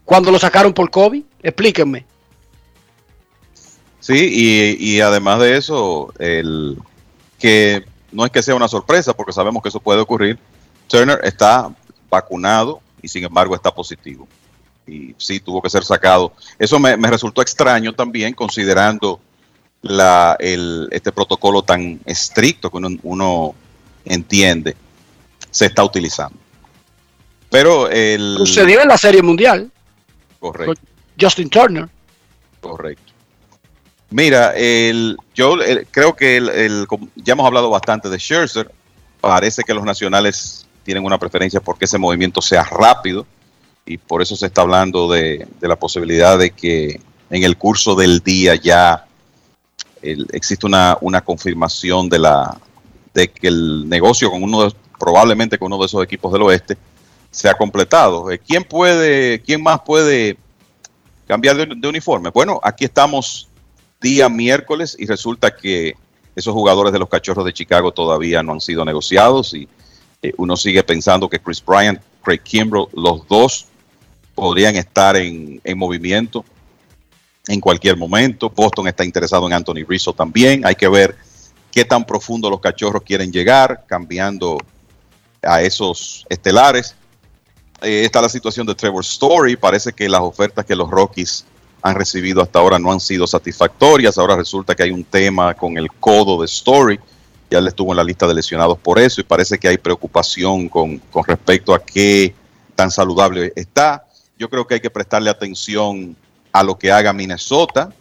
Cuando 0.03 0.29
lo 0.29 0.39
sacaron 0.39 0.73
por 0.73 0.91
COVID, 0.91 1.23
explíquenme. 1.41 2.05
Sí, 4.01 4.75
y, 4.77 4.99
además 4.99 5.39
de 5.39 5.55
eso, 5.55 6.13
el 6.19 6.77
que 7.39 7.85
no 8.11 8.25
es 8.25 8.31
que 8.31 8.43
sea 8.43 8.55
una 8.55 8.67
sorpresa, 8.67 9.13
porque 9.13 9.31
sabemos 9.31 9.63
que 9.63 9.69
eso 9.69 9.79
puede 9.79 10.01
ocurrir. 10.01 10.37
Turner 10.89 11.21
está 11.23 11.73
vacunado 12.09 12.81
y 13.01 13.07
sin 13.07 13.23
embargo 13.23 13.55
está 13.55 13.73
positivo. 13.73 14.27
Y 14.85 15.15
sí, 15.17 15.39
tuvo 15.39 15.61
que 15.61 15.69
ser 15.69 15.85
sacado. 15.85 16.33
Eso 16.59 16.77
me 16.77 16.97
resultó 17.07 17.41
extraño 17.41 17.93
también, 17.93 18.33
considerando 18.33 19.21
la, 19.85 20.35
el, 20.39 20.87
este 20.91 21.11
protocolo 21.11 21.61
tan 21.61 21.99
estricto 22.05 22.71
que 22.71 22.77
uno, 22.77 22.89
uno 23.03 23.55
entiende 24.03 24.75
se 25.51 25.67
está 25.67 25.83
utilizando. 25.83 26.37
Pero 27.49 27.89
el... 27.89 28.35
Sucedió 28.37 28.81
en 28.81 28.87
la 28.89 28.97
Serie 28.97 29.21
Mundial. 29.21 29.71
Correcto. 30.39 30.73
Justin 31.19 31.49
Turner. 31.49 31.87
Correcto. 32.59 33.13
Mira, 34.09 34.53
el, 34.55 35.17
yo 35.33 35.53
el- 35.61 35.87
creo 35.91 36.15
que 36.15 36.37
el, 36.37 36.87
ya 37.15 37.33
hemos 37.33 37.45
hablado 37.45 37.69
bastante 37.69 38.09
de 38.09 38.17
Scherzer. 38.19 38.71
Parece 39.21 39.63
que 39.63 39.73
los 39.73 39.83
nacionales 39.83 40.67
tienen 40.83 41.05
una 41.05 41.17
preferencia 41.17 41.59
porque 41.61 41.85
ese 41.85 41.97
movimiento 41.97 42.41
sea 42.41 42.63
rápido 42.63 43.25
y 43.85 43.97
por 43.97 44.21
eso 44.21 44.35
se 44.35 44.47
está 44.47 44.61
hablando 44.61 45.09
de, 45.11 45.47
de 45.59 45.67
la 45.67 45.75
posibilidad 45.75 46.37
de 46.37 46.51
que 46.51 46.99
en 47.29 47.43
el 47.43 47.55
curso 47.57 47.95
del 47.95 48.19
día 48.19 48.55
ya 48.55 49.04
el- 50.11 50.27
existe 50.31 50.65
una, 50.65 50.97
una 51.01 51.21
confirmación 51.21 52.09
de 52.09 52.19
la 52.19 52.59
de 53.13 53.29
que 53.29 53.47
el 53.47 53.87
negocio 53.87 54.29
con 54.29 54.43
uno 54.43 54.63
de, 54.65 54.73
probablemente 54.99 55.57
con 55.57 55.67
uno 55.67 55.79
de 55.79 55.85
esos 55.85 56.03
equipos 56.03 56.33
del 56.33 56.41
oeste 56.41 56.77
se 57.31 57.49
ha 57.49 57.53
completado. 57.53 58.29
Eh, 58.29 58.39
¿Quién 58.39 58.63
puede, 58.63 59.41
quién 59.41 59.63
más 59.63 59.79
puede 59.81 60.37
cambiar 61.27 61.55
de, 61.55 61.87
uniforme? 61.87 62.29
Bueno, 62.29 62.59
aquí 62.61 62.85
estamos 62.85 63.47
día 64.01 64.27
miércoles 64.29 64.95
y 64.99 65.05
resulta 65.05 65.55
que 65.55 65.95
esos 66.35 66.53
jugadores 66.53 66.91
de 66.91 66.99
los 66.99 67.07
Cachorros 67.07 67.45
de 67.45 67.53
Chicago 67.53 67.93
todavía 67.93 68.43
no 68.43 68.51
han 68.51 68.61
sido 68.61 68.83
negociados 68.83 69.53
y 69.53 69.67
eh, 70.21 70.33
uno 70.37 70.57
sigue 70.57 70.83
pensando 70.83 71.29
que 71.29 71.39
Chris 71.39 71.63
Bryant, 71.65 72.01
Craig 72.21 72.41
Kimbrell, 72.43 72.87
los 72.93 73.25
dos 73.27 73.65
podrían 74.33 74.75
estar 74.75 75.15
en, 75.15 75.61
en 75.63 75.77
movimiento 75.77 76.43
en 77.47 77.59
cualquier 77.59 77.97
momento. 77.97 78.49
Boston 78.49 78.87
está 78.87 79.03
interesado 79.03 79.47
en 79.47 79.53
Anthony 79.53 79.85
Rizzo 79.87 80.13
también. 80.13 80.65
Hay 80.65 80.75
que 80.75 80.87
ver 80.87 81.15
qué 81.71 81.85
tan 81.85 82.05
profundo 82.05 82.49
los 82.49 82.59
Cachorros 82.59 83.03
quieren 83.03 83.31
llegar, 83.31 83.85
cambiando 83.87 84.57
a 85.41 85.61
esos 85.61 86.25
estelares. 86.29 86.95
Eh, 87.81 88.03
está 88.05 88.21
la 88.21 88.29
situación 88.29 88.65
de 88.65 88.75
Trevor 88.75 89.03
Story. 89.03 89.55
Parece 89.55 89.93
que 89.93 90.09
las 90.09 90.21
ofertas 90.21 90.65
que 90.65 90.75
los 90.75 90.89
Rockies 90.89 91.45
han 91.81 91.95
recibido 91.95 92.41
hasta 92.41 92.59
ahora 92.59 92.79
no 92.79 92.91
han 92.91 92.99
sido 92.99 93.27
satisfactorias. 93.27 94.17
Ahora 94.17 94.35
resulta 94.35 94.73
que 94.73 94.83
hay 94.83 94.91
un 94.91 95.03
tema 95.03 95.53
con 95.53 95.77
el 95.77 95.91
codo 95.91 96.39
de 96.39 96.45
Story. 96.45 96.99
Ya 97.51 97.59
él 97.59 97.67
estuvo 97.67 97.91
en 97.91 97.97
la 97.97 98.03
lista 98.03 98.25
de 98.25 98.33
lesionados 98.33 98.79
por 98.79 98.97
eso 98.97 99.21
y 99.21 99.23
parece 99.23 99.59
que 99.59 99.67
hay 99.67 99.77
preocupación 99.77 100.67
con 100.67 100.99
respecto 101.27 101.75
a 101.75 101.83
qué 101.83 102.33
tan 102.73 102.89
saludable 102.89 103.53
está. 103.55 104.07
Yo 104.37 104.49
creo 104.49 104.65
que 104.65 104.75
hay 104.75 104.79
que 104.79 104.89
prestarle 104.89 105.29
atención 105.29 106.15
a 106.55 106.63
lo 106.63 106.79
que 106.79 106.89
haga 106.89 107.11
Minnesota. 107.11 107.91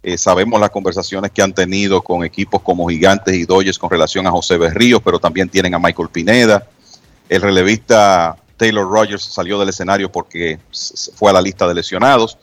Eh, 0.00 0.16
sabemos 0.16 0.60
las 0.60 0.70
conversaciones 0.70 1.32
que 1.32 1.42
han 1.42 1.52
tenido 1.52 2.00
con 2.02 2.24
equipos 2.24 2.62
como 2.62 2.88
Gigantes 2.88 3.34
y 3.34 3.44
Dodgers 3.44 3.80
con 3.80 3.90
relación 3.90 4.28
a 4.28 4.30
José 4.30 4.56
Berríos, 4.58 5.02
pero 5.04 5.18
también 5.18 5.48
tienen 5.48 5.74
a 5.74 5.80
Michael 5.80 6.08
Pineda. 6.08 6.68
El 7.28 7.42
relevista 7.42 8.36
Taylor 8.56 8.88
Rogers 8.88 9.24
salió 9.24 9.58
del 9.58 9.70
escenario 9.70 10.10
porque 10.10 10.60
fue 11.16 11.30
a 11.30 11.32
la 11.32 11.42
lista 11.42 11.66
de 11.66 11.74
lesionados. 11.74 12.38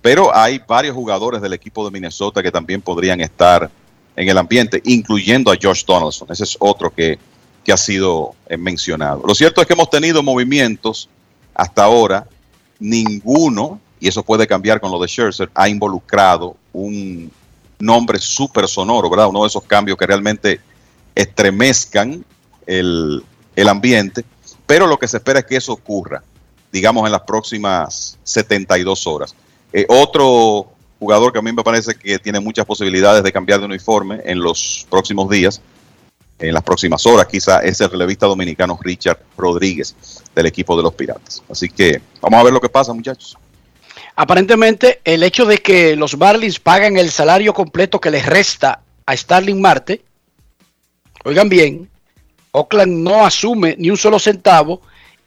Pero 0.00 0.34
hay 0.34 0.58
varios 0.66 0.94
jugadores 0.94 1.42
del 1.42 1.52
equipo 1.52 1.84
de 1.84 1.90
Minnesota 1.90 2.42
que 2.42 2.50
también 2.50 2.80
podrían 2.80 3.20
estar 3.20 3.70
en 4.16 4.26
el 4.26 4.38
ambiente, 4.38 4.80
incluyendo 4.86 5.52
a 5.52 5.56
Josh 5.60 5.84
Donaldson. 5.84 6.28
Ese 6.30 6.44
es 6.44 6.56
otro 6.60 6.88
que, 6.88 7.18
que 7.62 7.72
ha 7.72 7.76
sido 7.76 8.34
eh, 8.48 8.56
mencionado. 8.56 9.22
Lo 9.26 9.34
cierto 9.34 9.60
es 9.60 9.66
que 9.66 9.74
hemos 9.74 9.90
tenido 9.90 10.22
movimientos 10.22 11.10
hasta 11.54 11.84
ahora. 11.84 12.26
Ninguno, 12.80 13.80
y 14.00 14.08
eso 14.08 14.22
puede 14.22 14.46
cambiar 14.46 14.80
con 14.80 14.90
lo 14.90 14.98
de 14.98 15.08
Scherzer, 15.08 15.50
ha 15.54 15.68
involucrado 15.68 16.56
un 16.72 17.30
nombre 17.78 18.18
súper 18.18 18.68
sonoro, 18.68 19.08
¿verdad? 19.08 19.28
Uno 19.28 19.42
de 19.42 19.48
esos 19.48 19.64
cambios 19.64 19.96
que 19.96 20.06
realmente 20.06 20.60
estremezcan 21.14 22.24
el, 22.66 23.24
el 23.56 23.68
ambiente. 23.68 24.24
Pero 24.66 24.86
lo 24.86 24.98
que 24.98 25.08
se 25.08 25.16
espera 25.18 25.40
es 25.40 25.46
que 25.46 25.56
eso 25.56 25.72
ocurra, 25.72 26.22
digamos, 26.72 27.06
en 27.06 27.12
las 27.12 27.22
próximas 27.22 28.18
72 28.24 29.06
horas. 29.06 29.34
Eh, 29.72 29.86
otro 29.88 30.68
jugador 30.98 31.32
que 31.32 31.38
a 31.38 31.42
mí 31.42 31.52
me 31.52 31.62
parece 31.62 31.94
que 31.94 32.18
tiene 32.18 32.40
muchas 32.40 32.66
posibilidades 32.66 33.22
de 33.22 33.32
cambiar 33.32 33.60
de 33.60 33.66
uniforme 33.66 34.20
en 34.24 34.40
los 34.40 34.86
próximos 34.90 35.28
días 35.30 35.60
en 36.38 36.54
las 36.54 36.62
próximas 36.62 37.04
horas. 37.06 37.26
Quizá 37.26 37.60
es 37.60 37.80
el 37.80 37.90
relevista 37.90 38.26
dominicano 38.26 38.78
Richard 38.80 39.18
Rodríguez 39.36 39.94
del 40.34 40.46
equipo 40.46 40.76
de 40.76 40.82
los 40.82 40.94
Piratas. 40.94 41.42
Así 41.50 41.68
que 41.68 42.00
vamos 42.20 42.40
a 42.40 42.44
ver 42.44 42.52
lo 42.52 42.60
que 42.60 42.68
pasa, 42.68 42.92
muchachos. 42.92 43.36
Aparentemente, 44.20 45.00
el 45.04 45.22
hecho 45.22 45.46
de 45.46 45.58
que 45.58 45.94
los 45.94 46.18
Marlins 46.18 46.58
pagan 46.58 46.96
el 46.96 47.12
salario 47.12 47.54
completo 47.54 48.00
que 48.00 48.10
les 48.10 48.26
resta 48.26 48.80
a 49.06 49.16
Starling 49.16 49.60
Marte, 49.60 50.02
oigan 51.22 51.48
bien, 51.48 51.88
Oakland 52.50 52.94
no 52.94 53.24
asume 53.24 53.76
ni 53.78 53.90
un 53.90 53.96
solo 53.96 54.18
centavo, 54.18 54.82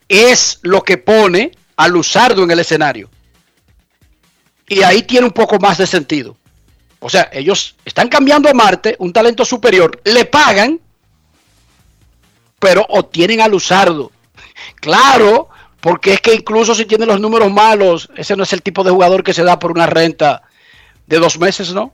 es 0.06 0.58
lo 0.60 0.82
que 0.82 0.98
pone 0.98 1.52
a 1.74 1.88
Luzardo 1.88 2.44
en 2.44 2.50
el 2.50 2.58
escenario. 2.58 3.08
Y 4.68 4.82
ahí 4.82 5.04
tiene 5.04 5.24
un 5.24 5.32
poco 5.32 5.58
más 5.58 5.78
de 5.78 5.86
sentido. 5.86 6.36
O 7.00 7.08
sea, 7.08 7.30
ellos 7.32 7.76
están 7.86 8.10
cambiando 8.10 8.50
a 8.50 8.52
Marte, 8.52 8.96
un 8.98 9.10
talento 9.10 9.46
superior, 9.46 10.02
le 10.04 10.26
pagan, 10.26 10.78
pero 12.58 12.84
obtienen 12.90 13.40
a 13.40 13.48
Luzardo. 13.48 14.12
Claro, 14.74 15.48
porque 15.82 16.14
es 16.14 16.20
que 16.20 16.32
incluso 16.32 16.76
si 16.76 16.86
tiene 16.86 17.04
los 17.04 17.20
números 17.20 17.52
malos, 17.52 18.08
ese 18.16 18.36
no 18.36 18.44
es 18.44 18.52
el 18.52 18.62
tipo 18.62 18.84
de 18.84 18.92
jugador 18.92 19.24
que 19.24 19.34
se 19.34 19.42
da 19.42 19.58
por 19.58 19.72
una 19.72 19.86
renta 19.86 20.42
de 21.08 21.18
dos 21.18 21.40
meses, 21.40 21.74
¿no? 21.74 21.92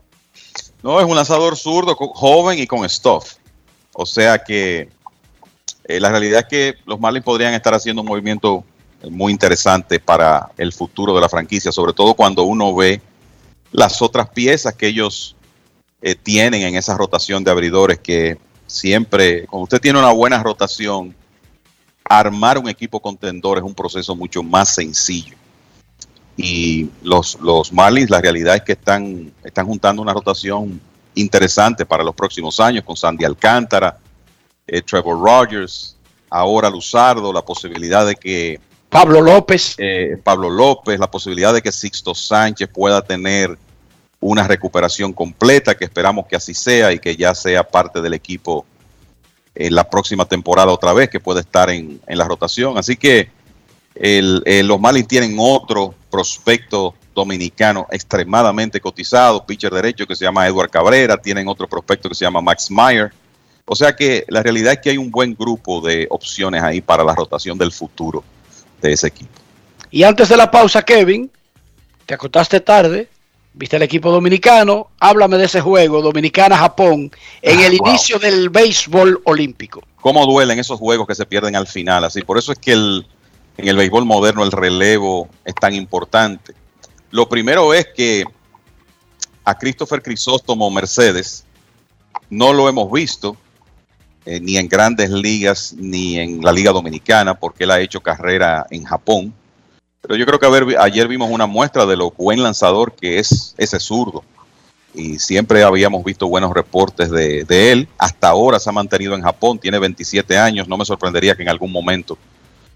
No, 0.83 1.01
es 1.01 1.07
un 1.07 1.17
lanzador 1.17 1.57
zurdo, 1.57 1.97
joven 1.97 2.59
y 2.59 2.67
con 2.67 2.87
stuff. 2.87 3.37
O 3.95 4.05
sea 4.05 4.45
que 4.45 4.91
eh, 5.85 6.01
la 6.01 6.11
realidad 6.11 6.41
es 6.41 6.47
que 6.49 6.75
los 6.85 7.01
Marlins 7.01 7.25
podrían 7.25 7.55
estar 7.55 7.73
haciendo 7.73 8.03
un 8.03 8.09
movimiento 8.09 8.63
muy 9.09 9.33
interesante 9.33 9.99
para 9.99 10.51
el 10.59 10.75
futuro 10.75 11.15
de 11.15 11.23
la 11.23 11.29
franquicia, 11.31 11.73
sobre 11.73 11.95
todo 11.95 12.13
cuando 12.13 12.43
uno 12.43 12.75
ve 12.75 13.01
las 13.73 14.03
otras 14.03 14.29
piezas 14.29 14.75
que 14.75 14.89
ellos 14.89 15.35
eh, 16.03 16.15
tienen 16.15 16.61
en 16.61 16.77
esa 16.77 16.95
rotación 16.95 17.43
de 17.43 17.51
abridores 17.51 18.01
que 18.01 18.37
siempre, 18.67 19.47
cuando 19.47 19.65
usted 19.65 19.81
tiene 19.81 19.99
una 19.99 20.13
buena 20.13 20.43
rotación, 20.43 21.17
armar 22.09 22.59
un 22.59 22.69
equipo 22.69 23.01
contendor 23.01 23.59
es 23.59 23.65
un 23.65 23.75
proceso 23.75 24.17
mucho 24.17 24.43
más 24.43 24.75
sencillo. 24.75 25.37
Y 26.37 26.89
los, 27.03 27.39
los 27.41 27.73
Marlins, 27.73 28.11
la 28.11 28.21
realidad 28.21 28.57
es 28.57 28.63
que 28.63 28.73
están, 28.73 29.33
están 29.45 29.67
juntando 29.67 30.01
una 30.01 30.13
rotación 30.13 30.81
interesante 31.15 31.85
para 31.85 32.05
los 32.05 32.15
próximos 32.15 32.61
años 32.61 32.85
con 32.85 32.97
Sandy 32.97 33.25
Alcántara, 33.25 33.99
eh, 34.67 34.81
Trevor 34.83 35.21
Rogers, 35.21 35.97
ahora 36.31 36.71
Luzardo, 36.71 37.33
la 37.33 37.43
posibilidad 37.43 38.07
de 38.07 38.15
que 38.15 38.61
Pablo 38.89 39.21
López. 39.21 39.75
eh, 39.79 40.17
Pablo 40.23 40.49
López, 40.49 40.99
la 40.99 41.11
posibilidad 41.11 41.53
de 41.53 41.61
que 41.61 41.73
Sixto 41.73 42.15
Sánchez 42.15 42.69
pueda 42.73 43.03
tener 43.03 43.59
una 44.21 44.47
recuperación 44.47 45.13
completa, 45.13 45.77
que 45.77 45.85
esperamos 45.85 46.27
que 46.27 46.37
así 46.37 46.55
sea 46.55 46.93
y 46.93 46.99
que 46.99 47.17
ya 47.17 47.35
sea 47.35 47.63
parte 47.63 48.01
del 48.01 48.15
equipo 48.15 48.65
en 49.59 49.75
la 49.75 49.91
próxima 49.91 50.25
temporada 50.25 50.71
otra 50.71 50.93
vez, 50.93 51.11
que 51.11 51.19
puede 51.19 51.41
estar 51.41 51.69
en, 51.69 52.01
en 52.07 52.19
la 52.19 52.25
rotación. 52.25 52.79
Así 52.79 52.97
que 52.97 53.29
eh, 53.97 54.63
los 54.63 54.81
Marlins 54.81 55.09
tienen 55.09 55.37
otro 55.39 55.93
prospecto 56.09 56.95
dominicano 57.13 57.89
extremadamente 57.91 58.81
cotizado, 58.81 59.45
pitcher 59.45 59.73
derecho 59.73 60.07
que 60.07 60.15
se 60.15 60.25
llama 60.25 60.47
Edward 60.47 60.71
Cabrera, 60.71 61.17
tienen 61.17 61.49
otro 61.49 61.67
prospecto 61.67 62.09
que 62.09 62.15
se 62.15 62.25
llama 62.25 62.41
Max 62.41 62.71
Meyer. 62.71 63.13
O 63.65 63.75
sea 63.75 63.97
que 63.97 64.25
la 64.29 64.41
realidad 64.41 64.75
es 64.75 64.79
que 64.79 64.91
hay 64.91 64.99
un 64.99 65.11
buen 65.11 65.35
grupo 65.35 65.81
de 65.81 66.07
opciones 66.11 66.63
ahí 66.63 66.81
para 66.81 67.03
la 67.03 67.15
rotación 67.15 67.59
del 67.59 67.73
futuro 67.73 68.23
de 68.81 68.93
ese 68.93 69.09
equipo. 69.09 69.33
Y 69.91 70.05
antes 70.05 70.29
de 70.29 70.37
la 70.37 70.49
pausa, 70.49 70.83
Kevin, 70.83 71.29
te 72.07 72.15
acostaste 72.15 72.61
tarde, 72.61 73.09
viste 73.59 73.77
el 73.77 73.83
equipo 73.83 74.11
dominicano, 74.11 74.89
háblame 75.01 75.37
de 75.37 75.45
ese 75.47 75.61
juego, 75.61 76.01
Dominicana-Japón, 76.01 77.11
en 77.43 77.59
Ah, 77.59 77.67
el 77.67 77.79
wow. 77.79 77.89
inicio 77.89 78.19
del 78.19 78.49
béisbol 78.51 79.21
olímpico. 79.25 79.83
cómo 80.01 80.25
duelen 80.27 80.59
esos 80.61 80.79
juegos 80.79 81.07
que 81.09 81.15
se 81.17 81.27
pierden 81.27 81.57
al 81.57 81.67
final. 81.67 82.05
Así, 82.05 82.23
por 82.23 82.39
eso 82.39 82.53
es 82.53 82.59
que 82.59 82.73
el, 82.73 83.07
en 83.57 83.69
el 83.69 83.77
béisbol 83.77 84.05
moderno 84.05 84.45
el 84.45 84.53
relevo 84.53 85.29
es 85.45 85.55
tan 85.57 85.75
importante. 85.75 86.55
Lo 87.11 87.29
primero 87.29 87.75
es 87.75 87.89
que 87.97 88.25
a 89.45 89.59
Christopher 89.59 90.01
Crisóstomo 90.03 90.71
Mercedes 90.71 91.45
no 92.31 92.53
lo 92.53 92.69
hemos 92.69 92.91
visto 92.93 93.37
eh, 94.25 94.39
ni 94.41 94.57
en 94.57 94.69
grandes 94.69 95.11
ligas 95.11 95.75
ni 95.77 96.19
en 96.19 96.43
la 96.43 96.53
Liga 96.53 96.71
Dominicana 96.71 97.35
porque 97.35 97.65
él 97.65 97.71
ha 97.73 97.81
hecho 97.81 98.01
carrera 98.01 98.67
en 98.71 98.85
Japón. 98.85 99.35
Pero 100.09 100.17
yo 100.17 100.25
creo 100.25 100.39
que 100.41 100.77
ayer 100.79 101.07
vimos 101.07 101.31
una 101.31 101.47
muestra 101.47 101.85
de 101.85 101.95
lo 101.95 102.11
buen 102.13 102.43
lanzador 102.43 102.95
que 102.95 103.19
es 103.19 103.55
ese 103.59 103.79
zurdo. 103.79 104.25
Y 104.95 105.19
siempre 105.19 105.63
habíamos 105.63 106.03
visto 106.03 106.27
buenos 106.27 106.55
reportes 106.55 107.11
de, 107.11 107.73
él. 107.73 107.89
Hasta 107.99 108.29
ahora 108.29 108.59
se 108.59 108.71
ha 108.71 108.73
mantenido 108.73 109.15
en 109.15 109.21
Japón, 109.21 109.59
tiene 109.59 109.79
27 109.79 110.39
años, 110.39 110.67
no 110.67 110.79
me 110.79 110.87
sorprendería 110.87 111.35
que 111.35 111.43
en 111.43 111.51
algún 111.51 111.71
momento 111.71 112.17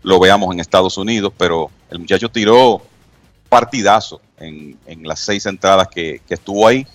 lo 0.02 0.20
veamos 0.20 0.52
en 0.52 0.60
Estados 0.60 0.98
Unidos, 0.98 1.32
pero 1.38 1.70
el 1.88 2.00
muchacho 2.00 2.28
tiró 2.28 2.82
partidazo 3.48 4.20
en, 4.38 4.76
en 4.84 5.08
las 5.08 5.20
seis 5.20 5.46
entradas 5.46 5.88
que, 5.88 6.20
que 6.28 6.34
estuvo 6.34 6.68
ahí. 6.68 6.86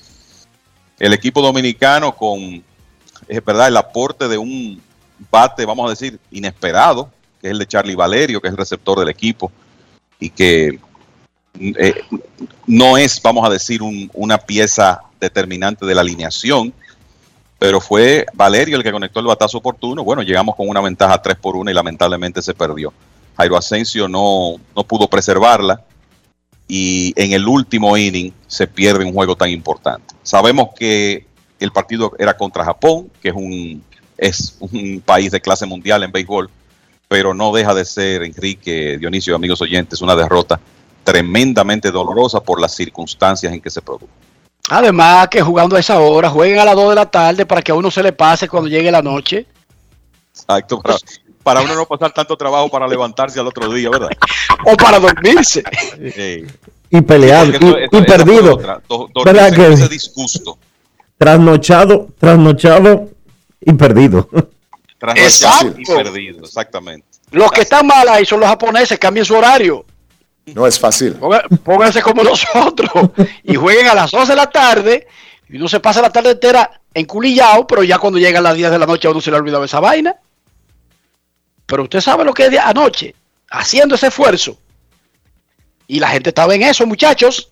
El 0.99 1.14
equipo 1.14 1.41
dominicano 1.41 2.15
con, 2.15 2.64
es 3.27 3.43
verdad, 3.43 3.69
el 3.69 3.77
aporte 3.77 4.27
de 4.27 4.38
un 4.38 4.80
bate, 5.31 5.65
vamos 5.65 5.88
a 5.88 5.89
decir, 5.89 6.19
inesperado, 6.30 7.09
que 7.41 7.47
es 7.47 7.51
el 7.53 7.57
de 7.57 7.65
Charlie 7.65 7.95
Valerio, 7.95 8.39
que 8.39 8.49
es 8.49 8.51
el 8.51 8.57
receptor 8.57 8.99
del 8.99 9.09
equipo, 9.09 9.51
y 10.19 10.30
que 10.30 10.80
eh, 11.60 11.94
no 12.65 12.98
es, 12.98 13.22
vamos 13.22 13.45
a 13.45 13.49
decir, 13.52 13.81
un- 13.81 14.10
una 14.14 14.38
pieza 14.38 15.02
determinante 15.19 15.85
de 15.85 15.95
la 15.95 16.02
alineación, 16.02 16.73
pero 17.60 17.81
fue 17.81 18.26
Valerio 18.34 18.77
el 18.77 18.84
que 18.84 18.91
conectó 18.91 19.19
el 19.19 19.26
batazo 19.26 19.57
oportuno. 19.57 20.03
Bueno, 20.03 20.22
llegamos 20.22 20.56
con 20.56 20.69
una 20.69 20.81
ventaja 20.81 21.19
3 21.22 21.38
por 21.38 21.56
1 21.56 21.72
y 21.72 21.73
lamentablemente 21.73 22.41
se 22.41 22.53
perdió. 22.53 22.94
Jairo 23.35 23.57
Asensio 23.57 24.07
no, 24.07 24.56
no 24.76 24.84
pudo 24.84 25.07
preservarla 25.10 25.81
y 26.68 27.14
en 27.15 27.31
el 27.34 27.48
último 27.48 27.98
inning 27.98 28.31
se 28.48 28.68
pierde 28.68 29.06
un 29.06 29.14
juego 29.14 29.35
tan 29.35 29.49
importante. 29.49 30.14
Sabemos 30.23 30.69
que 30.77 31.26
el 31.60 31.72
partido 31.72 32.11
era 32.19 32.35
contra 32.38 32.65
Japón, 32.65 33.10
que 33.22 33.30
es 33.30 33.35
un, 33.35 33.84
es 34.18 34.56
un 34.60 35.02
país 35.03 35.31
de 35.31 35.41
clase 35.41 35.65
mundial 35.65 36.03
en 36.03 36.11
béisbol, 36.11 36.49
pero 37.07 37.34
no 37.34 37.51
deja 37.53 37.73
de 37.73 37.85
ser, 37.85 38.23
Enrique, 38.23 38.97
Dionisio 38.97 39.34
y 39.34 39.35
amigos 39.35 39.61
oyentes, 39.61 40.01
una 40.01 40.15
derrota 40.15 40.59
tremendamente 41.03 41.89
dolorosa 41.91 42.41
por 42.41 42.59
las 42.59 42.75
circunstancias 42.75 43.53
en 43.53 43.61
que 43.61 43.69
se 43.69 43.81
produjo. 43.81 44.09
Además 44.69 45.29
que 45.29 45.41
jugando 45.41 45.77
a 45.77 45.79
esa 45.79 45.99
hora, 45.99 46.29
jueguen 46.29 46.59
a 46.59 46.65
las 46.65 46.75
2 46.75 46.89
de 46.89 46.95
la 46.95 47.05
tarde 47.09 47.45
para 47.45 47.61
que 47.61 47.71
a 47.71 47.75
uno 47.75 47.89
se 47.89 48.03
le 48.03 48.11
pase 48.11 48.49
cuando 48.49 48.67
llegue 48.69 48.91
la 48.91 49.01
noche. 49.01 49.45
Exacto, 50.35 50.81
para, 50.81 50.97
para 51.43 51.61
uno 51.61 51.75
no 51.75 51.85
pasar 51.85 52.11
tanto 52.13 52.35
trabajo 52.35 52.69
para 52.69 52.85
levantarse 52.88 53.39
al 53.39 53.47
otro 53.47 53.71
día, 53.71 53.89
¿verdad? 53.89 54.09
O 54.65 54.75
para 54.75 54.99
dormirse. 54.99 55.63
Sí. 56.13 56.43
Y 56.89 57.01
peleado, 57.01 57.51
y, 57.51 57.55
y 57.55 57.88
fue 57.89 58.03
perdido. 58.03 58.55
otra. 58.55 58.81
Do- 58.89 59.07
dormirse 59.13 59.23
¿Verdad 59.25 59.55
con 59.55 59.65
que 59.65 59.73
ese 59.73 59.84
sí? 59.84 59.89
disgusto. 59.89 60.57
Trasnochado, 61.17 62.07
trasnochado 62.19 63.09
y 63.61 63.73
perdido. 63.73 64.27
Trasnochado 64.98 65.76
y 65.78 65.82
Exacto. 65.82 65.95
perdido, 65.95 66.44
exactamente. 66.44 67.07
Los 67.32 67.52
que 67.52 67.61
están 67.61 67.86
mal 67.86 68.07
ahí 68.07 68.26
son 68.26 68.40
los 68.40 68.49
japoneses, 68.49 68.98
cambien 68.98 69.26
su 69.26 69.36
horario. 69.36 69.86
No 70.45 70.65
es 70.65 70.80
fácil. 70.80 71.18
Pónganse 71.64 72.02
como 72.02 72.24
nosotros 72.24 72.90
y 73.44 73.56
jueguen 73.56 73.88
a 73.88 73.94
las 73.95 74.11
12 74.11 74.32
de 74.32 74.36
la 74.36 74.49
tarde 74.49 75.07
y 75.49 75.57
uno 75.57 75.68
se 75.68 75.80
pasa 75.80 76.02
la 76.02 76.10
tarde 76.10 76.32
entera 76.32 76.82
enculillado, 76.94 77.68
pero 77.68 77.84
ya 77.84 77.99
cuando 77.99 78.18
llegan 78.19 78.44
las 78.44 78.56
10 78.56 78.72
de 78.72 78.80
la 78.80 78.86
noche 78.86 79.07
a 79.07 79.11
uno 79.11 79.22
se 79.22 79.30
le 79.30 79.38
ha 79.38 79.40
olvidado 79.40 79.64
esa 79.64 79.80
vaina. 79.80 80.15
Pero 81.65 81.84
usted 81.84 82.02
sabe 82.02 82.24
lo 82.24 82.34
que 82.34 82.45
es 82.45 82.52
de 82.52 82.60
anoche, 82.60 83.14
haciendo 83.49 83.95
ese 83.95 84.07
esfuerzo. 84.07 84.57
Y 85.86 85.99
la 85.99 86.10
gente 86.10 86.30
estaba 86.30 86.56
en 86.56 86.64
eso, 86.64 86.86
muchachos. 86.86 87.52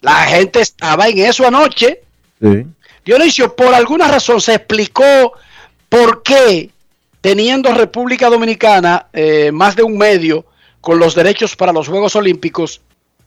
La 0.00 0.24
gente 0.24 0.60
estaba 0.60 1.08
en 1.08 1.18
eso 1.18 1.46
anoche. 1.46 2.02
Sí. 2.40 2.66
Dionisio, 3.04 3.54
por 3.54 3.74
alguna 3.74 4.08
razón 4.08 4.40
se 4.40 4.54
explicó 4.54 5.32
por 5.88 6.22
qué, 6.22 6.70
teniendo 7.26 7.74
República 7.74 8.30
Dominicana 8.30 9.06
eh, 9.12 9.50
más 9.50 9.74
de 9.74 9.82
un 9.82 9.98
medio 9.98 10.44
con 10.80 11.00
los 11.00 11.16
derechos 11.16 11.56
para 11.56 11.72
los 11.72 11.88
Juegos 11.88 12.14
Olímpicos, 12.14 12.80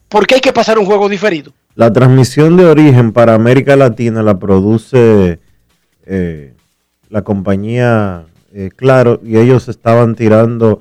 ¿por 0.08 0.26
qué 0.26 0.36
hay 0.36 0.40
que 0.40 0.54
pasar 0.54 0.80
un 0.80 0.86
juego 0.86 1.10
diferido? 1.10 1.52
La 1.76 1.92
transmisión 1.92 2.56
de 2.56 2.66
origen 2.66 3.12
para 3.12 3.34
América 3.34 3.76
Latina 3.76 4.24
la 4.24 4.40
produce 4.40 5.42
eh, 6.06 6.54
la 7.10 7.24
compañía 7.24 8.24
eh, 8.54 8.70
Claro 8.74 9.20
y 9.22 9.36
ellos 9.36 9.68
estaban 9.68 10.16
tirando 10.16 10.80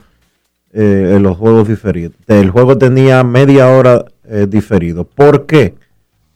eh, 0.73 1.19
los 1.21 1.37
juegos 1.37 1.67
diferidos. 1.67 2.15
El 2.29 2.51
juego 2.51 2.79
tenía 2.79 3.25
media 3.25 3.67
hora 3.67 4.05
diferido. 4.47 5.03
¿Por 5.03 5.47
qué? 5.47 5.75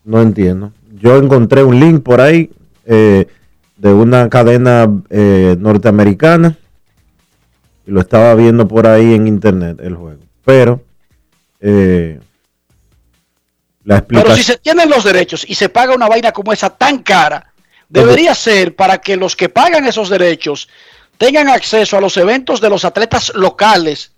No 0.05 0.21
entiendo. 0.21 0.73
Yo 1.01 1.17
encontré 1.17 1.63
un 1.63 1.79
link 1.79 2.03
por 2.03 2.21
ahí 2.21 2.51
de 2.85 3.93
una 3.93 4.29
cadena 4.29 4.91
norteamericana 5.59 6.57
y 7.87 7.91
lo 7.91 8.01
estaba 8.01 8.35
viendo 8.35 8.69
por 8.69 8.87
ahí 8.87 9.15
en 9.15 9.27
internet 9.27 9.79
el 9.81 9.97
juego. 9.97 10.21
Pero 10.45 10.83
eh, 11.61 12.21
la 13.85 14.01
Pero 14.03 14.21
explicación... 14.21 14.37
si 14.37 14.43
se 14.43 14.59
tienen 14.59 14.91
los 14.91 15.05
derechos 15.05 15.45
y 15.49 15.55
se 15.55 15.69
paga 15.69 15.95
una 15.95 16.09
vaina 16.09 16.33
como 16.33 16.53
esa 16.53 16.71
tan 16.71 16.99
cara, 17.03 17.53
debería 17.89 18.35
ser 18.35 18.75
para 18.75 18.99
que 18.99 19.17
los 19.17 19.37
que 19.37 19.49
pagan 19.49 19.87
esos 19.87 20.09
derechos 20.09 20.69
tengan 21.19 21.49
acceso 21.49 21.97
a 21.97 22.01
los 22.01 22.17
eventos 22.17 22.61
de 22.61 22.71
los 22.71 22.85
atletas 22.85 23.33
locales 23.35 24.13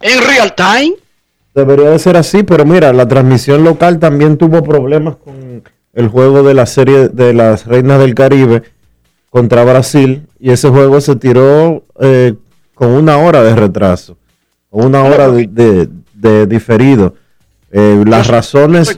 en 0.00 0.26
real 0.26 0.54
time. 0.54 0.94
Debería 1.54 1.90
de 1.90 1.98
ser 1.98 2.16
así, 2.16 2.42
pero 2.42 2.64
mira, 2.64 2.92
la 2.92 3.06
transmisión 3.06 3.64
local 3.64 3.98
también 3.98 4.38
tuvo 4.38 4.62
problemas 4.62 5.16
con 5.16 5.62
el 5.92 6.08
juego 6.08 6.42
de 6.42 6.54
la 6.54 6.66
serie 6.66 7.08
de 7.08 7.34
las 7.34 7.66
Reinas 7.66 7.98
del 7.98 8.14
Caribe 8.14 8.62
contra 9.30 9.64
Brasil 9.64 10.26
y 10.40 10.50
ese 10.50 10.68
juego 10.68 11.00
se 11.00 11.16
tiró 11.16 11.84
eh, 12.00 12.34
con 12.74 12.88
una 12.90 13.18
hora 13.18 13.42
de 13.42 13.54
retraso, 13.54 14.16
una 14.70 15.02
hora 15.04 15.28
de, 15.30 15.46
de- 15.46 15.88
de 16.14 16.46
diferido. 16.46 17.14
Eh, 17.72 18.02
las 18.06 18.26
razones, 18.28 18.88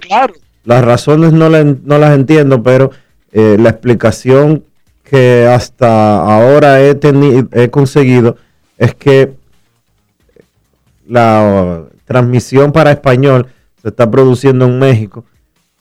las 0.65 0.85
razones 0.85 1.33
no, 1.33 1.49
no 1.51 1.99
las 1.99 2.15
entiendo, 2.15 2.63
pero 2.63 2.91
eh, 3.33 3.57
la 3.61 3.71
explicación 3.71 4.65
que 5.05 5.47
hasta 5.47 6.23
ahora 6.23 6.81
he, 6.81 6.99
he 7.53 7.69
conseguido 7.71 8.37
es 8.79 8.95
que 8.95 9.35
la 11.07 11.83
transmisión 12.05 12.73
para 12.73 12.93
español 12.93 13.47
se 13.81 13.89
está 13.89 14.11
produciendo 14.11 14.65
en 14.67 14.79
México 14.79 15.25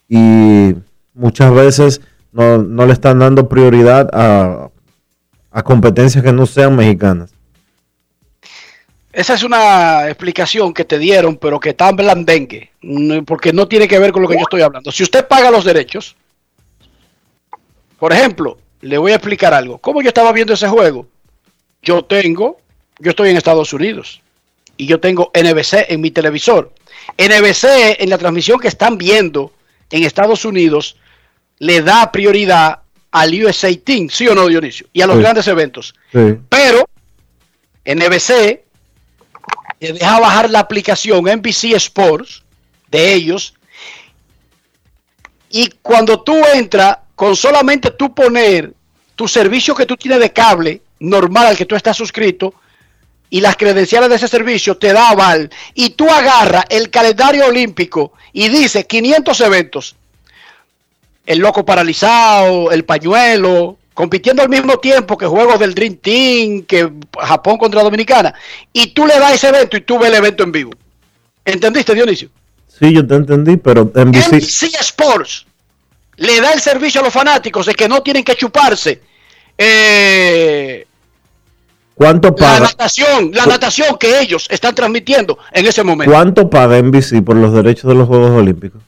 y 0.10 0.76
muchas 1.14 1.54
veces 1.54 2.02
no, 2.32 2.58
no 2.58 2.86
le 2.86 2.94
están 2.94 3.20
dando 3.20 3.48
prioridad 3.48 4.10
a, 4.14 4.70
a 5.52 5.62
competencias 5.64 6.24
que 6.24 6.32
no 6.32 6.46
sean 6.46 6.76
mexicanas. 6.76 7.32
Esa 9.14 9.34
es 9.34 9.44
una 9.44 10.08
explicación 10.08 10.74
que 10.74 10.86
te 10.86 10.98
dieron, 10.98 11.36
pero 11.36 11.60
que 11.60 11.76
en 11.78 11.96
blandengue, 11.96 12.72
porque 13.26 13.52
no 13.52 13.68
tiene 13.68 13.88
que 13.88 14.00
ver 14.00 14.14
con 14.14 14.22
lo 14.22 14.30
que 14.30 14.36
yo 14.36 14.42
estoy 14.42 14.62
hablando. 14.62 14.92
Si 14.92 15.04
usted 15.04 15.28
paga 15.28 15.52
los 15.52 15.66
derechos, 15.66 16.16
por 18.00 18.14
ejemplo, 18.14 18.58
le 18.80 18.98
voy 18.98 19.12
a 19.12 19.16
explicar 19.16 19.54
algo. 19.54 19.78
¿Cómo 19.80 20.02
yo 20.02 20.08
estaba 20.08 20.32
viendo 20.32 20.54
ese 20.54 20.70
juego? 20.70 21.08
Yo 21.82 22.06
tengo, 22.06 22.60
yo 23.00 23.10
estoy 23.10 23.30
en 23.30 23.38
Estados 23.38 23.74
Unidos 23.74 24.22
y 24.78 24.86
yo 24.86 25.00
tengo 25.02 25.32
NBC 25.36 25.90
en 25.90 26.00
mi 26.00 26.12
televisor. 26.12 26.72
NBC 27.18 28.00
en 28.00 28.10
la 28.10 28.18
transmisión 28.18 28.60
que 28.60 28.70
están 28.70 28.98
viendo 28.98 29.52
en 29.90 30.04
Estados 30.04 30.46
Unidos 30.46 30.96
le 31.60 31.82
da 31.82 32.12
prioridad 32.12 32.80
al 33.12 33.34
USA 33.44 33.70
Team, 33.84 34.10
¿sí 34.10 34.28
o 34.28 34.36
no, 34.36 34.48
Dionisio? 34.48 34.88
Y 34.94 35.02
a 35.02 35.08
los 35.08 35.18
Sí. 35.18 35.22
grandes 35.22 35.48
eventos. 35.48 35.94
Sí. 36.12 36.20
Pero 36.50 36.88
NBC 37.86 38.64
te 39.80 39.94
deja 39.94 40.20
bajar 40.20 40.50
la 40.50 40.60
aplicación 40.60 41.28
NBC 41.28 41.74
Sports 41.76 42.44
de 42.90 43.14
ellos 43.14 43.54
y 45.50 45.70
cuando 45.82 46.22
tú 46.22 46.36
entras 46.54 46.98
con 47.16 47.36
solamente 47.36 47.92
tú 47.92 48.14
poner 48.14 48.74
tu 49.16 49.28
servicio 49.28 49.76
que 49.76 49.86
tú 49.86 49.98
tienes 49.98 50.20
de 50.20 50.32
cable 50.32 50.82
normal 51.00 51.48
al 51.48 51.58
que 51.58 51.66
tú 51.66 51.76
estás 51.76 51.98
suscrito 51.98 52.54
y 53.30 53.42
las 53.42 53.56
credenciales 53.56 54.10
de 54.10 54.16
ese 54.18 54.28
servicio 54.28 54.78
te 54.78 54.94
da 54.94 55.10
aval 55.10 55.50
y 55.74 55.92
tú 55.92 56.10
agarras 56.10 56.66
el 56.70 56.90
calendario 56.90 57.48
olímpico 57.48 58.14
y 58.34 58.50
dice 58.50 58.86
500 58.86 59.42
eventos 59.42 59.96
el 61.26 61.40
loco 61.40 61.66
paralizado, 61.66 62.72
el 62.72 62.86
pañuelo, 62.86 63.78
compitiendo 63.94 64.42
al 64.42 64.50
mismo 64.50 64.78
tiempo 64.80 65.18
que 65.18 65.26
juegos 65.26 65.60
del 65.60 65.74
Dream 65.74 65.96
Team, 65.96 66.64
que 66.64 66.92
Japón 67.20 67.58
contra 67.58 67.84
Dominicana, 67.84 68.34
y 68.74 68.88
tú 68.94 69.06
le 69.06 69.20
das 69.20 69.34
ese 69.34 69.50
evento 69.50 69.78
y 69.78 69.82
tú 69.82 70.00
ves 70.00 70.10
el 70.10 70.16
evento 70.16 70.44
en 70.44 70.52
vivo. 70.52 70.72
¿Entendiste, 71.46 71.94
Dionisio? 71.94 72.30
Sí, 72.68 72.94
yo 72.94 73.06
te 73.06 73.16
entendí, 73.16 73.58
pero 73.58 73.92
NBC, 73.94 74.34
NBC 74.34 74.76
Sports 74.80 75.46
le 76.18 76.42
da 76.42 76.54
el 76.54 76.62
servicio 76.62 77.02
a 77.02 77.04
los 77.04 77.14
fanáticos 77.14 77.66
de 77.66 77.74
que 77.74 77.88
no 77.88 78.02
tienen 78.02 78.24
que 78.24 78.36
chuparse 78.36 79.02
eh, 79.58 80.88
¿cuánto 81.96 82.30
la 82.30 82.36
paga? 82.36 82.60
natación, 82.62 83.32
la 83.34 83.46
natación 83.46 83.98
que 84.00 84.20
ellos 84.20 84.48
están 84.50 84.74
transmitiendo 84.74 85.38
en 85.52 85.68
ese 85.68 85.84
momento. 85.84 86.12
¿Cuánto 86.12 86.50
paga 86.50 86.82
NBC 86.82 87.24
por 87.24 87.36
los 87.36 87.54
derechos 87.54 87.90
de 87.90 87.96
los 87.96 88.08
Juegos 88.08 88.32
Olímpicos? 88.32 88.82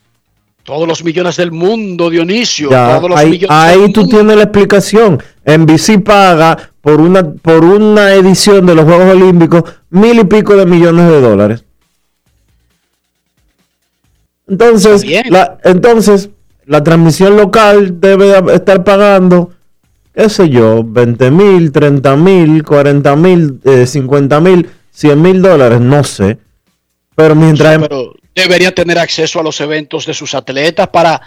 Todos 0.64 0.88
los 0.88 1.04
millones 1.04 1.36
del 1.36 1.52
mundo, 1.52 2.10
Dionisio. 2.10 2.70
Ya, 2.70 2.98
todos 2.98 3.10
los 3.10 3.20
ahí, 3.20 3.32
millones 3.32 3.58
ahí 3.58 3.82
del 3.82 3.94
tú 3.94 4.02
mundo. 4.02 4.16
tienes 4.18 4.36
la 4.38 4.44
explicación. 4.44 5.22
NBC 5.46 6.02
paga 6.04 6.58
por 6.82 7.02
una, 7.02 7.32
por 7.34 7.66
una 7.66 8.14
edición 8.14 8.66
de 8.66 8.76
los 8.76 8.86
Juegos 8.86 9.14
Olímpicos 9.14 9.64
mil 9.90 10.20
y 10.20 10.24
pico 10.24 10.56
de 10.56 10.66
millones 10.66 11.10
de 11.10 11.22
dólares. 11.22 11.66
Entonces, 14.48 15.06
la, 15.30 15.58
entonces 15.64 16.30
la 16.66 16.84
transmisión 16.84 17.36
local 17.36 18.00
debe 18.00 18.42
de 18.42 18.56
estar 18.56 18.84
pagando, 18.84 19.52
qué 20.14 20.30
sé 20.30 20.50
yo, 20.50 20.84
20 20.84 21.32
mil, 21.32 21.72
30 21.72 22.16
mil, 22.16 22.64
40 22.64 23.16
mil, 23.16 23.60
50 23.86 24.40
mil, 24.40 24.70
100 24.92 25.22
mil 25.22 25.42
dólares, 25.42 25.82
no 25.82 26.04
sé. 26.04 26.38
Pero 27.16 27.36
mientras... 27.36 27.80
Pero 27.80 28.14
debería 28.36 28.74
tener 28.74 29.00
acceso 29.00 29.40
a 29.40 29.44
los 29.44 29.60
eventos 29.62 30.06
de 30.06 30.14
sus 30.14 30.34
atletas 30.34 30.88
para 30.90 31.22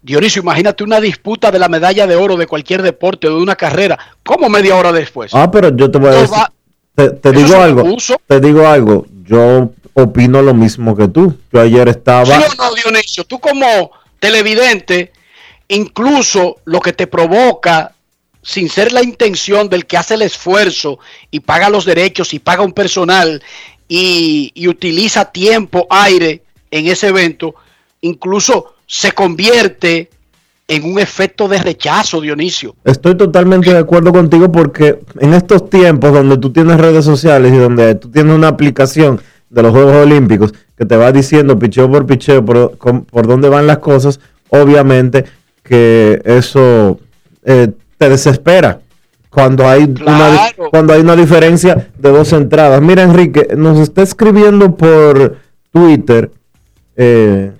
Dionisio, 0.00 0.42
imagínate 0.42 0.84
una 0.84 1.00
disputa 1.00 1.50
de 1.50 1.58
la 1.58 1.68
medalla 1.68 2.06
de 2.06 2.14
oro 2.14 2.36
de 2.36 2.46
cualquier 2.46 2.82
deporte 2.82 3.26
o 3.26 3.36
de 3.36 3.42
una 3.42 3.56
carrera. 3.56 3.98
¿Cómo 4.22 4.48
media 4.48 4.76
hora 4.76 4.92
después? 4.92 5.34
Ah, 5.34 5.50
pero 5.50 5.76
yo 5.76 5.90
te 5.90 5.98
voy 5.98 6.10
a 6.10 6.12
decir, 6.20 6.36
va- 6.36 6.52
te, 6.94 7.32
digo 7.32 7.56
algo, 7.60 7.96
te 8.26 8.40
digo 8.40 8.66
algo, 8.66 9.06
yo 9.24 9.72
opino 9.94 10.40
lo 10.40 10.54
mismo 10.54 10.96
que 10.96 11.08
tú. 11.08 11.36
Yo 11.52 11.60
ayer 11.60 11.88
estaba, 11.88 12.24
¿Sí 12.26 12.32
o 12.32 12.54
no, 12.54 12.74
Dionisio? 12.74 13.24
Tú 13.24 13.40
como 13.40 13.90
televidente, 14.20 15.12
incluso 15.66 16.56
lo 16.64 16.80
que 16.80 16.92
te 16.92 17.06
provoca, 17.06 17.92
sin 18.42 18.68
ser 18.68 18.92
la 18.92 19.02
intención 19.02 19.68
del 19.68 19.84
que 19.84 19.96
hace 19.96 20.14
el 20.14 20.22
esfuerzo 20.22 20.98
y 21.30 21.40
paga 21.40 21.68
los 21.68 21.84
derechos 21.84 22.32
y 22.34 22.38
paga 22.38 22.62
un 22.62 22.72
personal 22.72 23.42
y, 23.88 24.68
utiliza 24.68 25.24
tiempo, 25.24 25.86
aire 25.90 26.42
en 26.70 26.86
ese 26.86 27.08
evento, 27.08 27.54
incluso 28.02 28.74
se 28.86 29.12
convierte 29.12 30.10
en 30.66 30.84
un 30.84 30.98
efecto 30.98 31.48
de 31.48 31.58
rechazo, 31.58 32.20
Dionisio. 32.20 32.76
estoy 32.84 33.16
totalmente 33.16 33.72
de 33.72 33.78
acuerdo 33.78 34.12
contigo 34.12 34.52
porque 34.52 35.00
en 35.18 35.32
estos 35.32 35.70
tiempos 35.70 36.12
donde 36.12 36.36
tú 36.36 36.52
tienes 36.52 36.78
redes 36.78 37.06
sociales 37.06 37.54
y 37.54 37.56
donde 37.56 37.94
tú 37.94 38.10
tienes 38.10 38.34
una 38.34 38.48
aplicación 38.48 39.18
de 39.48 39.62
los 39.62 39.72
Juegos 39.72 39.96
Olímpicos 39.96 40.52
que 40.76 40.84
te 40.84 40.96
va 40.96 41.10
diciendo 41.10 41.58
picheo 41.58 41.90
por 41.90 42.04
picheo 42.04 42.44
por, 42.44 42.76
por 42.76 43.26
dónde 43.26 43.48
van 43.48 43.66
las 43.66 43.78
cosas, 43.78 44.20
obviamente 44.50 45.24
que 45.62 46.20
eso 46.26 47.00
eh, 47.44 47.68
te 47.96 48.08
desespera 48.10 48.80
cuando 49.30 49.68
hay 49.68 49.84
una 49.84 50.28
cuando 50.70 50.92
hay 50.94 51.00
una 51.00 51.16
diferencia 51.16 51.88
de 51.98 52.10
dos 52.10 52.32
entradas. 52.32 52.80
Mira 52.80 53.02
Enrique, 53.02 53.48
nos 53.56 53.78
está 53.78 54.02
escribiendo 54.02 54.74
por 54.76 55.36
Twitter 55.72 56.30
eh, 56.96 57.52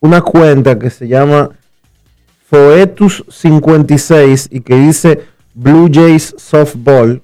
una 0.00 0.20
cuenta 0.22 0.78
que 0.78 0.90
se 0.90 1.08
llama 1.08 1.50
Foetus56 2.50 4.48
y 4.50 4.60
que 4.60 4.76
dice 4.76 5.20
Blue 5.54 5.88
Jays 5.92 6.34
Softball 6.38 7.22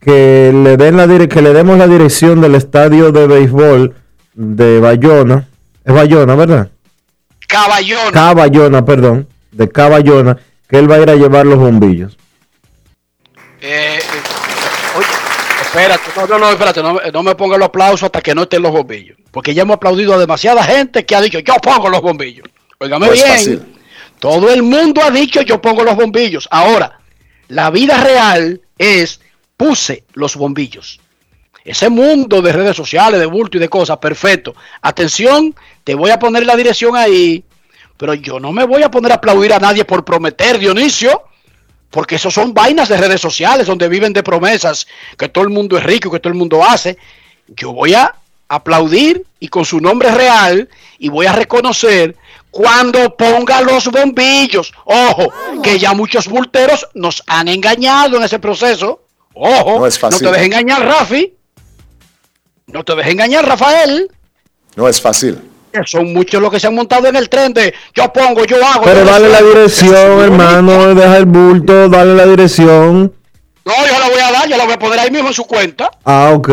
que 0.00 0.50
le 0.52 0.76
den 0.76 0.96
la 0.96 1.06
dire- 1.06 1.28
que 1.28 1.42
le 1.42 1.52
demos 1.52 1.78
la 1.78 1.86
dirección 1.86 2.40
del 2.40 2.54
estadio 2.56 3.12
de 3.12 3.26
béisbol 3.28 3.94
de 4.34 4.80
Bayona. 4.80 5.48
Es 5.84 5.94
Bayona, 5.94 6.34
¿verdad? 6.34 6.70
Caballón. 7.48 8.12
Caballona, 8.12 8.84
perdón, 8.84 9.28
de 9.52 9.68
Caballona, 9.68 10.38
que 10.68 10.78
él 10.78 10.90
va 10.90 10.96
a 10.96 11.00
ir 11.02 11.10
a 11.10 11.14
llevar 11.16 11.46
los 11.46 11.58
bombillos. 11.58 12.16
Eh, 13.64 13.98
eh, 13.98 14.98
oye, 14.98 15.06
espérate, 15.62 16.02
no, 16.16 16.26
no, 16.26 16.38
no, 16.38 16.50
espérate, 16.50 16.82
no, 16.82 16.94
me- 16.94 17.12
no 17.12 17.22
me 17.22 17.34
ponga 17.36 17.56
los 17.56 17.66
aplausos 17.68 18.02
hasta 18.04 18.20
que 18.20 18.34
no 18.34 18.42
estén 18.42 18.62
los 18.62 18.72
bombillos. 18.72 19.16
Porque 19.30 19.54
ya 19.54 19.62
hemos 19.62 19.76
aplaudido 19.76 20.14
a 20.14 20.18
demasiada 20.18 20.64
gente 20.64 21.06
que 21.06 21.14
ha 21.14 21.20
dicho, 21.20 21.38
yo 21.38 21.54
pongo 21.62 21.88
los 21.88 22.02
bombillos. 22.02 22.46
Óigame 22.78 23.06
No 23.06 23.12
bien. 23.12 23.26
fácil. 23.26 23.62
Todo 24.18 24.50
el 24.52 24.62
mundo 24.62 25.00
ha 25.02 25.10
dicho, 25.10 25.42
yo 25.42 25.60
pongo 25.62 25.84
los 25.84 25.96
bombillos. 25.96 26.48
Ahora, 26.50 26.98
la 27.48 27.70
vida 27.70 27.96
real 28.02 28.60
es, 28.78 29.20
puse 29.56 30.04
los 30.14 30.36
bombillos. 30.36 31.00
Ese 31.64 31.88
mundo 31.88 32.42
de 32.42 32.52
redes 32.52 32.76
sociales, 32.76 33.20
de 33.20 33.26
bulto 33.26 33.56
y 33.56 33.60
de 33.60 33.68
cosas, 33.68 33.98
perfecto. 33.98 34.54
Atención, 34.80 35.54
te 35.84 35.94
voy 35.94 36.10
a 36.10 36.18
poner 36.18 36.44
la 36.44 36.56
dirección 36.56 36.96
ahí, 36.96 37.44
pero 37.96 38.14
yo 38.14 38.40
no 38.40 38.50
me 38.50 38.64
voy 38.64 38.82
a 38.82 38.90
poner 38.90 39.12
a 39.12 39.16
aplaudir 39.16 39.52
a 39.52 39.60
nadie 39.60 39.84
por 39.84 40.04
prometer, 40.04 40.58
Dionisio. 40.58 41.22
Porque 41.92 42.16
eso 42.16 42.30
son 42.30 42.52
vainas 42.54 42.88
de 42.88 42.96
redes 42.96 43.20
sociales 43.20 43.66
donde 43.66 43.88
viven 43.88 44.12
de 44.12 44.22
promesas, 44.24 44.88
que 45.16 45.28
todo 45.28 45.44
el 45.44 45.50
mundo 45.50 45.76
es 45.76 45.84
rico, 45.84 46.10
que 46.10 46.18
todo 46.18 46.32
el 46.32 46.38
mundo 46.38 46.64
hace. 46.64 46.98
Yo 47.48 47.72
voy 47.72 47.94
a 47.94 48.14
aplaudir 48.48 49.24
y 49.38 49.48
con 49.48 49.64
su 49.64 49.78
nombre 49.78 50.10
real 50.10 50.68
y 50.98 51.08
voy 51.10 51.26
a 51.26 51.32
reconocer 51.32 52.16
cuando 52.50 53.14
ponga 53.14 53.60
los 53.60 53.88
bombillos. 53.88 54.72
Ojo, 54.86 55.32
que 55.62 55.78
ya 55.78 55.92
muchos 55.92 56.28
bulteros 56.28 56.88
nos 56.94 57.22
han 57.26 57.48
engañado 57.48 58.16
en 58.16 58.24
ese 58.24 58.38
proceso. 58.38 59.02
Ojo, 59.34 59.80
No 59.80 59.86
es 59.86 59.98
fácil. 59.98 60.26
te 60.26 60.32
dejes 60.32 60.46
engañar, 60.46 60.82
Rafi. 60.84 61.34
No 62.68 62.84
te 62.84 62.94
dejes 62.94 63.12
engañar, 63.12 63.46
Rafael. 63.46 64.10
No 64.76 64.88
es 64.88 64.98
fácil. 64.98 65.38
Son 65.86 66.12
muchos 66.12 66.40
los 66.40 66.50
que 66.50 66.60
se 66.60 66.66
han 66.66 66.74
montado 66.74 67.06
en 67.06 67.16
el 67.16 67.28
tren 67.28 67.52
de 67.52 67.72
yo 67.94 68.12
pongo, 68.12 68.44
yo 68.44 68.56
hago. 68.64 68.84
Pero 68.84 69.00
yo 69.04 69.10
dale 69.10 69.28
la 69.28 69.42
dirección, 69.42 70.20
hermano, 70.20 70.94
deja 70.94 71.16
el 71.16 71.26
bulto, 71.26 71.88
dale 71.88 72.14
la 72.14 72.26
dirección. 72.26 73.12
No, 73.64 73.72
yo 73.86 73.98
la 73.98 74.08
voy 74.08 74.20
a 74.20 74.32
dar, 74.32 74.48
yo 74.48 74.56
la 74.56 74.64
voy 74.64 74.72
a 74.74 74.78
poner 74.78 74.98
ahí 74.98 75.10
mismo 75.10 75.28
en 75.28 75.34
su 75.34 75.44
cuenta. 75.44 75.90
Ah, 76.04 76.32
ok. 76.34 76.50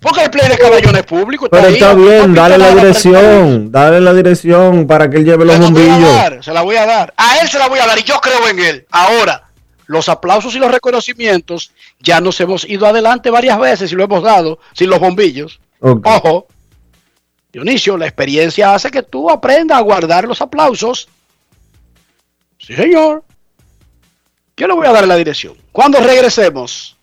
Porque 0.00 0.24
el 0.24 0.30
play 0.30 0.48
de 0.48 0.56
caballones 0.56 1.00
es 1.00 1.06
público. 1.06 1.46
Está 1.46 1.56
Pero 1.56 1.68
está 1.72 1.94
bien, 1.94 2.34
dale 2.34 2.56
la 2.58 2.74
dirección, 2.74 3.72
dale 3.72 4.00
la 4.00 4.14
dirección 4.14 4.86
para 4.86 5.10
que 5.10 5.16
él 5.16 5.24
lleve 5.24 5.44
los 5.44 5.56
Se 5.56 5.60
la 5.62 5.68
voy 5.70 5.82
a 5.82 5.88
bombillos. 5.90 6.14
dar, 6.14 6.44
se 6.44 6.52
la 6.52 6.62
voy 6.62 6.76
a 6.76 6.86
dar. 6.86 7.14
A 7.16 7.38
él 7.38 7.48
se 7.48 7.58
la 7.58 7.68
voy 7.68 7.78
a 7.80 7.86
dar 7.86 7.98
y 7.98 8.04
yo 8.04 8.20
creo 8.20 8.48
en 8.48 8.60
él. 8.60 8.86
Ahora, 8.90 9.48
los 9.86 10.08
aplausos 10.08 10.54
y 10.54 10.58
los 10.58 10.70
reconocimientos 10.70 11.72
ya 11.98 12.20
nos 12.20 12.40
hemos 12.40 12.68
ido 12.68 12.86
adelante 12.86 13.30
varias 13.30 13.58
veces 13.58 13.90
y 13.90 13.96
lo 13.96 14.04
hemos 14.04 14.22
dado 14.22 14.60
sin 14.74 14.88
los 14.90 15.00
bombillos. 15.00 15.58
Ojo, 15.80 16.46
Dionisio, 17.50 17.96
la 17.96 18.06
experiencia 18.06 18.74
hace 18.74 18.90
que 18.90 19.02
tú 19.02 19.30
aprendas 19.30 19.78
a 19.78 19.82
guardar 19.82 20.24
los 20.24 20.40
aplausos. 20.40 21.08
Sí, 22.58 22.74
señor. 22.74 23.24
Yo 24.56 24.66
le 24.66 24.74
voy 24.74 24.86
a 24.86 24.92
dar 24.92 25.06
la 25.06 25.16
dirección. 25.16 25.56
Cuando 25.72 26.00
regresemos. 26.00 26.96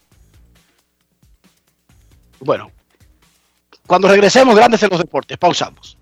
Bueno, 2.40 2.72
cuando 3.88 4.08
regresemos, 4.08 4.56
grandes 4.56 4.84
en 4.84 4.90
los 4.90 5.00
deportes. 5.00 5.38
Pausamos. 5.38 5.98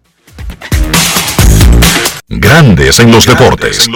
Grandes 2.27 2.99
en 2.99 3.11
los 3.11 3.25
deportes. 3.25 3.89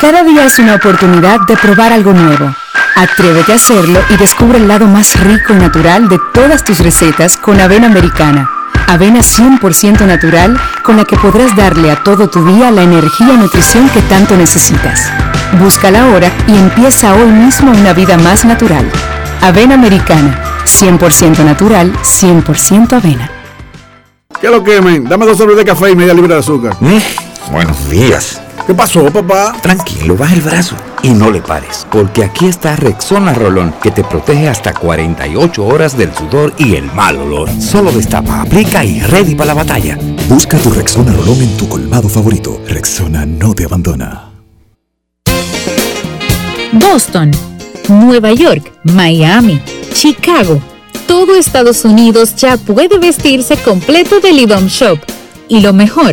Cada 0.00 0.22
día 0.22 0.44
es 0.44 0.58
una 0.58 0.74
oportunidad 0.74 1.40
de 1.46 1.56
probar 1.56 1.92
algo 1.92 2.12
nuevo. 2.12 2.54
Atrévete 2.94 3.52
a 3.52 3.56
hacerlo 3.56 4.00
y 4.10 4.16
descubre 4.16 4.58
el 4.58 4.68
lado 4.68 4.86
más 4.86 5.18
rico 5.20 5.52
y 5.52 5.56
natural 5.56 6.08
de 6.08 6.18
todas 6.32 6.64
tus 6.64 6.78
recetas 6.80 7.36
con 7.36 7.60
avena 7.60 7.86
americana. 7.86 8.48
Avena 8.88 9.20
100% 9.20 10.06
natural 10.06 10.58
con 10.82 10.96
la 10.96 11.04
que 11.04 11.16
podrás 11.16 11.56
darle 11.56 11.90
a 11.90 12.02
todo 12.02 12.28
tu 12.28 12.44
día 12.44 12.70
la 12.70 12.82
energía 12.82 13.34
y 13.34 13.36
nutrición 13.36 13.88
que 13.90 14.00
tanto 14.02 14.36
necesitas. 14.36 15.10
Búscala 15.58 16.04
ahora 16.04 16.30
y 16.46 16.56
empieza 16.56 17.14
hoy 17.14 17.30
mismo 17.30 17.70
una 17.70 17.92
vida 17.92 18.16
más 18.16 18.44
natural. 18.44 18.90
Avena 19.42 19.74
americana, 19.74 20.38
100% 20.64 21.44
natural, 21.44 21.92
100% 22.02 22.92
avena. 22.92 23.30
¿Qué 24.40 24.48
lo 24.48 24.62
quemen? 24.62 25.04
Dame 25.08 25.26
dos 25.26 25.38
sobres 25.38 25.56
de 25.56 25.64
café 25.64 25.90
y 25.90 25.96
media 25.96 26.14
libra 26.14 26.34
de 26.34 26.40
azúcar. 26.40 26.76
Buenos 27.50 27.88
días. 27.88 28.40
¿Qué 28.66 28.74
pasó, 28.74 29.04
papá? 29.12 29.54
Tranquilo, 29.62 30.16
baja 30.16 30.34
el 30.34 30.40
brazo 30.40 30.74
y 31.02 31.10
no 31.10 31.30
le 31.30 31.40
pares, 31.40 31.86
porque 31.92 32.24
aquí 32.24 32.46
está 32.46 32.74
Rexona 32.74 33.32
Rolón, 33.32 33.72
que 33.80 33.92
te 33.92 34.02
protege 34.02 34.48
hasta 34.48 34.74
48 34.74 35.64
horas 35.64 35.96
del 35.96 36.12
sudor 36.12 36.52
y 36.58 36.74
el 36.74 36.90
mal 36.92 37.16
olor. 37.16 37.48
Solo 37.60 37.92
destapa, 37.92 38.42
aplica 38.42 38.84
y 38.84 39.00
ready 39.00 39.36
para 39.36 39.48
la 39.48 39.54
batalla. 39.54 39.96
Busca 40.28 40.58
tu 40.58 40.70
Rexona 40.70 41.12
Rolón 41.12 41.40
en 41.40 41.56
tu 41.56 41.68
colmado 41.68 42.08
favorito. 42.08 42.60
Rexona 42.66 43.24
no 43.24 43.54
te 43.54 43.64
abandona. 43.64 44.32
Boston, 46.72 47.30
Nueva 47.88 48.32
York, 48.32 48.72
Miami, 48.82 49.62
Chicago. 49.94 50.60
Todo 51.06 51.36
Estados 51.36 51.84
Unidos 51.84 52.34
ya 52.34 52.56
puede 52.56 52.98
vestirse 52.98 53.56
completo 53.56 54.18
del 54.18 54.40
IDOM 54.40 54.66
Shop. 54.66 54.98
Y 55.48 55.60
lo 55.60 55.72
mejor, 55.72 56.12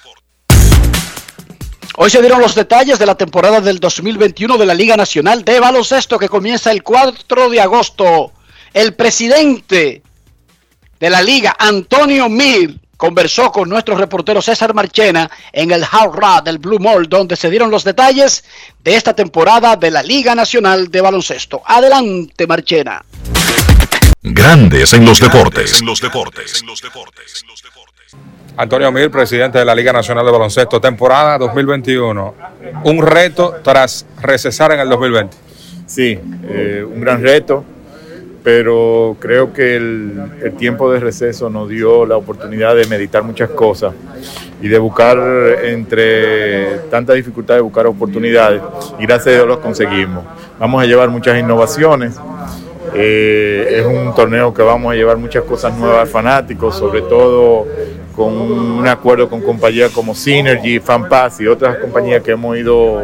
Hoy 1.97 2.09
se 2.09 2.21
dieron 2.21 2.39
los 2.39 2.55
detalles 2.55 2.97
de 2.99 3.05
la 3.05 3.15
temporada 3.15 3.59
del 3.59 3.79
2021 3.79 4.57
de 4.57 4.65
la 4.65 4.73
Liga 4.73 4.95
Nacional 4.95 5.43
de 5.43 5.59
Baloncesto 5.59 6.17
que 6.17 6.29
comienza 6.29 6.71
el 6.71 6.83
4 6.83 7.49
de 7.49 7.59
agosto. 7.59 8.31
El 8.73 8.93
presidente 8.93 10.01
de 10.99 11.09
la 11.09 11.21
liga, 11.21 11.53
Antonio 11.59 12.29
Mir, 12.29 12.79
conversó 12.95 13.51
con 13.51 13.67
nuestro 13.67 13.97
reportero 13.97 14.41
César 14.41 14.73
Marchena 14.73 15.29
en 15.51 15.71
el 15.71 15.83
Hard 15.83 16.13
Rock 16.13 16.45
del 16.45 16.59
Blue 16.59 16.79
Mall, 16.79 17.09
donde 17.09 17.35
se 17.35 17.49
dieron 17.49 17.69
los 17.69 17.83
detalles 17.83 18.45
de 18.81 18.95
esta 18.95 19.13
temporada 19.13 19.75
de 19.75 19.91
la 19.91 20.01
Liga 20.01 20.33
Nacional 20.33 20.89
de 20.89 21.01
Baloncesto. 21.01 21.61
Adelante, 21.65 22.47
Marchena. 22.47 23.03
Grandes 24.21 24.93
en 24.93 25.03
los 25.03 25.19
deportes. 25.19 25.81
Antonio 28.57 28.91
Mir, 28.91 29.09
presidente 29.09 29.57
de 29.57 29.65
la 29.65 29.73
Liga 29.73 29.91
Nacional 29.91 30.23
de 30.23 30.31
Baloncesto, 30.31 30.79
temporada 30.79 31.37
2021. 31.39 32.35
Un 32.83 33.01
reto 33.01 33.55
tras 33.63 34.05
recesar 34.21 34.71
en 34.73 34.81
el 34.81 34.89
2020. 34.89 35.35
Sí, 35.87 36.19
eh, 36.43 36.85
un 36.87 37.01
gran 37.01 37.23
reto, 37.23 37.63
pero 38.43 39.15
creo 39.19 39.51
que 39.51 39.77
el, 39.77 40.53
tiempo 40.59 40.91
de 40.91 40.99
receso 40.99 41.49
nos 41.49 41.69
dio 41.69 42.05
la 42.05 42.17
oportunidad 42.17 42.75
de 42.75 42.85
meditar 42.85 43.23
muchas 43.23 43.49
cosas 43.49 43.93
y 44.61 44.67
de 44.67 44.77
buscar 44.77 45.17
entre 45.63 46.81
tanta 46.91 47.13
dificultad 47.13 47.55
de 47.55 47.61
buscar 47.61 47.87
oportunidades 47.87 48.61
y 48.99 49.07
gracias 49.07 49.27
a 49.27 49.37
Dios 49.37 49.47
los 49.47 49.57
conseguimos. 49.57 50.23
Vamos 50.59 50.83
a 50.83 50.85
llevar 50.85 51.09
muchas 51.09 51.39
innovaciones. 51.39 52.15
eh, 52.93 53.67
es 53.79 53.85
un 53.85 54.13
torneo 54.13 54.53
que 54.53 54.61
vamos 54.61 54.91
a 54.91 54.95
llevar 54.95 55.17
muchas 55.17 55.43
cosas 55.45 55.75
nuevas 55.77 56.01
al 56.01 56.07
fanático, 56.07 56.71
sobre 56.71 57.01
todo 57.01 57.65
con 58.21 58.33
un 58.33 58.87
acuerdo 58.87 59.27
con 59.27 59.41
compañías 59.41 59.91
como 59.91 60.13
Synergy, 60.13 60.79
FanPass 60.79 61.41
y 61.41 61.47
otras 61.47 61.77
compañías 61.77 62.21
que 62.21 62.31
hemos 62.31 62.55
ido 62.55 63.01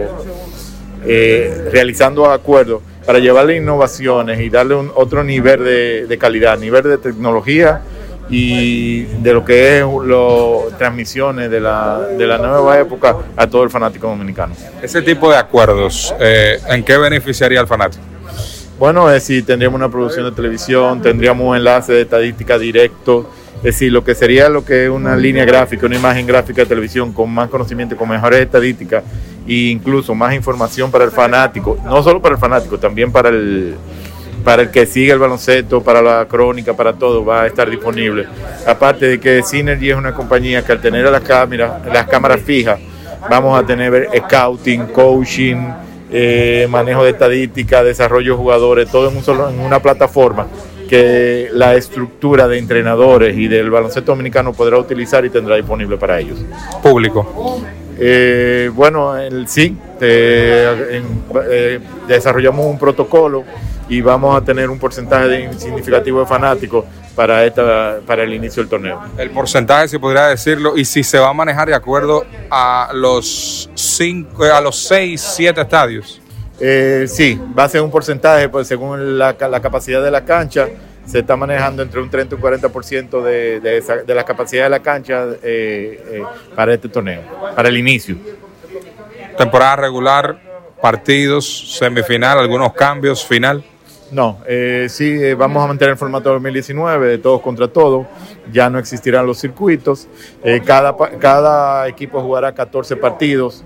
eh, 1.05 1.69
realizando 1.71 2.29
acuerdos 2.29 2.83
para 3.03 3.17
llevarle 3.17 3.57
innovaciones 3.57 4.39
y 4.39 4.49
darle 4.49 4.75
un, 4.75 4.91
otro 4.93 5.23
nivel 5.23 5.63
de, 5.63 6.05
de 6.05 6.17
calidad, 6.19 6.59
nivel 6.59 6.83
de 6.83 6.97
tecnología 6.99 7.81
y 8.29 9.03
de 9.03 9.33
lo 9.33 9.43
que 9.43 9.79
es 9.79 9.85
las 10.05 10.77
transmisiones 10.77 11.49
de 11.49 11.61
la, 11.61 11.99
de 12.17 12.27
la 12.27 12.37
nueva 12.37 12.79
época 12.79 13.15
a 13.35 13.47
todo 13.47 13.63
el 13.63 13.69
fanático 13.69 14.07
dominicano. 14.07 14.53
Ese 14.81 15.01
tipo 15.01 15.31
de 15.31 15.37
acuerdos, 15.37 16.13
eh, 16.19 16.59
¿en 16.67 16.83
qué 16.83 16.97
beneficiaría 16.97 17.59
al 17.59 17.67
fanático? 17.67 18.03
Bueno, 18.77 19.07
es 19.07 19.15
decir, 19.15 19.43
tendríamos 19.45 19.79
una 19.79 19.89
producción 19.89 20.25
de 20.25 20.31
televisión, 20.33 21.01
tendríamos 21.01 21.47
un 21.47 21.55
enlace 21.55 21.93
de 21.93 22.01
estadística 22.01 22.59
directo, 22.59 23.27
es 23.57 23.63
decir, 23.63 23.91
lo 23.91 24.03
que 24.03 24.13
sería 24.13 24.49
lo 24.49 24.63
que 24.63 24.85
es 24.85 24.89
una 24.89 25.15
línea 25.15 25.43
gráfica, 25.43 25.87
una 25.87 25.95
imagen 25.95 26.27
gráfica 26.27 26.61
de 26.61 26.67
televisión 26.67 27.11
con 27.11 27.31
más 27.31 27.49
conocimiento, 27.49 27.97
con 27.97 28.07
mejores 28.07 28.39
estadísticas 28.41 29.03
e 29.47 29.71
incluso 29.71 30.13
más 30.13 30.35
información 30.35 30.91
para 30.91 31.05
el 31.05 31.11
fanático, 31.11 31.77
no 31.83 32.03
solo 32.03 32.21
para 32.21 32.35
el 32.35 32.41
fanático, 32.41 32.77
también 32.77 33.11
para 33.11 33.29
el, 33.29 33.75
para 34.43 34.61
el 34.61 34.69
que 34.69 34.85
sigue 34.85 35.11
el 35.11 35.17
baloncesto, 35.17 35.81
para 35.81 36.03
la 36.03 36.27
crónica, 36.29 36.75
para 36.75 36.93
todo, 36.93 37.25
va 37.25 37.43
a 37.43 37.47
estar 37.47 37.67
disponible. 37.67 38.27
Aparte 38.67 39.07
de 39.07 39.19
que 39.19 39.41
Synergy 39.41 39.89
es 39.89 39.97
una 39.97 40.13
compañía 40.13 40.63
que 40.63 40.73
al 40.73 40.79
tener 40.79 41.09
las 41.09 41.21
cámaras, 41.21 41.85
las 41.91 42.05
cámaras 42.07 42.41
fijas, 42.41 42.79
vamos 43.27 43.59
a 43.59 43.65
tener 43.65 44.07
scouting, 44.15 44.85
coaching, 44.87 45.57
eh, 46.11 46.67
manejo 46.69 47.03
de 47.03 47.09
estadística, 47.09 47.83
desarrollo 47.83 48.33
de 48.33 48.37
jugadores, 48.37 48.91
todo 48.91 49.09
en, 49.09 49.17
un 49.17 49.23
solo, 49.23 49.49
en 49.49 49.59
una 49.59 49.79
plataforma 49.79 50.45
que 50.87 51.49
la 51.51 51.75
estructura 51.75 52.47
de 52.47 52.57
entrenadores 52.57 53.37
y 53.37 53.47
del 53.47 53.69
baloncesto 53.69 54.11
dominicano 54.13 54.53
podrá 54.53 54.77
utilizar 54.77 55.25
y 55.25 55.29
tendrá 55.29 55.55
disponible 55.55 55.97
para 55.97 56.19
ellos. 56.19 56.39
Público. 56.81 57.61
Eh, 57.99 58.69
bueno, 58.73 59.17
el, 59.17 59.47
sí, 59.47 59.75
eh, 59.99 61.01
eh, 61.49 61.79
desarrollamos 62.07 62.65
un 62.65 62.77
protocolo 62.77 63.43
y 63.89 64.01
vamos 64.01 64.37
a 64.39 64.43
tener 64.45 64.69
un 64.69 64.77
porcentaje 64.77 65.27
de- 65.27 65.53
significativo 65.59 66.19
de 66.19 66.25
fanáticos 66.27 66.85
para, 67.15 67.43
esta, 67.43 67.97
para 68.05 68.23
el 68.23 68.33
inicio 68.33 68.61
del 68.61 68.69
torneo. 68.69 69.01
El 69.17 69.31
porcentaje, 69.31 69.87
si 69.87 69.97
podría 69.97 70.27
decirlo, 70.27 70.77
y 70.77 70.85
si 70.85 71.03
se 71.03 71.17
va 71.17 71.29
a 71.29 71.33
manejar 71.33 71.67
de 71.69 71.73
acuerdo 71.73 72.23
a 72.51 72.91
los 72.93 73.67
cinco, 73.73 74.43
a 74.43 74.61
los 74.61 74.75
seis, 74.75 75.21
siete 75.21 75.61
estadios. 75.61 76.21
Eh, 76.59 77.05
sí, 77.07 77.39
va 77.57 77.65
a 77.65 77.69
ser 77.69 77.81
un 77.81 77.91
porcentaje, 77.91 78.49
pues 78.49 78.67
según 78.67 79.17
la, 79.17 79.35
la 79.39 79.59
capacidad 79.61 80.03
de 80.03 80.09
la 80.11 80.25
cancha, 80.25 80.67
se 81.05 81.19
está 81.19 81.35
manejando 81.37 81.83
entre 81.83 82.01
un 82.01 82.09
30 82.09 82.35
y 82.35 82.37
un 82.37 82.41
40% 82.43 83.21
de, 83.21 83.59
de, 83.59 83.77
esa- 83.77 83.97
de 83.97 84.15
la 84.15 84.23
capacidad 84.25 84.63
de 84.63 84.69
la 84.69 84.79
cancha 84.81 85.25
eh, 85.43 86.03
eh, 86.11 86.23
para 86.55 86.73
este 86.73 86.89
torneo, 86.89 87.21
para 87.55 87.69
el 87.69 87.77
inicio. 87.77 88.17
Temporada 89.37 89.75
regular, 89.77 90.39
partidos, 90.81 91.77
semifinal, 91.77 92.39
algunos 92.39 92.73
cambios, 92.73 93.23
final. 93.25 93.63
No, 94.11 94.39
eh, 94.47 94.87
sí, 94.89 95.05
eh, 95.21 95.35
vamos 95.35 95.63
a 95.63 95.67
mantener 95.67 95.91
el 95.91 95.97
formato 95.97 96.31
2019 96.31 97.07
de 97.07 97.17
todos 97.19 97.41
contra 97.41 97.67
todos. 97.67 98.07
Ya 98.51 98.69
no 98.69 98.79
existirán 98.79 99.25
los 99.27 99.37
circuitos. 99.39 100.07
Cada 101.19 101.87
equipo 101.87 102.21
jugará 102.21 102.53
14 102.53 102.95
partidos 102.95 103.63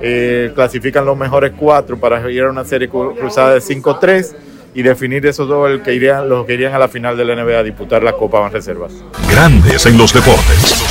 eh, 0.00 0.52
clasifican 0.54 1.04
los 1.04 1.16
mejores 1.16 1.52
cuatro 1.56 1.98
para 1.98 2.30
ir 2.30 2.42
a 2.42 2.50
una 2.50 2.64
serie 2.64 2.90
cru- 2.90 3.16
cruzada 3.18 3.54
de 3.54 3.60
5-3 3.60 4.34
y 4.74 4.82
definir 4.82 5.26
esos 5.26 5.48
dos 5.48 5.68
el 5.70 5.82
que 5.82 5.94
irían, 5.94 6.28
los 6.28 6.46
que 6.46 6.54
irían 6.54 6.72
a 6.74 6.78
la 6.78 6.88
final 6.88 7.16
de 7.16 7.24
la 7.24 7.34
NBA 7.42 7.58
a 7.58 7.62
disputar 7.62 8.02
la 8.02 8.12
Copa 8.12 8.38
Van 8.40 8.52
Reservas. 8.52 8.92
Grandes 9.30 9.86
en 9.86 9.98
los 9.98 10.12
deportes. 10.12 10.84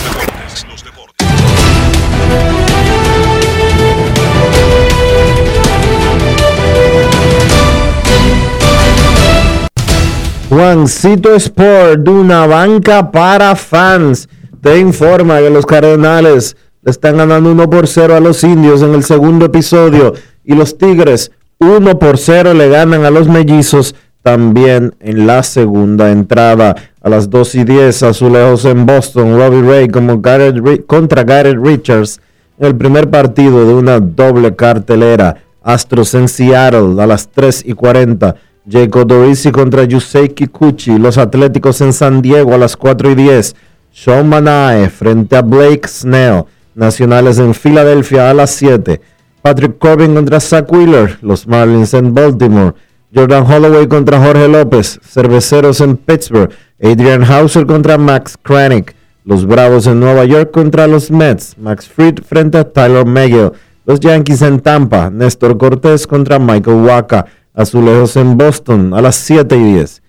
Juancito 10.50 11.36
Sport, 11.36 12.00
de 12.00 12.10
una 12.12 12.48
banca 12.48 13.12
para 13.12 13.56
fans, 13.56 14.30
te 14.62 14.80
informa 14.80 15.40
que 15.40 15.50
los 15.50 15.66
Cardenales 15.66 16.56
le 16.88 16.92
están 16.92 17.18
ganando 17.18 17.52
1 17.52 17.70
por 17.70 17.86
0 17.86 18.16
a 18.16 18.22
los 18.22 18.46
indios 18.46 18.82
en 18.82 18.94
el 18.94 19.04
segundo 19.04 19.48
episodio 19.48 20.14
y 20.46 20.56
los 20.56 20.78
Tigres 20.78 21.34
1 21.60 22.00
por 22.00 22.18
0 22.18 22.54
le 22.54 22.70
ganan 22.70 23.04
a 23.04 23.12
los 23.12 23.28
mellizos 23.28 23.94
también 24.24 24.96
en 25.02 25.28
la 25.28 25.44
segunda 25.44 26.12
entrada. 26.12 26.78
A 27.02 27.10
las 27.10 27.30
2 27.30 27.56
y 27.56 27.64
10, 27.66 28.04
azulejos 28.04 28.64
en 28.64 28.86
Boston, 28.86 29.38
Robbie 29.38 29.70
Ray 29.70 29.88
como 29.90 30.22
Garrett 30.22 30.86
contra 30.86 31.26
Garrett 31.26 31.58
Richards 31.62 32.22
en 32.58 32.68
el 32.68 32.76
primer 32.78 33.10
partido 33.10 33.68
de 33.68 33.74
una 33.74 34.00
doble 34.00 34.56
cartelera. 34.56 35.36
Astros 35.64 36.14
en 36.14 36.30
Seattle 36.30 37.04
a 37.04 37.06
las 37.06 37.28
3 37.28 37.64
y 37.66 37.74
40. 37.74 38.34
Jacob 38.66 39.06
Dorisi 39.06 39.52
contra 39.52 39.84
Yusei 39.84 40.30
Kikuchi. 40.30 40.98
Los 40.98 41.18
Atléticos 41.18 41.82
en 41.82 41.92
San 41.92 42.22
Diego 42.22 42.54
a 42.54 42.58
las 42.58 42.78
4 42.78 43.12
y 43.12 43.16
10. 43.16 43.56
Sean 43.92 44.30
Manae 44.30 44.90
frente 44.90 45.36
a 45.36 45.42
Blake 45.42 45.86
Snell. 45.86 46.46
Nacionales 46.78 47.40
en 47.40 47.56
Filadelfia 47.56 48.30
a 48.30 48.36
las 48.36 48.52
7. 48.52 49.02
Patrick 49.42 49.80
Corbin 49.80 50.14
contra 50.14 50.40
Zach 50.40 50.72
Wheeler. 50.72 51.18
Los 51.24 51.48
Marlins 51.48 51.96
en 51.96 52.14
Baltimore. 52.14 52.76
Jordan 53.14 53.52
Holloway 53.52 53.88
contra 53.88 54.24
Jorge 54.24 54.48
López. 54.48 55.00
Cerveceros 55.04 55.82
en 55.82 55.98
Pittsburgh. 55.98 56.52
Adrian 56.80 57.24
Hauser 57.24 57.66
contra 57.66 57.98
Max 57.98 58.38
Kranick. 58.40 58.96
Los 59.26 59.48
Bravos 59.48 59.88
en 59.88 60.00
Nueva 60.00 60.26
York 60.26 60.52
contra 60.52 60.86
los 60.86 61.10
Mets. 61.10 61.58
Max 61.58 61.90
Fried 61.90 62.20
frente 62.24 62.60
a 62.60 62.72
Tyler 62.72 63.08
Megill. 63.08 63.54
Los 63.88 64.00
Yankees 64.00 64.44
en 64.44 64.60
Tampa. 64.60 65.10
Néstor 65.10 65.58
Cortés 65.58 66.06
contra 66.06 66.38
Michael 66.38 66.86
Waka. 66.86 67.26
Azulejos 67.56 68.16
en 68.18 68.38
Boston 68.38 68.94
a 68.94 69.02
las 69.02 69.16
7 69.16 69.58
y 69.58 69.74
10. 69.74 70.04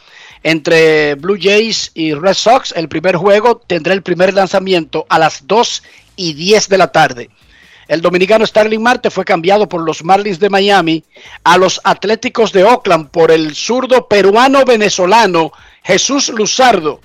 entre 0.43 1.15
Blue 1.15 1.39
Jays 1.41 1.89
y 1.95 2.13
Red 2.13 2.35
Sox. 2.35 2.73
El 2.75 2.89
primer 2.89 3.15
juego 3.15 3.57
tendrá 3.65 3.93
el 3.93 4.03
primer 4.03 4.35
lanzamiento 4.35 5.07
a 5.09 5.17
las 5.17 5.47
2 5.47 5.81
y 6.15 6.33
10 6.33 6.69
de 6.69 6.77
la 6.77 6.91
tarde. 6.91 7.31
El 7.87 8.01
dominicano 8.01 8.45
Starling 8.45 8.81
Marte 8.81 9.09
fue 9.09 9.23
cambiado 9.23 9.69
por 9.69 9.81
los 9.81 10.03
Marlins 10.03 10.39
de 10.39 10.49
Miami 10.49 11.03
a 11.43 11.57
los 11.57 11.79
Atléticos 11.83 12.51
de 12.51 12.65
Oakland 12.65 13.09
por 13.09 13.31
el 13.31 13.55
zurdo 13.55 14.07
peruano 14.07 14.65
venezolano 14.65 15.53
Jesús 15.83 16.29
Luzardo. 16.29 16.99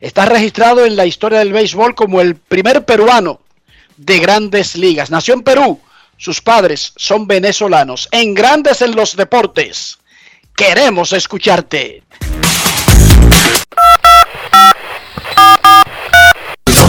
Está 0.00 0.26
registrado 0.26 0.86
en 0.86 0.96
la 0.96 1.04
historia 1.04 1.40
del 1.40 1.52
béisbol 1.52 1.94
como 1.94 2.20
el 2.20 2.36
primer 2.36 2.84
peruano 2.84 3.40
de 3.96 4.18
grandes 4.20 4.76
ligas. 4.76 5.10
Nació 5.10 5.34
en 5.34 5.42
Perú. 5.42 5.80
Sus 6.16 6.40
padres 6.40 6.92
son 6.96 7.26
venezolanos. 7.26 8.08
En 8.12 8.34
Grandes 8.34 8.82
en 8.82 8.94
los 8.94 9.16
Deportes. 9.16 9.98
Queremos 10.54 11.12
escucharte. 11.12 12.02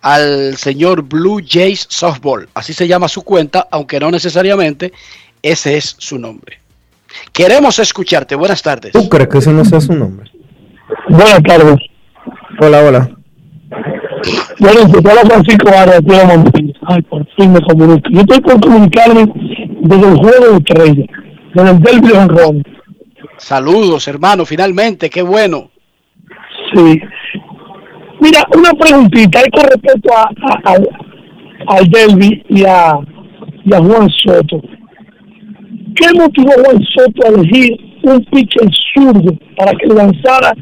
al 0.00 0.56
señor 0.56 1.02
Blue 1.02 1.40
Jays 1.46 1.86
Softball. 1.88 2.48
Así 2.54 2.72
se 2.72 2.88
llama 2.88 3.08
su 3.08 3.22
cuenta, 3.22 3.68
aunque 3.70 4.00
no 4.00 4.10
necesariamente 4.10 4.92
ese 5.42 5.76
es 5.76 5.96
su 5.98 6.18
nombre. 6.18 6.58
Queremos 7.32 7.78
escucharte. 7.78 8.34
Buenas 8.34 8.62
tardes. 8.62 8.92
¿Tú 8.92 9.08
crees 9.08 9.28
que 9.28 9.38
ese 9.38 9.52
no 9.52 9.64
sea 9.64 9.80
su 9.80 9.92
nombre? 9.92 10.30
Buenas 11.08 11.42
tardes. 11.42 11.76
Hola, 12.60 12.82
hola. 12.82 13.10
Bueno, 14.58 14.80
habla 14.82 15.22
Francisco 15.24 15.68
Arias, 15.68 16.04
de 16.04 16.24
Montaña. 16.24 16.72
Ay, 16.86 17.02
por 17.02 17.26
fin 17.34 17.52
me 17.52 17.60
comunico. 17.62 18.08
Yo 18.10 18.20
estoy 18.20 18.40
por 18.40 18.60
comunicarme 18.60 19.26
desde 19.82 20.08
el 20.08 20.16
juego 20.16 20.46
de 20.50 20.56
estrella, 20.58 21.06
desde 21.54 21.70
el 21.70 21.80
derby 21.80 22.08
de 22.08 22.18
Honrón. 22.18 22.62
Saludos, 23.40 24.06
hermano, 24.06 24.44
finalmente, 24.44 25.08
qué 25.08 25.22
bueno. 25.22 25.70
Sí. 26.74 27.00
Mira, 28.20 28.44
una 28.54 28.70
preguntita 28.72 29.40
con 29.52 29.64
respecto 29.64 30.12
a, 30.14 30.22
a- 30.24 30.72
al- 30.72 30.88
al 31.68 31.88
derby 31.88 32.42
y 32.50 32.64
a, 32.64 32.92
y 33.64 33.74
a 33.74 33.78
Juan 33.78 34.08
Soto. 34.10 34.60
¿Qué 35.96 36.06
motivó 36.14 36.50
a 36.52 36.64
Juan 36.64 36.82
Soto 36.94 37.24
a 37.26 37.28
elegir 37.28 37.76
un 38.02 38.24
pitcher 38.26 38.68
zurdo 38.94 39.34
para 39.56 39.72
que 39.72 39.86
lanzara 39.86 40.52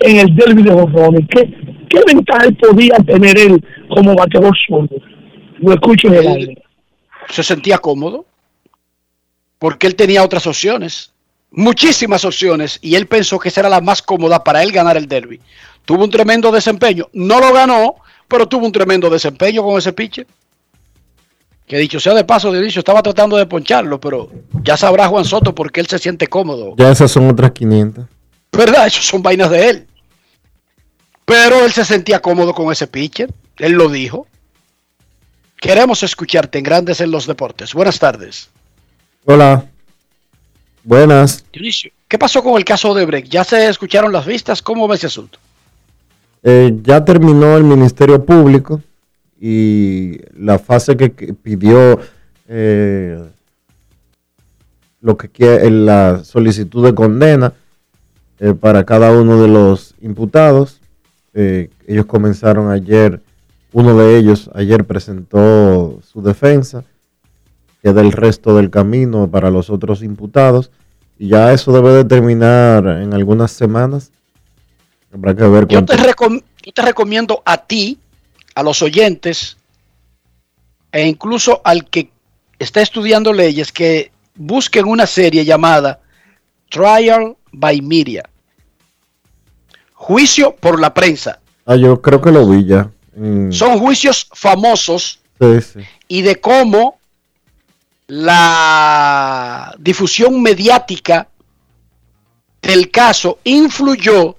en 0.00 0.16
el 0.18 0.34
derby 0.36 0.62
de 0.62 0.70
Honrón? 0.70 1.26
¿Qué, 1.28 1.44
¿Qué 1.90 2.00
ventaja 2.06 2.48
podía 2.60 2.94
tener 3.04 3.36
él 3.36 3.64
como 3.88 4.14
bateador 4.14 4.56
zurdo? 4.66 4.96
Lo 5.58 5.72
escucho 5.74 6.08
en 6.08 6.14
el 6.14 6.26
aire. 6.28 6.62
Se 7.28 7.42
sentía 7.42 7.78
cómodo 7.78 8.24
porque 9.58 9.86
él 9.88 9.94
tenía 9.96 10.24
otras 10.24 10.46
opciones, 10.46 11.11
muchísimas 11.52 12.24
opciones, 12.24 12.78
y 12.82 12.96
él 12.96 13.06
pensó 13.06 13.38
que 13.38 13.48
esa 13.48 13.60
era 13.60 13.68
la 13.68 13.80
más 13.80 14.02
cómoda 14.02 14.42
para 14.42 14.62
él 14.62 14.72
ganar 14.72 14.96
el 14.96 15.06
derby. 15.06 15.40
Tuvo 15.84 16.04
un 16.04 16.10
tremendo 16.10 16.50
desempeño, 16.50 17.08
no 17.12 17.40
lo 17.40 17.52
ganó 17.52 17.96
pero 18.32 18.48
tuvo 18.48 18.64
un 18.64 18.72
tremendo 18.72 19.10
desempeño 19.10 19.62
con 19.62 19.76
ese 19.76 19.92
pitcher. 19.92 20.26
Que 21.66 21.76
dicho 21.76 22.00
sea 22.00 22.14
de 22.14 22.24
paso, 22.24 22.50
Dionisio 22.50 22.78
estaba 22.78 23.02
tratando 23.02 23.36
de 23.36 23.44
poncharlo, 23.44 24.00
pero 24.00 24.30
ya 24.62 24.74
sabrá 24.74 25.06
Juan 25.06 25.26
Soto 25.26 25.54
por 25.54 25.70
qué 25.70 25.80
él 25.80 25.86
se 25.86 25.98
siente 25.98 26.26
cómodo. 26.26 26.74
Ya 26.78 26.90
esas 26.90 27.10
son 27.10 27.28
otras 27.28 27.52
500. 27.52 28.06
¿Verdad? 28.50 28.86
Eso 28.86 29.02
son 29.02 29.22
vainas 29.22 29.50
de 29.50 29.68
él. 29.68 29.86
Pero 31.26 31.62
él 31.66 31.72
se 31.72 31.84
sentía 31.84 32.20
cómodo 32.20 32.54
con 32.54 32.72
ese 32.72 32.86
pitcher. 32.86 33.30
Él 33.58 33.72
lo 33.72 33.90
dijo. 33.90 34.26
Queremos 35.60 36.02
escucharte 36.02 36.56
en 36.56 36.64
Grandes 36.64 37.02
en 37.02 37.10
los 37.10 37.26
Deportes. 37.26 37.74
Buenas 37.74 37.98
tardes. 37.98 38.48
Hola. 39.26 39.66
Buenas. 40.84 41.44
Dionisio, 41.52 41.90
¿qué 42.08 42.18
pasó 42.18 42.42
con 42.42 42.56
el 42.56 42.64
caso 42.64 42.94
de 42.94 43.04
Breck? 43.04 43.26
¿Ya 43.26 43.44
se 43.44 43.68
escucharon 43.68 44.12
las 44.12 44.26
vistas? 44.26 44.62
¿Cómo 44.62 44.88
va 44.88 44.94
ese 44.94 45.06
asunto? 45.06 45.38
Eh, 46.42 46.76
ya 46.82 47.04
terminó 47.04 47.56
el 47.56 47.64
Ministerio 47.64 48.24
Público 48.24 48.80
y 49.40 50.18
la 50.36 50.58
fase 50.58 50.96
que, 50.96 51.12
que 51.12 51.34
pidió 51.34 52.00
eh, 52.48 53.22
lo 55.00 55.16
que 55.16 55.28
quiere 55.28 55.70
la 55.70 56.24
solicitud 56.24 56.84
de 56.84 56.94
condena 56.94 57.52
eh, 58.38 58.54
para 58.54 58.84
cada 58.84 59.12
uno 59.12 59.40
de 59.42 59.48
los 59.48 59.94
imputados. 60.00 60.80
Eh, 61.34 61.70
ellos 61.86 62.06
comenzaron 62.06 62.70
ayer, 62.70 63.20
uno 63.72 63.96
de 63.96 64.16
ellos 64.16 64.50
ayer 64.54 64.84
presentó 64.84 66.00
su 66.02 66.22
defensa, 66.22 66.84
queda 67.82 68.00
el 68.00 68.12
resto 68.12 68.56
del 68.56 68.70
camino 68.70 69.30
para 69.30 69.50
los 69.50 69.68
otros 69.68 70.02
imputados 70.02 70.70
y 71.18 71.28
ya 71.28 71.52
eso 71.52 71.72
debe 71.72 71.90
de 71.90 72.04
terminar 72.04 72.86
en 72.86 73.12
algunas 73.12 73.52
semanas. 73.52 74.12
Habrá 75.12 75.34
que 75.34 75.42
ver 75.44 75.68
Yo 75.68 75.84
te, 75.84 75.96
yo 75.96 76.72
te 76.72 76.82
recomiendo 76.82 77.42
a 77.44 77.58
ti, 77.58 77.98
a 78.54 78.62
los 78.62 78.80
oyentes, 78.82 79.58
e 80.90 81.06
incluso 81.06 81.60
al 81.64 81.88
que 81.88 82.10
está 82.58 82.80
estudiando 82.80 83.32
leyes, 83.32 83.72
que 83.72 84.12
busquen 84.34 84.86
una 84.86 85.06
serie 85.06 85.44
llamada 85.44 86.00
Trial 86.70 87.36
by 87.52 87.82
Media. 87.82 88.22
Juicio 89.92 90.56
por 90.56 90.80
la 90.80 90.94
prensa. 90.94 91.40
Ah, 91.66 91.76
yo 91.76 92.00
creo 92.00 92.20
que 92.20 92.32
lo 92.32 92.48
vi 92.48 92.64
ya. 92.64 92.90
Son 93.50 93.78
juicios 93.78 94.28
famosos 94.32 95.20
sí, 95.38 95.60
sí. 95.60 95.80
y 96.08 96.22
de 96.22 96.40
cómo 96.40 96.98
la 98.14 99.74
difusión 99.78 100.42
mediática 100.42 101.28
del 102.60 102.90
caso 102.90 103.38
influyó 103.42 104.36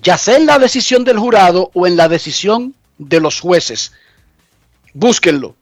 ya 0.00 0.16
sea 0.16 0.36
en 0.36 0.46
la 0.46 0.60
decisión 0.60 1.02
del 1.02 1.18
jurado 1.18 1.72
o 1.74 1.88
en 1.88 1.96
la 1.96 2.08
decisión 2.08 2.76
de 2.96 3.18
los 3.18 3.40
jueces. 3.40 3.90
Búsquenlo. 4.94 5.56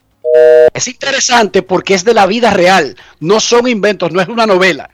Es 0.75 0.87
interesante 0.87 1.63
porque 1.63 1.95
es 1.95 2.05
de 2.05 2.13
la 2.13 2.27
vida 2.27 2.51
real, 2.51 2.95
no 3.21 3.41
son 3.41 3.69
inventos, 3.69 4.13
no 4.13 4.21
es 4.21 4.29
una 4.29 4.45
novela, 4.45 4.91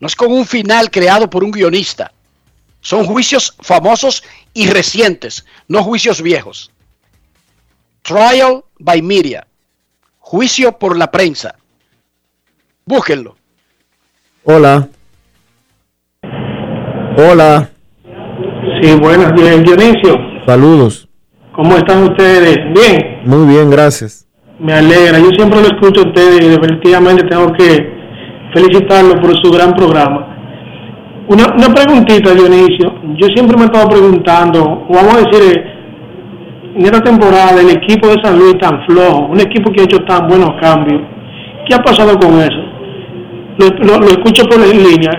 no 0.00 0.06
es 0.06 0.16
con 0.16 0.32
un 0.32 0.46
final 0.46 0.90
creado 0.90 1.28
por 1.28 1.44
un 1.44 1.50
guionista. 1.50 2.10
Son 2.80 3.04
juicios 3.04 3.54
famosos 3.60 4.24
y 4.54 4.66
recientes, 4.66 5.44
no 5.68 5.84
juicios 5.84 6.22
viejos. 6.22 6.70
Trial 8.00 8.64
by 8.78 9.02
Media. 9.02 9.46
Juicio 10.32 10.72
por 10.72 10.96
la 10.96 11.10
prensa. 11.10 11.56
Búsquenlo. 12.86 13.36
Hola. 14.44 14.88
Hola. 17.18 17.68
Sí, 18.80 18.94
buenas, 18.98 19.34
bien, 19.34 19.62
Dionisio. 19.62 20.16
Saludos. 20.46 21.06
¿Cómo 21.54 21.76
están 21.76 22.04
ustedes? 22.04 22.56
Bien, 22.72 23.20
Muy 23.26 23.46
bien, 23.46 23.68
gracias. 23.70 24.26
me 24.58 24.72
alegra. 24.72 25.18
Yo 25.18 25.28
siempre 25.36 25.60
lo 25.60 25.66
escucho 25.66 26.00
a 26.00 26.08
ustedes 26.08 26.40
y 26.46 26.48
definitivamente 26.48 27.24
tengo 27.28 27.52
que 27.52 27.92
felicitarlo 28.54 29.20
por 29.20 29.36
su 29.44 29.52
gran 29.52 29.74
programa. 29.74 30.28
Una, 31.28 31.44
una 31.58 31.74
preguntita, 31.74 32.32
Dionisio. 32.32 32.90
Yo 33.20 33.26
siempre 33.34 33.58
me 33.58 33.66
estaba 33.66 33.86
preguntando, 33.86 34.62
o 34.88 34.94
vamos 34.94 35.14
a 35.14 35.28
decir, 35.28 35.62
en 36.74 36.84
esta 36.84 37.02
temporada 37.02 37.60
el 37.60 37.70
equipo 37.70 38.08
de 38.08 38.16
San 38.22 38.38
Luis 38.38 38.58
tan 38.58 38.84
flojo, 38.86 39.26
un 39.26 39.40
equipo 39.40 39.70
que 39.72 39.82
ha 39.82 39.84
hecho 39.84 40.02
tan 40.04 40.26
buenos 40.28 40.50
cambios, 40.60 41.00
¿qué 41.68 41.74
ha 41.74 41.82
pasado 41.82 42.18
con 42.18 42.38
eso? 42.40 42.58
Lo, 43.58 43.68
lo- 43.84 43.98
lo 44.00 44.08
escucho 44.08 44.44
por 44.48 44.60
en 44.60 44.82
línea. 44.82 45.10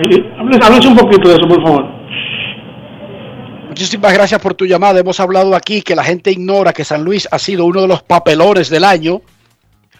Háblese 0.62 0.88
un 0.88 0.96
poquito 0.96 1.28
de 1.28 1.36
eso, 1.36 1.46
por 1.48 1.62
favor. 1.62 1.86
Muchísimas 3.68 4.12
gracias 4.12 4.40
por 4.40 4.54
tu 4.54 4.66
llamada. 4.66 5.00
Hemos 5.00 5.18
hablado 5.20 5.54
aquí 5.56 5.82
que 5.82 5.96
la 5.96 6.04
gente 6.04 6.30
ignora 6.30 6.72
que 6.72 6.84
San 6.84 7.02
Luis 7.04 7.26
ha 7.30 7.38
sido 7.38 7.64
uno 7.64 7.82
de 7.82 7.88
los 7.88 8.02
papelones 8.02 8.70
del 8.70 8.84
año. 8.84 9.20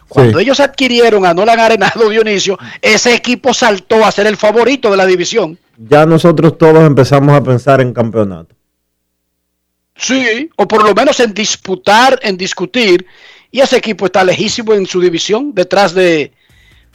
Cuando 0.07 0.39
ellos 0.39 0.59
adquirieron 0.59 1.25
a 1.25 1.33
Nolan 1.33 1.59
Arenado 1.59 2.09
Dionisio, 2.09 2.57
ese 2.81 3.15
equipo 3.15 3.53
saltó 3.53 4.05
a 4.05 4.11
ser 4.11 4.27
el 4.27 4.37
favorito 4.37 4.91
de 4.91 4.97
la 4.97 5.05
división. 5.05 5.57
Ya 5.77 6.05
nosotros 6.05 6.57
todos 6.57 6.85
empezamos 6.85 7.33
a 7.35 7.41
pensar 7.43 7.81
en 7.81 7.91
campeonato. 7.91 8.53
Sí, 9.97 10.49
o 10.55 10.67
por 10.67 10.83
lo 10.83 10.93
menos 10.93 11.19
en 11.19 11.33
disputar, 11.33 12.19
en 12.21 12.37
discutir. 12.37 13.05
Y 13.51 13.61
ese 13.61 13.77
equipo 13.77 14.07
está 14.07 14.23
lejísimo 14.23 14.73
en 14.73 14.85
su 14.85 14.99
división, 14.99 15.53
detrás 15.53 15.93
de, 15.93 16.33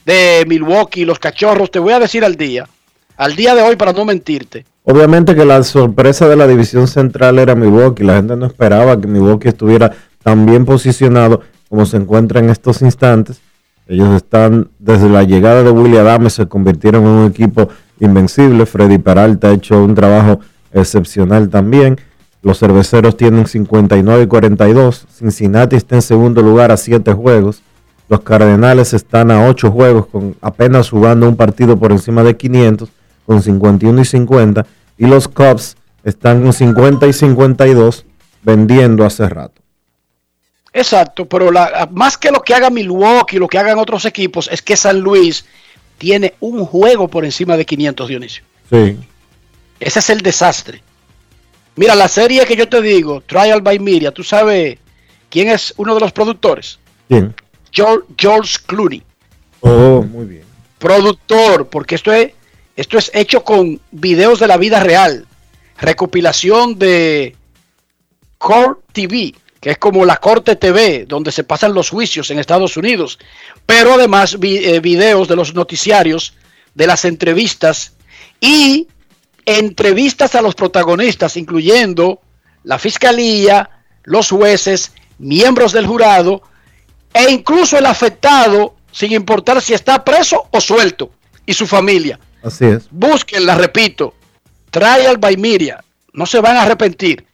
de 0.04 0.44
Milwaukee, 0.46 1.04
los 1.04 1.18
cachorros. 1.18 1.70
Te 1.70 1.78
voy 1.78 1.94
a 1.94 1.98
decir 1.98 2.24
al 2.24 2.36
día, 2.36 2.68
al 3.16 3.34
día 3.34 3.54
de 3.54 3.62
hoy 3.62 3.76
para 3.76 3.92
no 3.92 4.04
mentirte. 4.04 4.66
Obviamente 4.84 5.34
que 5.34 5.44
la 5.44 5.62
sorpresa 5.62 6.28
de 6.28 6.36
la 6.36 6.46
división 6.46 6.88
central 6.88 7.38
era 7.38 7.54
Milwaukee. 7.54 8.04
La 8.04 8.16
gente 8.16 8.36
no 8.36 8.46
esperaba 8.46 9.00
que 9.00 9.06
Milwaukee 9.06 9.48
estuviera 9.48 9.92
tan 10.22 10.44
bien 10.44 10.64
posicionado 10.64 11.42
como 11.68 11.86
se 11.86 11.96
encuentra 11.96 12.40
en 12.40 12.50
estos 12.50 12.82
instantes. 12.82 13.40
Ellos 13.86 14.14
están, 14.14 14.70
desde 14.78 15.08
la 15.08 15.22
llegada 15.24 15.62
de 15.62 15.70
William 15.70 16.06
Adams, 16.06 16.34
se 16.34 16.46
convirtieron 16.46 17.04
en 17.04 17.08
un 17.08 17.30
equipo 17.30 17.68
invencible. 17.98 18.66
Freddy 18.66 18.98
Peralta 18.98 19.48
ha 19.48 19.52
hecho 19.52 19.82
un 19.82 19.94
trabajo 19.94 20.40
excepcional 20.72 21.48
también. 21.48 21.98
Los 22.42 22.58
cerveceros 22.58 23.16
tienen 23.16 23.46
59 23.46 24.22
y 24.22 24.26
42. 24.26 25.06
Cincinnati 25.12 25.76
está 25.76 25.96
en 25.96 26.02
segundo 26.02 26.42
lugar 26.42 26.70
a 26.70 26.76
7 26.76 27.12
juegos. 27.12 27.62
Los 28.08 28.20
Cardenales 28.20 28.94
están 28.94 29.30
a 29.30 29.46
8 29.46 29.70
juegos, 29.70 30.06
con 30.06 30.36
apenas 30.40 30.90
jugando 30.90 31.28
un 31.28 31.36
partido 31.36 31.78
por 31.78 31.92
encima 31.92 32.22
de 32.22 32.36
500, 32.36 32.88
con 33.26 33.42
51 33.42 34.00
y 34.00 34.04
50. 34.04 34.66
Y 34.98 35.06
los 35.06 35.28
Cubs 35.28 35.76
están 36.02 36.42
con 36.42 36.52
50 36.52 37.06
y 37.06 37.12
52, 37.12 38.06
vendiendo 38.42 39.04
hace 39.04 39.28
rato. 39.28 39.60
Exacto, 40.72 41.26
pero 41.26 41.50
la, 41.50 41.88
más 41.92 42.16
que 42.16 42.30
lo 42.30 42.42
que 42.42 42.54
haga 42.54 42.70
Milwaukee, 42.70 43.38
lo 43.38 43.48
que 43.48 43.58
hagan 43.58 43.78
otros 43.78 44.04
equipos, 44.04 44.48
es 44.50 44.62
que 44.62 44.76
San 44.76 45.00
Luis 45.00 45.44
tiene 45.98 46.34
un 46.40 46.64
juego 46.64 47.08
por 47.08 47.24
encima 47.24 47.56
de 47.56 47.66
500, 47.66 48.08
Dionisio. 48.08 48.44
Sí. 48.70 48.96
Ese 49.78 49.98
es 49.98 50.10
el 50.10 50.20
desastre. 50.20 50.82
Mira, 51.80 51.94
la 51.94 52.08
serie 52.08 52.44
que 52.44 52.56
yo 52.56 52.68
te 52.68 52.82
digo, 52.82 53.22
Trial 53.22 53.62
by 53.62 53.78
Media, 53.78 54.12
¿tú 54.12 54.22
sabes 54.22 54.76
quién 55.30 55.48
es 55.48 55.72
uno 55.78 55.94
de 55.94 56.00
los 56.00 56.12
productores? 56.12 56.78
Bien. 57.08 57.34
George, 57.72 58.04
George 58.18 58.58
Clooney, 58.66 59.02
Oh, 59.60 60.02
muy 60.02 60.26
bien. 60.26 60.42
productor, 60.78 61.68
porque 61.70 61.94
esto 61.94 62.12
es, 62.12 62.32
esto 62.76 62.98
es 62.98 63.10
hecho 63.14 63.42
con 63.44 63.80
videos 63.92 64.38
de 64.40 64.46
la 64.46 64.58
vida 64.58 64.80
real, 64.80 65.26
recopilación 65.78 66.78
de 66.78 67.34
Court 68.36 68.80
TV, 68.92 69.34
que 69.58 69.70
es 69.70 69.78
como 69.78 70.04
la 70.04 70.18
Corte 70.18 70.56
TV, 70.56 71.06
donde 71.08 71.32
se 71.32 71.44
pasan 71.44 71.72
los 71.72 71.88
juicios 71.88 72.30
en 72.30 72.38
Estados 72.38 72.76
Unidos, 72.76 73.18
pero 73.64 73.94
además 73.94 74.38
vi- 74.38 74.58
eh, 74.58 74.80
videos 74.80 75.28
de 75.28 75.36
los 75.36 75.54
noticiarios, 75.54 76.34
de 76.74 76.86
las 76.86 77.06
entrevistas 77.06 77.94
y 78.38 78.86
entrevistas 79.44 80.34
a 80.34 80.42
los 80.42 80.54
protagonistas, 80.54 81.36
incluyendo 81.36 82.20
la 82.64 82.78
fiscalía, 82.78 83.70
los 84.04 84.30
jueces, 84.30 84.92
miembros 85.18 85.72
del 85.72 85.86
jurado 85.86 86.42
e 87.12 87.30
incluso 87.30 87.78
el 87.78 87.86
afectado, 87.86 88.76
sin 88.92 89.12
importar 89.12 89.60
si 89.60 89.74
está 89.74 90.04
preso 90.04 90.48
o 90.50 90.60
suelto, 90.60 91.10
y 91.46 91.52
su 91.54 91.66
familia. 91.66 92.18
Así 92.42 92.64
es. 92.64 92.88
Búsquenla, 92.90 93.56
repito. 93.56 94.14
Trial 94.70 95.18
by 95.18 95.36
Media. 95.36 95.82
No 96.12 96.26
se 96.26 96.40
van 96.40 96.56
a 96.56 96.62
arrepentir. 96.62 97.26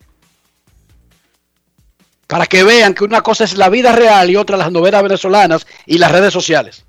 Para 2.27 2.47
que 2.47 2.65
vean 2.65 2.95
que 2.95 3.05
una 3.05 3.23
cosa 3.23 3.45
es 3.45 3.57
la 3.57 3.69
vida 3.69 3.93
real 3.93 4.31
y 4.31 4.37
otra 4.37 4.57
las 4.57 4.73
novelas 4.73 5.03
venezolanas 5.03 5.67
y 5.87 5.99
las 5.99 6.11
redes 6.11 6.33
sociales. 6.33 6.85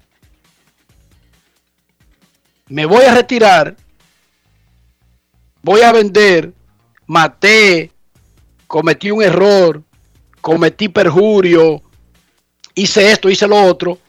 Me 2.69 2.85
voy 2.85 3.05
a 3.05 3.13
retirar. 3.13 3.75
Voy 5.67 5.81
a 5.81 5.91
vender. 5.91 6.53
Maté. 7.07 7.91
Cometí 8.67 9.11
un 9.11 9.21
error. 9.21 9.83
Cometí 10.39 10.87
perjurio. 10.87 11.81
Hice 12.73 13.11
esto, 13.11 13.29
hice 13.29 13.47
lo 13.47 13.61
otro. 13.61 13.99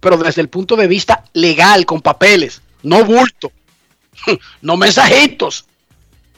Pero 0.00 0.16
desde 0.16 0.40
el 0.40 0.48
punto 0.48 0.74
de 0.74 0.88
vista 0.88 1.22
legal, 1.34 1.86
con 1.86 2.00
papeles. 2.00 2.60
No 2.82 3.04
bulto. 3.04 3.52
No 4.60 4.76
mensajitos. 4.76 5.66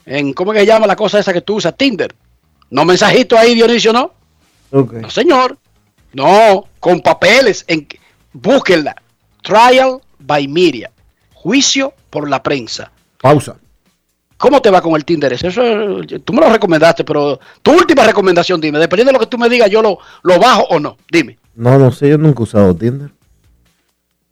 En, 0.05 0.31
¿Cómo 0.33 0.53
que 0.53 0.59
se 0.59 0.67
llama 0.67 0.85
la 0.85 0.95
cosa 0.95 1.17
esa 1.17 1.33
que 1.33 1.41
tú 1.41 1.55
usas? 1.55 1.75
Tinder. 1.75 2.13
No 2.69 2.85
mensajito 2.85 3.35
ahí, 3.35 3.55
Dionisio, 3.55 3.91
¿no? 3.91 4.13
No, 4.69 5.09
señor. 5.09 5.57
No, 6.13 6.65
con 6.79 7.01
papeles. 7.01 7.65
En, 7.67 7.87
búsquenla. 8.31 8.95
Trial 9.41 9.99
by 10.19 10.47
media. 10.47 10.91
Juicio 11.33 11.95
por 12.11 12.29
la 12.29 12.43
prensa. 12.43 12.91
Pausa. 13.19 13.57
¿Cómo 14.41 14.59
te 14.59 14.71
va 14.71 14.81
con 14.81 14.95
el 14.95 15.05
Tinder? 15.05 15.31
ese? 15.33 15.49
Eso, 15.49 15.61
tú 16.25 16.33
me 16.33 16.41
lo 16.41 16.49
recomendaste, 16.49 17.03
pero 17.03 17.39
tu 17.61 17.73
última 17.73 18.03
recomendación, 18.03 18.59
dime. 18.59 18.79
Dependiendo 18.79 19.09
de 19.09 19.13
lo 19.13 19.19
que 19.19 19.27
tú 19.27 19.37
me 19.37 19.47
digas, 19.47 19.69
yo 19.69 19.83
lo, 19.83 19.99
lo 20.23 20.39
bajo 20.39 20.63
o 20.63 20.79
no. 20.79 20.97
Dime. 21.11 21.37
No, 21.53 21.77
no 21.77 21.91
sé, 21.91 22.09
yo 22.09 22.17
nunca 22.17 22.39
he 22.39 22.43
usado 22.43 22.75
Tinder. 22.75 23.11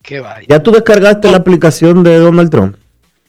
¿Qué 0.02 0.20
va? 0.20 0.38
¿Ya 0.48 0.64
tú 0.64 0.72
descargaste 0.72 1.30
la 1.30 1.38
aplicación 1.38 2.02
de 2.04 2.18
Donald 2.18 2.50
Trump? 2.50 2.76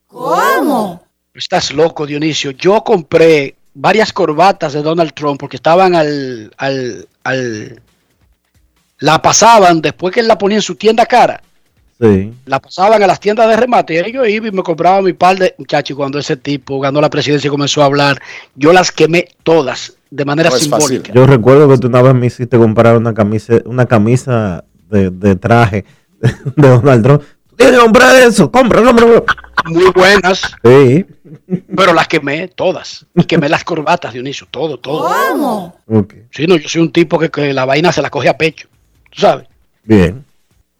¿Cómo? 0.07 1.05
Estás 1.35 1.71
loco, 1.75 2.07
Dionisio. 2.07 2.53
Yo 2.53 2.83
compré 2.83 3.57
varias 3.75 4.11
corbatas 4.11 4.73
de 4.73 4.83
Donald 4.83 5.13
Trump 5.13 5.39
porque 5.39 5.57
estaban 5.57 5.95
al, 5.95 6.51
al, 6.57 7.07
al 7.25 7.83
la 9.01 9.21
pasaban 9.21 9.83
después 9.83 10.15
que 10.15 10.21
él 10.21 10.29
la 10.29 10.39
ponía 10.39 10.57
en 10.57 10.63
su 10.63 10.77
tienda 10.77 11.05
cara. 11.05 11.43
Sí. 12.01 12.33
La 12.47 12.61
pasaban 12.61 13.03
a 13.03 13.07
las 13.07 13.21
tiendas 13.21 13.47
de 13.49 13.57
remate 13.57 13.95
y 13.95 13.99
ahí 13.99 14.13
yo 14.13 14.25
iba 14.25 14.49
y 14.49 14.53
me 14.53 14.63
compraba 14.63 15.03
mi 15.03 15.13
par 15.13 15.37
de 15.39 15.55
muchachos. 15.59 15.97
Cuando 15.97 16.19
ese 16.19 16.37
tipo 16.37 16.81
ganó 16.81 17.01
la 17.01 17.11
presidencia 17.11 17.49
y 17.49 17.51
comenzó 17.51 17.83
a 17.83 17.87
hablar, 17.87 18.21
yo 18.55 18.73
las 18.73 18.91
quemé 18.91 19.29
todas 19.43 19.95
de 20.11 20.25
manera 20.25 20.49
No 20.51 20.57
simbólica. 20.57 21.13
Yo 21.13 21.27
recuerdo 21.27 21.69
que 21.69 21.77
tú 21.79 21.89
una 21.89 22.01
vez 22.03 22.15
me 22.15 22.27
hiciste 22.27 22.57
comprar 22.57 22.97
una 22.97 23.13
camisa, 23.13 23.55
una 23.67 23.85
camisa 23.87 24.65
de, 24.89 25.11
de 25.11 25.37
traje 25.37 25.85
de 26.21 26.69
Donald 26.69 27.03
Trump. 27.05 27.23
Tú 27.51 27.57
tienes 27.57 27.77
que 27.77 27.83
comprar 27.85 28.17
eso, 28.17 28.51
compra, 28.51 28.83
compra. 28.83 29.07
Muy 29.67 29.91
buenas, 29.95 30.41
Sí. 30.65 31.05
pero 31.77 31.93
las 31.93 32.09
quemé 32.09 32.49
todas. 32.49 33.05
Y 33.15 33.25
quemé 33.25 33.51
las 33.51 33.63
corbatas, 33.63 34.15
Dionisio, 34.15 34.47
todo, 34.51 34.79
todo. 34.79 35.07
¿Cómo? 35.31 35.77
Sí, 36.31 36.47
no, 36.47 36.57
yo 36.57 36.67
soy 36.67 36.81
un 36.81 36.93
tipo 36.93 37.19
que, 37.19 37.31
que 37.31 37.53
la 37.53 37.67
vaina 37.67 37.93
se 37.93 38.01
la 38.01 38.09
coge 38.09 38.31
a 38.31 38.39
pecho. 38.39 38.69
¿Tú 39.11 39.21
sabes? 39.21 39.47
bien. 39.85 40.25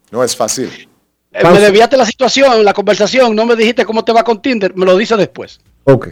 No 0.09 0.23
es 0.23 0.35
fácil. 0.35 0.89
Eh, 1.33 1.43
me 1.43 1.59
desviaste 1.59 1.95
la 1.95 2.05
situación, 2.05 2.65
la 2.65 2.73
conversación, 2.73 3.35
no 3.35 3.45
me 3.45 3.55
dijiste 3.55 3.85
cómo 3.85 4.03
te 4.03 4.11
va 4.11 4.23
con 4.23 4.41
Tinder, 4.41 4.75
me 4.75 4.85
lo 4.85 4.97
dices 4.97 5.17
después. 5.17 5.59
Ok. 5.85 6.09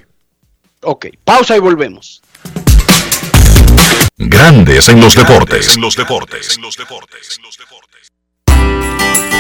Ok, 0.82 1.08
pausa 1.26 1.58
y 1.58 1.60
volvemos. 1.60 2.22
Grandes 4.18 4.88
en 4.88 5.02
los 5.02 5.16
deportes. 5.16 5.76
En 5.76 5.82
los 5.82 5.96
deportes. 5.96 6.60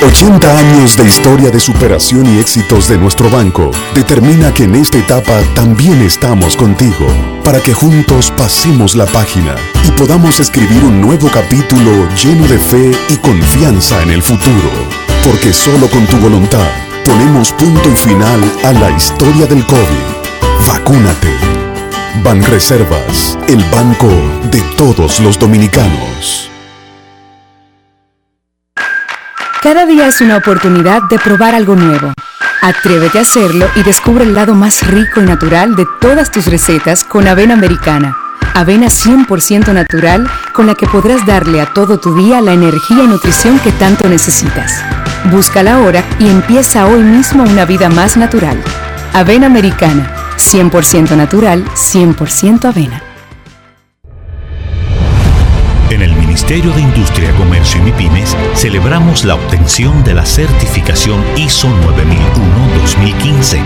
80 0.02 0.58
años 0.58 0.96
de 0.96 1.06
historia 1.06 1.52
de 1.52 1.60
superación 1.60 2.26
y 2.26 2.40
éxitos 2.40 2.88
de 2.88 2.98
nuestro 2.98 3.30
banco 3.30 3.72
determina 3.94 4.54
que 4.54 4.64
en 4.64 4.76
esta 4.76 4.98
etapa 4.98 5.42
también 5.56 6.02
estamos 6.02 6.56
contigo, 6.56 7.06
para 7.44 7.60
que 7.60 7.74
juntos 7.74 8.32
pasemos 8.32 8.96
la 8.96 9.06
página 9.08 9.56
y 9.86 9.92
podamos 9.92 10.40
escribir 10.40 10.84
un 10.86 11.02
nuevo 11.02 11.30
capítulo 11.30 12.08
lleno 12.16 12.48
de 12.48 12.60
fe 12.60 12.92
y 13.10 13.18
confianza 13.18 14.02
en 14.02 14.12
el 14.12 14.24
futuro. 14.24 15.09
Porque 15.24 15.52
solo 15.54 15.88
con 15.90 16.06
tu 16.08 16.18
voluntad 16.18 16.68
ponemos 17.06 17.52
punto 17.54 17.90
y 17.90 17.96
final 17.96 18.40
a 18.64 18.72
la 18.74 18.92
historia 18.92 19.46
del 19.46 19.66
COVID. 19.66 20.66
Vacúnate. 20.68 21.36
Banreservas, 22.24 23.38
el 23.48 23.64
banco 23.66 24.10
de 24.52 24.62
todos 24.78 25.20
los 25.20 25.38
dominicanos. 25.38 26.50
Cada 29.62 29.86
día 29.86 30.08
es 30.08 30.22
una 30.22 30.38
oportunidad 30.38 31.04
de 31.10 31.20
probar 31.20 31.54
algo 31.54 31.76
nuevo. 31.76 32.14
Atrévete 32.62 33.20
a 33.20 33.22
hacerlo 33.22 33.68
y 33.76 33.84
descubre 33.84 34.24
el 34.24 34.34
lado 34.34 34.56
más 34.56 34.88
rico 34.88 35.22
y 35.22 35.26
natural 35.26 35.76
de 35.76 35.86
todas 36.02 36.32
tus 36.32 36.46
recetas 36.48 37.04
con 37.04 37.28
avena 37.28 37.54
americana. 37.54 38.18
Avena 38.54 38.88
100% 38.88 39.74
natural 39.74 40.30
con 40.54 40.68
la 40.68 40.76
que 40.76 40.88
podrás 40.88 41.26
darle 41.26 41.62
a 41.62 41.74
todo 41.74 42.00
tu 42.00 42.16
día 42.16 42.42
la 42.42 42.54
energía 42.54 43.04
y 43.04 43.08
nutrición 43.08 43.60
que 43.60 43.72
tanto 43.74 44.10
necesitas. 44.10 44.84
Búscala 45.26 45.76
ahora 45.76 46.04
y 46.18 46.28
empieza 46.28 46.86
hoy 46.88 47.04
mismo 47.04 47.44
una 47.44 47.66
vida 47.66 47.90
más 47.90 48.18
natural. 48.18 48.58
Avena 49.14 49.48
americana, 49.48 50.12
100% 50.38 51.16
natural, 51.16 51.66
100% 51.76 52.66
avena. 52.66 53.04
En 55.90 56.02
el 56.02 56.14
Ministerio 56.16 56.72
de 56.72 56.82
Industria, 56.82 57.32
Comercio 57.36 57.82
y 57.82 57.86
MIPIMES 57.86 58.38
celebramos 58.56 59.26
la 59.26 59.36
obtención 59.36 60.04
de 60.04 60.14
la 60.14 60.26
certificación 60.26 61.24
ISO 61.36 61.68
9001-2015, 61.68 63.60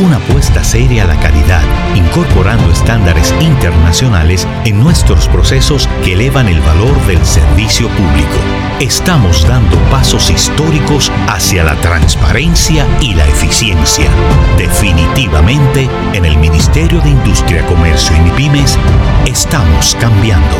una 0.00 0.16
apuesta 0.16 0.64
seria 0.64 1.04
a 1.04 1.06
la 1.06 1.20
calidad, 1.20 1.62
incorporando 1.94 2.72
estándares 2.72 3.34
internacionales 3.40 4.46
en 4.64 4.80
nuestros 4.80 5.28
procesos 5.28 5.88
que 6.04 6.14
elevan 6.14 6.48
el 6.48 6.60
valor 6.60 6.98
del 7.06 7.24
servicio 7.24 7.88
público. 7.88 8.36
Estamos 8.80 9.46
dando 9.46 9.76
pasos 9.90 10.30
históricos 10.30 11.12
hacia 11.28 11.64
la 11.64 11.76
transparencia 11.76 12.86
y 13.00 13.14
la 13.14 13.26
eficiencia. 13.28 14.10
Definitivamente, 14.56 15.88
en 16.14 16.24
el 16.24 16.38
Ministerio 16.38 17.00
de 17.00 17.10
Industria, 17.10 17.66
Comercio 17.66 18.16
y 18.16 18.20
MIPIMES 18.20 18.78
estamos 19.26 19.96
cambiando. 20.00 20.56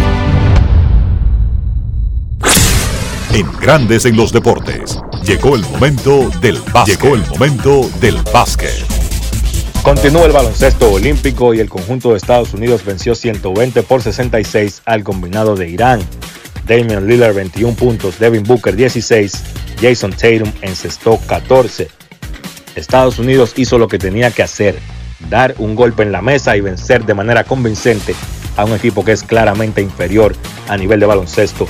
En 3.32 3.50
Grandes 3.60 4.04
en 4.04 4.16
los 4.16 4.32
deportes. 4.32 4.98
Llegó 5.24 5.54
el 5.54 5.62
momento 5.62 6.30
del 6.40 6.60
básquet. 6.72 7.00
Llegó 7.00 7.14
el 7.14 7.26
momento 7.28 7.90
del 8.00 8.16
básquet. 8.32 8.99
Continúa 9.82 10.26
el 10.26 10.32
baloncesto 10.32 10.92
olímpico 10.92 11.54
y 11.54 11.60
el 11.60 11.70
conjunto 11.70 12.10
de 12.10 12.18
Estados 12.18 12.52
Unidos 12.52 12.84
venció 12.84 13.14
120 13.14 13.82
por 13.82 14.02
66 14.02 14.82
al 14.84 15.02
combinado 15.02 15.56
de 15.56 15.70
Irán. 15.70 16.00
Damian 16.66 17.06
Lillard 17.06 17.34
21 17.34 17.74
puntos, 17.74 18.18
Devin 18.18 18.42
Booker 18.42 18.76
16, 18.76 19.42
Jason 19.80 20.12
Tatum 20.12 20.52
encestó 20.60 21.18
14. 21.26 21.88
Estados 22.76 23.18
Unidos 23.18 23.54
hizo 23.56 23.78
lo 23.78 23.88
que 23.88 23.98
tenía 23.98 24.30
que 24.30 24.42
hacer, 24.42 24.78
dar 25.30 25.54
un 25.58 25.74
golpe 25.74 26.02
en 26.02 26.12
la 26.12 26.20
mesa 26.20 26.56
y 26.56 26.60
vencer 26.60 27.06
de 27.06 27.14
manera 27.14 27.44
convincente 27.44 28.14
a 28.56 28.66
un 28.66 28.74
equipo 28.74 29.02
que 29.02 29.12
es 29.12 29.22
claramente 29.22 29.80
inferior 29.80 30.36
a 30.68 30.76
nivel 30.76 31.00
de 31.00 31.06
baloncesto 31.06 31.66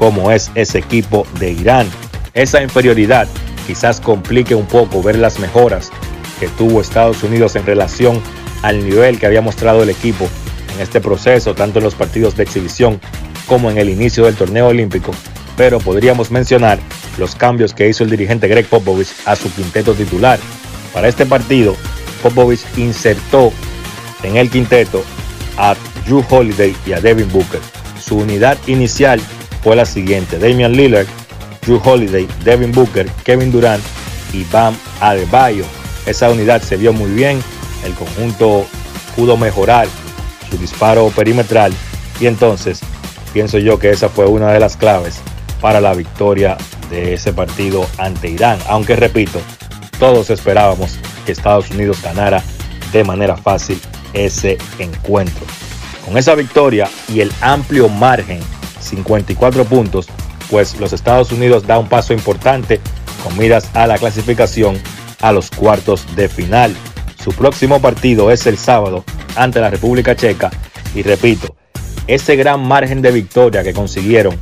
como 0.00 0.32
es 0.32 0.50
ese 0.54 0.78
equipo 0.78 1.26
de 1.38 1.52
Irán. 1.52 1.86
Esa 2.32 2.62
inferioridad 2.62 3.28
quizás 3.66 4.00
complique 4.00 4.54
un 4.54 4.64
poco 4.64 5.02
ver 5.02 5.18
las 5.18 5.38
mejoras 5.38 5.92
que 6.40 6.48
tuvo 6.48 6.80
Estados 6.80 7.22
Unidos 7.22 7.54
en 7.54 7.66
relación 7.66 8.20
al 8.62 8.82
nivel 8.82 9.20
que 9.20 9.26
había 9.26 9.42
mostrado 9.42 9.82
el 9.82 9.90
equipo 9.90 10.28
en 10.74 10.80
este 10.80 11.00
proceso, 11.00 11.54
tanto 11.54 11.78
en 11.78 11.84
los 11.84 11.94
partidos 11.94 12.36
de 12.36 12.42
exhibición 12.42 13.00
como 13.46 13.70
en 13.70 13.78
el 13.78 13.90
inicio 13.90 14.24
del 14.24 14.34
torneo 14.34 14.68
olímpico. 14.68 15.12
Pero 15.56 15.78
podríamos 15.78 16.30
mencionar 16.30 16.78
los 17.18 17.34
cambios 17.34 17.74
que 17.74 17.88
hizo 17.88 18.02
el 18.04 18.10
dirigente 18.10 18.48
Greg 18.48 18.66
Popovich 18.66 19.12
a 19.26 19.36
su 19.36 19.52
quinteto 19.52 19.94
titular. 19.94 20.38
Para 20.94 21.08
este 21.08 21.26
partido, 21.26 21.76
Popovich 22.22 22.64
insertó 22.76 23.52
en 24.22 24.36
el 24.36 24.50
quinteto 24.50 25.04
a 25.58 25.76
Drew 26.06 26.24
Holiday 26.28 26.74
y 26.86 26.92
a 26.92 27.00
Devin 27.00 27.30
Booker. 27.30 27.60
Su 28.02 28.16
unidad 28.18 28.56
inicial 28.66 29.20
fue 29.62 29.76
la 29.76 29.84
siguiente: 29.84 30.38
Damian 30.38 30.72
Lillard, 30.72 31.06
Drew 31.62 31.80
Holiday, 31.84 32.26
Devin 32.44 32.72
Booker, 32.72 33.06
Kevin 33.24 33.52
Durant 33.52 33.82
y 34.32 34.44
Bam 34.44 34.74
Adebayo. 35.00 35.64
Esa 36.10 36.28
unidad 36.28 36.60
se 36.60 36.76
vio 36.76 36.92
muy 36.92 37.08
bien. 37.12 37.40
El 37.84 37.94
conjunto 37.94 38.66
pudo 39.14 39.36
mejorar 39.36 39.86
su 40.50 40.58
disparo 40.58 41.08
perimetral 41.10 41.72
y 42.18 42.26
entonces 42.26 42.80
pienso 43.32 43.58
yo 43.58 43.78
que 43.78 43.90
esa 43.90 44.08
fue 44.08 44.26
una 44.26 44.52
de 44.52 44.58
las 44.58 44.76
claves 44.76 45.20
para 45.60 45.80
la 45.80 45.94
victoria 45.94 46.56
de 46.90 47.14
ese 47.14 47.32
partido 47.32 47.86
ante 47.96 48.28
Irán. 48.28 48.58
Aunque 48.68 48.96
repito, 48.96 49.40
todos 50.00 50.30
esperábamos 50.30 50.98
que 51.24 51.30
Estados 51.30 51.70
Unidos 51.70 52.02
ganara 52.02 52.42
de 52.92 53.04
manera 53.04 53.36
fácil 53.36 53.80
ese 54.12 54.58
encuentro. 54.80 55.46
Con 56.04 56.18
esa 56.18 56.34
victoria 56.34 56.90
y 57.08 57.20
el 57.20 57.30
amplio 57.40 57.88
margen 57.88 58.40
54 58.80 59.64
puntos, 59.64 60.08
pues 60.50 60.76
los 60.80 60.92
Estados 60.92 61.30
Unidos 61.30 61.68
da 61.68 61.78
un 61.78 61.88
paso 61.88 62.12
importante 62.12 62.80
con 63.22 63.38
miras 63.38 63.70
a 63.74 63.86
la 63.86 63.96
clasificación 63.96 64.76
a 65.20 65.32
los 65.32 65.50
cuartos 65.50 66.04
de 66.16 66.28
final. 66.28 66.74
Su 67.22 67.32
próximo 67.32 67.80
partido 67.80 68.30
es 68.30 68.46
el 68.46 68.56
sábado 68.56 69.04
ante 69.36 69.60
la 69.60 69.70
República 69.70 70.16
Checa 70.16 70.50
y 70.94 71.02
repito, 71.02 71.54
ese 72.06 72.36
gran 72.36 72.66
margen 72.66 73.02
de 73.02 73.12
victoria 73.12 73.62
que 73.62 73.72
consiguieron 73.72 74.36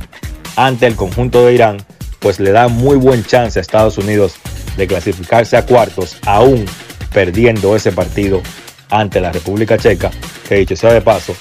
ante 0.55 0.87
el 0.87 0.95
conjunto 0.95 1.45
de 1.45 1.53
Irán, 1.53 1.77
pues 2.19 2.39
le 2.39 2.51
da 2.51 2.67
muy 2.67 2.97
buen 2.97 3.23
chance 3.23 3.59
a 3.59 3.61
Estados 3.61 3.97
Unidos 3.97 4.35
de 4.77 4.87
clasificarse 4.87 5.57
a 5.57 5.65
cuartos, 5.65 6.17
aún 6.25 6.65
perdiendo 7.13 7.75
ese 7.75 7.91
partido 7.91 8.41
ante 8.89 9.21
la 9.21 9.31
República 9.31 9.77
Checa, 9.77 10.11
que 10.47 10.55
dicho 10.55 10.75
sea 10.75 10.93
de 10.93 11.01
paso, 11.01 11.35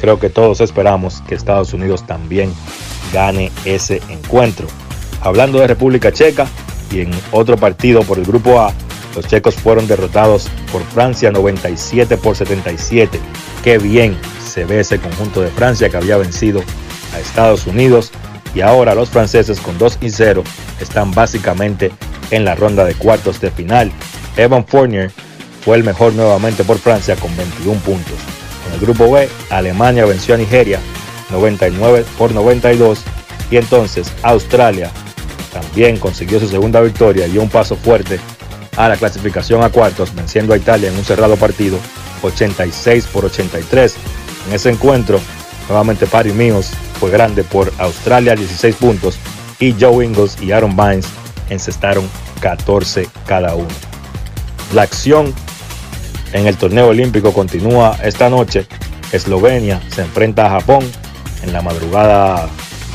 creo 0.00 0.18
que 0.18 0.30
todos 0.30 0.60
esperamos 0.60 1.22
que 1.28 1.34
Estados 1.34 1.72
Unidos 1.72 2.06
también 2.06 2.52
gane 3.12 3.50
ese 3.64 4.00
encuentro. 4.08 4.66
Hablando 5.20 5.58
de 5.58 5.66
República 5.66 6.10
Checa 6.12 6.46
y 6.90 7.00
en 7.00 7.10
otro 7.32 7.56
partido 7.56 8.02
por 8.02 8.18
el 8.18 8.24
grupo 8.24 8.60
A, 8.60 8.72
Los 9.14 9.26
checos 9.26 9.56
fueron 9.56 9.88
derrotados 9.88 10.48
por 10.70 10.82
Francia 10.84 11.32
97 11.32 12.16
por 12.16 12.36
77. 12.36 13.18
Qué 13.64 13.78
bien 13.78 14.16
se 14.44 14.64
ve 14.64 14.80
ese 14.80 14.98
conjunto 14.98 15.40
de 15.40 15.48
Francia 15.48 15.88
que 15.88 15.96
había 15.96 16.16
vencido 16.16 16.62
a 17.14 17.18
Estados 17.18 17.66
Unidos 17.66 18.12
y 18.54 18.60
ahora 18.60 18.94
los 18.94 19.10
franceses 19.10 19.60
con 19.60 19.78
2 19.78 19.98
y 20.00 20.10
0 20.10 20.44
están 20.80 21.12
básicamente 21.12 21.90
en 22.30 22.44
la 22.44 22.54
ronda 22.54 22.84
de 22.84 22.94
cuartos 22.94 23.40
de 23.40 23.50
final. 23.50 23.90
Evan 24.36 24.64
Fournier 24.64 25.10
fue 25.64 25.76
el 25.76 25.84
mejor 25.84 26.14
nuevamente 26.14 26.64
por 26.64 26.78
Francia 26.78 27.16
con 27.16 27.36
21 27.36 27.80
puntos. 27.80 28.16
En 28.66 28.74
el 28.74 28.80
grupo 28.80 29.10
B, 29.10 29.28
Alemania 29.50 30.04
venció 30.04 30.34
a 30.34 30.38
Nigeria 30.38 30.80
99 31.30 32.04
por 32.18 32.32
92 32.32 33.02
y 33.50 33.56
entonces 33.56 34.12
Australia 34.22 34.90
también 35.52 35.98
consiguió 35.98 36.40
su 36.40 36.48
segunda 36.48 36.80
victoria 36.80 37.26
y 37.26 37.38
un 37.38 37.48
paso 37.48 37.76
fuerte 37.76 38.20
a 38.76 38.88
la 38.88 38.96
clasificación 38.96 39.62
a 39.62 39.70
cuartos, 39.70 40.14
venciendo 40.14 40.54
a 40.54 40.56
Italia 40.56 40.88
en 40.88 40.96
un 40.96 41.04
cerrado 41.04 41.36
partido 41.36 41.78
86 42.22 43.06
por 43.12 43.24
83. 43.24 43.96
En 44.48 44.54
ese 44.54 44.70
encuentro, 44.70 45.20
nuevamente 45.68 46.06
Patty 46.06 46.32
Mills 46.32 46.70
fue 46.98 47.10
grande 47.10 47.44
por 47.44 47.72
Australia 47.78 48.34
16 48.34 48.76
puntos 48.76 49.18
y 49.58 49.74
Joe 49.78 50.04
Ingles 50.04 50.40
y 50.40 50.52
Aaron 50.52 50.76
Bynes 50.76 51.06
encestaron 51.50 52.08
14 52.40 53.08
cada 53.26 53.54
uno. 53.54 53.68
La 54.74 54.82
acción 54.82 55.34
en 56.32 56.46
el 56.46 56.56
torneo 56.56 56.88
olímpico 56.88 57.32
continúa 57.32 57.98
esta 58.02 58.30
noche. 58.30 58.66
Eslovenia 59.12 59.80
se 59.90 60.02
enfrenta 60.02 60.46
a 60.46 60.50
Japón 60.50 60.84
en 61.42 61.52
la 61.52 61.62
madrugada 61.62 62.48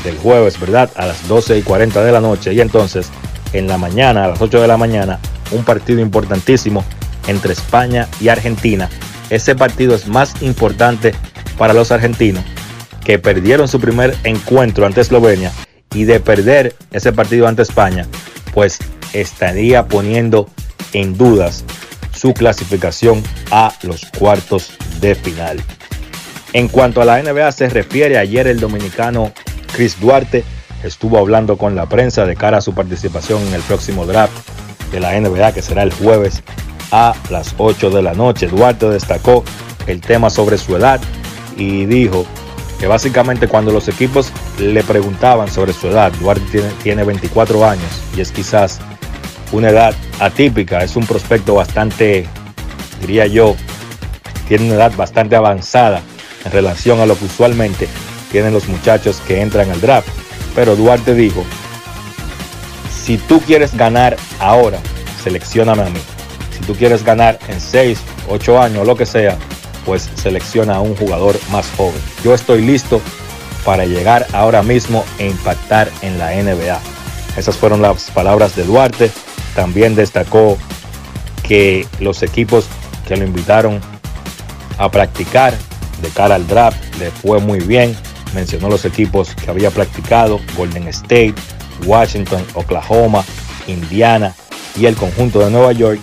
del 0.06 0.16
jueves, 0.16 0.58
¿verdad? 0.58 0.90
A 0.96 1.06
las 1.06 1.28
12 1.28 1.58
y 1.58 1.62
40 1.62 2.02
de 2.02 2.12
la 2.12 2.20
noche. 2.20 2.54
Y 2.54 2.60
entonces, 2.60 3.10
en 3.52 3.66
la 3.66 3.76
mañana, 3.76 4.24
a 4.24 4.28
las 4.28 4.40
8 4.40 4.60
de 4.62 4.68
la 4.68 4.76
mañana, 4.78 5.18
un 5.50 5.64
partido 5.64 6.00
importantísimo 6.00 6.84
entre 7.26 7.52
España 7.52 8.08
y 8.20 8.28
Argentina. 8.28 8.88
Ese 9.30 9.54
partido 9.54 9.94
es 9.94 10.06
más 10.06 10.40
importante 10.42 11.14
para 11.58 11.74
los 11.74 11.90
argentinos 11.90 12.44
que 13.04 13.18
perdieron 13.18 13.68
su 13.68 13.80
primer 13.80 14.16
encuentro 14.24 14.86
ante 14.86 15.00
Eslovenia 15.00 15.52
y 15.94 16.04
de 16.04 16.20
perder 16.20 16.74
ese 16.90 17.12
partido 17.12 17.46
ante 17.46 17.62
España, 17.62 18.06
pues 18.52 18.78
estaría 19.12 19.86
poniendo 19.86 20.48
en 20.92 21.16
dudas 21.16 21.64
su 22.12 22.34
clasificación 22.34 23.22
a 23.50 23.72
los 23.82 24.06
cuartos 24.18 24.70
de 25.00 25.14
final. 25.14 25.62
En 26.52 26.68
cuanto 26.68 27.00
a 27.00 27.04
la 27.04 27.22
NBA 27.22 27.52
se 27.52 27.68
refiere, 27.68 28.18
ayer 28.18 28.46
el 28.46 28.58
dominicano 28.58 29.32
Chris 29.76 30.00
Duarte 30.00 30.42
estuvo 30.82 31.18
hablando 31.18 31.58
con 31.58 31.76
la 31.76 31.86
prensa 31.86 32.24
de 32.24 32.34
cara 32.34 32.58
a 32.58 32.60
su 32.62 32.74
participación 32.74 33.46
en 33.46 33.52
el 33.52 33.60
próximo 33.60 34.06
draft 34.06 34.32
de 34.90 35.00
la 35.00 35.20
NBA 35.20 35.52
que 35.52 35.60
será 35.60 35.82
el 35.82 35.92
jueves 35.92 36.42
a 36.92 37.14
las 37.28 37.54
8 37.58 37.90
de 37.90 38.00
la 38.00 38.14
noche. 38.14 38.46
Duarte 38.48 38.88
destacó 38.88 39.44
el 39.86 40.00
tema 40.00 40.30
sobre 40.30 40.56
su 40.56 40.74
edad 40.76 40.98
y 41.58 41.84
dijo 41.84 42.24
que 42.80 42.86
básicamente 42.86 43.48
cuando 43.48 43.70
los 43.70 43.86
equipos 43.88 44.32
le 44.58 44.82
preguntaban 44.82 45.50
sobre 45.50 45.74
su 45.74 45.88
edad, 45.88 46.10
Duarte 46.20 46.46
tiene, 46.50 46.68
tiene 46.82 47.04
24 47.04 47.66
años 47.68 48.02
y 48.16 48.22
es 48.22 48.32
quizás 48.32 48.80
una 49.52 49.68
edad 49.68 49.94
atípica, 50.20 50.82
es 50.82 50.96
un 50.96 51.06
prospecto 51.06 51.54
bastante, 51.54 52.26
diría 53.02 53.26
yo, 53.26 53.54
tiene 54.48 54.66
una 54.66 54.76
edad 54.76 54.96
bastante 54.96 55.36
avanzada 55.36 56.00
en 56.46 56.52
relación 56.52 56.98
a 57.00 57.06
lo 57.06 57.18
que 57.18 57.26
usualmente 57.26 57.88
tienen 58.30 58.52
los 58.52 58.68
muchachos 58.68 59.22
que 59.26 59.40
entran 59.40 59.70
al 59.70 59.80
draft. 59.80 60.08
Pero 60.54 60.76
Duarte 60.76 61.14
dijo, 61.14 61.44
si 63.04 63.18
tú 63.18 63.40
quieres 63.40 63.76
ganar 63.76 64.16
ahora, 64.40 64.78
seleccioname 65.22 65.82
a 65.82 65.90
mí. 65.90 66.00
Si 66.50 66.60
tú 66.66 66.74
quieres 66.74 67.04
ganar 67.04 67.38
en 67.48 67.60
6, 67.60 67.98
8 68.28 68.62
años, 68.62 68.86
lo 68.86 68.96
que 68.96 69.06
sea, 69.06 69.36
pues 69.84 70.10
selecciona 70.16 70.76
a 70.76 70.80
un 70.80 70.96
jugador 70.96 71.38
más 71.50 71.66
joven. 71.76 72.00
Yo 72.24 72.34
estoy 72.34 72.62
listo 72.62 73.00
para 73.64 73.84
llegar 73.84 74.26
ahora 74.32 74.62
mismo 74.62 75.04
e 75.18 75.28
impactar 75.28 75.90
en 76.02 76.18
la 76.18 76.32
NBA. 76.34 76.80
Esas 77.36 77.56
fueron 77.56 77.82
las 77.82 78.10
palabras 78.10 78.56
de 78.56 78.64
Duarte. 78.64 79.10
También 79.54 79.94
destacó 79.94 80.56
que 81.42 81.86
los 82.00 82.22
equipos 82.22 82.66
que 83.06 83.16
lo 83.16 83.24
invitaron 83.24 83.80
a 84.78 84.90
practicar 84.90 85.54
de 86.02 86.08
cara 86.08 86.34
al 86.34 86.46
draft 86.46 86.78
le 86.98 87.10
fue 87.10 87.40
muy 87.40 87.60
bien. 87.60 87.96
Mencionó 88.36 88.68
los 88.68 88.84
equipos 88.84 89.34
que 89.34 89.50
había 89.50 89.70
practicado, 89.70 90.40
Golden 90.58 90.88
State, 90.88 91.34
Washington, 91.86 92.44
Oklahoma, 92.52 93.24
Indiana 93.66 94.34
y 94.78 94.84
el 94.84 94.94
conjunto 94.94 95.38
de 95.38 95.50
Nueva 95.50 95.72
York. 95.72 96.00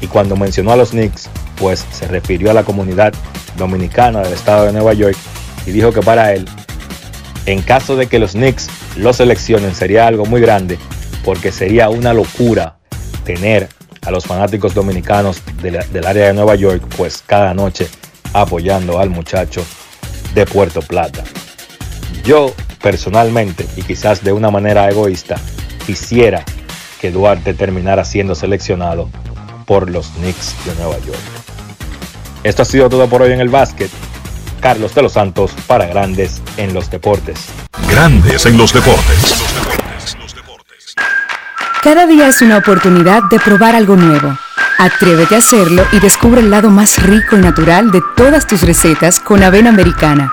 Y 0.00 0.08
cuando 0.08 0.34
mencionó 0.34 0.72
a 0.72 0.76
los 0.76 0.90
Knicks, 0.90 1.30
pues 1.54 1.86
se 1.92 2.08
refirió 2.08 2.50
a 2.50 2.54
la 2.54 2.64
comunidad 2.64 3.14
dominicana 3.56 4.22
del 4.22 4.32
estado 4.32 4.66
de 4.66 4.72
Nueva 4.72 4.94
York 4.94 5.16
y 5.64 5.70
dijo 5.70 5.92
que 5.92 6.00
para 6.00 6.34
él, 6.34 6.48
en 7.46 7.62
caso 7.62 7.94
de 7.94 8.08
que 8.08 8.18
los 8.18 8.32
Knicks 8.32 8.66
lo 8.96 9.12
seleccionen, 9.12 9.72
sería 9.72 10.08
algo 10.08 10.26
muy 10.26 10.40
grande 10.40 10.80
porque 11.24 11.52
sería 11.52 11.88
una 11.88 12.12
locura 12.12 12.78
tener 13.24 13.68
a 14.04 14.10
los 14.10 14.26
fanáticos 14.26 14.74
dominicanos 14.74 15.40
del 15.62 16.04
área 16.04 16.26
de 16.26 16.34
Nueva 16.34 16.56
York, 16.56 16.82
pues 16.96 17.22
cada 17.24 17.54
noche 17.54 17.86
apoyando 18.32 18.98
al 18.98 19.08
muchacho 19.08 19.64
de 20.34 20.44
Puerto 20.46 20.82
Plata. 20.82 21.22
Yo 22.26 22.52
personalmente, 22.82 23.68
y 23.76 23.82
quizás 23.82 24.24
de 24.24 24.32
una 24.32 24.50
manera 24.50 24.90
egoísta, 24.90 25.36
quisiera 25.86 26.44
que 27.00 27.12
Duarte 27.12 27.54
terminara 27.54 28.04
siendo 28.04 28.34
seleccionado 28.34 29.08
por 29.64 29.88
los 29.88 30.08
Knicks 30.08 30.56
de 30.64 30.74
Nueva 30.74 30.98
York. 31.06 31.20
Esto 32.42 32.62
ha 32.62 32.64
sido 32.64 32.88
todo 32.88 33.08
por 33.08 33.22
hoy 33.22 33.32
en 33.32 33.40
el 33.40 33.48
básquet. 33.48 33.90
Carlos 34.60 34.92
de 34.94 35.02
los 35.02 35.12
Santos 35.12 35.52
para 35.68 35.86
Grandes 35.86 36.42
en 36.56 36.74
los 36.74 36.90
Deportes. 36.90 37.46
Grandes 37.88 38.44
en 38.46 38.58
los 38.58 38.72
Deportes. 38.72 39.44
Cada 41.82 42.06
día 42.06 42.26
es 42.26 42.42
una 42.42 42.58
oportunidad 42.58 43.22
de 43.30 43.38
probar 43.38 43.76
algo 43.76 43.94
nuevo. 43.94 44.36
Atrévete 44.78 45.36
a 45.36 45.38
hacerlo 45.38 45.84
y 45.92 46.00
descubre 46.00 46.40
el 46.40 46.50
lado 46.50 46.70
más 46.70 47.00
rico 47.04 47.36
y 47.36 47.40
natural 47.40 47.92
de 47.92 48.02
todas 48.16 48.48
tus 48.48 48.62
recetas 48.62 49.20
con 49.20 49.44
avena 49.44 49.70
americana. 49.70 50.32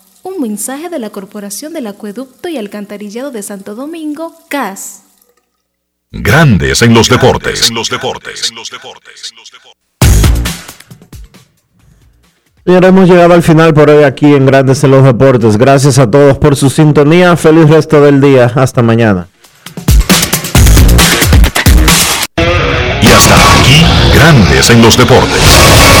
Un 0.23 0.39
mensaje 0.39 0.89
de 0.89 0.99
la 0.99 1.09
Corporación 1.09 1.73
del 1.73 1.87
Acueducto 1.87 2.47
y 2.47 2.57
Alcantarillado 2.57 3.31
de 3.31 3.41
Santo 3.41 3.73
Domingo, 3.73 4.35
CAS. 4.49 5.01
Grandes 6.11 6.83
en 6.83 6.93
los 6.93 7.09
deportes. 7.09 7.69
En 7.69 7.75
los 7.75 7.89
deportes. 7.89 8.51
Bien, 12.63 12.83
hemos 12.83 13.09
llegado 13.09 13.33
al 13.33 13.41
final 13.41 13.73
por 13.73 13.89
hoy 13.89 14.03
aquí 14.03 14.27
en 14.27 14.45
Grandes 14.45 14.83
en 14.83 14.91
los 14.91 15.03
Deportes. 15.03 15.57
Gracias 15.57 15.97
a 15.97 16.11
todos 16.11 16.37
por 16.37 16.55
su 16.55 16.69
sintonía. 16.69 17.35
Feliz 17.35 17.67
resto 17.67 18.01
del 18.01 18.21
día. 18.21 18.51
Hasta 18.53 18.83
mañana. 18.83 19.27
Y 22.37 23.07
hasta 23.07 23.35
aquí, 23.59 23.83
Grandes 24.13 24.69
en 24.69 24.83
los 24.83 24.95
Deportes. 24.95 26.00